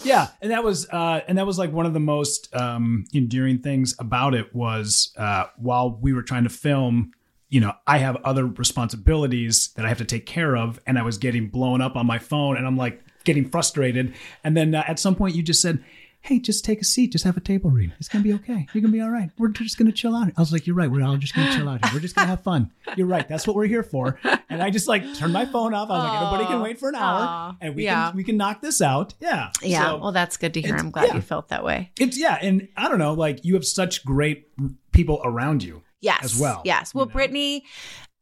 yeah 0.04 0.28
and 0.40 0.50
that 0.50 0.62
was 0.62 0.88
uh 0.90 1.20
and 1.26 1.38
that 1.38 1.46
was 1.46 1.58
like 1.58 1.72
one 1.72 1.86
of 1.86 1.94
the 1.94 2.00
most 2.00 2.54
um 2.54 3.04
endearing 3.14 3.58
things 3.58 3.94
about 3.98 4.34
it 4.34 4.54
was 4.54 5.12
uh 5.16 5.46
while 5.56 5.98
we 6.00 6.12
were 6.12 6.22
trying 6.22 6.44
to 6.44 6.50
film 6.50 7.12
you 7.48 7.60
know 7.60 7.72
i 7.86 7.98
have 7.98 8.16
other 8.24 8.46
responsibilities 8.46 9.70
that 9.76 9.84
i 9.84 9.88
have 9.88 9.98
to 9.98 10.04
take 10.04 10.26
care 10.26 10.56
of 10.56 10.80
and 10.86 10.98
i 10.98 11.02
was 11.02 11.18
getting 11.18 11.48
blown 11.48 11.80
up 11.80 11.96
on 11.96 12.06
my 12.06 12.18
phone 12.18 12.56
and 12.56 12.66
i'm 12.66 12.76
like 12.76 13.00
getting 13.24 13.48
frustrated 13.48 14.14
and 14.44 14.56
then 14.56 14.74
uh, 14.74 14.84
at 14.86 14.98
some 14.98 15.14
point 15.14 15.34
you 15.34 15.42
just 15.42 15.60
said 15.60 15.82
hey 16.26 16.40
just 16.40 16.64
take 16.64 16.80
a 16.80 16.84
seat. 16.84 17.12
Just 17.12 17.24
have 17.24 17.36
a 17.36 17.40
table 17.40 17.70
read. 17.70 17.92
It's 17.98 18.08
gonna 18.08 18.24
be 18.24 18.32
okay. 18.34 18.66
You're 18.72 18.82
gonna 18.82 18.92
be 18.92 19.00
all 19.00 19.10
right. 19.10 19.30
We're 19.38 19.48
just 19.48 19.78
gonna 19.78 19.92
chill 19.92 20.14
out. 20.16 20.28
I 20.36 20.40
was 20.40 20.52
like 20.52 20.66
you're 20.66 20.76
right. 20.76 20.90
We're 20.90 21.02
all 21.04 21.16
just 21.16 21.34
gonna 21.34 21.54
chill 21.56 21.68
out 21.68 21.84
here. 21.84 21.94
We're 21.94 22.00
just 22.00 22.16
gonna 22.16 22.26
have 22.26 22.42
fun. 22.42 22.72
You're 22.96 23.06
right. 23.06 23.28
That's 23.28 23.46
what 23.46 23.54
we're 23.56 23.66
here 23.66 23.82
for. 23.82 24.18
And 24.48 24.62
i 24.62 24.70
just 24.70 24.88
like 24.88 25.02
turned 25.14 25.32
my 25.32 25.44
phone 25.46 25.74
off. 25.74 25.90
I 25.90 25.94
was 25.94 26.04
like 26.04 26.22
everybody 26.22 26.44
can 26.46 26.60
oh. 26.60 26.62
wait 26.62 26.78
for 26.78 26.88
an 26.88 26.94
hour 26.94 27.20
Aw. 27.20 27.56
and 27.60 27.76
we 27.76 27.84
Yeah. 27.84 28.08
can 28.08 28.16
we 28.16 28.24
can 28.24 28.36
knock 28.36 28.60
this 28.60 28.80
out. 28.80 29.14
Yeah. 29.20 29.50
Yeah, 29.62 29.86
So- 29.88 29.98
well, 29.98 30.12
that's 30.12 30.36
good 30.36 30.54
to 30.54 30.60
hear. 30.60 30.76
I'm 30.76 30.90
glad 30.90 31.08
yeah. 31.08 31.14
you 31.14 31.20
felt 31.20 31.48
that 31.48 31.64
way. 31.64 31.92
it's 31.98 32.18
yeah, 32.18 32.38
and 32.40 32.68
I 32.76 32.88
don't 32.88 32.98
know, 32.98 33.14
like 33.14 33.44
you 33.44 33.54
have 33.54 33.64
such 33.64 34.04
great 34.04 34.48
people 34.92 35.20
around 35.24 35.62
you. 35.62 35.82
yes. 36.00 36.24
as 36.24 36.38
well, 36.40 36.62
yes. 36.64 36.94
well 36.94 37.04
you 37.04 37.08
know? 37.08 37.12
brittany 37.12 37.64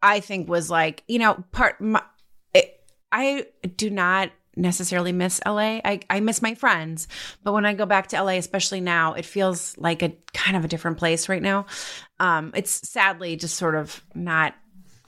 i 0.03 0.21
think 0.21 0.49
was 0.49 0.69
like 0.69 1.03
you 1.09 1.19
know 1.19 1.43
part 1.53 1.81
my, 1.81 2.03
it, 2.53 2.81
i 3.13 3.47
do 3.77 3.91
not 3.91 4.31
necessarily 4.57 5.13
miss 5.13 5.41
la 5.47 5.57
I, 5.59 6.01
I 6.11 6.21
miss 6.21 6.41
my 6.43 6.55
friends 6.55 7.09
but 7.43 7.53
when 7.53 7.65
i 7.67 7.75
go 7.75 7.87
back 7.87 8.09
to 8.09 8.23
la 8.23 8.31
especially 8.33 8.81
now 8.81 9.15
it 9.15 9.25
feels 9.25 9.77
like 9.79 10.03
a 10.03 10.17
kind 10.33 10.57
of 10.57 10.65
a 10.65 10.69
different 10.69 10.99
place 10.99 11.29
right 11.29 11.43
now 11.43 11.67
um 12.21 12.53
it's 12.55 12.89
sadly 12.89 13.37
just 13.37 13.57
sort 13.57 13.75
of 13.75 14.03
not 14.15 14.55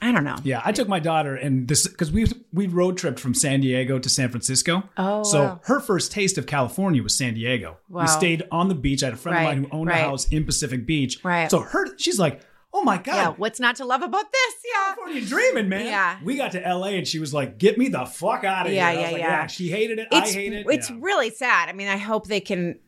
i 0.03 0.13
don't 0.13 0.25
know 0.25 0.37
Yeah, 0.45 0.61
I 0.65 0.73
took 0.73 0.89
my 0.89 0.99
daughter 1.01 1.35
and 1.37 1.67
this 1.67 1.89
because 1.89 2.13
we 2.13 2.27
we 2.53 2.67
road 2.67 2.99
tripped 2.99 3.19
from 3.19 3.33
San 3.35 3.61
Diego 3.61 3.99
to 3.99 4.09
San 4.11 4.29
Francisco. 4.29 4.83
Oh, 4.99 5.23
so 5.23 5.43
wow. 5.43 5.61
her 5.65 5.81
first 5.81 6.13
taste 6.13 6.37
of 6.39 6.47
California 6.47 7.03
was 7.03 7.17
San 7.17 7.33
Diego. 7.35 7.79
Wow. 7.89 8.03
We 8.03 8.09
stayed 8.09 8.43
on 8.53 8.69
the 8.69 8.75
beach. 8.75 9.03
I 9.03 9.07
had 9.07 9.15
a 9.15 9.17
friend 9.17 9.37
Right, 9.37 9.43
of 9.43 9.49
mine 9.49 9.65
who 9.71 9.77
owned 9.79 9.89
right. 9.89 10.01
a 10.01 10.05
house 10.05 10.29
in 10.29 10.45
Pacific 10.45 10.85
Beach. 10.87 11.25
Right. 11.25 11.51
So 11.51 11.61
her, 11.61 11.97
she's 11.97 12.19
like, 12.19 12.43
"Oh 12.79 12.83
my 12.83 12.99
god, 12.99 13.15
yeah 13.15 13.29
what's 13.31 13.59
not 13.59 13.77
to 13.77 13.85
love 13.85 14.03
about 14.03 14.27
this 14.31 14.55
yeah 14.65 14.95
California 14.95 15.23
dreaming, 15.27 15.69
man." 15.69 15.87
Yeah. 15.87 16.19
We 16.23 16.37
got 16.37 16.53
to 16.53 16.61
LA 16.61 16.89
and 16.89 17.09
she 17.09 17.19
was 17.19 17.33
like, 17.33 17.59
"Get 17.59 17.79
me 17.79 17.89
the 17.89 18.05
fuck 18.05 18.45
out 18.45 18.67
of 18.67 18.73
Yeah, 18.73 18.91
here." 18.91 19.01
Yeah, 19.01 19.03
was 19.03 19.11
yeah, 19.11 19.13
like, 19.13 19.23
yeah. 19.41 19.47
She 19.47 19.69
hated 19.69 19.99
it. 19.99 20.09
it's 20.13 20.31
I 20.31 20.35
hate 20.35 20.53
it. 20.53 20.67
it's 20.69 20.91
Yeah. 20.91 20.97
really 21.01 21.31
sad. 21.31 21.69
I 21.69 21.73
mean, 21.73 21.89
I 21.89 21.97
hope 21.97 22.27
they 22.27 22.41
can 22.41 22.79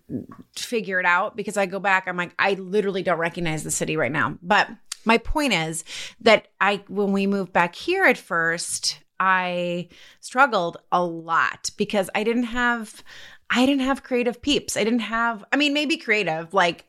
figure 0.56 1.00
it 1.00 1.06
out 1.06 1.36
because 1.36 1.56
I 1.56 1.66
go 1.66 1.78
back, 1.80 2.06
I'm 2.06 2.16
like, 2.16 2.34
I 2.38 2.54
literally 2.54 3.02
don't 3.02 3.18
recognize 3.18 3.62
the 3.64 3.70
city 3.70 3.96
right 3.96 4.12
now. 4.12 4.38
But 4.42 4.68
my 5.04 5.18
point 5.18 5.52
is 5.52 5.84
that 6.20 6.48
I, 6.60 6.82
when 6.88 7.12
we 7.12 7.26
moved 7.26 7.52
back 7.52 7.74
here 7.74 8.04
at 8.04 8.18
first, 8.18 9.00
I 9.20 9.88
struggled 10.20 10.76
a 10.92 11.02
lot 11.04 11.70
because 11.76 12.08
I 12.14 12.24
didn't 12.24 12.44
have, 12.44 13.02
I 13.50 13.66
didn't 13.66 13.84
have 13.84 14.02
creative 14.02 14.40
peeps. 14.40 14.76
I 14.76 14.84
didn't 14.84 15.00
have, 15.00 15.44
I 15.52 15.56
mean, 15.56 15.72
maybe 15.74 15.96
creative, 15.96 16.54
like 16.54 16.84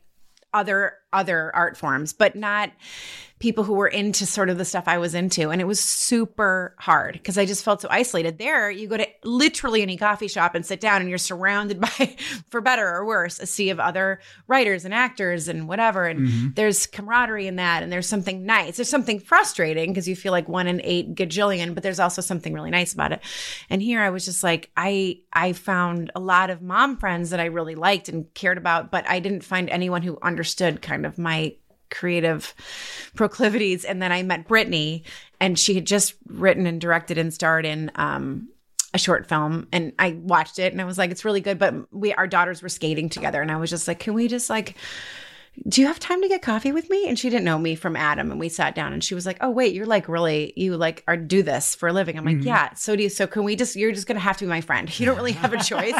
other 0.53 0.93
other 1.11 1.53
art 1.55 1.77
forms 1.77 2.13
but 2.13 2.35
not 2.35 2.71
people 3.39 3.63
who 3.63 3.73
were 3.73 3.87
into 3.87 4.25
sort 4.25 4.49
of 4.49 4.57
the 4.57 4.65
stuff 4.65 4.83
I 4.85 4.97
was 4.97 5.15
into. 5.15 5.49
And 5.49 5.61
it 5.61 5.65
was 5.65 5.79
super 5.79 6.75
hard 6.77 7.13
because 7.13 7.37
I 7.37 7.45
just 7.45 7.63
felt 7.63 7.81
so 7.81 7.87
isolated. 7.89 8.37
There 8.37 8.69
you 8.69 8.87
go 8.87 8.97
to 8.97 9.07
literally 9.23 9.81
any 9.81 9.95
coffee 9.95 10.27
shop 10.27 10.55
and 10.55 10.65
sit 10.65 10.81
down 10.81 10.99
and 10.99 11.09
you're 11.09 11.17
surrounded 11.17 11.79
by 11.97 12.15
for 12.49 12.59
better 12.59 12.87
or 12.87 13.05
worse 13.05 13.39
a 13.39 13.45
sea 13.45 13.69
of 13.69 13.79
other 13.79 14.19
writers 14.47 14.83
and 14.83 14.93
actors 14.93 15.47
and 15.47 15.69
whatever. 15.69 16.05
And 16.05 16.27
mm-hmm. 16.27 16.47
there's 16.55 16.85
camaraderie 16.85 17.47
in 17.47 17.55
that 17.55 17.81
and 17.81 17.91
there's 17.91 18.07
something 18.07 18.45
nice. 18.45 18.75
There's 18.75 18.89
something 18.89 19.19
frustrating 19.19 19.91
because 19.91 20.07
you 20.07 20.17
feel 20.17 20.33
like 20.33 20.49
one 20.49 20.67
in 20.67 20.81
eight 20.83 21.15
gajillion 21.15 21.73
but 21.73 21.81
there's 21.81 21.99
also 21.99 22.21
something 22.21 22.53
really 22.53 22.71
nice 22.71 22.93
about 22.93 23.13
it. 23.13 23.21
And 23.69 23.81
here 23.81 24.01
I 24.01 24.09
was 24.09 24.25
just 24.25 24.43
like 24.43 24.69
I 24.75 25.19
I 25.31 25.53
found 25.53 26.11
a 26.13 26.19
lot 26.19 26.49
of 26.49 26.61
mom 26.61 26.97
friends 26.97 27.29
that 27.29 27.39
I 27.39 27.45
really 27.45 27.75
liked 27.75 28.09
and 28.09 28.31
cared 28.33 28.57
about 28.57 28.91
but 28.91 29.09
I 29.09 29.19
didn't 29.19 29.45
find 29.45 29.69
anyone 29.69 30.01
who 30.01 30.17
understood 30.21 30.81
kind 30.81 30.98
of 31.05 31.17
my 31.17 31.55
creative 31.89 32.53
proclivities. 33.15 33.85
And 33.85 34.01
then 34.01 34.11
I 34.11 34.23
met 34.23 34.47
Brittany 34.47 35.03
and 35.39 35.57
she 35.57 35.75
had 35.75 35.85
just 35.85 36.13
written 36.27 36.67
and 36.67 36.79
directed 36.79 37.17
and 37.17 37.33
starred 37.33 37.65
in 37.65 37.91
um 37.95 38.49
a 38.93 38.97
short 38.97 39.29
film. 39.29 39.67
And 39.71 39.93
I 39.99 40.11
watched 40.11 40.57
it 40.57 40.71
and 40.71 40.81
I 40.81 40.85
was 40.85 40.97
like 40.97 41.11
it's 41.11 41.25
really 41.25 41.41
good. 41.41 41.59
But 41.59 41.93
we 41.93 42.13
our 42.13 42.27
daughters 42.27 42.61
were 42.61 42.69
skating 42.69 43.09
together 43.09 43.41
and 43.41 43.51
I 43.51 43.57
was 43.57 43.69
just 43.69 43.87
like 43.87 43.99
can 43.99 44.13
we 44.13 44.27
just 44.27 44.49
like 44.49 44.75
do 45.67 45.81
you 45.81 45.87
have 45.87 45.99
time 45.99 46.21
to 46.21 46.27
get 46.27 46.41
coffee 46.41 46.71
with 46.71 46.89
me? 46.89 47.07
And 47.07 47.17
she 47.17 47.29
didn't 47.29 47.45
know 47.45 47.57
me 47.57 47.75
from 47.75 47.95
Adam. 47.95 48.31
And 48.31 48.39
we 48.39 48.49
sat 48.49 48.75
down 48.75 48.93
and 48.93 49.03
she 49.03 49.15
was 49.15 49.25
like, 49.25 49.37
Oh, 49.41 49.49
wait, 49.49 49.73
you're 49.73 49.85
like 49.85 50.07
really, 50.07 50.53
you 50.55 50.77
like 50.77 51.03
are 51.07 51.17
do 51.17 51.43
this 51.43 51.75
for 51.75 51.89
a 51.89 51.93
living. 51.93 52.17
I'm 52.17 52.25
like, 52.25 52.37
mm-hmm. 52.37 52.47
Yeah. 52.47 52.73
So 52.73 52.95
do 52.95 53.03
you. 53.03 53.09
So 53.09 53.27
can 53.27 53.43
we 53.43 53.55
just, 53.55 53.75
you're 53.75 53.91
just 53.91 54.07
going 54.07 54.15
to 54.15 54.21
have 54.21 54.37
to 54.37 54.45
be 54.45 54.49
my 54.49 54.61
friend. 54.61 54.89
You 54.99 55.05
don't 55.05 55.15
really 55.15 55.31
have 55.31 55.53
a 55.53 55.63
choice. 55.63 55.95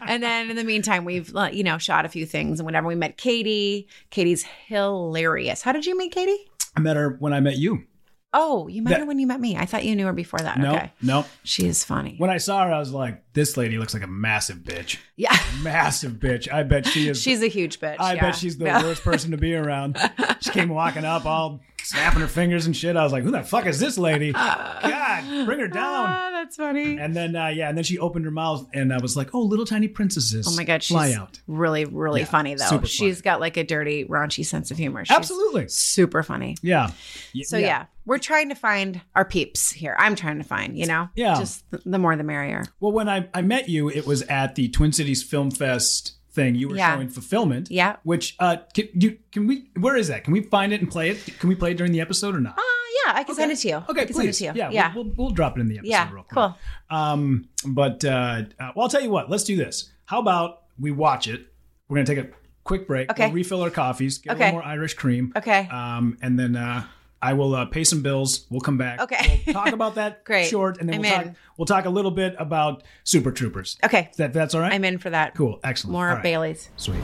and 0.06 0.20
then 0.20 0.50
in 0.50 0.56
the 0.56 0.64
meantime, 0.64 1.04
we've, 1.04 1.32
you 1.52 1.62
know, 1.62 1.78
shot 1.78 2.04
a 2.04 2.08
few 2.08 2.26
things 2.26 2.58
and 2.58 2.66
whenever 2.66 2.88
we 2.88 2.96
met 2.96 3.16
Katie, 3.16 3.88
Katie's 4.10 4.44
hilarious. 4.66 5.62
How 5.62 5.70
did 5.70 5.86
you 5.86 5.96
meet 5.96 6.10
Katie? 6.10 6.50
I 6.76 6.80
met 6.80 6.96
her 6.96 7.16
when 7.20 7.32
I 7.32 7.38
met 7.38 7.56
you. 7.56 7.84
Oh, 8.32 8.68
you 8.68 8.82
met 8.82 8.90
That- 8.90 9.00
her 9.00 9.06
when 9.06 9.18
you 9.18 9.26
met 9.26 9.40
me. 9.40 9.56
I 9.56 9.64
thought 9.66 9.84
you 9.84 9.96
knew 9.96 10.04
her 10.06 10.12
before 10.12 10.40
that. 10.40 10.58
No, 10.58 10.74
Okay. 10.74 10.92
no. 11.00 11.24
She 11.44 11.66
is 11.66 11.84
funny. 11.84 12.16
When 12.18 12.28
I 12.28 12.36
saw 12.38 12.64
her, 12.66 12.72
I 12.72 12.78
was 12.78 12.90
like, 12.92 13.22
"This 13.32 13.56
lady 13.56 13.78
looks 13.78 13.94
like 13.94 14.02
a 14.02 14.06
massive 14.08 14.58
bitch. 14.58 14.98
Yeah. 15.16 15.36
Massive 15.62 16.14
bitch. 16.14 16.52
I 16.52 16.62
bet 16.64 16.86
she 16.86 17.08
is. 17.08 17.20
She's 17.22 17.42
a 17.42 17.46
huge 17.48 17.80
bitch. 17.80 17.96
I 17.98 18.14
yeah. 18.14 18.20
bet 18.20 18.34
she's 18.36 18.58
the 18.58 18.66
Yeah. 18.66 18.82
worst 18.82 19.02
person 19.02 19.30
to 19.30 19.36
be 19.38 19.54
around. 19.54 19.96
She 20.40 20.50
came 20.50 20.68
walking 20.68 21.04
up 21.04 21.24
all 21.24 21.60
snapping 21.88 22.20
her 22.20 22.26
fingers 22.26 22.66
and 22.66 22.76
shit. 22.76 22.96
I 22.96 23.02
was 23.04 23.12
like, 23.12 23.22
who 23.22 23.30
the 23.30 23.42
fuck 23.42 23.66
is 23.66 23.78
this 23.78 23.96
lady? 23.98 24.32
God, 24.32 25.46
bring 25.46 25.60
her 25.60 25.68
down. 25.68 25.84
Ah, 26.08 26.30
that's 26.32 26.56
funny. 26.56 26.98
And 26.98 27.14
then, 27.14 27.36
uh, 27.36 27.48
yeah, 27.48 27.68
and 27.68 27.76
then 27.76 27.84
she 27.84 27.98
opened 27.98 28.24
her 28.24 28.30
mouth 28.30 28.66
and 28.74 28.92
I 28.92 28.98
was 28.98 29.16
like, 29.16 29.34
oh, 29.34 29.40
little 29.42 29.64
tiny 29.64 29.88
princesses. 29.88 30.46
Oh 30.48 30.56
my 30.56 30.64
god, 30.64 30.82
she's 30.82 30.94
Fly 30.94 31.12
out. 31.12 31.40
really, 31.46 31.84
really 31.84 32.20
Yeah, 32.20 32.26
funny 32.26 32.54
though. 32.54 32.64
super 32.66 32.86
She's 32.86 33.16
funny. 33.16 33.22
got 33.22 33.40
like 33.40 33.56
a 33.56 33.64
dirty, 33.64 34.04
raunchy 34.04 34.44
sense 34.44 34.70
of 34.70 34.76
humor. 34.76 35.04
She's 35.04 35.16
Absolutely. 35.16 35.68
super 35.68 36.22
funny. 36.22 36.56
Yeah. 36.62 36.90
Y- 37.34 37.42
So 37.44 37.56
yeah. 37.58 37.86
we're 38.04 38.18
trying 38.18 38.48
to 38.48 38.54
find 38.54 39.00
our 39.14 39.24
peeps 39.24 39.70
here. 39.72 39.94
I'm 39.98 40.16
trying 40.16 40.38
to 40.38 40.44
find, 40.44 40.76
you 40.76 40.86
know, 40.86 41.08
Yeah. 41.14 41.36
just 41.38 41.64
th- 41.70 41.82
the 41.86 41.98
more 41.98 42.16
the 42.16 42.24
merrier. 42.24 42.64
Well, 42.80 42.92
when 42.92 43.08
I, 43.08 43.28
I 43.34 43.42
met 43.42 43.68
you, 43.68 43.88
it 43.88 44.06
was 44.06 44.22
at 44.22 44.54
the 44.56 44.68
Twin 44.68 44.92
Cities 44.92 45.22
Film 45.22 45.50
Fest 45.50 46.14
thing. 46.36 46.54
You 46.54 46.68
were 46.68 46.76
Yeah. 46.76 46.94
showing 46.94 47.08
Fulfillment. 47.08 47.68
Yeah. 47.70 47.96
Which, 48.04 48.36
uh, 48.38 48.58
can, 48.74 48.88
you, 48.94 49.18
can 49.32 49.48
we, 49.48 49.70
where 49.80 49.96
is 49.96 50.06
that? 50.08 50.22
Can 50.22 50.32
we 50.32 50.42
find 50.42 50.72
it 50.72 50.80
and 50.80 50.88
play 50.88 51.10
it? 51.10 51.24
Can 51.40 51.48
we 51.48 51.56
play 51.56 51.72
it 51.72 51.76
during 51.76 51.92
the 51.92 52.00
episode 52.00 52.36
or 52.36 52.40
not? 52.40 52.56
Uh, 52.56 52.62
yeah, 53.06 53.12
I 53.16 53.24
can 53.24 53.34
send 53.34 53.50
it 53.50 53.56
to 53.56 53.68
you. 53.68 53.76
Okay, 53.88 54.06
please. 54.06 54.14
send 54.16 54.28
it 54.28 54.32
to 54.34 54.44
you. 54.44 54.52
Yeah, 54.54 54.70
Yeah, 54.70 54.94
We'll, 54.94 55.04
we'll, 55.04 55.14
we'll 55.16 55.30
drop 55.30 55.56
it 55.58 55.60
in 55.62 55.68
the 55.68 55.78
episode. 55.78 55.90
yeah, 55.90 56.12
real 56.12 56.22
quick. 56.22 56.34
cool. 56.34 56.56
Um, 56.90 57.48
but 57.66 58.04
uh, 58.04 58.42
uh, 58.60 58.70
well, 58.76 58.84
I'll 58.84 58.88
tell 58.88 59.02
you 59.02 59.10
what. 59.10 59.28
Let's 59.30 59.44
do 59.44 59.56
this. 59.56 59.90
How 60.04 60.20
about 60.20 60.62
we 60.78 60.92
watch 60.92 61.26
it? 61.26 61.46
We're 61.88 61.96
gonna 61.96 62.06
take 62.06 62.18
a 62.18 62.28
quick 62.64 62.86
break. 62.86 63.10
Okay. 63.10 63.26
We'll 63.26 63.34
refill 63.34 63.62
our 63.62 63.70
coffees. 63.70 64.18
Get 64.18 64.30
a 64.30 64.34
Okay. 64.36 64.44
little 64.46 64.60
more 64.60 64.64
Irish 64.68 64.94
cream. 64.94 65.32
Okay. 65.36 65.68
Um, 65.70 66.16
and 66.22 66.38
then 66.38 66.54
uh, 66.56 66.84
I 67.26 67.32
will 67.32 67.56
uh, 67.56 67.64
pay 67.66 67.82
some 67.82 68.02
bills. 68.02 68.46
We'll 68.50 68.60
come 68.60 68.78
back. 68.78 69.00
Okay. 69.00 69.42
We'll 69.44 69.54
talk 69.54 69.72
about 69.72 69.96
that 69.96 70.24
Great. 70.24 70.46
short, 70.46 70.78
and 70.78 70.88
then 70.88 70.94
I'm 70.94 71.00
we'll 71.02 71.10
talk. 71.10 71.34
We'll 71.56 71.66
talk 71.66 71.84
a 71.86 71.90
little 71.90 72.12
bit 72.12 72.36
about 72.38 72.84
Super 73.02 73.32
Troopers. 73.32 73.76
Okay. 73.84 74.10
That 74.16 74.32
that's 74.32 74.54
all 74.54 74.60
right. 74.60 74.72
I'm 74.72 74.84
in 74.84 74.98
for 74.98 75.10
that. 75.10 75.34
Cool. 75.34 75.58
Excellent. 75.64 75.92
More 75.92 76.06
right. 76.06 76.22
Bailey's. 76.22 76.68
Sweet. 76.76 77.00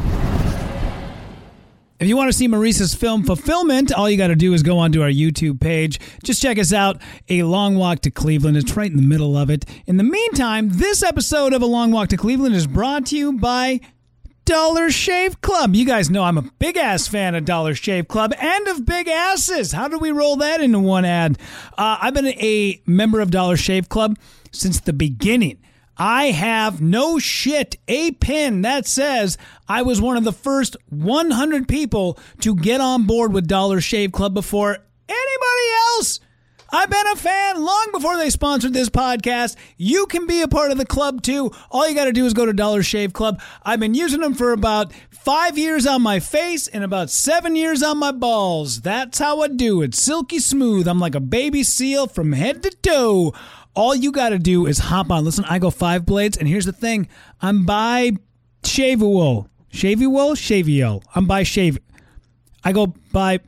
If 1.98 2.06
you 2.06 2.16
want 2.16 2.28
to 2.28 2.32
see 2.32 2.46
Marisa's 2.46 2.94
film 2.94 3.24
Fulfillment, 3.24 3.92
all 3.92 4.08
you 4.08 4.16
got 4.16 4.28
to 4.28 4.36
do 4.36 4.54
is 4.54 4.62
go 4.62 4.78
onto 4.78 5.02
our 5.02 5.08
YouTube 5.08 5.60
page. 5.60 5.98
Just 6.22 6.40
check 6.40 6.56
us 6.56 6.72
out. 6.72 7.02
A 7.28 7.42
Long 7.42 7.74
Walk 7.74 7.98
to 8.02 8.10
Cleveland. 8.12 8.56
It's 8.56 8.76
right 8.76 8.90
in 8.90 8.96
the 8.96 9.02
middle 9.02 9.36
of 9.36 9.50
it. 9.50 9.64
In 9.86 9.96
the 9.96 10.04
meantime, 10.04 10.68
this 10.70 11.02
episode 11.02 11.52
of 11.52 11.62
A 11.62 11.66
Long 11.66 11.90
Walk 11.90 12.08
to 12.10 12.16
Cleveland 12.16 12.54
is 12.54 12.68
brought 12.68 13.06
to 13.06 13.16
you 13.16 13.32
by 13.32 13.80
Dollar 14.44 14.90
Shave 14.90 15.40
Club. 15.40 15.74
You 15.74 15.86
guys 15.86 16.10
know 16.10 16.24
I'm 16.24 16.38
a 16.38 16.50
big 16.58 16.76
ass 16.76 17.06
fan 17.06 17.34
of 17.34 17.44
Dollar 17.44 17.74
Shave 17.74 18.08
Club 18.08 18.34
and 18.40 18.68
of 18.68 18.84
big 18.84 19.06
asses. 19.06 19.72
How 19.72 19.86
do 19.86 19.98
we 19.98 20.10
roll 20.10 20.36
that 20.36 20.60
into 20.60 20.80
one 20.80 21.04
ad? 21.04 21.38
Uh, 21.78 21.98
I've 22.00 22.14
been 22.14 22.26
a 22.26 22.82
member 22.84 23.20
of 23.20 23.30
Dollar 23.30 23.56
Shave 23.56 23.88
Club 23.88 24.18
since 24.50 24.80
the 24.80 24.92
beginning. 24.92 25.58
I 25.96 26.26
have 26.26 26.80
no 26.80 27.18
shit 27.20 27.76
a 27.86 28.12
pin 28.12 28.62
that 28.62 28.86
says 28.86 29.38
I 29.68 29.82
was 29.82 30.00
one 30.00 30.16
of 30.16 30.24
the 30.24 30.32
first 30.32 30.76
100 30.88 31.68
people 31.68 32.18
to 32.40 32.56
get 32.56 32.80
on 32.80 33.06
board 33.06 33.32
with 33.32 33.46
Dollar 33.46 33.80
Shave 33.80 34.10
Club 34.10 34.34
before 34.34 34.70
anybody 35.08 35.68
else. 35.96 36.18
I've 36.74 36.88
been 36.88 37.06
a 37.12 37.16
fan 37.16 37.62
long 37.62 37.88
before 37.92 38.16
they 38.16 38.30
sponsored 38.30 38.72
this 38.72 38.88
podcast. 38.88 39.56
You 39.76 40.06
can 40.06 40.26
be 40.26 40.40
a 40.40 40.48
part 40.48 40.70
of 40.70 40.78
the 40.78 40.86
club 40.86 41.22
too. 41.22 41.52
All 41.70 41.86
you 41.86 41.94
got 41.94 42.06
to 42.06 42.12
do 42.12 42.24
is 42.24 42.32
go 42.32 42.46
to 42.46 42.54
Dollar 42.54 42.82
Shave 42.82 43.12
Club. 43.12 43.42
I've 43.62 43.78
been 43.78 43.92
using 43.92 44.20
them 44.20 44.32
for 44.32 44.52
about 44.52 44.90
five 45.10 45.58
years 45.58 45.86
on 45.86 46.00
my 46.00 46.18
face 46.18 46.68
and 46.68 46.82
about 46.82 47.10
seven 47.10 47.56
years 47.56 47.82
on 47.82 47.98
my 47.98 48.10
balls. 48.10 48.80
That's 48.80 49.18
how 49.18 49.42
I 49.42 49.48
do 49.48 49.82
it. 49.82 49.94
Silky 49.94 50.38
smooth. 50.38 50.88
I'm 50.88 50.98
like 50.98 51.14
a 51.14 51.20
baby 51.20 51.62
seal 51.62 52.06
from 52.06 52.32
head 52.32 52.62
to 52.62 52.70
toe. 52.70 53.34
All 53.74 53.94
you 53.94 54.10
got 54.10 54.30
to 54.30 54.38
do 54.38 54.66
is 54.66 54.78
hop 54.78 55.10
on. 55.10 55.26
Listen, 55.26 55.44
I 55.44 55.58
go 55.58 55.70
five 55.70 56.06
blades, 56.06 56.38
and 56.38 56.48
here's 56.48 56.64
the 56.64 56.72
thing 56.72 57.06
I'm 57.42 57.66
by 57.66 58.12
Shavuo. 58.62 59.46
Shavuo? 59.70 60.32
Shavio. 60.34 61.02
I'm 61.14 61.26
by 61.26 61.42
Shave. 61.42 61.78
I 62.64 62.72
go 62.72 62.94
by 63.12 63.40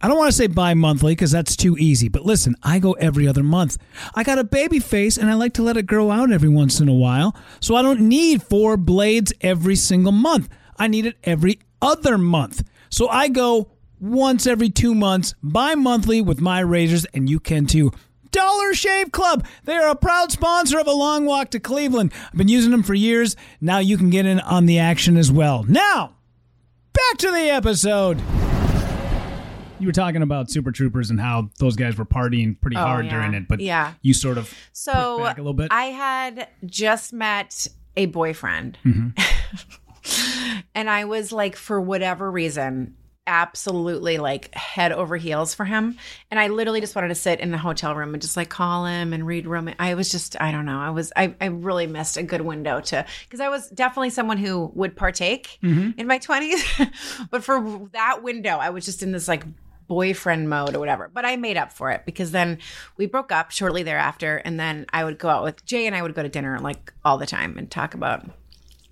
I 0.00 0.08
don't 0.08 0.18
want 0.18 0.30
to 0.30 0.36
say 0.36 0.46
bi 0.46 0.74
monthly 0.74 1.12
because 1.12 1.30
that's 1.30 1.56
too 1.56 1.76
easy, 1.78 2.08
but 2.08 2.24
listen, 2.26 2.54
I 2.62 2.78
go 2.78 2.92
every 2.92 3.26
other 3.26 3.42
month. 3.42 3.78
I 4.14 4.24
got 4.24 4.38
a 4.38 4.44
baby 4.44 4.78
face 4.78 5.16
and 5.16 5.30
I 5.30 5.34
like 5.34 5.54
to 5.54 5.62
let 5.62 5.76
it 5.76 5.86
grow 5.86 6.10
out 6.10 6.30
every 6.30 6.50
once 6.50 6.80
in 6.80 6.88
a 6.88 6.94
while, 6.94 7.34
so 7.60 7.74
I 7.76 7.82
don't 7.82 8.00
need 8.00 8.42
four 8.42 8.76
blades 8.76 9.32
every 9.40 9.76
single 9.76 10.12
month. 10.12 10.48
I 10.76 10.86
need 10.86 11.06
it 11.06 11.16
every 11.24 11.60
other 11.80 12.18
month. 12.18 12.62
So 12.90 13.08
I 13.08 13.28
go 13.28 13.70
once 13.98 14.46
every 14.46 14.68
two 14.68 14.94
months, 14.94 15.34
bi 15.42 15.74
monthly 15.74 16.20
with 16.20 16.40
my 16.40 16.60
razors, 16.60 17.06
and 17.06 17.30
you 17.30 17.40
can 17.40 17.66
too. 17.66 17.90
Dollar 18.30 18.74
Shave 18.74 19.12
Club. 19.12 19.46
They 19.64 19.76
are 19.76 19.88
a 19.88 19.96
proud 19.96 20.30
sponsor 20.30 20.78
of 20.78 20.86
a 20.86 20.92
long 20.92 21.24
walk 21.24 21.50
to 21.52 21.60
Cleveland. 21.60 22.12
I've 22.26 22.36
been 22.36 22.48
using 22.48 22.70
them 22.70 22.82
for 22.82 22.92
years. 22.92 23.34
Now 23.62 23.78
you 23.78 23.96
can 23.96 24.10
get 24.10 24.26
in 24.26 24.40
on 24.40 24.66
the 24.66 24.78
action 24.78 25.16
as 25.16 25.32
well. 25.32 25.62
Now, 25.62 26.16
back 26.92 27.18
to 27.18 27.30
the 27.30 27.48
episode. 27.48 28.20
You 29.78 29.86
were 29.86 29.92
talking 29.92 30.22
about 30.22 30.50
Super 30.50 30.72
Troopers 30.72 31.10
and 31.10 31.20
how 31.20 31.50
those 31.58 31.76
guys 31.76 31.96
were 31.98 32.06
partying 32.06 32.58
pretty 32.60 32.76
Oh, 32.76 32.80
hard 32.80 33.04
yeah. 33.06 33.10
during 33.10 33.34
it, 33.34 33.46
but 33.48 33.60
Yeah. 33.60 33.92
you 34.02 34.14
sort 34.14 34.38
of 34.38 34.52
So 34.72 35.18
back 35.18 35.36
a 35.36 35.40
little 35.42 35.52
bit. 35.54 35.68
I 35.70 35.84
had 35.86 36.48
just 36.64 37.12
met 37.12 37.66
a 37.96 38.06
boyfriend, 38.06 38.78
Mm-hmm. 38.84 40.60
and 40.74 40.88
I 40.88 41.04
was 41.04 41.30
like, 41.32 41.56
for 41.56 41.80
whatever 41.80 42.30
reason, 42.30 42.96
absolutely 43.26 44.18
like 44.18 44.54
head 44.54 44.92
over 44.92 45.16
heels 45.16 45.52
for 45.52 45.64
him. 45.64 45.98
And 46.30 46.38
I 46.38 46.46
literally 46.46 46.80
just 46.80 46.94
wanted 46.94 47.08
to 47.08 47.14
sit 47.16 47.40
in 47.40 47.50
the 47.50 47.58
hotel 47.58 47.94
room 47.94 48.14
and 48.14 48.22
just 48.22 48.36
like 48.36 48.48
call 48.48 48.86
him 48.86 49.12
and 49.12 49.26
read 49.26 49.46
room. 49.48 49.68
I 49.80 49.94
was 49.94 50.10
just, 50.12 50.40
I 50.40 50.52
don't 50.52 50.64
know. 50.64 50.78
I 50.78 50.90
was, 50.90 51.12
I, 51.16 51.34
I 51.40 51.46
really 51.46 51.88
missed 51.88 52.16
a 52.16 52.22
good 52.22 52.42
window 52.42 52.80
to, 52.82 53.04
because 53.24 53.40
I 53.40 53.48
was 53.48 53.68
definitely 53.70 54.10
someone 54.10 54.38
who 54.38 54.70
would 54.74 54.94
partake 54.96 55.58
Mm-hmm. 55.62 55.98
in 55.98 56.06
my 56.06 56.18
20s. 56.20 57.26
but 57.30 57.42
for 57.42 57.88
that 57.92 58.22
window, 58.22 58.58
I 58.58 58.70
was 58.70 58.84
just 58.84 59.02
in 59.02 59.10
this 59.10 59.26
like 59.26 59.44
boyfriend 59.88 60.48
mode 60.48 60.74
or 60.74 60.78
whatever. 60.78 61.10
But 61.12 61.24
I 61.24 61.36
made 61.36 61.56
up 61.56 61.72
for 61.72 61.90
it 61.90 62.04
because 62.04 62.30
then 62.30 62.58
we 62.96 63.06
broke 63.06 63.32
up 63.32 63.50
shortly 63.50 63.82
thereafter. 63.82 64.36
And 64.44 64.58
then 64.58 64.86
I 64.92 65.04
would 65.04 65.18
go 65.18 65.28
out 65.28 65.42
with 65.42 65.64
Jay 65.64 65.86
and 65.86 65.94
I 65.94 66.02
would 66.02 66.14
go 66.14 66.22
to 66.22 66.28
dinner 66.28 66.58
like 66.58 66.92
all 67.04 67.18
the 67.18 67.26
time 67.26 67.58
and 67.58 67.70
talk 67.70 67.94
about, 67.94 68.24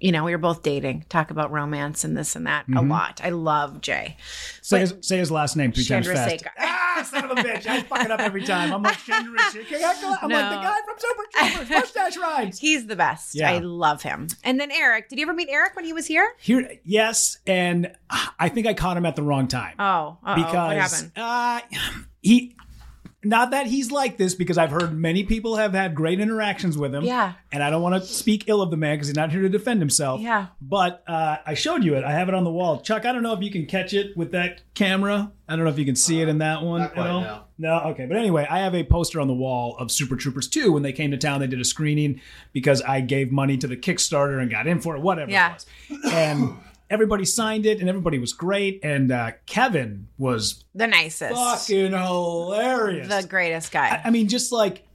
you 0.04 0.12
know, 0.12 0.22
we 0.22 0.32
were 0.32 0.38
both 0.38 0.62
dating, 0.62 1.06
talk 1.08 1.30
about 1.30 1.50
romance 1.50 2.04
and 2.04 2.14
this 2.14 2.36
and 2.36 2.46
that 2.46 2.66
a 2.76 2.82
lot. 2.82 3.22
I 3.24 3.30
love 3.30 3.80
Jay. 3.80 4.18
say, 4.60 4.80
his, 4.80 4.94
say 5.00 5.16
his 5.16 5.30
last 5.30 5.56
name 5.56 5.72
three 5.72 5.82
times 5.82 6.06
fast. 6.06 6.44
Chandrasekhar. 6.44 6.50
Ah, 6.58 7.08
son 7.10 7.24
of 7.24 7.30
a 7.30 7.34
bitch. 7.36 7.66
I 7.66 7.80
fuck 7.80 8.04
it 8.04 8.10
up 8.10 8.20
every 8.20 8.44
time. 8.44 8.70
I'm 8.70 8.82
like 8.82 8.98
Chandrasekhar. 8.98 10.18
I'm 10.20 10.28
like 10.28 10.50
the 10.50 10.60
guy 10.60 10.76
from 10.84 10.96
Super 10.98 11.24
Troopers. 11.32 11.70
Mustache 11.70 12.18
rides. 12.18 12.58
He's 12.58 12.86
the 12.86 12.96
best. 12.96 13.34
Yeah. 13.34 13.50
I 13.50 13.60
love 13.60 14.02
him. 14.02 14.28
And 14.44 14.60
then 14.60 14.70
Eric, 14.70 15.08
did 15.08 15.18
you 15.18 15.24
ever 15.24 15.32
meet 15.32 15.48
Eric 15.50 15.74
when 15.74 15.86
he 15.86 15.94
was 15.94 16.04
here? 16.04 16.34
Here, 16.38 16.70
yes, 16.84 17.38
and 17.46 17.90
I 18.38 18.50
think 18.50 18.66
I 18.66 18.74
caught 18.74 18.98
him 18.98 19.06
at 19.06 19.16
the 19.16 19.22
wrong 19.22 19.48
time. 19.48 19.74
Oh, 19.78 20.18
uh-oh. 20.22 20.34
because 20.34 20.54
what 20.54 20.76
happened? 20.76 21.12
Uh, 21.16 21.60
he 22.20 22.54
not 23.24 23.50
that 23.52 23.66
he's 23.66 23.90
like 23.90 24.16
this 24.16 24.34
because 24.34 24.58
I've 24.58 24.70
heard 24.70 24.92
many 24.92 25.24
people 25.24 25.56
have 25.56 25.72
had 25.72 25.94
great 25.94 26.20
interactions 26.20 26.76
with 26.78 26.94
him. 26.94 27.04
Yeah. 27.04 27.34
And 27.52 27.62
I 27.62 27.70
don't 27.70 27.82
want 27.82 28.00
to 28.02 28.06
speak 28.08 28.44
ill 28.48 28.60
of 28.62 28.70
the 28.70 28.76
man 28.76 28.96
because 28.96 29.08
he's 29.08 29.16
not 29.16 29.30
here 29.32 29.42
to 29.42 29.48
defend 29.48 29.80
himself. 29.80 30.20
Yeah. 30.20 30.46
But 30.60 31.02
uh, 31.06 31.36
I 31.46 31.54
showed 31.54 31.84
you 31.84 31.94
it. 31.96 32.04
I 32.04 32.12
have 32.12 32.28
it 32.28 32.34
on 32.34 32.44
the 32.44 32.50
wall. 32.50 32.80
Chuck, 32.80 33.04
I 33.06 33.12
don't 33.12 33.22
know 33.22 33.32
if 33.32 33.40
you 33.42 33.50
can 33.50 33.66
catch 33.66 33.92
it 33.94 34.16
with 34.16 34.32
that 34.32 34.60
camera. 34.74 35.32
I 35.48 35.56
don't 35.56 35.64
know 35.64 35.70
if 35.70 35.78
you 35.78 35.84
can 35.84 35.96
see 35.96 36.20
it 36.20 36.28
in 36.28 36.38
that 36.38 36.62
one 36.62 36.80
Not 36.82 36.94
quite, 36.94 37.04
at 37.06 37.10
all. 37.10 37.20
no. 37.22 37.40
No, 37.56 37.74
okay. 37.90 38.06
But 38.06 38.16
anyway, 38.16 38.46
I 38.50 38.58
have 38.58 38.74
a 38.74 38.82
poster 38.82 39.20
on 39.20 39.28
the 39.28 39.34
wall 39.34 39.76
of 39.78 39.92
Super 39.92 40.16
Troopers 40.16 40.48
2 40.48 40.72
when 40.72 40.82
they 40.82 40.92
came 40.92 41.12
to 41.12 41.16
town. 41.16 41.38
They 41.40 41.46
did 41.46 41.60
a 41.60 41.64
screening 41.64 42.20
because 42.52 42.82
I 42.82 43.00
gave 43.00 43.30
money 43.30 43.56
to 43.58 43.68
the 43.68 43.76
Kickstarter 43.76 44.40
and 44.42 44.50
got 44.50 44.66
in 44.66 44.80
for 44.80 44.96
it, 44.96 45.02
whatever 45.02 45.30
Yeah. 45.30 45.54
it 45.88 45.92
was. 46.02 46.12
And 46.12 46.54
everybody 46.90 47.24
signed 47.24 47.66
it 47.66 47.80
and 47.80 47.88
everybody 47.88 48.18
was 48.18 48.32
great. 48.32 48.80
And 48.84 49.10
uh, 49.10 49.32
Kevin 49.46 50.08
was 50.18 50.64
The 50.74 50.86
nicest. 50.86 51.34
fucking 51.34 51.92
hilarious. 51.92 53.08
The 53.08 53.26
greatest 53.28 53.72
guy. 53.72 54.00
I 54.04 54.10
mean, 54.10 54.28
just 54.28 54.52
like 54.52 54.86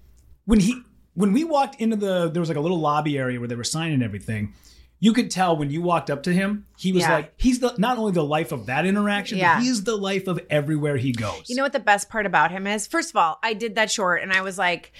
when 0.45 0.59
he 0.59 0.81
when 1.15 1.33
we 1.33 1.43
walked 1.43 1.81
into 1.81 1.95
the 1.95 2.29
there 2.29 2.39
was 2.39 2.49
like 2.49 2.57
a 2.57 2.61
little 2.61 2.79
lobby 2.79 3.17
area 3.17 3.39
where 3.39 3.47
they 3.47 3.55
were 3.55 3.63
signing 3.63 4.01
everything. 4.01 4.53
You 5.01 5.13
could 5.13 5.31
tell 5.31 5.55
when 5.55 5.69
you 5.71 5.81
walked 5.81 6.09
up 6.09 6.23
to 6.23 6.33
him, 6.33 6.65
he 6.77 6.91
was 6.91 7.03
Yeah. 7.03 7.13
like 7.13 7.33
he's 7.37 7.59
the 7.59 7.73
not 7.77 7.97
only 7.97 8.11
the 8.11 8.23
life 8.23 8.51
of 8.51 8.65
that 8.65 8.85
interaction, 8.85 9.37
Yeah. 9.37 9.55
but 9.55 9.63
he's 9.63 9.85
the 9.85 9.95
life 9.95 10.27
of 10.27 10.41
everywhere 10.49 10.97
he 10.97 11.13
goes. 11.13 11.43
You 11.47 11.55
know 11.55 11.63
what 11.63 11.71
the 11.71 11.79
best 11.79 12.09
part 12.09 12.25
about 12.25 12.51
him 12.51 12.67
is? 12.67 12.85
First 12.85 13.11
of 13.11 13.15
all, 13.15 13.39
I 13.41 13.53
did 13.53 13.75
that 13.75 13.89
short 13.89 14.21
and 14.21 14.33
I 14.33 14.41
was 14.41 14.57
like, 14.57 14.91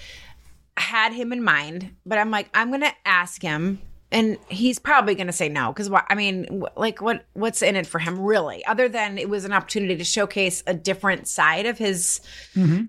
had 0.78 1.12
him 1.12 1.34
in 1.34 1.42
mind, 1.44 1.94
but 2.06 2.16
I'm 2.18 2.30
like, 2.30 2.48
I'm 2.54 2.68
going 2.68 2.80
to 2.80 2.94
ask 3.04 3.42
him. 3.42 3.80
And 4.12 4.38
he's 4.48 4.78
probably 4.78 5.14
going 5.14 5.28
to 5.28 5.32
say 5.32 5.48
no 5.48 5.72
because 5.72 5.90
I 6.08 6.14
mean, 6.14 6.64
like, 6.76 7.00
what 7.00 7.26
what's 7.34 7.62
in 7.62 7.76
it 7.76 7.86
for 7.86 8.00
him 8.00 8.20
really? 8.20 8.64
Other 8.64 8.88
than 8.88 9.18
it 9.18 9.28
was 9.28 9.44
an 9.44 9.52
opportunity 9.52 9.96
to 9.96 10.04
showcase 10.04 10.64
a 10.66 10.74
different 10.74 11.28
side 11.28 11.66
of 11.66 11.78
his 11.78 12.20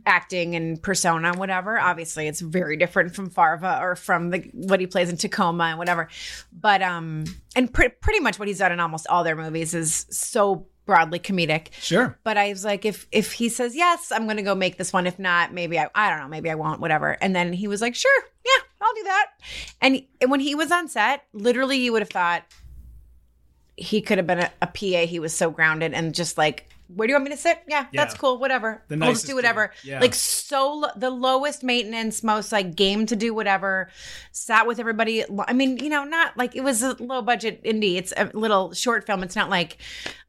acting 0.06 0.56
and 0.56 0.82
persona, 0.82 1.34
whatever. 1.34 1.80
Obviously, 1.80 2.28
it's 2.28 2.42
very 2.42 2.76
different 2.76 3.14
from 3.16 3.30
Farva 3.30 3.80
or 3.82 3.96
from 3.96 4.32
the 4.32 4.40
what 4.54 4.80
he 4.80 4.88
plays 4.88 5.10
in 5.10 5.18
Tacoma 5.18 5.66
and 5.66 5.78
whatever. 5.78 6.10
But 6.52 6.82
um, 6.82 7.26
and 7.56 7.72
pre- 7.72 7.90
pretty 7.90 8.20
much 8.20 8.40
what 8.40 8.48
he's 8.48 8.60
done 8.60 8.72
in 8.72 8.80
almost 8.80 9.08
all 9.08 9.24
their 9.24 9.36
movies 9.36 9.74
is 9.74 10.08
so 10.10 10.68
broadly 10.86 11.20
comedic. 11.20 11.68
Sure. 11.80 12.18
But 12.24 12.38
I 12.38 12.50
was 12.50 12.66
like, 12.66 12.86
if 12.86 13.08
if 13.12 13.32
he 13.34 13.50
says 13.50 13.76
yes, 13.76 14.12
I'm 14.12 14.28
gonna 14.28 14.42
go 14.44 14.56
make 14.56 14.78
this 14.78 14.92
one. 14.92 15.08
If 15.08 15.20
not, 15.20 15.54
maybe 15.54 15.78
I 15.80 15.88
I 15.94 16.10
don't 16.10 16.20
know, 16.20 16.28
maybe 16.28 16.50
I 16.50 16.56
won't, 16.56 16.82
whatever. 16.82 17.18
And 17.22 17.36
then 17.36 17.54
he 17.54 17.68
was 17.68 17.82
like, 17.82 17.96
sure, 17.96 18.24
yeah, 18.46 18.64
I'll 18.82 18.96
do 18.96 19.04
that. 19.04 19.28
And, 19.82 20.04
and 20.20 20.32
when 20.32 20.40
he 20.40 20.56
was 20.56 20.72
on 20.72 20.88
set, 20.88 21.26
literally, 21.34 21.78
you 21.78 21.92
would 21.92 22.02
have 22.02 22.10
thought 22.10 22.44
he 23.78 24.02
could 24.02 24.18
have 24.18 24.28
been 24.28 24.40
a, 24.40 24.52
a 24.62 24.68
PA. 24.68 25.08
He 25.08 25.20
was 25.20 25.34
so 25.34 25.50
grounded 25.50 25.94
and 25.94 26.14
just 26.14 26.38
like. 26.38 26.68
Where 26.96 27.08
do 27.08 27.12
you 27.12 27.16
want 27.16 27.26
me 27.26 27.32
to 27.32 27.38
sit? 27.38 27.60
Yeah, 27.68 27.86
that's 27.94 28.14
cool. 28.16 28.38
Whatever. 28.38 28.84
The 28.88 28.96
I'll 29.02 29.12
just 29.12 29.28
do 29.28 29.36
whatever. 29.36 29.72
Yeah. 29.84 30.00
Like 30.00 30.14
so, 30.16 30.74
lo- 30.74 30.90
the 30.96 31.10
lowest 31.10 31.64
maintenance, 31.64 32.24
most 32.24 32.52
like 32.52 32.76
game 32.76 33.06
to 33.08 33.16
do 33.16 33.34
whatever. 33.34 33.90
Sat 34.32 34.68
with 34.68 34.80
everybody. 34.80 35.24
I 35.48 35.54
mean, 35.54 35.78
you 35.78 35.90
know, 35.90 36.04
not 36.04 36.36
like 36.38 36.56
it 36.56 36.62
was 36.62 36.84
a 36.84 36.96
low 37.02 37.22
budget 37.22 37.64
indie. 37.64 37.96
It's 37.96 38.14
a 38.18 38.30
little 38.34 38.74
short 38.74 39.06
film. 39.06 39.24
It's 39.24 39.36
not 39.36 39.50
like 39.50 39.78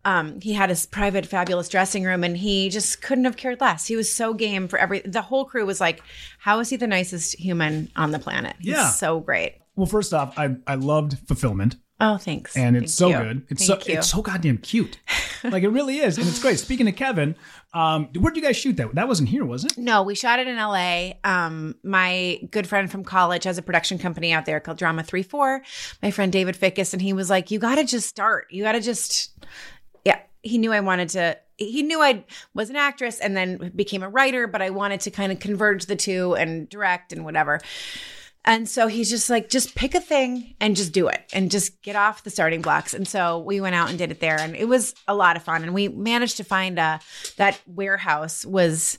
um, 0.05 0.41
he 0.41 0.53
had 0.53 0.69
his 0.69 0.87
private 0.87 1.27
fabulous 1.27 1.69
dressing 1.69 2.05
room 2.05 2.25
and 2.25 2.37
he 2.37 2.69
just 2.69 3.03
couldn't 3.03 3.25
have 3.25 3.37
cared 3.37 3.61
less. 3.61 3.87
He 3.87 3.97
was 3.97 4.13
so 4.13 4.35
game 4.35 4.69
for 4.69 4.79
every. 4.79 5.01
The 5.01 5.23
whole 5.23 5.45
crew 5.45 5.65
was 5.67 5.81
like, 5.81 6.03
"How 6.39 6.59
is 6.61 6.71
he 6.71 6.77
the 6.77 6.87
nicest 6.87 7.39
human 7.39 7.91
on 7.97 8.11
the 8.11 8.19
planet? 8.19 8.57
He's 8.59 8.73
Yeah. 8.75 8.91
so 8.91 9.21
great." 9.21 9.57
Well, 9.77 9.87
first 9.87 10.13
off, 10.13 10.39
I 10.39 10.57
I 10.67 10.75
loved 10.75 11.19
fulfillment. 11.27 11.77
Oh, 12.05 12.17
thanks. 12.17 12.57
and 12.57 12.77
it's 12.77 12.99
Thank 12.99 13.13
so 13.13 13.17
you. 13.17 13.25
good. 13.25 13.47
It's 13.49 13.67
Thank 13.67 13.83
so 13.83 13.89
you. 13.93 13.99
it's 13.99 14.11
so 14.11 14.23
goddamn 14.23 14.59
cute. 14.59 14.99
like 15.45 15.63
it 15.63 15.69
really 15.69 15.99
is, 15.99 16.19
and 16.19 16.27
it's 16.27 16.43
great. 16.43 16.59
Speaking 16.59 16.89
of 16.89 16.97
Kevin, 16.97 17.37
um, 17.75 18.09
where 18.19 18.33
did 18.33 18.43
you 18.43 18.47
guys 18.47 18.57
shoot 18.57 18.77
that? 18.79 18.93
That 18.97 19.07
wasn't 19.07 19.29
here, 19.29 19.45
was 19.45 19.65
it? 19.65 19.79
No, 19.79 20.03
we 20.03 20.17
shot 20.17 20.41
it 20.41 20.49
in 20.49 20.57
LA. 20.57 21.13
Um, 21.23 21.77
my 21.85 22.41
good 22.51 22.67
friend 22.67 22.91
from 22.91 23.05
college 23.05 23.45
has 23.45 23.57
a 23.57 23.63
production 23.63 23.99
company 23.99 24.33
out 24.33 24.47
there 24.47 24.59
called 24.59 24.79
Drama 24.79 25.05
3 25.05 25.23
4. 25.23 25.63
My 26.03 26.11
friend 26.11 26.33
David 26.33 26.57
Fickus, 26.57 26.93
and 26.93 27.01
he 27.01 27.13
was 27.13 27.31
like, 27.31 27.53
You 27.53 27.61
got 27.61 27.77
to 27.77 27.85
just 27.85 28.09
start. 28.09 28.49
You 28.51 28.65
got 28.65 28.73
to 28.73 28.81
just, 28.81 29.31
yeah. 30.05 30.19
He 30.43 30.59
knew 30.59 30.73
I 30.73 30.81
wanted 30.81 31.09
to, 31.11 31.39
he 31.57 31.85
knew 31.85 32.03
I 32.03 32.25
was 32.53 32.69
an 32.69 32.75
actress 32.75 33.21
and 33.21 33.37
then 33.37 33.71
became 33.77 34.03
a 34.03 34.09
writer, 34.09 34.49
but 34.49 34.61
I 34.61 34.71
wanted 34.71 35.03
to 35.03 35.13
kind 35.13 35.31
of 35.31 35.39
converge 35.39 35.87
the 35.87 35.95
two 35.95 36.35
and 36.35 36.69
direct 36.69 37.13
and 37.13 37.25
whatever. 37.25 37.61
And 38.45 38.69
so 38.69 38.89
he's 38.89 39.09
just 39.09 39.31
like, 39.31 39.49
just 39.49 39.75
pick 39.77 39.95
a 39.95 40.01
thing 40.01 40.55
and 40.61 40.75
just 40.75 40.93
do 40.93 41.07
it 41.07 41.23
and 41.33 41.51
just 41.51 41.81
get 41.83 41.95
off 41.95 42.25
the 42.25 42.31
starting 42.31 42.61
blocks. 42.61 42.93
And 42.93 43.07
so 43.07 43.39
we 43.39 43.61
went 43.61 43.77
out 43.77 43.89
and 43.89 43.97
did 43.97 44.11
it 44.11 44.19
there 44.19 44.39
and 44.39 44.57
it 44.57 44.67
was 44.67 44.95
a 45.07 45.15
lot 45.15 45.37
of 45.37 45.45
fun. 45.45 45.63
And 45.63 45.73
we 45.73 45.89
managed 45.89 46.39
to 46.39 46.45
find 46.45 46.79
uh, 46.79 46.99
that 47.37 47.61
warehouse 47.67 48.45
was, 48.45 48.99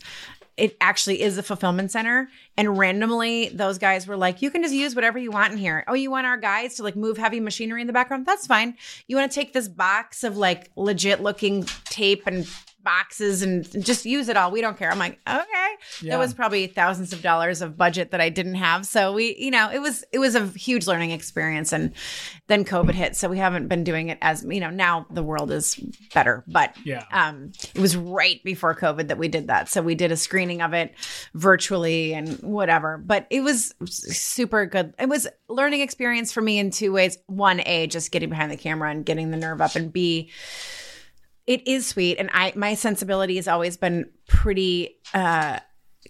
it 0.55 0.77
actually 0.79 1.21
is 1.21 1.37
a 1.37 1.43
fulfillment 1.43 1.91
center. 1.91 2.29
And 2.55 2.77
randomly 2.77 3.49
those 3.49 3.79
guys 3.79 4.07
were 4.07 4.15
like, 4.15 4.41
you 4.41 4.49
can 4.49 4.61
just 4.61 4.73
use 4.73 4.95
whatever 4.95 5.19
you 5.19 5.31
want 5.31 5.51
in 5.51 5.57
here. 5.57 5.83
Oh, 5.87 5.93
you 5.93 6.09
want 6.09 6.25
our 6.25 6.37
guys 6.37 6.75
to 6.75 6.83
like 6.83 6.95
move 6.95 7.17
heavy 7.17 7.41
machinery 7.41 7.81
in 7.81 7.87
the 7.87 7.93
background? 7.93 8.25
That's 8.25 8.47
fine. 8.47 8.77
You 9.07 9.17
want 9.17 9.29
to 9.29 9.35
take 9.35 9.51
this 9.51 9.67
box 9.67 10.23
of 10.23 10.37
like 10.37 10.71
legit 10.77 11.21
looking 11.21 11.65
tape 11.85 12.27
and 12.27 12.47
boxes 12.83 13.41
and 13.41 13.63
just 13.85 14.05
use 14.05 14.29
it 14.29 14.37
all. 14.37 14.51
We 14.51 14.61
don't 14.61 14.77
care. 14.77 14.91
I'm 14.91 14.99
like, 14.99 15.19
okay. 15.27 15.69
Yeah. 16.01 16.11
That 16.11 16.19
was 16.19 16.33
probably 16.33 16.67
thousands 16.67 17.13
of 17.13 17.21
dollars 17.21 17.61
of 17.61 17.77
budget 17.77 18.11
that 18.11 18.21
I 18.21 18.29
didn't 18.29 18.55
have. 18.55 18.85
So 18.85 19.13
we, 19.13 19.35
you 19.37 19.51
know, 19.51 19.69
it 19.71 19.79
was 19.79 20.03
it 20.11 20.19
was 20.19 20.35
a 20.35 20.47
huge 20.47 20.87
learning 20.87 21.11
experience 21.11 21.71
and 21.73 21.93
then 22.47 22.65
COVID 22.65 22.93
hit. 22.93 23.15
So 23.15 23.29
we 23.29 23.37
haven't 23.37 23.67
been 23.67 23.83
doing 23.83 24.09
it 24.09 24.17
as, 24.21 24.43
you 24.47 24.59
know, 24.59 24.69
now 24.69 25.05
the 25.11 25.23
world 25.23 25.51
is 25.51 25.75
better. 26.13 26.43
But 26.47 26.75
Yeah. 26.83 27.05
um 27.11 27.51
it 27.73 27.79
was 27.81 27.95
right 27.95 28.43
before 28.43 28.75
COVID 28.75 29.07
that 29.07 29.17
we 29.17 29.27
did 29.27 29.47
that. 29.47 29.69
So 29.69 29.81
we 29.81 29.95
did 29.95 30.11
a 30.11 30.17
screening 30.17 30.61
of 30.61 30.73
it 30.73 30.93
virtually 31.33 32.13
and 32.13 32.33
whatever. 32.39 32.97
But 32.97 33.27
it 33.29 33.41
was 33.41 33.73
super 33.85 34.65
good. 34.65 34.93
It 34.99 35.09
was 35.09 35.27
learning 35.49 35.81
experience 35.81 36.31
for 36.31 36.41
me 36.41 36.59
in 36.59 36.71
two 36.71 36.91
ways. 36.91 37.17
One, 37.27 37.61
A, 37.65 37.87
just 37.87 38.11
getting 38.11 38.29
behind 38.29 38.51
the 38.51 38.57
camera 38.57 38.89
and 38.91 39.05
getting 39.05 39.31
the 39.31 39.37
nerve 39.37 39.61
up 39.61 39.75
and 39.75 39.91
B, 39.91 40.29
it 41.47 41.67
is 41.67 41.87
sweet 41.87 42.17
and 42.17 42.29
i 42.33 42.51
my 42.55 42.73
sensibility 42.73 43.35
has 43.35 43.47
always 43.47 43.77
been 43.77 44.09
pretty 44.27 44.97
uh 45.13 45.59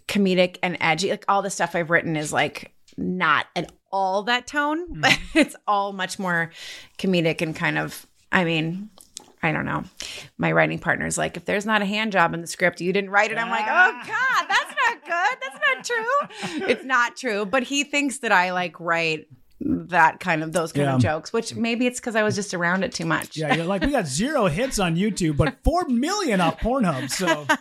comedic 0.07 0.57
and 0.63 0.77
edgy 0.81 1.09
like 1.09 1.25
all 1.27 1.41
the 1.41 1.49
stuff 1.49 1.75
i've 1.75 1.89
written 1.89 2.15
is 2.15 2.34
like 2.34 2.73
not 2.97 3.45
at 3.55 3.71
all 3.91 4.23
that 4.23 4.47
tone 4.47 4.99
but 4.99 5.17
it's 5.34 5.55
all 5.67 5.93
much 5.93 6.19
more 6.19 6.51
comedic 6.97 7.41
and 7.41 7.55
kind 7.55 7.77
of 7.77 8.05
i 8.31 8.43
mean 8.43 8.89
I 9.45 9.51
don't 9.51 9.65
know. 9.65 9.84
My 10.38 10.53
writing 10.53 10.79
partner's 10.79 11.17
like, 11.17 11.36
if 11.36 11.43
there's 11.43 11.65
not 11.65 11.81
a 11.81 11.86
hand 11.86 12.13
job 12.13 12.34
in 12.34 12.39
the 12.39 12.47
script, 12.47 12.79
you 12.79 12.93
didn't 12.93 13.09
write 13.09 13.29
it. 13.29 13.38
I'm 13.38 13.49
like, 13.49 13.65
oh 13.67 14.01
God, 14.07 14.45
that's 14.47 14.73
not 14.88 15.05
good. 15.05 15.38
That's 15.41 15.59
not 15.67 15.86
true. 15.86 16.67
It's 16.69 16.86
not 16.86 17.17
true. 17.17 17.45
But 17.45 17.63
he 17.63 17.84
thinks 17.84 18.19
that 18.19 18.31
I 18.31 18.53
like 18.53 18.79
write 18.79 19.27
that 19.66 20.20
kind 20.20 20.43
of 20.43 20.51
those 20.53 20.72
kind 20.72 20.86
Yeah. 20.88 20.95
of 20.95 21.01
jokes, 21.01 21.32
which 21.34 21.55
maybe 21.55 21.88
it's 21.88 21.99
because 21.99 22.16
I 22.16 22.24
was 22.24 22.36
just 22.36 22.53
around 22.53 22.84
it 22.84 22.93
too 22.93 23.05
much. 23.05 23.38
Yeah, 23.38 23.55
you're 23.55 23.66
like 23.66 23.82
we 23.82 23.91
got 23.91 24.05
zero 24.07 24.47
hits 24.47 24.78
on 24.80 24.95
YouTube, 24.95 25.38
but 25.38 25.55
four 25.64 25.86
million 25.88 26.41
off 26.41 26.59
Pornhub. 26.59 27.09
So 27.09 27.45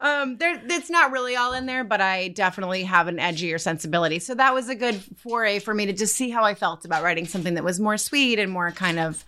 Um, 0.00 0.36
there, 0.38 0.60
it's 0.68 0.90
not 0.90 1.12
really 1.12 1.36
all 1.36 1.52
in 1.52 1.66
there, 1.66 1.84
but 1.84 2.00
I 2.00 2.28
definitely 2.28 2.82
have 2.84 3.06
an 3.06 3.18
edgier 3.18 3.60
sensibility. 3.60 4.18
So 4.18 4.34
that 4.34 4.52
was 4.52 4.68
a 4.68 4.74
good 4.74 5.00
foray 5.18 5.60
for 5.60 5.72
me 5.72 5.86
to 5.86 5.92
just 5.92 6.16
see 6.16 6.28
how 6.30 6.42
I 6.42 6.54
felt 6.54 6.84
about 6.84 7.04
writing 7.04 7.26
something 7.26 7.54
that 7.54 7.62
was 7.62 7.78
more 7.78 7.96
sweet 7.96 8.40
and 8.40 8.50
more 8.50 8.72
kind 8.72 8.98
of 8.98 9.24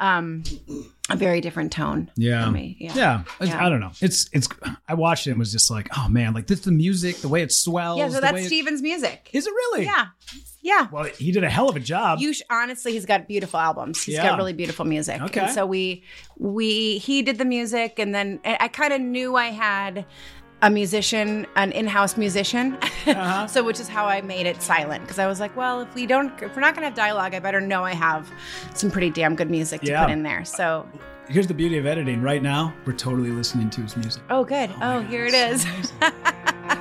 um, 0.00 0.42
a 1.08 1.16
very 1.16 1.40
different 1.40 1.72
tone. 1.72 2.10
yeah, 2.16 2.44
for 2.46 2.50
me. 2.50 2.76
Yeah, 2.80 2.92
yeah. 2.94 3.22
Yeah. 3.40 3.64
I 3.64 3.68
don't 3.68 3.80
know. 3.80 3.92
It's 4.00 4.28
it's. 4.32 4.48
I 4.88 4.94
watched 4.94 5.26
it 5.26 5.30
and 5.30 5.38
was 5.38 5.52
just 5.52 5.70
like, 5.70 5.88
oh 5.96 6.08
man, 6.08 6.32
like 6.34 6.46
this 6.46 6.60
the 6.60 6.72
music, 6.72 7.16
the 7.18 7.28
way 7.28 7.42
it 7.42 7.52
swells. 7.52 7.98
Yeah, 7.98 8.08
so 8.08 8.20
that's 8.20 8.32
way 8.34 8.40
it- 8.42 8.46
Steven's 8.46 8.82
music. 8.82 9.30
Is 9.32 9.46
it 9.46 9.50
really? 9.50 9.84
Yeah, 9.84 10.06
yeah. 10.62 10.88
Well, 10.90 11.04
he 11.04 11.32
did 11.32 11.44
a 11.44 11.50
hell 11.50 11.68
of 11.68 11.76
a 11.76 11.80
job. 11.80 12.18
You 12.20 12.32
sh- 12.32 12.42
honestly, 12.50 12.92
he's 12.92 13.06
got 13.06 13.28
beautiful 13.28 13.60
albums. 13.60 14.02
He's 14.02 14.14
Yeah. 14.16 14.28
got 14.30 14.38
really 14.38 14.52
beautiful 14.54 14.84
music. 14.84 15.20
Okay. 15.20 15.40
And 15.40 15.50
so 15.52 15.66
we 15.66 16.02
we 16.38 16.98
he 16.98 17.22
did 17.22 17.38
the 17.38 17.44
music, 17.44 17.98
and 17.98 18.14
then 18.14 18.40
I 18.44 18.68
kind 18.68 18.92
of 18.92 19.00
knew 19.00 19.36
I 19.36 19.48
had 19.48 20.06
a 20.62 20.70
musician, 20.70 21.46
an 21.56 21.72
in-house 21.72 22.16
musician. 22.16 22.76
Uh-huh. 23.06 23.46
so 23.54 23.64
which 23.64 23.80
is 23.80 23.88
how 23.88 24.06
I 24.06 24.20
made 24.20 24.46
it 24.46 24.60
silent 24.62 25.02
because 25.04 25.18
I 25.18 25.26
was 25.26 25.40
like, 25.40 25.56
well, 25.56 25.80
if 25.80 25.94
we 25.94 26.06
don't, 26.06 26.32
if 26.42 26.54
we're 26.54 26.60
not 26.60 26.74
gonna 26.74 26.86
have 26.86 26.94
dialogue, 26.94 27.34
I 27.34 27.38
better 27.38 27.60
know 27.60 27.84
I 27.84 27.94
have 27.94 28.30
some 28.74 28.90
pretty 28.90 29.10
damn 29.10 29.34
good 29.36 29.50
music 29.50 29.80
to 29.82 29.86
Yeah. 29.88 30.04
put 30.04 30.12
in 30.12 30.22
there. 30.22 30.44
So 30.44 30.86
Here's 31.28 31.46
the 31.46 31.54
beauty 31.54 31.78
of 31.78 31.86
editing. 31.86 32.22
Right 32.22 32.42
now, 32.42 32.74
we're 32.84 32.92
totally 32.92 33.30
listening 33.30 33.70
to 33.70 33.80
his 33.82 33.96
music. 33.96 34.20
oh, 34.30 34.42
good. 34.44 34.68
Oh, 34.82 35.00
here 35.02 35.26
it 35.26 35.34
is. 35.34 35.64
I 36.02 36.10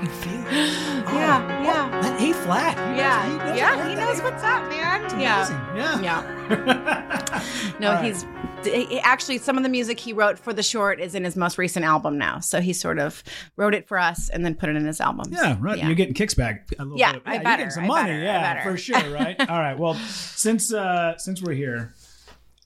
feel 0.07 0.33
it. 0.47 1.05
Oh, 1.07 1.13
Yeah, 1.13 1.63
yeah. 1.63 1.89
That 1.98 1.98
A 2.21 2.33
flat. 2.33 2.75
yeah, 2.97 3.37
knows 3.45 3.57
yeah. 3.57 3.89
He 3.89 3.95
knows 3.95 4.21
what's 4.21 4.43
up, 4.43 4.67
man. 4.69 5.19
Yeah. 5.19 5.73
Yeah. 5.75 6.01
Yeah. 6.01 7.45
No, 7.79 7.93
right. 7.93 8.03
he's 8.03 8.25
he- 8.65 8.99
actually 8.99 9.37
some 9.37 9.55
of 9.55 9.63
the 9.63 9.69
music 9.69 9.97
he 10.01 10.11
wrote 10.11 10.37
for 10.37 10.51
the 10.51 10.61
short 10.63 10.99
is 10.99 11.15
in 11.15 11.23
his 11.23 11.37
most 11.37 11.57
recent 11.57 11.85
album 11.85 12.17
now. 12.17 12.39
So 12.41 12.59
he 12.59 12.73
sort 12.73 12.99
of 12.99 13.23
wrote 13.55 13.73
it 13.73 13.87
for 13.87 13.97
us 13.97 14.27
and 14.29 14.43
then 14.43 14.53
put 14.55 14.67
it 14.67 14.75
in 14.75 14.85
his 14.85 14.99
album. 14.99 15.31
Yeah, 15.31 15.55
right. 15.61 15.81
You're 15.81 15.93
getting 15.95 16.13
kicks 16.13 16.33
back. 16.33 16.67
A 16.77 16.83
little 16.83 16.97
Yeah, 16.99 17.13
bit. 17.13 17.21
I 17.25 17.35
you're 17.35 17.43
getting 17.43 17.69
some 17.69 17.85
I 17.85 17.87
money. 17.87 18.09
better, 18.11 18.21
yeah, 18.21 18.53
better. 18.53 18.71
for 18.71 18.77
sure. 18.85 19.13
Right. 19.13 19.39
All 19.39 19.59
right. 19.59 19.79
Well, 19.79 19.93
since 19.93 20.73
uh 20.73 21.17
since 21.17 21.41
we're 21.41 21.53
here, 21.53 21.93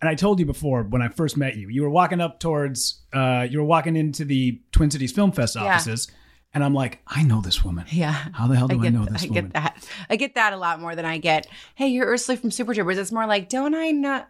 and 0.02 0.10
I 0.10 0.16
told 0.16 0.40
you 0.40 0.48
before 0.48 0.82
when 0.82 1.04
I 1.04 1.10
first 1.10 1.38
met 1.38 1.56
you, 1.58 1.70
you 1.70 1.84
were 1.84 1.90
walking 1.92 2.22
up 2.22 2.40
towards 2.40 3.02
uh 3.14 3.46
you 3.48 3.60
were 3.60 3.66
walking 3.66 3.96
into 3.96 4.26
the 4.26 4.60
Twin 4.72 4.90
Cities 4.90 5.12
Film 5.12 5.32
Fest 5.32 5.56
offices. 5.56 6.08
Yeah. 6.10 6.18
And 6.54 6.64
I'm 6.64 6.74
like, 6.74 7.00
I 7.08 7.24
know 7.24 7.42
this 7.42 7.64
woman. 7.64 7.86
Yeah. 7.90 8.12
How 8.34 8.48
the 8.48 8.56
hell 8.56 8.68
do 8.68 8.80
I, 8.80 8.84
get, 8.84 8.94
know 8.94 9.06
this 9.06 9.24
I 9.24 9.28
woman? 9.28 9.44
get 9.46 9.54
that. 9.54 9.88
I 10.10 10.16
get 10.16 10.36
that 10.36 10.54
a 10.54 10.58
lot 10.58 10.80
more 10.80 10.96
than 10.96 11.06
I 11.06 11.18
get, 11.18 11.48
hey, 11.76 11.88
you're 11.88 12.08
Ursula 12.08 12.38
from 12.38 12.52
Super 12.52 12.74
Troopers. 12.74 12.98
It's 12.98 13.12
more 13.12 13.26
like, 13.26 13.50
don't 13.50 13.74
I 13.76 13.92
know? 13.92 14.24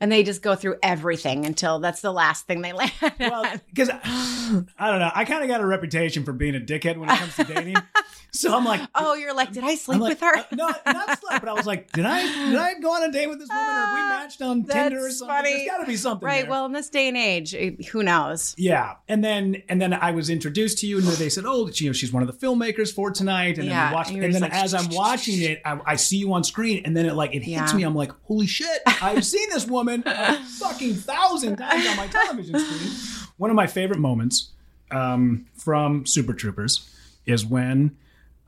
And 0.00 0.10
they 0.10 0.22
just 0.24 0.42
go 0.42 0.54
through 0.56 0.76
everything 0.82 1.46
until 1.46 1.78
that's 1.78 2.00
the 2.00 2.12
last 2.12 2.46
thing 2.46 2.60
they 2.60 2.72
land. 2.74 2.92
Well, 3.20 3.46
because 3.68 3.88
I 3.90 4.64
don't 4.90 4.98
know, 4.98 5.10
I 5.14 5.24
kind 5.24 5.42
of 5.42 5.48
got 5.48 5.60
a 5.60 5.66
reputation 5.66 6.24
for 6.24 6.32
being 6.32 6.56
a 6.56 6.60
dickhead 6.60 6.96
when 6.96 7.08
it 7.08 7.18
comes 7.18 7.36
to 7.36 7.44
dating. 7.44 7.76
so 8.32 8.56
I'm 8.56 8.64
like, 8.64 8.80
oh, 8.94 9.14
you're 9.14 9.34
like, 9.34 9.52
did 9.52 9.62
I 9.64 9.74
sleep 9.74 10.00
like, 10.00 10.10
with 10.10 10.20
her? 10.20 10.36
uh, 10.38 10.44
no, 10.52 10.72
not 10.86 11.18
slept, 11.20 11.40
but 11.44 11.48
I 11.48 11.52
was 11.52 11.66
like, 11.66 11.92
did 11.92 12.04
I 12.06 12.22
did 12.50 12.56
I 12.58 12.74
go 12.80 12.92
on 12.92 13.02
a 13.02 13.12
date 13.12 13.28
with 13.28 13.38
this 13.38 13.48
woman, 13.48 13.64
or 13.64 13.70
have 13.72 13.94
we 13.94 14.00
matched 14.00 14.42
on 14.42 14.64
Tinder 14.64 15.04
or 15.04 15.08
Ah, 15.08 15.10
something? 15.10 15.26
funny. 15.36 15.52
There's 15.52 15.68
got 15.68 15.78
to 15.78 15.86
be 15.86 15.96
something, 15.96 16.26
right. 16.26 16.42
there. 16.42 16.50
Well, 16.50 16.66
in 16.66 16.72
this 16.72 16.88
day 16.88 17.08
and 17.08 17.16
age, 17.16 17.54
who 17.90 18.02
knows? 18.02 18.54
Yeah, 18.58 18.94
and 19.08 19.22
then 19.22 19.62
and 19.68 19.80
then 19.80 19.92
I 19.92 20.10
was 20.12 20.30
introduced 20.30 20.78
to 20.78 20.86
you, 20.86 20.98
and 20.98 21.06
they 21.06 21.28
said, 21.28 21.44
"Oh, 21.46 21.68
you 21.74 21.88
know, 21.88 21.92
she's 21.92 22.12
one 22.12 22.22
of 22.22 22.26
the 22.28 22.46
filmmakers 22.46 22.92
for 22.92 23.10
tonight." 23.10 23.58
And 23.58 23.68
then 23.68 23.88
we 23.90 23.94
watched, 23.94 24.10
and 24.10 24.24
and, 24.24 24.34
then 24.34 24.42
just 24.50 24.54
as 24.54 24.74
I'm 24.74 24.88
watching 24.94 25.40
it, 25.42 25.60
I, 25.64 25.78
I 25.84 25.96
see 25.96 26.16
you 26.16 26.32
on 26.32 26.42
screen, 26.44 26.82
and 26.84 26.96
then 26.96 27.06
it 27.06 27.14
like 27.14 27.34
it 27.34 27.42
hits 27.42 27.72
Yeah. 27.72 27.76
me. 27.76 27.82
I'm 27.82 27.94
like, 27.94 28.12
"Holy 28.24 28.46
shit! 28.46 28.80
I've 28.86 29.24
seen 29.26 29.48
this 29.50 29.66
woman 29.66 30.02
a 30.06 30.34
fucking 30.58 30.94
thousand 30.94 31.56
times 31.56 31.86
on 31.86 31.96
my 31.96 32.06
television 32.06 32.58
screen." 32.58 33.28
One 33.36 33.50
of 33.50 33.56
my 33.56 33.66
favorite 33.66 33.98
moments 33.98 34.50
um, 34.90 35.46
from 35.56 36.06
Super 36.06 36.32
Troopers 36.32 36.88
is 37.26 37.44
when 37.44 37.96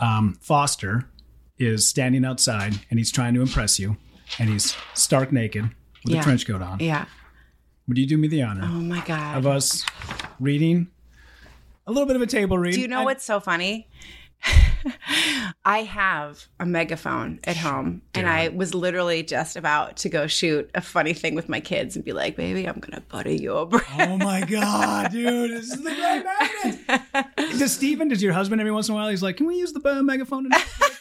um, 0.04 0.36
Foster 0.40 1.08
is 1.58 1.86
standing 1.86 2.24
outside 2.24 2.74
and 2.90 2.98
he's 2.98 3.12
trying 3.12 3.34
to 3.34 3.40
impress 3.40 3.78
you, 3.78 3.96
and 4.38 4.48
he's 4.50 4.76
stark 4.94 5.32
naked 5.32 5.64
with 6.04 6.14
Yeah. 6.14 6.20
a 6.20 6.22
trench 6.22 6.46
coat 6.46 6.62
on. 6.62 6.80
Yeah. 6.80 7.06
Would 7.88 7.98
you 7.98 8.06
do 8.06 8.16
me 8.16 8.28
the 8.28 8.42
honor? 8.42 8.62
Oh 8.64 8.80
my 8.80 9.04
god. 9.04 9.36
of 9.38 9.46
us 9.46 9.84
reading 10.40 10.88
a 11.86 11.92
little 11.92 12.06
bit 12.06 12.16
of 12.16 12.22
a 12.22 12.26
table 12.26 12.58
read. 12.58 12.74
Do 12.74 12.80
you 12.80 12.88
know 12.88 12.98
And- 12.98 13.04
what's 13.04 13.24
so 13.24 13.40
funny? 13.40 13.88
I 15.64 15.82
have 15.82 16.46
a 16.60 16.66
megaphone 16.66 17.40
at 17.44 17.56
home, 17.56 18.02
and 18.14 18.28
I 18.28 18.48
was 18.48 18.74
literally 18.74 19.22
just 19.22 19.56
about 19.56 19.96
to 19.98 20.08
go 20.08 20.26
shoot 20.26 20.70
a 20.74 20.80
funny 20.80 21.14
thing 21.14 21.34
with 21.34 21.48
my 21.48 21.60
kids 21.60 21.96
and 21.96 22.04
be 22.04 22.12
like, 22.12 22.36
"Baby, 22.36 22.66
I'm 22.66 22.78
gonna 22.80 23.02
butter 23.08 23.32
your 23.32 23.66
bread." 23.66 23.84
Oh 23.98 24.18
my 24.18 24.42
god, 24.42 25.12
dude! 25.12 25.50
This 25.52 25.72
is 25.72 25.82
the 25.82 25.94
great 25.94 26.24
magnet. 26.24 27.30
Does 27.58 27.72
Steven, 27.72 28.08
does 28.08 28.22
your 28.22 28.32
husband 28.32 28.60
every 28.60 28.72
once 28.72 28.88
in 28.88 28.94
a 28.94 28.96
while? 28.96 29.08
He's 29.08 29.22
like, 29.22 29.36
"Can 29.36 29.46
we 29.46 29.56
use 29.56 29.72
the 29.72 30.02
megaphone?" 30.02 30.50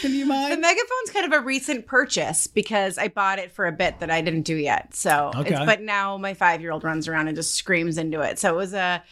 Can 0.00 0.12
you 0.14 0.24
The 0.24 0.56
megaphone's 0.56 1.10
kind 1.12 1.32
of 1.32 1.32
a 1.40 1.44
recent 1.44 1.86
purchase 1.86 2.46
because 2.46 2.98
I 2.98 3.08
bought 3.08 3.38
it 3.38 3.52
for 3.52 3.66
a 3.66 3.72
bit 3.72 4.00
that 4.00 4.10
I 4.10 4.20
didn't 4.20 4.42
do 4.42 4.54
yet. 4.56 4.94
So, 4.94 5.30
Okay. 5.36 5.50
it's, 5.54 5.64
but 5.66 5.82
now 5.82 6.16
my 6.16 6.34
five 6.34 6.60
year 6.60 6.72
old 6.72 6.84
runs 6.84 7.06
around 7.08 7.28
and 7.28 7.36
just 7.36 7.54
screams 7.54 7.98
into 7.98 8.20
it. 8.20 8.38
So 8.38 8.50
it 8.54 8.56
was 8.56 8.74
a. 8.74 9.02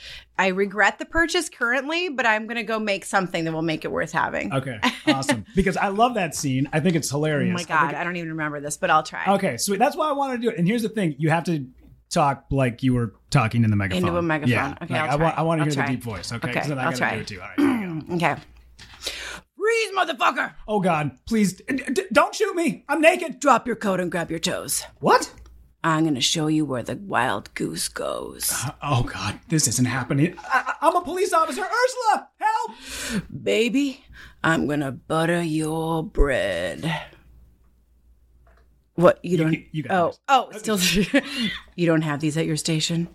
I 0.40 0.48
regret 0.48 0.98
the 1.00 1.04
purchase 1.04 1.48
currently, 1.48 2.08
but 2.10 2.24
I'm 2.24 2.46
gonna 2.46 2.62
go 2.62 2.78
make 2.78 3.04
something 3.04 3.44
that 3.44 3.52
will 3.52 3.62
make 3.62 3.84
it 3.84 3.90
worth 3.90 4.12
having. 4.12 4.52
Okay, 4.52 4.78
awesome. 5.08 5.44
Because 5.56 5.76
I 5.76 5.88
love 5.88 6.14
that 6.14 6.34
scene. 6.34 6.68
I 6.72 6.78
think 6.80 6.94
it's 6.96 7.10
hilarious. 7.10 7.50
Oh 7.50 7.54
my 7.54 7.60
I 7.60 7.64
god, 7.64 7.86
think- 7.88 8.00
I 8.00 8.04
don't 8.04 8.16
even 8.16 8.28
remember 8.30 8.60
this, 8.60 8.76
but 8.76 8.88
I'll 8.90 9.02
try. 9.02 9.24
okay, 9.34 9.56
sweet. 9.56 9.78
That's 9.80 9.96
why 9.96 10.08
I 10.08 10.12
wanted 10.12 10.36
to 10.36 10.42
do 10.42 10.50
it. 10.50 10.58
And 10.58 10.66
here's 10.68 10.82
the 10.82 10.88
thing: 10.88 11.16
you 11.18 11.30
have 11.30 11.44
to 11.44 11.66
talk 12.10 12.44
like 12.50 12.82
you 12.82 12.94
were 12.94 13.14
talking 13.30 13.64
in 13.64 13.70
the 13.70 13.76
megaphone. 13.76 14.04
Into 14.06 14.16
a 14.18 14.22
megaphone. 14.22 14.50
Yeah. 14.50 14.74
Okay, 14.80 14.94
Like, 14.94 15.02
I'll 15.10 15.10
I 15.10 15.16
want. 15.16 15.34
try. 15.34 15.38
I 15.38 15.42
want 15.42 15.58
to 15.58 15.62
I'll 15.62 15.66
hear 15.66 15.74
try. 15.74 15.86
the 15.86 15.92
deep 15.92 16.02
voice. 16.04 16.32
Okay, 16.32 16.50
Okay, 16.50 16.68
then 16.68 16.78
I 16.78 16.82
I'll 16.84 16.90
gotta 16.92 16.96
try. 16.98 17.14
do 17.16 17.20
it 17.20 17.26
too. 17.26 17.40
All 17.40 17.48
right. 17.48 17.58
Here 17.58 17.94
we 17.94 18.00
go. 18.00 18.14
Okay. 18.14 18.40
Freeze, 19.68 19.90
motherfucker! 19.94 20.54
Oh 20.66 20.80
God, 20.80 21.10
please 21.26 21.52
d- 21.52 21.76
d- 21.92 22.06
don't 22.10 22.34
shoot 22.34 22.56
me. 22.56 22.84
I'm 22.88 23.02
naked. 23.02 23.38
Drop 23.38 23.66
your 23.66 23.76
coat 23.76 24.00
and 24.00 24.10
grab 24.10 24.30
your 24.30 24.38
toes. 24.38 24.82
What? 24.98 25.30
I'm 25.84 26.04
gonna 26.04 26.22
show 26.22 26.46
you 26.46 26.64
where 26.64 26.82
the 26.82 26.96
wild 26.96 27.52
goose 27.52 27.86
goes. 27.88 28.50
Uh, 28.50 28.70
oh 28.82 29.02
God, 29.02 29.38
this 29.48 29.68
isn't 29.68 29.84
happening. 29.84 30.34
I, 30.38 30.72
I'm 30.80 30.96
a 30.96 31.02
police 31.02 31.34
officer. 31.34 31.60
Ursula, 31.60 32.28
help! 32.38 33.22
Baby, 33.42 34.02
I'm 34.42 34.66
gonna 34.66 34.90
butter 34.90 35.42
your 35.42 36.02
bread. 36.02 36.90
What 38.94 39.22
you 39.22 39.36
don't? 39.36 39.66
you 39.70 39.82
got 39.82 40.18
oh, 40.30 40.50
this. 40.50 40.66
oh, 40.66 40.78
still, 40.78 41.12
you 41.76 41.84
don't 41.84 42.00
have 42.00 42.20
these 42.20 42.38
at 42.38 42.46
your 42.46 42.56
station. 42.56 43.06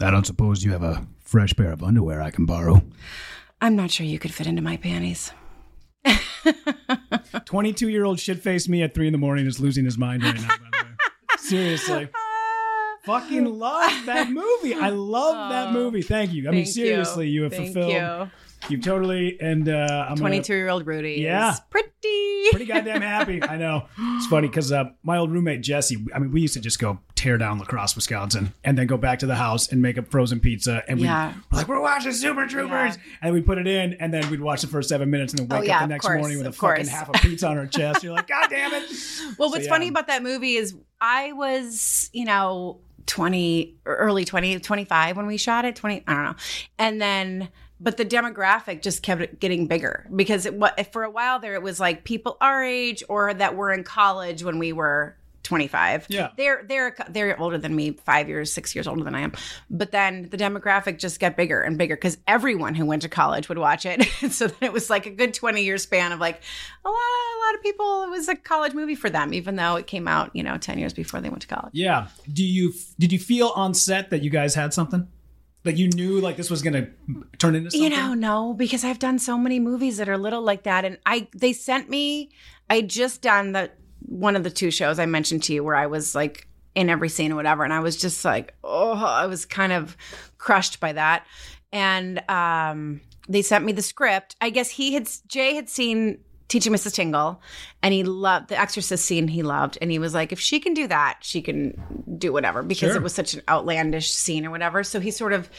I 0.00 0.10
don't 0.10 0.26
suppose 0.26 0.64
you 0.64 0.72
have 0.72 0.82
a 0.82 1.06
fresh 1.20 1.54
pair 1.54 1.70
of 1.70 1.84
underwear 1.84 2.20
I 2.20 2.32
can 2.32 2.46
borrow. 2.46 2.82
I'm 3.64 3.76
not 3.76 3.90
sure 3.90 4.04
you 4.04 4.18
could 4.18 4.34
fit 4.34 4.46
into 4.46 4.60
my 4.60 4.76
panties. 4.76 5.32
22 7.46 7.88
year 7.88 8.04
old 8.04 8.20
shit 8.20 8.42
faced 8.42 8.68
me 8.68 8.82
at 8.82 8.92
three 8.92 9.06
in 9.06 9.12
the 9.12 9.18
morning 9.18 9.46
is 9.46 9.58
losing 9.58 9.86
his 9.86 9.96
mind 9.96 10.22
right 10.22 10.34
now, 10.34 10.48
by 10.48 10.56
the 10.56 10.84
way. 10.84 10.90
Seriously. 11.38 12.08
Fucking 13.06 13.46
love 13.46 14.04
that 14.04 14.30
movie. 14.30 14.74
I 14.74 14.90
love 14.90 15.48
that 15.50 15.72
movie. 15.72 16.02
Thank 16.02 16.34
you. 16.34 16.46
I 16.46 16.50
mean, 16.50 16.66
seriously, 16.66 17.30
you, 17.30 17.44
have 17.44 17.52
Thank 17.52 17.72
fulfilled. 17.72 17.92
you. 17.94 18.30
You 18.68 18.78
totally 18.78 19.38
and 19.40 19.68
uh, 19.68 19.72
I'm 20.08 20.16
gonna- 20.16 20.20
22 20.20 20.54
year 20.54 20.68
old 20.68 20.86
Rudy. 20.86 21.14
Yeah. 21.20 21.54
Pretty. 21.70 21.90
pretty 22.50 22.66
goddamn 22.66 23.02
happy. 23.02 23.42
I 23.42 23.56
know. 23.56 23.86
It's 23.98 24.26
funny 24.26 24.48
because 24.48 24.70
uh, 24.72 24.84
my 25.02 25.16
old 25.18 25.30
roommate 25.32 25.62
Jesse. 25.62 26.04
I 26.14 26.18
mean, 26.18 26.30
we 26.30 26.40
used 26.42 26.54
to 26.54 26.60
just 26.60 26.78
go 26.78 26.98
tear 27.14 27.38
down 27.38 27.58
La 27.58 27.64
Crosse, 27.64 27.94
Wisconsin, 27.96 28.52
and 28.64 28.76
then 28.76 28.86
go 28.86 28.96
back 28.96 29.18
to 29.20 29.26
the 29.26 29.34
house 29.34 29.68
and 29.68 29.80
make 29.80 29.96
up 29.98 30.08
frozen 30.10 30.40
pizza. 30.40 30.82
And 30.88 30.98
we 30.98 31.04
Yeah. 31.06 31.32
we're 31.50 31.58
like, 31.58 31.68
we're 31.68 31.80
watching 31.80 32.12
Super 32.12 32.46
Troopers, 32.46 32.98
and 33.22 33.32
we 33.34 33.40
put 33.40 33.56
it 33.58 33.66
in, 33.66 33.94
and 33.94 34.12
then 34.12 34.28
we'd 34.30 34.40
watch 34.40 34.60
the 34.60 34.66
first 34.66 34.88
seven 34.88 35.10
minutes, 35.10 35.32
and 35.32 35.40
then 35.48 35.56
Oh, 35.56 35.60
wake 35.60 35.68
yeah, 35.68 35.76
up 35.76 35.82
the 35.82 35.86
next 35.88 36.04
course, 36.06 36.18
morning 36.20 36.38
with 36.38 36.46
a 36.48 36.52
fucking 36.52 36.86
half 36.86 37.08
a 37.08 37.12
pizza 37.12 37.48
on 37.48 37.56
our 37.58 37.66
chest. 37.66 38.02
You're 38.02 38.12
like, 38.12 38.28
God 38.28 38.48
damn 38.50 38.72
it! 38.74 38.84
Well, 39.38 39.50
what's 39.50 39.64
yeah. 39.64 39.70
funny 39.70 39.88
about 39.88 40.06
that 40.08 40.22
movie 40.22 40.54
is 40.54 40.74
I 41.00 41.32
was, 41.32 42.10
you 42.12 42.24
know, 42.26 42.78
20 43.06 43.74
early 43.86 44.24
20, 44.24 44.60
25 44.60 45.16
when 45.16 45.26
we 45.26 45.36
shot 45.38 45.64
it, 45.64 45.76
20, 45.76 46.04
I 46.06 46.14
don't 46.14 46.24
know. 46.24 46.34
And 46.78 47.00
then 47.00 47.48
but 47.80 47.96
the 47.96 48.04
demographic 48.04 48.82
just 48.82 49.02
kept 49.02 49.40
getting 49.40 49.66
bigger 49.66 50.06
because 50.14 50.46
it 50.46 50.92
for 50.92 51.02
a 51.02 51.10
while 51.10 51.40
there 51.40 51.54
it 51.54 51.62
was 51.62 51.80
like 51.80 52.04
people 52.04 52.36
our 52.40 52.62
age 52.64 53.02
or 53.08 53.34
that 53.34 53.56
were 53.56 53.72
in 53.72 53.84
college 53.84 54.42
when 54.42 54.58
we 54.58 54.72
were 54.72 55.16
25. 55.44 56.06
Yeah. 56.08 56.30
They're 56.36 56.64
they're 56.66 56.96
they're 57.10 57.40
older 57.40 57.58
than 57.58 57.76
me, 57.76 57.92
5 57.92 58.28
years, 58.28 58.52
6 58.52 58.74
years 58.74 58.88
older 58.88 59.04
than 59.04 59.14
I 59.14 59.20
am. 59.20 59.32
But 59.70 59.92
then 59.92 60.28
the 60.30 60.36
demographic 60.36 60.98
just 60.98 61.20
got 61.20 61.36
bigger 61.36 61.60
and 61.60 61.78
bigger 61.78 61.96
cuz 61.96 62.18
everyone 62.26 62.74
who 62.74 62.84
went 62.84 63.02
to 63.02 63.08
college 63.08 63.48
would 63.48 63.58
watch 63.58 63.86
it. 63.86 64.02
so 64.30 64.48
then 64.48 64.56
it 64.62 64.72
was 64.72 64.90
like 64.90 65.06
a 65.06 65.10
good 65.10 65.34
20 65.34 65.62
year 65.62 65.78
span 65.78 66.12
of 66.12 66.18
like 66.18 66.40
a 66.84 66.88
lot 66.88 66.94
of, 66.94 67.36
a 67.36 67.40
lot 67.46 67.54
of 67.54 67.62
people 67.62 68.02
it 68.04 68.10
was 68.10 68.28
a 68.28 68.34
college 68.34 68.72
movie 68.72 68.94
for 68.94 69.10
them 69.10 69.32
even 69.32 69.56
though 69.56 69.76
it 69.76 69.86
came 69.86 70.08
out, 70.08 70.30
you 70.34 70.42
know, 70.42 70.56
10 70.56 70.78
years 70.78 70.92
before 70.92 71.20
they 71.20 71.28
went 71.28 71.42
to 71.42 71.48
college. 71.48 71.70
Yeah. 71.72 72.08
Do 72.32 72.44
you 72.44 72.72
did 72.98 73.12
you 73.12 73.18
feel 73.18 73.52
on 73.54 73.74
set 73.74 74.10
that 74.10 74.22
you 74.22 74.30
guys 74.30 74.54
had 74.54 74.74
something? 74.74 75.06
Like 75.64 75.78
you 75.78 75.88
knew 75.88 76.20
like 76.20 76.36
this 76.36 76.50
was 76.50 76.62
gonna 76.62 76.88
turn 77.38 77.54
into 77.54 77.70
something? 77.70 77.90
You 77.90 77.96
know, 77.96 78.12
no, 78.12 78.54
because 78.54 78.84
I've 78.84 78.98
done 78.98 79.18
so 79.18 79.38
many 79.38 79.58
movies 79.58 79.96
that 79.96 80.08
are 80.08 80.18
little 80.18 80.42
like 80.42 80.64
that, 80.64 80.84
and 80.84 80.98
I 81.06 81.28
they 81.34 81.52
sent 81.54 81.88
me. 81.88 82.30
I 82.68 82.82
just 82.82 83.22
done 83.22 83.52
the 83.52 83.70
one 84.00 84.36
of 84.36 84.44
the 84.44 84.50
two 84.50 84.70
shows 84.70 84.98
I 84.98 85.06
mentioned 85.06 85.42
to 85.44 85.54
you 85.54 85.64
where 85.64 85.76
I 85.76 85.86
was 85.86 86.14
like 86.14 86.46
in 86.74 86.90
every 86.90 87.08
scene 87.08 87.32
or 87.32 87.36
whatever, 87.36 87.64
and 87.64 87.72
I 87.72 87.80
was 87.80 87.96
just 87.96 88.24
like, 88.24 88.54
oh, 88.62 88.92
I 88.92 89.26
was 89.26 89.46
kind 89.46 89.72
of 89.72 89.96
crushed 90.36 90.80
by 90.80 90.92
that, 90.92 91.26
and 91.72 92.22
um, 92.28 93.00
they 93.26 93.40
sent 93.40 93.64
me 93.64 93.72
the 93.72 93.82
script. 93.82 94.36
I 94.42 94.50
guess 94.50 94.68
he 94.70 94.92
had 94.92 95.08
Jay 95.28 95.54
had 95.54 95.68
seen. 95.70 96.18
Teaching 96.54 96.72
Mrs. 96.72 96.94
Tingle, 96.94 97.42
and 97.82 97.92
he 97.92 98.04
loved 98.04 98.46
the 98.48 98.56
Exorcist 98.56 99.04
scene. 99.04 99.26
He 99.26 99.42
loved, 99.42 99.76
and 99.82 99.90
he 99.90 99.98
was 99.98 100.14
like, 100.14 100.30
"If 100.30 100.38
she 100.38 100.60
can 100.60 100.72
do 100.72 100.86
that, 100.86 101.18
she 101.20 101.42
can 101.42 101.74
do 102.16 102.32
whatever." 102.32 102.62
Because 102.62 102.90
Sure. 102.90 102.96
it 102.96 103.02
was 103.02 103.12
such 103.12 103.34
an 103.34 103.42
outlandish 103.48 104.12
scene 104.12 104.46
or 104.46 104.52
whatever. 104.52 104.84
So 104.84 105.00
he 105.00 105.10
sort 105.10 105.32
of 105.32 105.50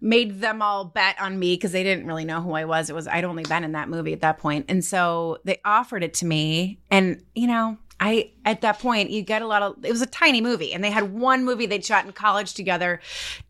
made 0.00 0.40
them 0.40 0.60
all 0.60 0.84
bet 0.84 1.14
on 1.20 1.38
me 1.38 1.54
because 1.54 1.70
they 1.70 1.84
didn't 1.84 2.08
really 2.08 2.24
know 2.24 2.40
who 2.42 2.54
I 2.54 2.64
was. 2.64 2.90
It 2.90 2.94
was 2.96 3.06
I'd 3.06 3.22
only 3.22 3.44
been 3.44 3.62
in 3.62 3.70
that 3.72 3.88
movie 3.88 4.12
at 4.12 4.20
that 4.22 4.38
point, 4.38 4.64
and 4.68 4.84
so 4.84 5.38
they 5.44 5.60
offered 5.64 6.02
it 6.02 6.14
to 6.14 6.26
me. 6.26 6.80
And 6.90 7.22
you 7.36 7.46
know, 7.46 7.78
I 8.00 8.32
at 8.44 8.62
that 8.62 8.80
point 8.80 9.10
you 9.10 9.22
get 9.22 9.42
a 9.42 9.46
lot 9.46 9.62
of. 9.62 9.76
It 9.84 9.92
was 9.92 10.02
a 10.02 10.06
tiny 10.06 10.40
movie, 10.40 10.74
and 10.74 10.82
they 10.82 10.90
had 10.90 11.12
one 11.12 11.44
movie 11.44 11.66
they'd 11.66 11.84
shot 11.84 12.04
in 12.04 12.10
college 12.10 12.54
together 12.54 13.00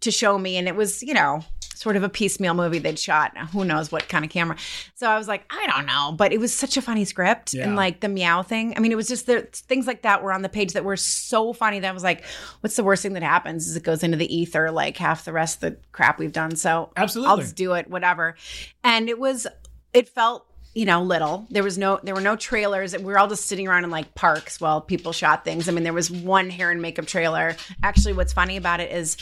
to 0.01 0.11
show 0.11 0.39
me, 0.39 0.59
and 0.59 0.69
it 0.69 0.77
was 0.77 1.03
you 1.03 1.15
know 1.15 1.43
sort 1.75 1.97
of 1.97 2.03
a 2.03 2.09
piecemeal 2.09 2.55
movie 2.55 2.79
they'd 2.79 2.99
shot. 2.99 3.37
Who 3.53 3.65
knows 3.65 3.91
what 3.91 4.09
kind 4.09 4.25
of 4.25 4.31
camera? 4.31 4.57
So 4.95 5.09
I 5.09 5.19
was 5.19 5.27
like, 5.29 5.45
I 5.51 5.67
don't 5.67 5.87
know, 5.87 6.13
but 6.17 6.33
it 6.33 6.39
was 6.39 6.55
such 6.55 6.77
a 6.77 6.83
funny 6.83 7.05
script, 7.05 7.55
Yeah. 7.55 7.65
and 7.65 7.77
like 7.77 8.01
the 8.01 8.09
meow 8.09 8.43
thing. 8.43 8.75
I 8.77 8.81
mean, 8.81 8.93
it 8.93 8.97
was 8.97 9.09
just 9.09 9.27
the 9.27 9.43
things 9.53 9.87
like 9.87 10.03
that 10.03 10.23
were 10.23 10.33
on 10.33 10.43
the 10.43 10.49
page 10.49 10.75
that 10.75 10.85
were 10.85 10.97
so 10.97 11.53
funny 11.53 11.81
that 11.81 11.89
I 11.89 11.93
was 11.93 12.03
like, 12.05 12.25
what's 12.61 12.77
the 12.77 12.85
worst 12.85 13.03
thing 13.03 13.15
that 13.15 13.23
happens? 13.23 13.67
Is 13.69 13.77
it 13.77 13.83
goes 13.83 14.03
into 14.03 14.17
the 14.17 14.35
ether 14.35 14.71
like 14.71 14.97
half 14.97 15.25
the 15.25 15.33
rest 15.33 15.63
of 15.63 15.73
the 15.73 15.79
crap 15.93 16.19
we've 16.19 16.33
done. 16.33 16.57
So 16.57 16.91
Absolutely. 16.97 17.31
I'll 17.31 17.37
just 17.39 17.57
do 17.57 17.73
it, 17.75 17.89
whatever. 17.91 18.37
And 18.85 19.09
it 19.09 19.19
was, 19.19 19.47
it 19.93 20.09
felt. 20.09 20.47
You 20.75 20.87
know, 20.87 21.03
little. 21.03 21.47
There 21.51 21.63
was 21.63 21.77
no, 21.77 22.01
there 22.03 22.15
were 22.15 22.23
no 22.23 22.35
trailers. 22.35 22.97
We 22.97 23.05
were 23.05 23.19
all 23.19 23.29
just 23.29 23.45
sitting 23.45 23.69
around 23.69 23.85
in 23.85 23.91
like 23.91 24.15
parks 24.15 24.59
while 24.59 24.81
people 24.81 25.13
shot 25.13 25.45
things. 25.45 25.69
I 25.69 25.73
mean, 25.73 25.85
there 25.85 25.93
was 25.93 26.11
one 26.11 26.49
hair 26.49 26.71
and 26.71 26.81
makeup 26.81 27.05
trailer. 27.05 27.57
Actually, 27.83 28.15
what's 28.15 28.33
funny 28.33 28.57
about 28.57 28.81
it 28.81 28.91
is 28.91 29.19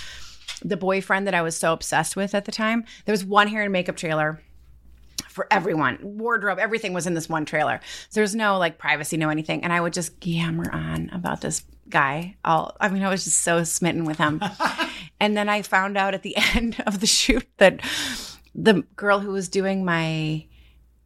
the 0.65 0.77
boyfriend 0.77 1.27
that 1.27 1.35
I 1.35 1.43
was 1.43 1.57
so 1.57 1.73
obsessed 1.73 2.17
with 2.17 2.35
at 2.35 2.45
the 2.45 2.53
time. 2.53 2.85
There 3.05 3.13
was 3.13 3.25
one 3.25 3.49
hair 3.49 3.63
and 3.63 3.73
makeup 3.73 3.97
trailer 3.97 4.41
for 5.29 5.47
everyone. 5.51 5.99
Wardrobe, 6.03 6.59
everything 6.59 6.93
was 6.93 7.07
in 7.07 7.15
this 7.15 7.29
one 7.29 7.45
trailer. 7.45 7.81
So 8.09 8.21
there's 8.21 8.35
no 8.35 8.59
like 8.59 8.79
privacy, 8.79 9.17
no 9.17 9.31
anything. 9.31 9.63
And 9.65 9.73
I 9.73 9.81
would 9.81 9.93
just 9.93 10.25
yammer 10.27 10.71
on 10.73 11.11
about 11.13 11.41
this 11.41 11.63
guy. 11.89 12.37
All 12.45 12.77
I 12.81 12.89
mean, 12.89 13.03
I 13.03 13.11
was 13.11 13.25
just 13.25 13.39
so 13.39 13.65
smitten 13.65 14.05
with 14.05 14.19
him. 14.19 14.43
and 15.21 15.37
then 15.37 15.49
I 15.49 15.63
found 15.63 15.97
out 15.97 16.15
at 16.15 16.23
the 16.23 16.37
end 16.55 16.83
of 16.87 17.01
the 17.01 17.07
shoot 17.07 17.47
that 17.59 17.81
the 18.55 18.85
girl 18.97 19.21
who 19.21 19.31
was 19.31 19.49
doing 19.49 19.85
my 19.85 20.45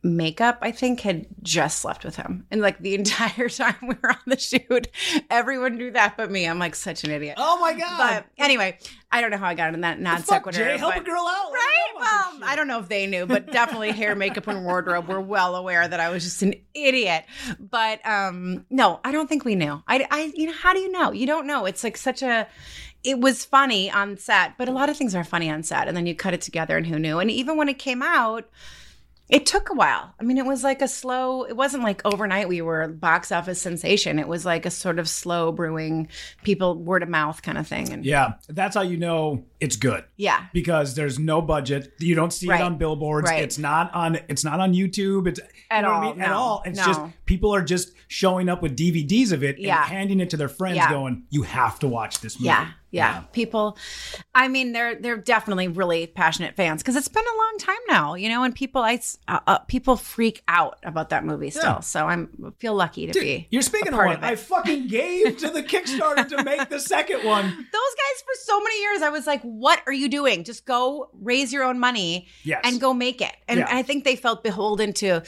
makeup, 0.04 0.58
I 0.60 0.70
think, 0.70 1.00
had 1.00 1.26
just 1.42 1.80
slept 1.80 2.04
with 2.04 2.16
him. 2.16 2.46
And 2.50 2.60
like 2.60 2.78
the 2.78 2.94
entire 3.00 3.48
time 3.48 3.76
we 3.82 3.96
were 4.02 4.10
on 4.10 4.18
the 4.26 4.38
shoot, 4.38 4.88
everyone 5.30 5.76
knew 5.76 5.90
that 5.92 6.16
but 6.16 6.30
me. 6.30 6.46
I'm 6.46 6.58
like 6.58 6.74
such 6.74 7.02
an 7.04 7.10
idiot. 7.10 7.34
Oh 7.38 7.58
my 7.60 7.72
god. 7.72 7.96
But 7.98 8.26
anyway, 8.38 8.78
I 9.10 9.20
don't 9.20 9.30
know 9.30 9.38
how 9.38 9.48
I 9.48 9.54
got 9.54 9.74
in 9.74 9.80
that 9.80 9.98
non 9.98 10.22
sequitur. 10.22 10.58
Jay, 10.58 10.78
help 10.78 10.94
but- 10.94 11.02
a 11.02 11.04
girl 11.04 11.26
out. 11.26 11.50
Right? 11.52 11.60
Let 11.96 12.00
her 12.00 12.04
know 12.04 12.06
about 12.06 12.40
Well, 12.40 12.50
I 12.50 12.56
don't 12.56 12.68
know 12.68 12.80
if 12.80 12.88
they 12.88 13.06
knew, 13.06 13.26
but 13.26 13.50
definitely 13.50 13.92
hair, 13.92 14.14
makeup, 14.14 14.46
and 14.46 14.64
wardrobe 14.64 15.08
were 15.08 15.20
well 15.20 15.56
aware 15.56 15.86
that 15.86 16.00
I 16.00 16.10
was 16.10 16.24
just 16.24 16.42
an 16.42 16.54
idiot. 16.74 17.24
But 17.58 18.04
um, 18.06 18.66
no, 18.70 19.00
I 19.04 19.12
don't 19.12 19.28
think 19.28 19.44
we 19.44 19.54
knew. 19.54 19.82
I, 19.86 20.06
I, 20.10 20.32
you 20.34 20.46
know, 20.48 20.52
how 20.52 20.72
do 20.74 20.80
you 20.80 20.90
know? 20.90 21.12
You 21.12 21.26
don't 21.26 21.46
know. 21.46 21.64
It's 21.64 21.82
like 21.84 21.96
such 21.96 22.22
a. 22.22 22.46
It 23.04 23.20
was 23.20 23.44
funny 23.44 23.90
on 23.90 24.16
set, 24.16 24.56
but 24.58 24.68
a 24.68 24.72
lot 24.72 24.88
of 24.88 24.96
things 24.96 25.14
are 25.14 25.24
funny 25.24 25.50
on 25.50 25.62
set, 25.62 25.88
and 25.88 25.96
then 25.96 26.06
you 26.06 26.14
cut 26.14 26.34
it 26.34 26.40
together, 26.40 26.76
and 26.76 26.86
who 26.86 26.98
knew? 26.98 27.18
And 27.18 27.30
even 27.30 27.56
when 27.56 27.68
it 27.68 27.78
came 27.78 28.02
out. 28.02 28.48
It 29.30 29.46
took 29.46 29.70
a 29.70 29.74
while. 29.74 30.12
I 30.20 30.22
mean, 30.22 30.36
it 30.36 30.44
was 30.44 30.62
like 30.62 30.82
a 30.82 30.88
slow, 30.88 31.44
it 31.44 31.56
wasn't 31.56 31.82
like 31.82 32.02
overnight 32.04 32.46
we 32.46 32.60
were 32.60 32.86
box 32.88 33.32
office 33.32 33.60
sensation. 33.60 34.18
It 34.18 34.28
was 34.28 34.44
like 34.44 34.66
a 34.66 34.70
sort 34.70 34.98
of 34.98 35.08
slow 35.08 35.50
brewing, 35.50 36.08
people 36.42 36.76
word 36.76 37.02
of 37.02 37.08
mouth 37.08 37.40
kind 37.42 37.56
of 37.56 37.66
thing. 37.66 37.90
And 37.90 38.04
Yeah, 38.04 38.34
that's 38.48 38.76
how 38.76 38.82
you 38.82 38.98
know 38.98 39.44
it's 39.60 39.76
good. 39.76 40.04
yeah. 40.16 40.44
because 40.52 40.94
there's 40.94 41.18
no 41.18 41.40
budget. 41.40 41.94
You 42.00 42.14
don't 42.14 42.32
see 42.34 42.48
Right. 42.48 42.60
it 42.60 42.64
on 42.64 42.76
billboards. 42.76 43.30
Right. 43.30 43.42
It's 43.42 43.56
not 43.56 43.92
on. 43.94 44.18
It's 44.28 44.44
not 44.44 44.60
on 44.60 44.74
YouTube. 44.74 45.26
It's 45.26 45.40
At 45.70 45.78
you 45.78 45.82
know 45.82 45.88
what 45.88 45.94
I 45.94 46.06
all, 46.06 46.12
mean? 46.14 46.22
At 46.22 46.32
all. 46.32 46.62
It's 46.66 46.78
no. 46.78 46.84
just 46.84 47.00
people 47.24 47.54
are 47.54 47.62
just 47.62 47.92
showing 48.14 48.48
up 48.48 48.62
with 48.62 48.76
DVDs 48.76 49.32
of 49.32 49.42
it 49.42 49.58
Yeah. 49.58 49.80
and 49.82 49.88
handing 49.92 50.20
it 50.20 50.30
to 50.30 50.36
their 50.36 50.48
friends, 50.48 50.76
Yeah. 50.76 50.88
going, 50.88 51.24
"You 51.30 51.42
have 51.42 51.80
to 51.80 51.88
watch 51.88 52.20
this 52.20 52.38
movie." 52.38 52.46
Yeah, 52.46 52.68
yeah. 52.92 53.20
People, 53.32 53.76
I 54.36 54.46
mean, 54.46 54.70
they're 54.72 54.94
they're 54.94 55.16
definitely 55.16 55.66
really 55.66 56.06
passionate 56.06 56.54
fans 56.54 56.80
because 56.80 56.94
it's 56.94 57.08
been 57.08 57.24
a 57.24 57.36
long 57.36 57.56
time 57.58 57.80
now, 57.88 58.14
you 58.14 58.28
know. 58.28 58.44
And 58.44 58.54
people, 58.54 58.82
i 58.82 59.00
uh, 59.26 59.40
uh, 59.48 59.58
people 59.66 59.96
freak 59.96 60.42
out 60.46 60.78
about 60.84 61.08
that 61.08 61.24
movie 61.24 61.50
still. 61.50 61.64
Yeah. 61.64 61.80
So 61.80 62.06
I'm 62.06 62.54
feel 62.60 62.74
lucky 62.74 63.06
to 63.06 63.12
Dude, 63.12 63.22
be. 63.22 63.48
you're 63.50 63.62
speaking 63.62 63.92
of 63.92 63.98
one. 63.98 64.12
of 64.16 64.22
I 64.22 64.36
fucking 64.36 64.86
gave 64.86 65.36
to 65.38 65.50
the 65.50 65.62
Kickstarter 65.72 66.28
to 66.28 66.44
make 66.44 66.68
the 66.68 66.78
second 66.78 67.24
one. 67.24 67.44
Those 67.44 67.94
guys 68.02 68.22
for 68.22 68.34
so 68.44 68.60
many 68.60 68.80
years, 68.80 69.02
I 69.02 69.08
was 69.08 69.26
like, 69.26 69.42
"What 69.42 69.82
are 69.88 69.92
you 69.92 70.08
doing? 70.08 70.44
Just 70.44 70.64
go 70.66 71.10
raise 71.20 71.52
your 71.52 71.64
own 71.64 71.80
money 71.80 72.28
Yes. 72.44 72.60
and 72.62 72.80
go 72.80 72.94
make 72.94 73.20
it." 73.20 73.34
And 73.48 73.58
Yeah. 73.58 73.66
I 73.68 73.82
think 73.82 74.04
they 74.04 74.14
felt 74.14 74.44
beholden 74.44 74.92
to 74.94 75.22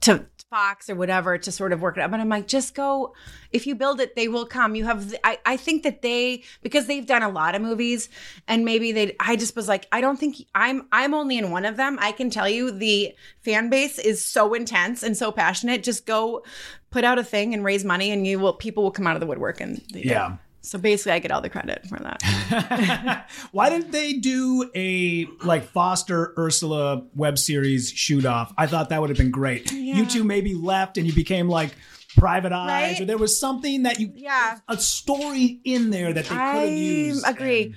to 0.00 0.26
Fox 0.50 0.88
or 0.88 0.94
whatever 0.94 1.36
to 1.36 1.50
sort 1.50 1.72
of 1.72 1.80
work 1.80 1.96
it 1.96 2.00
out. 2.00 2.10
But 2.10 2.20
I'm 2.20 2.28
like, 2.28 2.46
just 2.46 2.74
go. 2.74 3.14
If 3.50 3.66
you 3.66 3.74
build 3.74 4.00
it, 4.00 4.14
they 4.14 4.28
will 4.28 4.46
come. 4.46 4.74
You 4.74 4.84
have. 4.84 5.14
I 5.24 5.38
I 5.44 5.56
think 5.56 5.82
that 5.82 6.02
they 6.02 6.44
because 6.62 6.86
they've 6.86 7.06
done 7.06 7.22
a 7.22 7.28
lot 7.28 7.54
of 7.54 7.62
movies 7.62 8.08
and 8.46 8.64
maybe 8.64 8.92
they. 8.92 9.16
I 9.18 9.36
just 9.36 9.56
was 9.56 9.68
like, 9.68 9.86
I 9.90 10.00
don't 10.00 10.18
think 10.18 10.36
I'm. 10.54 10.86
I'm 10.92 11.14
only 11.14 11.38
in 11.38 11.50
one 11.50 11.64
of 11.64 11.76
them. 11.76 11.98
I 12.00 12.12
can 12.12 12.30
tell 12.30 12.48
you 12.48 12.70
the 12.70 13.14
fan 13.40 13.68
base 13.70 13.98
is 13.98 14.24
so 14.24 14.54
intense 14.54 15.02
and 15.02 15.16
so 15.16 15.32
passionate. 15.32 15.82
Just 15.82 16.06
go 16.06 16.44
put 16.90 17.04
out 17.04 17.18
a 17.18 17.24
thing 17.24 17.52
and 17.54 17.64
raise 17.64 17.84
money, 17.84 18.10
and 18.10 18.26
you 18.26 18.38
will. 18.38 18.52
People 18.52 18.84
will 18.84 18.92
come 18.92 19.06
out 19.06 19.16
of 19.16 19.20
the 19.20 19.26
woodwork 19.26 19.60
and. 19.60 19.82
Yeah. 19.92 20.36
So 20.64 20.78
basically, 20.78 21.12
I 21.12 21.18
get 21.18 21.30
all 21.30 21.42
the 21.42 21.50
credit 21.50 21.86
for 21.86 21.98
that. 21.98 23.28
Why 23.52 23.68
didn't 23.68 23.90
they 23.92 24.14
do 24.14 24.70
a 24.74 25.26
like 25.44 25.64
Foster 25.64 26.32
Ursula 26.38 27.04
web 27.14 27.38
series 27.38 27.90
shoot 27.90 28.24
off? 28.24 28.52
I 28.56 28.66
thought 28.66 28.88
that 28.88 28.98
would 29.00 29.10
have 29.10 29.18
been 29.18 29.30
great. 29.30 29.70
You 29.72 30.06
two 30.06 30.24
maybe 30.24 30.54
left 30.54 30.96
and 30.96 31.06
you 31.06 31.12
became 31.12 31.48
like 31.50 31.74
private 32.16 32.52
eyes, 32.52 32.94
Right? 32.94 33.00
or 33.02 33.04
there 33.04 33.18
was 33.18 33.38
something 33.38 33.82
that 33.82 34.00
you 34.00 34.10
Yeah. 34.14 34.58
a 34.68 34.78
story 34.78 35.60
in 35.64 35.90
there 35.90 36.12
that 36.14 36.24
they 36.24 36.28
could 36.28 36.36
have 36.38 36.56
I 36.56 36.64
used. 36.64 37.26
agree. 37.28 37.62
and- 37.64 37.74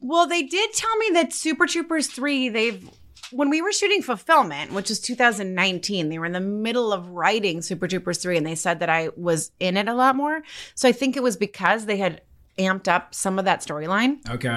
Well, 0.00 0.26
they 0.26 0.42
did 0.42 0.72
tell 0.72 0.96
me 0.96 1.10
that 1.14 1.32
Super 1.34 1.66
Troopers 1.66 2.06
3, 2.06 2.48
they've 2.48 2.88
when 3.32 3.50
we 3.50 3.60
were 3.62 3.72
shooting 3.72 4.02
fulfillment, 4.02 4.72
which 4.72 4.88
was 4.88 5.00
2019, 5.00 6.08
they 6.08 6.18
were 6.18 6.26
in 6.26 6.32
the 6.32 6.40
middle 6.40 6.92
of 6.92 7.08
writing 7.10 7.62
Super 7.62 7.88
Troopers 7.88 8.18
3 8.18 8.36
and 8.36 8.46
they 8.46 8.54
said 8.54 8.80
that 8.80 8.88
I 8.90 9.10
was 9.16 9.50
in 9.60 9.76
it 9.76 9.88
a 9.88 9.94
lot 9.94 10.16
more. 10.16 10.42
So 10.74 10.88
I 10.88 10.92
think 10.92 11.16
it 11.16 11.22
was 11.22 11.36
because 11.36 11.86
they 11.86 11.96
had 11.96 12.22
amped 12.58 12.88
up 12.88 13.14
some 13.14 13.38
of 13.38 13.44
that 13.44 13.60
storyline. 13.60 14.18
okay. 14.30 14.48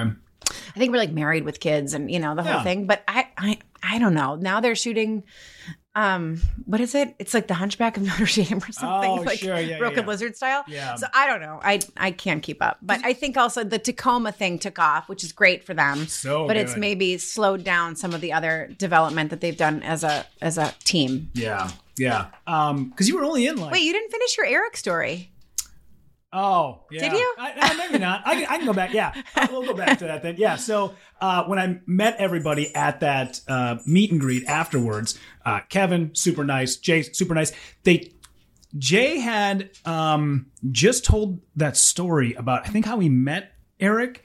I 0.74 0.78
think 0.78 0.90
we're 0.90 0.98
like 0.98 1.12
married 1.12 1.44
with 1.44 1.60
kids 1.60 1.92
and 1.94 2.10
you 2.10 2.18
know 2.18 2.34
the 2.34 2.42
Yeah. 2.42 2.54
whole 2.54 2.62
thing, 2.62 2.86
but 2.86 3.04
I 3.06 3.28
I 3.36 3.58
I 3.82 3.98
don't 3.98 4.14
know. 4.14 4.34
Now 4.36 4.60
they're 4.60 4.74
shooting 4.74 5.22
um 5.96 6.40
what 6.66 6.80
is 6.80 6.94
it? 6.94 7.16
It's 7.18 7.34
like 7.34 7.48
the 7.48 7.54
Hunchback 7.54 7.96
of 7.96 8.04
Notre 8.04 8.24
Dame 8.44 8.58
or 8.58 8.70
something, 8.72 9.10
Oh, 9.10 9.14
like 9.16 9.40
sure, 9.40 9.58
yeah, 9.58 9.78
Broken 9.78 10.00
yeah. 10.00 10.06
Lizard 10.06 10.36
style. 10.36 10.64
Yeah. 10.68 10.94
So 10.94 11.06
I 11.12 11.26
don't 11.26 11.40
know. 11.40 11.58
I 11.62 11.80
I 11.96 12.12
can't 12.12 12.42
keep 12.42 12.62
up, 12.62 12.78
but 12.80 13.04
I 13.04 13.12
think 13.12 13.36
also 13.36 13.64
the 13.64 13.78
Tacoma 13.78 14.30
thing 14.30 14.58
took 14.60 14.78
off, 14.78 15.08
which 15.08 15.24
is 15.24 15.32
great 15.32 15.64
for 15.64 15.74
them. 15.74 16.06
So 16.06 16.46
but 16.46 16.56
it's 16.56 16.76
maybe 16.76 17.18
slowed 17.18 17.64
down 17.64 17.96
some 17.96 18.14
of 18.14 18.20
the 18.20 18.32
other 18.32 18.72
development 18.78 19.30
that 19.30 19.40
they've 19.40 19.56
done 19.56 19.82
as 19.82 20.04
a 20.04 20.24
as 20.40 20.58
a 20.58 20.72
team. 20.84 21.30
Yeah, 21.34 21.70
yeah. 21.98 22.26
Um, 22.46 22.90
because 22.90 23.08
you 23.08 23.16
were 23.16 23.24
only 23.24 23.46
in 23.48 23.56
like. 23.56 23.72
Wait, 23.72 23.82
you 23.82 23.92
didn't 23.92 24.10
finish 24.12 24.36
your 24.36 24.46
Eric 24.46 24.76
story. 24.76 25.32
Oh, 26.32 26.82
yeah. 26.92 27.08
Did 27.08 27.18
you? 27.18 27.34
I, 27.40 27.54
I- 27.60 27.76
maybe 27.76 27.98
not. 27.98 28.22
I, 28.24 28.34
can- 28.36 28.46
I 28.48 28.56
can 28.58 28.66
go 28.66 28.72
back. 28.72 28.92
Yeah, 28.94 29.12
we'll 29.50 29.64
go 29.64 29.74
back 29.74 29.98
to 29.98 30.04
that 30.04 30.22
then. 30.22 30.36
Yeah. 30.38 30.54
So 30.54 30.94
uh, 31.20 31.42
when 31.46 31.58
I 31.58 31.80
met 31.86 32.18
everybody 32.18 32.72
at 32.72 33.00
that 33.00 33.40
uh, 33.48 33.78
meet 33.84 34.12
and 34.12 34.20
greet 34.20 34.44
afterwards, 34.46 35.18
uh, 35.44 35.60
Kevin 35.68 36.14
super 36.14 36.44
nice, 36.44 36.76
Jay 36.76 37.02
super 37.02 37.34
nice. 37.34 37.52
They 37.84 38.12
Jay 38.78 39.18
had 39.18 39.70
um, 39.84 40.46
just 40.70 41.04
told 41.04 41.40
that 41.56 41.76
story 41.76 42.34
about 42.34 42.66
I 42.66 42.70
think 42.70 42.86
how 42.86 43.00
he 43.00 43.08
met 43.08 43.52
Eric 43.80 44.24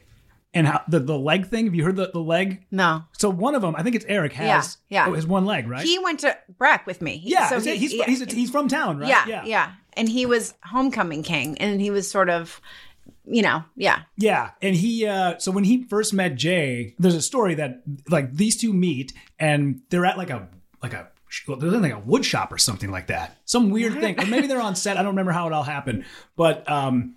and 0.54 0.68
how 0.68 0.82
the 0.88 1.00
the 1.00 1.18
leg 1.18 1.48
thing. 1.48 1.66
Have 1.66 1.76
you 1.76 1.84
heard 1.84 1.96
the 1.96 2.12
the 2.14 2.20
leg? 2.20 2.66
No. 2.72 3.04
So 3.18 3.30
one 3.30 3.56
of 3.56 3.62
them, 3.62 3.76
I 3.76 3.84
think 3.84 3.96
it's 3.96 4.06
Eric, 4.08 4.34
has 4.34 4.78
Yeah, 4.90 5.06
yeah. 5.06 5.10
oh, 5.12 5.14
his 5.14 5.26
one 5.26 5.46
leg, 5.46 5.68
right? 5.68 5.84
He 5.86 5.98
went 6.00 6.20
to 6.22 6.38
Breck 6.58 6.86
with 6.86 7.02
me. 7.02 7.22
Yeah, 7.24 7.50
so 7.50 7.60
he- 7.60 7.78
he's, 7.78 7.94
yeah. 7.94 8.06
he's 8.06 8.32
he's 8.32 8.50
from 8.52 8.68
town, 8.68 9.00
right? 9.00 9.10
yeah, 9.10 9.44
yeah, 9.46 9.72
And 9.94 10.08
he 10.08 10.26
was 10.26 10.54
homecoming 10.64 11.24
king, 11.24 11.58
and 11.58 11.82
he 11.82 11.90
was 11.90 12.10
sort 12.10 12.30
of, 12.30 12.62
you 13.26 13.42
know, 13.42 13.64
yeah. 13.76 14.04
Yeah, 14.18 14.52
and 14.62 14.76
he 14.76 15.08
uh 15.08 15.40
so 15.40 15.52
when 15.52 15.64
he 15.64 15.84
first 15.86 16.14
met 16.14 16.36
Jay, 16.36 16.94
there's 17.00 17.16
a 17.16 17.22
story 17.22 17.56
that 17.56 17.82
like 18.10 18.32
these 18.34 18.56
two 18.58 18.74
meet 18.74 19.12
and 19.40 19.82
they're 19.90 20.06
at 20.06 20.18
like 20.18 20.30
a 20.30 20.48
like 20.84 20.94
a 20.94 21.10
they're 21.48 21.72
like 21.72 21.92
a 21.92 22.00
wood 22.00 22.24
shop 22.26 22.52
or 22.52 22.58
something 22.58 22.92
like 22.92 23.08
that. 23.08 23.38
Some 23.46 23.70
weird 23.70 23.94
thing. 23.94 24.20
Or 24.22 24.26
maybe 24.26 24.48
they're 24.48 24.62
on 24.62 24.76
set. 24.76 24.96
I 24.98 25.02
don't 25.02 25.12
remember 25.12 25.32
how 25.34 25.48
it 25.48 25.54
all 25.54 25.64
happened. 25.64 26.06
But 26.36 26.70
um 26.70 27.16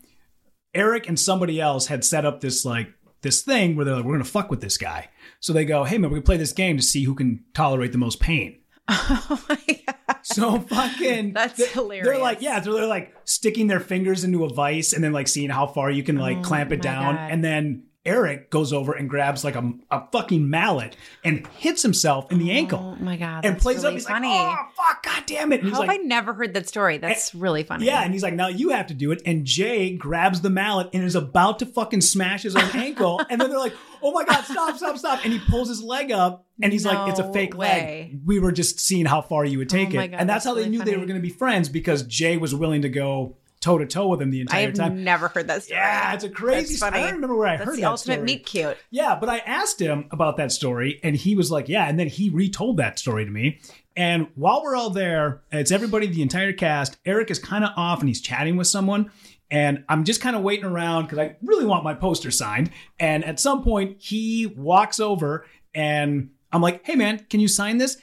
Eric 0.74 1.08
and 1.08 1.18
somebody 1.18 1.60
else 1.60 1.86
had 1.86 2.04
set 2.04 2.24
up 2.24 2.40
this 2.40 2.64
like 2.64 2.88
this 3.22 3.42
thing 3.42 3.74
where 3.76 3.84
they're 3.84 3.96
like, 3.96 4.04
we're 4.04 4.12
gonna 4.14 4.24
fuck 4.24 4.50
with 4.50 4.60
this 4.60 4.76
guy. 4.78 5.08
So 5.40 5.52
they 5.52 5.64
go, 5.64 5.84
hey 5.84 5.98
man, 5.98 6.10
we're 6.10 6.16
gonna 6.16 6.24
play 6.26 6.36
this 6.36 6.52
game 6.52 6.76
to 6.76 6.82
see 6.82 7.04
who 7.04 7.14
can 7.14 7.44
tolerate 7.54 7.92
the 7.92 7.98
most 7.98 8.20
pain. 8.20 8.58
Oh 8.90 9.44
my 9.48 9.58
god. 9.86 10.16
So 10.22 10.60
fucking 10.60 11.32
That's 11.34 11.58
they- 11.58 11.66
hilarious. 11.66 12.06
They're 12.06 12.18
like, 12.18 12.40
yeah, 12.42 12.60
so 12.60 12.72
they're 12.74 12.86
like 12.86 13.14
sticking 13.24 13.66
their 13.66 13.80
fingers 13.80 14.24
into 14.24 14.44
a 14.44 14.48
vice 14.52 14.92
and 14.92 15.02
then 15.04 15.12
like 15.12 15.28
seeing 15.28 15.50
how 15.50 15.66
far 15.66 15.90
you 15.90 16.02
can 16.02 16.16
like 16.16 16.42
clamp 16.42 16.72
it 16.72 16.80
Oh 16.80 16.82
down. 16.82 17.14
God. 17.16 17.30
And 17.30 17.44
then 17.44 17.84
Eric 18.08 18.48
goes 18.50 18.72
over 18.72 18.92
and 18.94 19.08
grabs 19.08 19.44
like 19.44 19.54
a, 19.54 19.72
a 19.90 20.02
fucking 20.10 20.48
mallet 20.48 20.96
and 21.22 21.46
hits 21.58 21.82
himself 21.82 22.32
in 22.32 22.38
the 22.38 22.50
oh 22.50 22.54
ankle. 22.54 22.96
Oh 22.98 23.04
my 23.04 23.16
god. 23.16 23.44
and 23.44 23.58
plays 23.58 23.78
really 23.78 23.88
up. 23.88 23.92
He's 23.94 24.06
funny. 24.06 24.28
like, 24.28 24.58
oh 24.58 24.66
fuck, 24.76 25.02
god 25.02 25.22
damn 25.26 25.52
it. 25.52 25.62
And 25.62 25.70
How 25.72 25.80
have 25.82 25.88
like, 25.88 26.00
I 26.00 26.02
never 26.02 26.32
heard 26.32 26.54
that 26.54 26.66
story? 26.68 26.94
Eh, 26.96 26.98
that's 26.98 27.34
really 27.34 27.62
funny. 27.64 27.84
yeah, 27.84 28.02
and 28.02 28.12
he's 28.12 28.22
like, 28.22 28.32
now 28.34 28.48
you 28.48 28.70
have 28.70 28.86
to 28.86 28.94
do 28.94 29.12
it. 29.12 29.20
And 29.26 29.44
Jay 29.44 29.94
grabs 29.94 30.40
the 30.40 30.48
mallet 30.50 30.88
and 30.94 31.04
is 31.04 31.14
about 31.14 31.58
to 31.58 31.66
fucking 31.66 32.00
smash 32.00 32.42
his 32.44 32.56
own 32.56 32.70
ankle. 32.74 33.20
And 33.30 33.38
then 33.40 33.50
they're 33.50 33.58
like, 33.58 33.74
oh 34.02 34.12
my 34.12 34.24
God, 34.24 34.42
stop, 34.44 34.76
stop, 34.78 34.96
stop. 34.96 35.22
And 35.24 35.32
he 35.32 35.38
pulls 35.50 35.68
his 35.68 35.82
leg 35.82 36.10
up 36.10 36.46
and 36.62 36.72
he's 36.72 36.86
like, 36.86 37.10
it's 37.10 37.18
a 37.20 37.30
fake 37.32 37.54
way. 37.56 38.08
leg. 38.12 38.20
We 38.24 38.38
were 38.40 38.52
just 38.52 38.80
seeing 38.80 39.04
how 39.04 39.20
far 39.20 39.44
you 39.44 39.58
would 39.58 39.72
oh 39.72 39.76
take 39.76 39.90
Oh 39.90 39.96
my 39.96 40.04
it. 40.04 40.08
God, 40.08 40.20
and 40.20 40.28
that's, 40.30 40.44
that's 40.44 40.46
how 40.46 40.54
they 40.54 40.62
really 40.62 40.78
knew 40.78 40.84
they 40.84 40.96
were 40.96 41.04
going 41.04 41.20
to 41.20 41.22
be 41.22 41.28
friends 41.28 41.68
because 41.68 42.04
Jay 42.04 42.36
was 42.38 42.54
willing 42.54 42.82
to 42.82 42.88
go 42.88 43.36
toe 43.60 43.78
to 43.78 43.86
toe 43.86 44.08
with 44.08 44.22
him 44.22 44.30
the 44.30 44.40
entire 44.40 44.68
I've 44.68 44.74
time. 44.74 44.92
I've 44.92 44.98
never 44.98 45.28
heard 45.28 45.48
that 45.48 45.64
story. 45.64 45.78
Yeah, 45.80 46.14
it's 46.14 46.24
a 46.24 46.28
crazy 46.30 46.60
That's 46.60 46.76
story. 46.76 46.90
funny. 46.92 47.02
I 47.02 47.06
don't 47.06 47.14
remember 47.16 47.36
where 47.36 47.48
I 47.48 47.56
That's 47.56 47.68
heard 47.68 47.76
the 47.76 47.80
that 47.82 47.90
ultimate 47.90 48.14
story. 48.14 48.26
meet 48.26 48.46
cute. 48.46 48.76
Yeah, 48.90 49.16
but 49.18 49.28
I 49.28 49.38
asked 49.38 49.80
him 49.80 50.06
about 50.10 50.36
that 50.36 50.52
story, 50.52 51.00
and 51.02 51.16
he 51.16 51.34
was 51.34 51.50
like, 51.50 51.68
"Yeah." 51.68 51.88
And 51.88 51.98
then 51.98 52.08
he 52.08 52.30
retold 52.30 52.76
that 52.78 52.98
story 52.98 53.24
to 53.24 53.30
me. 53.30 53.60
And 53.96 54.28
while 54.36 54.62
we're 54.62 54.76
all 54.76 54.90
there, 54.90 55.42
it's 55.50 55.72
everybody, 55.72 56.06
the 56.06 56.22
entire 56.22 56.52
cast. 56.52 56.98
Eric 57.04 57.30
is 57.32 57.38
kind 57.40 57.64
of 57.64 57.70
off, 57.76 58.00
and 58.00 58.08
he's 58.08 58.20
chatting 58.20 58.56
with 58.56 58.68
someone. 58.68 59.10
And 59.50 59.82
I'm 59.88 60.04
just 60.04 60.20
kind 60.20 60.36
of 60.36 60.42
waiting 60.42 60.66
around 60.66 61.04
because 61.04 61.18
I 61.18 61.36
really 61.42 61.64
want 61.64 61.82
my 61.82 61.94
poster 61.94 62.30
signed. 62.30 62.70
And 63.00 63.24
at 63.24 63.40
some 63.40 63.64
point, 63.64 63.96
he 63.98 64.46
walks 64.46 65.00
over, 65.00 65.46
and 65.74 66.30
I'm 66.52 66.62
like, 66.62 66.84
"Hey, 66.86 66.94
man, 66.94 67.26
can 67.28 67.40
you 67.40 67.48
sign 67.48 67.78
this?" 67.78 67.96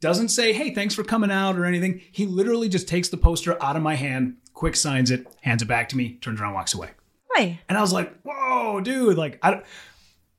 Doesn't 0.00 0.28
say, 0.28 0.52
"Hey, 0.52 0.74
thanks 0.74 0.94
for 0.94 1.02
coming 1.02 1.30
out" 1.30 1.56
or 1.58 1.64
anything. 1.64 2.02
He 2.12 2.26
literally 2.26 2.68
just 2.68 2.86
takes 2.88 3.08
the 3.08 3.16
poster 3.16 3.62
out 3.62 3.76
of 3.76 3.82
my 3.82 3.94
hand, 3.94 4.36
quick 4.52 4.76
signs 4.76 5.10
it, 5.10 5.26
hands 5.42 5.62
it 5.62 5.66
back 5.66 5.88
to 5.90 5.96
me, 5.96 6.18
turns 6.20 6.40
around, 6.40 6.54
walks 6.54 6.74
away. 6.74 6.90
Why? 7.28 7.60
And 7.68 7.76
I 7.76 7.80
was 7.80 7.92
like, 7.92 8.12
whoa, 8.22 8.80
dude. 8.80 9.16
Like, 9.18 9.38
I, 9.42 9.62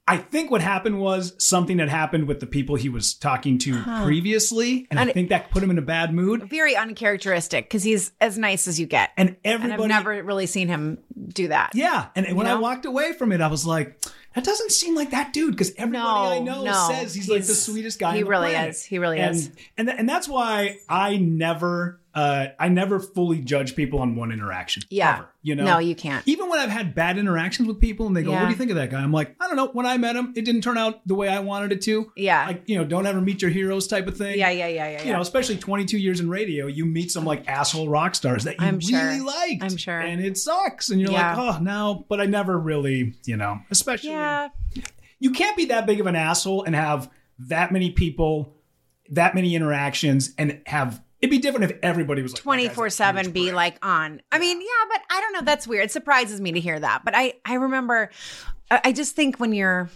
I 0.08 0.18
think 0.18 0.50
what 0.50 0.62
happened 0.62 1.00
was 1.00 1.34
something 1.38 1.78
that 1.78 1.90
happened 1.90 2.28
with 2.28 2.40
the 2.40 2.48
people 2.48 2.76
he 2.76 2.90
was 2.90 3.14
talking 3.14 3.58
to 3.60 3.82
previously. 4.04 4.88
And 4.90 5.00
I 5.00 5.12
think 5.12 5.30
that 5.30 5.52
put 5.52 5.62
him 5.62 5.70
in 5.70 5.78
a 5.78 5.82
bad 5.82 6.14
mood. 6.14 6.50
Very 6.50 6.76
uncharacteristic 6.76 7.66
because 7.66 7.84
he's 7.84 8.12
as 8.22 8.38
nice 8.38 8.68
as 8.68 8.80
you 8.80 8.88
get. 8.88 9.12
And 9.18 9.30
And 9.30 9.38
everybody. 9.44 9.84
I've 9.84 9.90
never 9.90 10.24
really 10.24 10.46
seen 10.46 10.70
him 10.70 11.00
do 11.28 11.50
that. 11.50 11.72
Yeah. 11.76 12.08
And 12.16 12.38
when 12.38 12.48
I 12.48 12.56
walked 12.56 12.86
away 12.86 13.14
from 13.14 13.32
it, 13.32 13.42
I 13.42 13.48
was 13.48 13.66
like, 13.66 14.02
that 14.38 14.44
doesn't 14.44 14.72
seem 14.72 14.94
like 14.94 15.10
that 15.10 15.34
dude 15.34 15.54
because 15.56 15.74
everybody 15.78 16.36
I 16.36 16.40
know 16.40 16.64
no. 16.64 16.88
says 16.92 17.16
he's, 17.16 17.28
like 17.28 17.44
the 17.44 17.56
sweetest 17.56 17.98
guy. 17.98 18.16
he 18.16 18.22
really 18.22 18.52
planet. 18.52 18.70
is. 18.70 18.84
He 18.84 19.00
really 19.00 19.20
and, 19.20 19.36
is. 19.36 19.50
And 19.80 19.90
and 19.90 20.08
that's 20.08 20.30
why 20.30 20.78
I 20.88 21.18
never 21.18 22.00
uh 22.18 22.48
I 22.60 22.68
never 22.70 23.00
fully 23.00 23.40
judge 23.42 23.76
people 23.76 24.00
on 24.00 24.16
one 24.16 24.32
interaction. 24.32 24.82
Yeah. 24.90 25.18
ever, 25.18 25.30
you 25.44 25.54
know. 25.56 25.66
No, 25.66 25.78
you 25.78 25.94
can't. 25.94 26.28
Even 26.28 26.50
when 26.50 26.60
I've 26.60 26.72
had 26.72 26.96
bad 26.96 27.20
interactions 27.20 27.68
with 27.68 27.80
people 27.80 28.08
and 28.08 28.18
they 28.18 28.24
go, 28.24 28.32
"What 28.32 28.46
do 28.46 28.50
you 28.50 28.56
think 28.56 28.72
of 28.72 28.78
that 28.78 28.90
guy?" 28.90 29.00
I'm 29.00 29.12
like, 29.12 29.36
"I 29.40 29.46
don't 29.48 29.56
know. 29.56 29.68
When 29.68 29.86
I 29.86 29.98
met 29.98 30.16
him, 30.16 30.34
it 30.36 30.44
didn't 30.44 30.62
turn 30.62 30.78
out 30.80 31.08
the 31.08 31.14
way 31.14 31.30
I 31.30 31.40
wanted 31.42 31.72
it 31.72 31.82
to." 31.84 32.12
Yeah. 32.18 32.48
Like 32.48 32.64
you 32.66 32.76
know, 32.76 32.84
don't 32.84 33.06
ever 33.06 33.22
meet 33.22 33.42
your 33.44 33.52
heroes 33.52 33.86
type 33.88 34.08
of 34.08 34.18
thing. 34.18 34.40
Yeah, 34.40 34.50
yeah, 34.50 34.68
yeah, 34.68 34.90
yeah. 34.90 35.00
You 35.02 35.08
yeah. 35.10 35.14
know, 35.14 35.22
especially 35.22 35.58
22 35.58 36.00
years 36.00 36.20
in 36.20 36.28
radio, 36.30 36.66
you 36.66 36.86
meet 36.86 37.12
some 37.12 37.24
like 37.24 37.48
asshole 37.48 37.88
rock 37.88 38.16
stars 38.16 38.46
that 38.46 38.60
you 38.60 38.66
I'm 38.66 38.80
really 38.80 39.18
sure. 39.20 39.26
liked. 39.28 39.64
I'm 39.64 39.78
sure. 39.78 40.00
And 40.00 40.20
it 40.26 40.38
sucks. 40.40 40.90
And 40.90 41.00
you're 41.00 41.12
Yeah. 41.12 41.36
like, 41.38 41.56
oh, 41.60 41.62
no. 41.64 42.06
But 42.10 42.20
I 42.20 42.26
never 42.26 42.58
really, 42.58 43.14
you 43.26 43.38
know, 43.38 43.60
especially. 43.70 44.10
yeah. 44.10 44.48
You 45.20 45.32
can't 45.32 45.56
be 45.56 45.66
that 45.66 45.86
big 45.86 46.00
of 46.00 46.08
an 46.08 46.16
asshole 46.16 46.64
and 46.64 46.74
have 46.76 47.12
that 47.48 47.72
many 47.72 47.92
people, 47.92 48.56
that 49.12 49.36
many 49.36 49.54
interactions, 49.56 50.34
and 50.40 50.62
have. 50.66 51.00
It'd 51.22 51.32
be 51.32 51.40
different 51.40 51.72
if 51.72 51.78
everybody 51.82 52.22
was 52.22 52.34
like, 52.34 52.44
"That 52.44 52.50
guy's 52.50 52.66
a 52.66 52.76
24 52.76 52.90
7 52.90 53.32
be 53.32 53.46
prick." 53.46 53.56
like 53.56 53.86
on 53.86 54.22
i 54.32 54.40
mean 54.40 54.62
yeah 54.62 54.86
but 54.90 55.02
i 55.10 55.20
don't 55.20 55.34
know 55.34 55.42
that's 55.42 55.68
weird 55.68 55.86
it 55.86 55.92
surprises 55.92 56.40
me 56.40 56.52
to 56.52 56.60
hear 56.60 56.80
that 56.80 57.04
but 57.04 57.16
i 57.16 57.34
i 57.46 57.56
remember 57.56 58.12
i 58.70 58.92
just 58.92 59.16
think 59.16 59.40
when 59.40 59.54
you're 59.54 59.90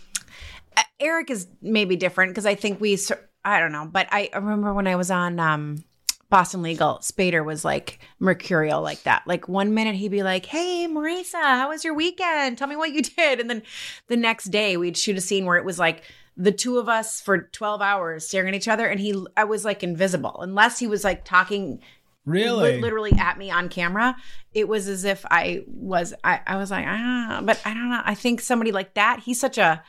uh, 0.78 0.84
eric 1.00 1.30
is 1.30 1.48
maybe 1.62 1.96
different 1.96 2.32
because 2.32 2.46
i 2.46 2.56
think 2.56 2.82
we 2.82 2.98
i 3.46 3.60
don't 3.60 3.72
know 3.72 3.88
but 3.92 4.08
i 4.12 4.30
I 4.34 4.38
remember 4.38 4.74
when 4.74 4.88
i 4.88 4.96
was 4.96 5.12
on 5.12 5.40
um 5.40 5.84
Boston 6.32 6.62
Legal, 6.62 7.00
Spader 7.00 7.44
was 7.44 7.66
like 7.66 8.00
mercurial 8.20 8.82
like 8.82 9.04
that. 9.04 9.24
Like 9.28 9.50
one 9.50 9.74
minute 9.74 9.96
he'd 9.96 10.12
be 10.12 10.24
like, 10.24 10.46
Hey, 10.46 10.88
Marisa, 10.90 11.34
how 11.34 11.68
was 11.68 11.84
your 11.84 11.94
weekend? 11.94 12.58
Tell 12.58 12.70
me 12.70 12.78
what 12.78 12.94
you 12.94 13.02
did. 13.02 13.42
And 13.42 13.50
then 13.50 13.62
the 14.08 14.16
next 14.16 14.46
day 14.46 14.78
we'd 14.78 14.96
shoot 14.96 15.18
a 15.18 15.22
scene 15.22 15.46
where 15.46 15.58
it 15.58 15.66
was 15.66 15.78
like 15.78 16.04
the 16.38 16.52
two 16.52 16.78
of 16.78 16.88
us 16.90 17.22
for 17.22 17.44
12 17.44 17.82
hours 17.82 18.28
staring 18.28 18.50
at 18.50 18.56
each 18.56 18.68
other. 18.68 18.88
And 18.88 19.00
he, 19.00 19.26
I 19.36 19.44
was 19.44 19.66
like 19.66 19.84
invisible 19.84 20.38
unless 20.42 20.80
he 20.80 20.88
was 20.88 21.04
like 21.04 21.26
talking 21.26 21.82
Really? 22.26 22.80
literally 22.80 23.14
at 23.14 23.38
me 23.38 23.50
on 23.50 23.68
camera. 23.70 24.16
It 24.54 24.68
was 24.68 24.88
as 24.88 25.06
if 25.06 25.26
I 25.30 25.64
was, 25.68 26.14
I, 26.24 26.40
I 26.46 26.58
was 26.58 26.70
like, 26.70 26.86
ah, 26.88 27.42
but 27.44 27.60
I 27.66 27.74
don't 27.74 27.90
know. 27.90 28.02
I 28.04 28.16
think 28.16 28.42
somebody 28.42 28.72
like 28.72 28.94
that, 28.94 29.22
he's 29.22 29.40
such 29.40 29.58
a 29.58 29.84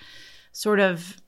sort 0.53 0.81
of, 0.81 1.22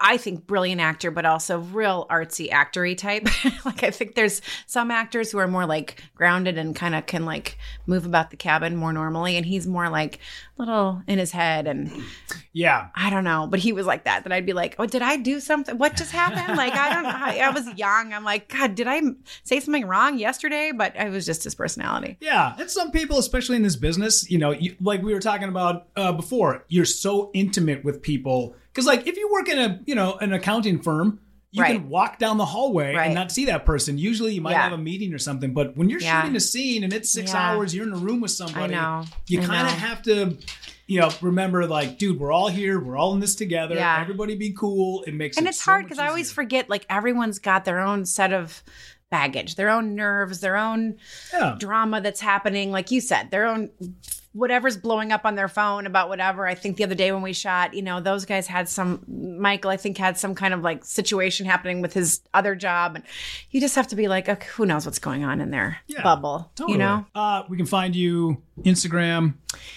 I 0.00 0.16
think 0.16 0.46
brilliant 0.46 0.80
actor, 0.80 1.10
but 1.10 1.24
also 1.24 1.58
real 1.58 2.06
artsy 2.08 2.50
actory 2.50 2.96
type. 2.96 3.26
like 3.64 3.82
I 3.82 3.90
think 3.90 4.14
there's 4.14 4.40
some 4.66 4.90
actors 4.90 5.32
who 5.32 5.38
are 5.38 5.48
more 5.48 5.66
like 5.66 6.02
grounded 6.14 6.56
and 6.56 6.74
kind 6.74 6.94
of 6.94 7.06
can 7.06 7.24
like 7.24 7.58
move 7.86 8.06
about 8.06 8.30
the 8.30 8.36
cabin 8.36 8.76
more 8.76 8.92
normally, 8.92 9.36
and 9.36 9.44
he's 9.44 9.66
more 9.66 9.88
like 9.88 10.18
little 10.56 11.02
in 11.06 11.18
his 11.18 11.30
head 11.32 11.66
and 11.66 11.90
Yeah. 12.52 12.88
I 12.94 13.10
don't 13.10 13.24
know. 13.24 13.46
But 13.48 13.60
he 13.60 13.72
was 13.72 13.86
like 13.86 14.04
that. 14.04 14.24
That 14.24 14.32
I'd 14.32 14.46
be 14.46 14.52
like, 14.52 14.74
oh, 14.78 14.86
did 14.86 15.02
I 15.02 15.16
do 15.16 15.40
something? 15.40 15.78
What 15.78 15.96
just 15.96 16.12
happened? 16.12 16.56
Like 16.56 16.72
I 16.74 16.92
don't. 16.94 17.02
know. 17.04 17.10
I, 17.10 17.38
I 17.38 17.50
was 17.50 17.66
young. 17.76 18.12
I'm 18.12 18.24
like, 18.24 18.48
God, 18.48 18.74
did 18.74 18.86
I 18.86 19.00
say 19.42 19.60
something 19.60 19.86
wrong 19.86 20.18
yesterday? 20.18 20.72
But 20.74 20.96
it 20.96 21.10
was 21.10 21.26
just 21.26 21.44
his 21.44 21.54
personality. 21.54 22.16
Yeah, 22.20 22.54
and 22.58 22.70
some 22.70 22.90
people, 22.90 23.18
especially 23.18 23.56
in 23.56 23.62
this 23.62 23.76
business, 23.76 24.30
you 24.30 24.38
know, 24.38 24.50
you, 24.50 24.76
like 24.80 25.02
we 25.02 25.12
were 25.14 25.20
talking 25.20 25.48
about 25.48 25.88
uh, 25.96 26.12
before, 26.12 26.64
you're 26.68 26.84
so 26.84 27.30
intimate 27.34 27.84
with 27.84 28.02
people 28.02 28.54
because, 28.72 28.86
like, 28.86 29.06
if 29.06 29.16
you 29.16 29.30
work 29.32 29.48
in 29.48 29.58
a, 29.58 29.80
you 29.86 29.94
know, 29.94 30.14
an 30.14 30.32
accounting 30.32 30.80
firm, 30.80 31.20
you 31.50 31.62
Right. 31.62 31.76
can 31.80 31.88
walk 31.88 32.18
down 32.18 32.36
the 32.36 32.44
hallway 32.44 32.94
Right. 32.94 33.06
and 33.06 33.14
not 33.14 33.32
see 33.32 33.46
that 33.46 33.64
person. 33.64 33.96
Usually, 33.98 34.34
you 34.34 34.40
might 34.42 34.52
Yeah. 34.52 34.64
have 34.64 34.72
a 34.72 34.78
meeting 34.78 35.14
or 35.14 35.18
something, 35.18 35.54
but 35.54 35.76
when 35.76 35.88
you're 35.88 36.00
Yeah. 36.00 36.20
shooting 36.22 36.36
a 36.36 36.40
scene 36.40 36.84
and 36.84 36.92
it's 36.92 37.10
six 37.10 37.32
Yeah. 37.32 37.50
hours, 37.50 37.74
you're 37.74 37.86
in 37.86 37.92
a 37.94 37.96
room 37.96 38.20
with 38.20 38.30
somebody. 38.32 38.74
You 39.28 39.40
kind 39.40 39.66
of 39.66 39.72
have 39.74 40.02
to. 40.02 40.36
You 40.90 41.00
know, 41.00 41.10
remember, 41.20 41.66
like, 41.66 41.98
dude, 41.98 42.18
we're 42.18 42.32
all 42.32 42.48
here. 42.48 42.80
We're 42.80 42.96
all 42.96 43.12
in 43.12 43.20
this 43.20 43.34
together. 43.34 43.76
Everybody 43.78 44.36
be 44.36 44.52
cool. 44.52 45.02
It 45.06 45.12
makes 45.12 45.36
and 45.36 45.46
it 45.46 45.50
it's 45.50 45.58
so 45.62 45.70
hard 45.72 45.84
because 45.84 45.98
I 45.98 46.08
always 46.08 46.32
forget 46.32 46.70
like 46.70 46.86
everyone's 46.88 47.38
got 47.38 47.66
their 47.66 47.78
own 47.80 48.06
set 48.06 48.32
of 48.32 48.62
baggage, 49.10 49.56
their 49.56 49.68
own 49.68 49.94
nerves, 49.94 50.40
their 50.40 50.56
own 50.56 50.96
drama 51.58 52.00
that's 52.00 52.20
happening. 52.20 52.70
Like 52.72 52.90
you 52.90 53.02
said, 53.02 53.30
their 53.30 53.44
own 53.46 53.68
whatever's 54.32 54.76
blowing 54.76 55.10
up 55.10 55.22
on 55.24 55.34
their 55.34 55.48
phone 55.48 55.86
about 55.86 56.08
whatever. 56.08 56.46
I 56.46 56.54
think 56.54 56.76
the 56.76 56.84
other 56.84 56.94
day 56.94 57.10
when 57.12 57.22
we 57.22 57.32
shot, 57.32 57.74
you 57.74 57.82
know, 57.82 58.00
those 58.00 58.24
guys 58.24 58.46
had 58.46 58.68
some 58.68 59.02
Michael, 59.40 59.70
I 59.70 59.76
think 59.76 59.96
had 59.98 60.18
some 60.18 60.34
kind 60.34 60.52
of 60.54 60.60
like 60.62 60.84
situation 60.84 61.46
happening 61.46 61.80
with 61.80 61.92
his 61.94 62.20
other 62.34 62.54
job 62.54 62.94
and 62.94 63.04
you 63.50 63.60
just 63.60 63.74
have 63.76 63.88
to 63.88 63.96
be 63.96 64.06
like, 64.06 64.28
okay, 64.28 64.46
who 64.54 64.66
knows 64.66 64.84
what's 64.84 64.98
going 64.98 65.24
on 65.24 65.40
in 65.40 65.50
their 65.50 65.78
Yeah, 65.86 66.02
bubble, 66.02 66.50
Totally. 66.54 66.72
you 66.74 66.78
know? 66.78 67.06
uh, 67.14 67.42
we 67.48 67.56
can 67.56 67.66
find 67.66 67.96
you 67.96 68.42
Instagram, 68.64 69.34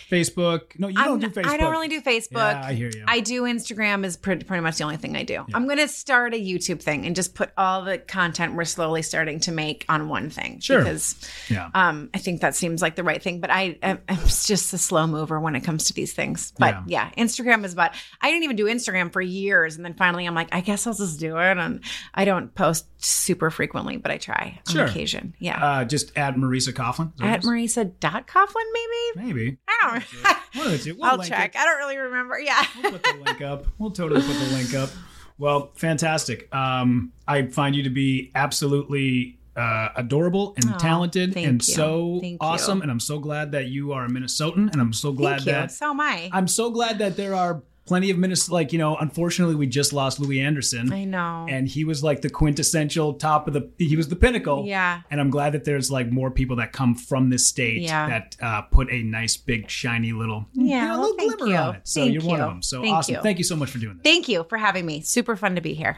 Facebook. 0.10 0.78
No, 0.80 0.88
you 0.88 0.96
I'm 0.98 1.06
don't 1.08 1.20
do 1.20 1.30
Facebook. 1.30 1.46
I 1.48 1.58
don't 1.58 1.72
really 1.72 1.88
do 1.88 2.02
Facebook. 2.02 2.32
Yeah, 2.54 2.62
I 2.66 2.74
hear 2.74 2.90
you. 2.94 3.04
I 3.08 3.20
do 3.20 3.44
Instagram 3.44 4.06
is 4.06 4.18
pretty, 4.18 4.46
pretty 4.46 4.62
much 4.62 4.78
the 4.78 4.84
only 4.84 4.98
thing 4.98 5.16
I 5.16 5.24
do. 5.24 5.46
I'm 5.54 5.66
going 5.66 5.78
to 5.78 5.88
start 5.88 6.34
a 6.34 6.38
YouTube 6.38 6.82
thing 6.82 7.06
and 7.06 7.16
just 7.16 7.34
put 7.36 7.52
all 7.58 7.84
the 7.84 7.98
content 7.98 8.56
we're 8.56 8.66
slowly 8.66 9.02
starting 9.02 9.40
to 9.42 9.52
make 9.52 9.86
on 9.90 10.10
one 10.10 10.30
thing. 10.30 10.60
Sure. 10.60 10.80
Because 10.80 11.16
Yeah. 11.50 11.70
um, 11.74 12.10
I 12.14 12.18
think 12.18 12.42
that 12.42 12.56
seems 12.56 12.82
like 12.82 12.96
the 12.96 13.04
right 13.04 13.22
thing. 13.22 13.40
But 13.40 13.50
I, 13.52 13.78
I'm, 13.84 14.00
I'm 14.10 14.18
just 14.26 14.74
a 14.74 14.78
slow 14.78 15.08
mover 15.08 15.40
when 15.40 15.56
it 15.56 15.62
comes 15.62 15.86
to 15.86 15.94
these 15.94 16.14
things. 16.14 16.52
But 16.58 16.90
yeah. 16.90 17.10
Instagram 17.18 17.64
is 17.66 17.74
about, 17.74 17.92
I 18.22 18.30
didn't 18.32 18.44
even 18.44 18.56
do 18.56 18.66
Instagram 18.66 19.12
for 19.14 19.22
years. 19.22 19.76
And 19.76 19.86
then 19.86 19.94
finally 19.94 20.26
I'm 20.26 20.36
like, 20.36 20.50
I 20.52 20.62
guess 20.62 20.86
I'll 20.88 20.94
just 20.94 21.20
do 21.20 21.38
it. 21.38 21.58
And 21.58 21.82
I 22.14 22.26
don't 22.26 22.54
post 22.54 22.86
super 23.04 23.50
frequently, 23.50 23.98
but 23.98 24.12
I 24.12 24.18
try 24.18 24.60
on 24.68 24.74
Sure. 24.74 24.86
occasion. 24.86 25.34
Yeah. 25.40 25.64
uh, 25.64 25.86
just 25.86 26.16
at 26.18 26.36
Marisa 26.36 26.72
Coughlan. 26.74 27.14
At 27.22 27.44
what 27.44 27.54
it 27.58 27.64
is? 27.64 27.76
Marisa.Coughlan, 27.78 28.71
maybe? 28.74 29.28
Maybe. 29.28 29.58
I 29.68 30.00
don't 30.02 30.56
One 30.58 30.66
of 30.68 30.72
the 30.74 30.78
two. 30.80 30.96
We'll 30.96 31.06
I'll 31.06 31.18
check. 31.24 31.56
it. 31.56 31.58
I 31.60 31.66
don't 31.66 31.78
really 31.78 31.98
remember. 31.98 32.40
Yeah. 32.40 32.64
We'll 32.82 32.92
put 32.94 33.04
the 33.04 33.22
link 33.26 33.42
up. 33.42 33.66
We'll 33.78 33.92
totally 33.92 34.22
put 34.22 34.34
the 34.34 34.56
link 34.56 34.74
up. 34.74 34.90
Well, 35.38 35.72
fantastic. 35.76 36.54
Um, 36.54 37.14
I 37.28 37.48
find 37.48 37.76
you 37.76 37.84
to 37.84 37.90
be 37.90 38.32
absolutely 38.36 39.40
uh, 39.56 39.90
adorable 39.96 40.54
and 40.58 40.78
talented 40.80 41.36
and 41.36 41.66
you. 41.68 41.74
so 41.74 42.20
Thank 42.22 42.34
you. 42.34 42.38
awesome. 42.42 42.82
And 42.82 42.92
I'm 42.92 43.00
so 43.00 43.20
glad 43.20 43.52
that 43.54 43.66
you 43.68 43.92
are 43.94 44.06
a 44.06 44.10
Minnesotan. 44.10 44.72
And 44.72 44.80
I'm 44.80 44.94
so 44.94 45.12
glad 45.12 45.40
you. 45.42 45.46
that 45.52 45.72
So 45.72 45.90
am 45.92 46.00
I. 46.00 46.30
I'm 46.32 46.48
so 46.48 46.70
glad 46.70 47.00
that 47.00 47.18
there 47.18 47.34
are 47.36 47.64
plenty 47.86 48.10
of 48.12 48.18
Minnesota. 48.18 48.54
Like 48.54 48.74
you 48.74 48.80
know, 48.80 48.96
unfortunately, 48.98 49.56
we 49.56 49.68
just 49.68 49.94
lost 49.94 50.20
Louie 50.20 50.40
Anderson. 50.42 50.92
I 50.92 51.04
know. 51.06 51.46
And 51.50 51.68
he 51.68 51.84
was 51.84 52.04
like 52.04 52.22
the 52.22 52.30
quintessential 52.30 53.14
top 53.16 53.48
of 53.48 53.54
the. 53.54 53.70
He 53.78 53.96
was 53.96 54.08
the 54.08 54.16
pinnacle. 54.16 54.66
Yeah. 54.66 55.02
And 55.10 55.20
I'm 55.20 55.30
glad 55.30 55.54
that 55.54 55.66
there's 55.66 55.92
like 55.92 56.12
more 56.12 56.32
people 56.32 56.56
that 56.58 56.72
come 56.74 56.96
from 56.96 57.30
this 57.30 57.48
state 57.48 57.82
Yeah. 57.82 58.08
that 58.08 58.36
uh, 58.42 58.62
put 58.64 58.92
a 58.92 59.04
nice, 59.04 59.38
big, 59.38 59.70
shiny 59.70 60.12
little, 60.14 60.46
Yeah, 60.54 60.64
you 60.64 60.70
know, 60.88 60.94
well, 60.94 61.02
little 61.02 61.18
thank 61.18 61.38
glimmer 61.38 61.52
you. 61.52 61.58
on 61.58 61.76
it. 61.76 61.88
So 61.88 62.02
Thank 62.02 62.14
you're 62.14 62.24
one 62.24 62.42
of 62.42 62.50
them. 62.50 62.62
So 62.62 62.82
Thank 62.82 62.96
awesome. 62.96 63.16
you. 63.16 63.22
Thank 63.22 63.38
you 63.38 63.44
so 63.44 63.56
much 63.56 63.70
for 63.72 63.78
doing 63.80 63.96
this. 63.98 64.04
Thank 64.04 64.28
you 64.30 64.46
for 64.50 64.58
having 64.58 64.86
me. 64.86 65.02
Super 65.02 65.36
fun 65.36 65.56
to 65.56 65.62
be 65.62 65.74
here. 65.74 65.98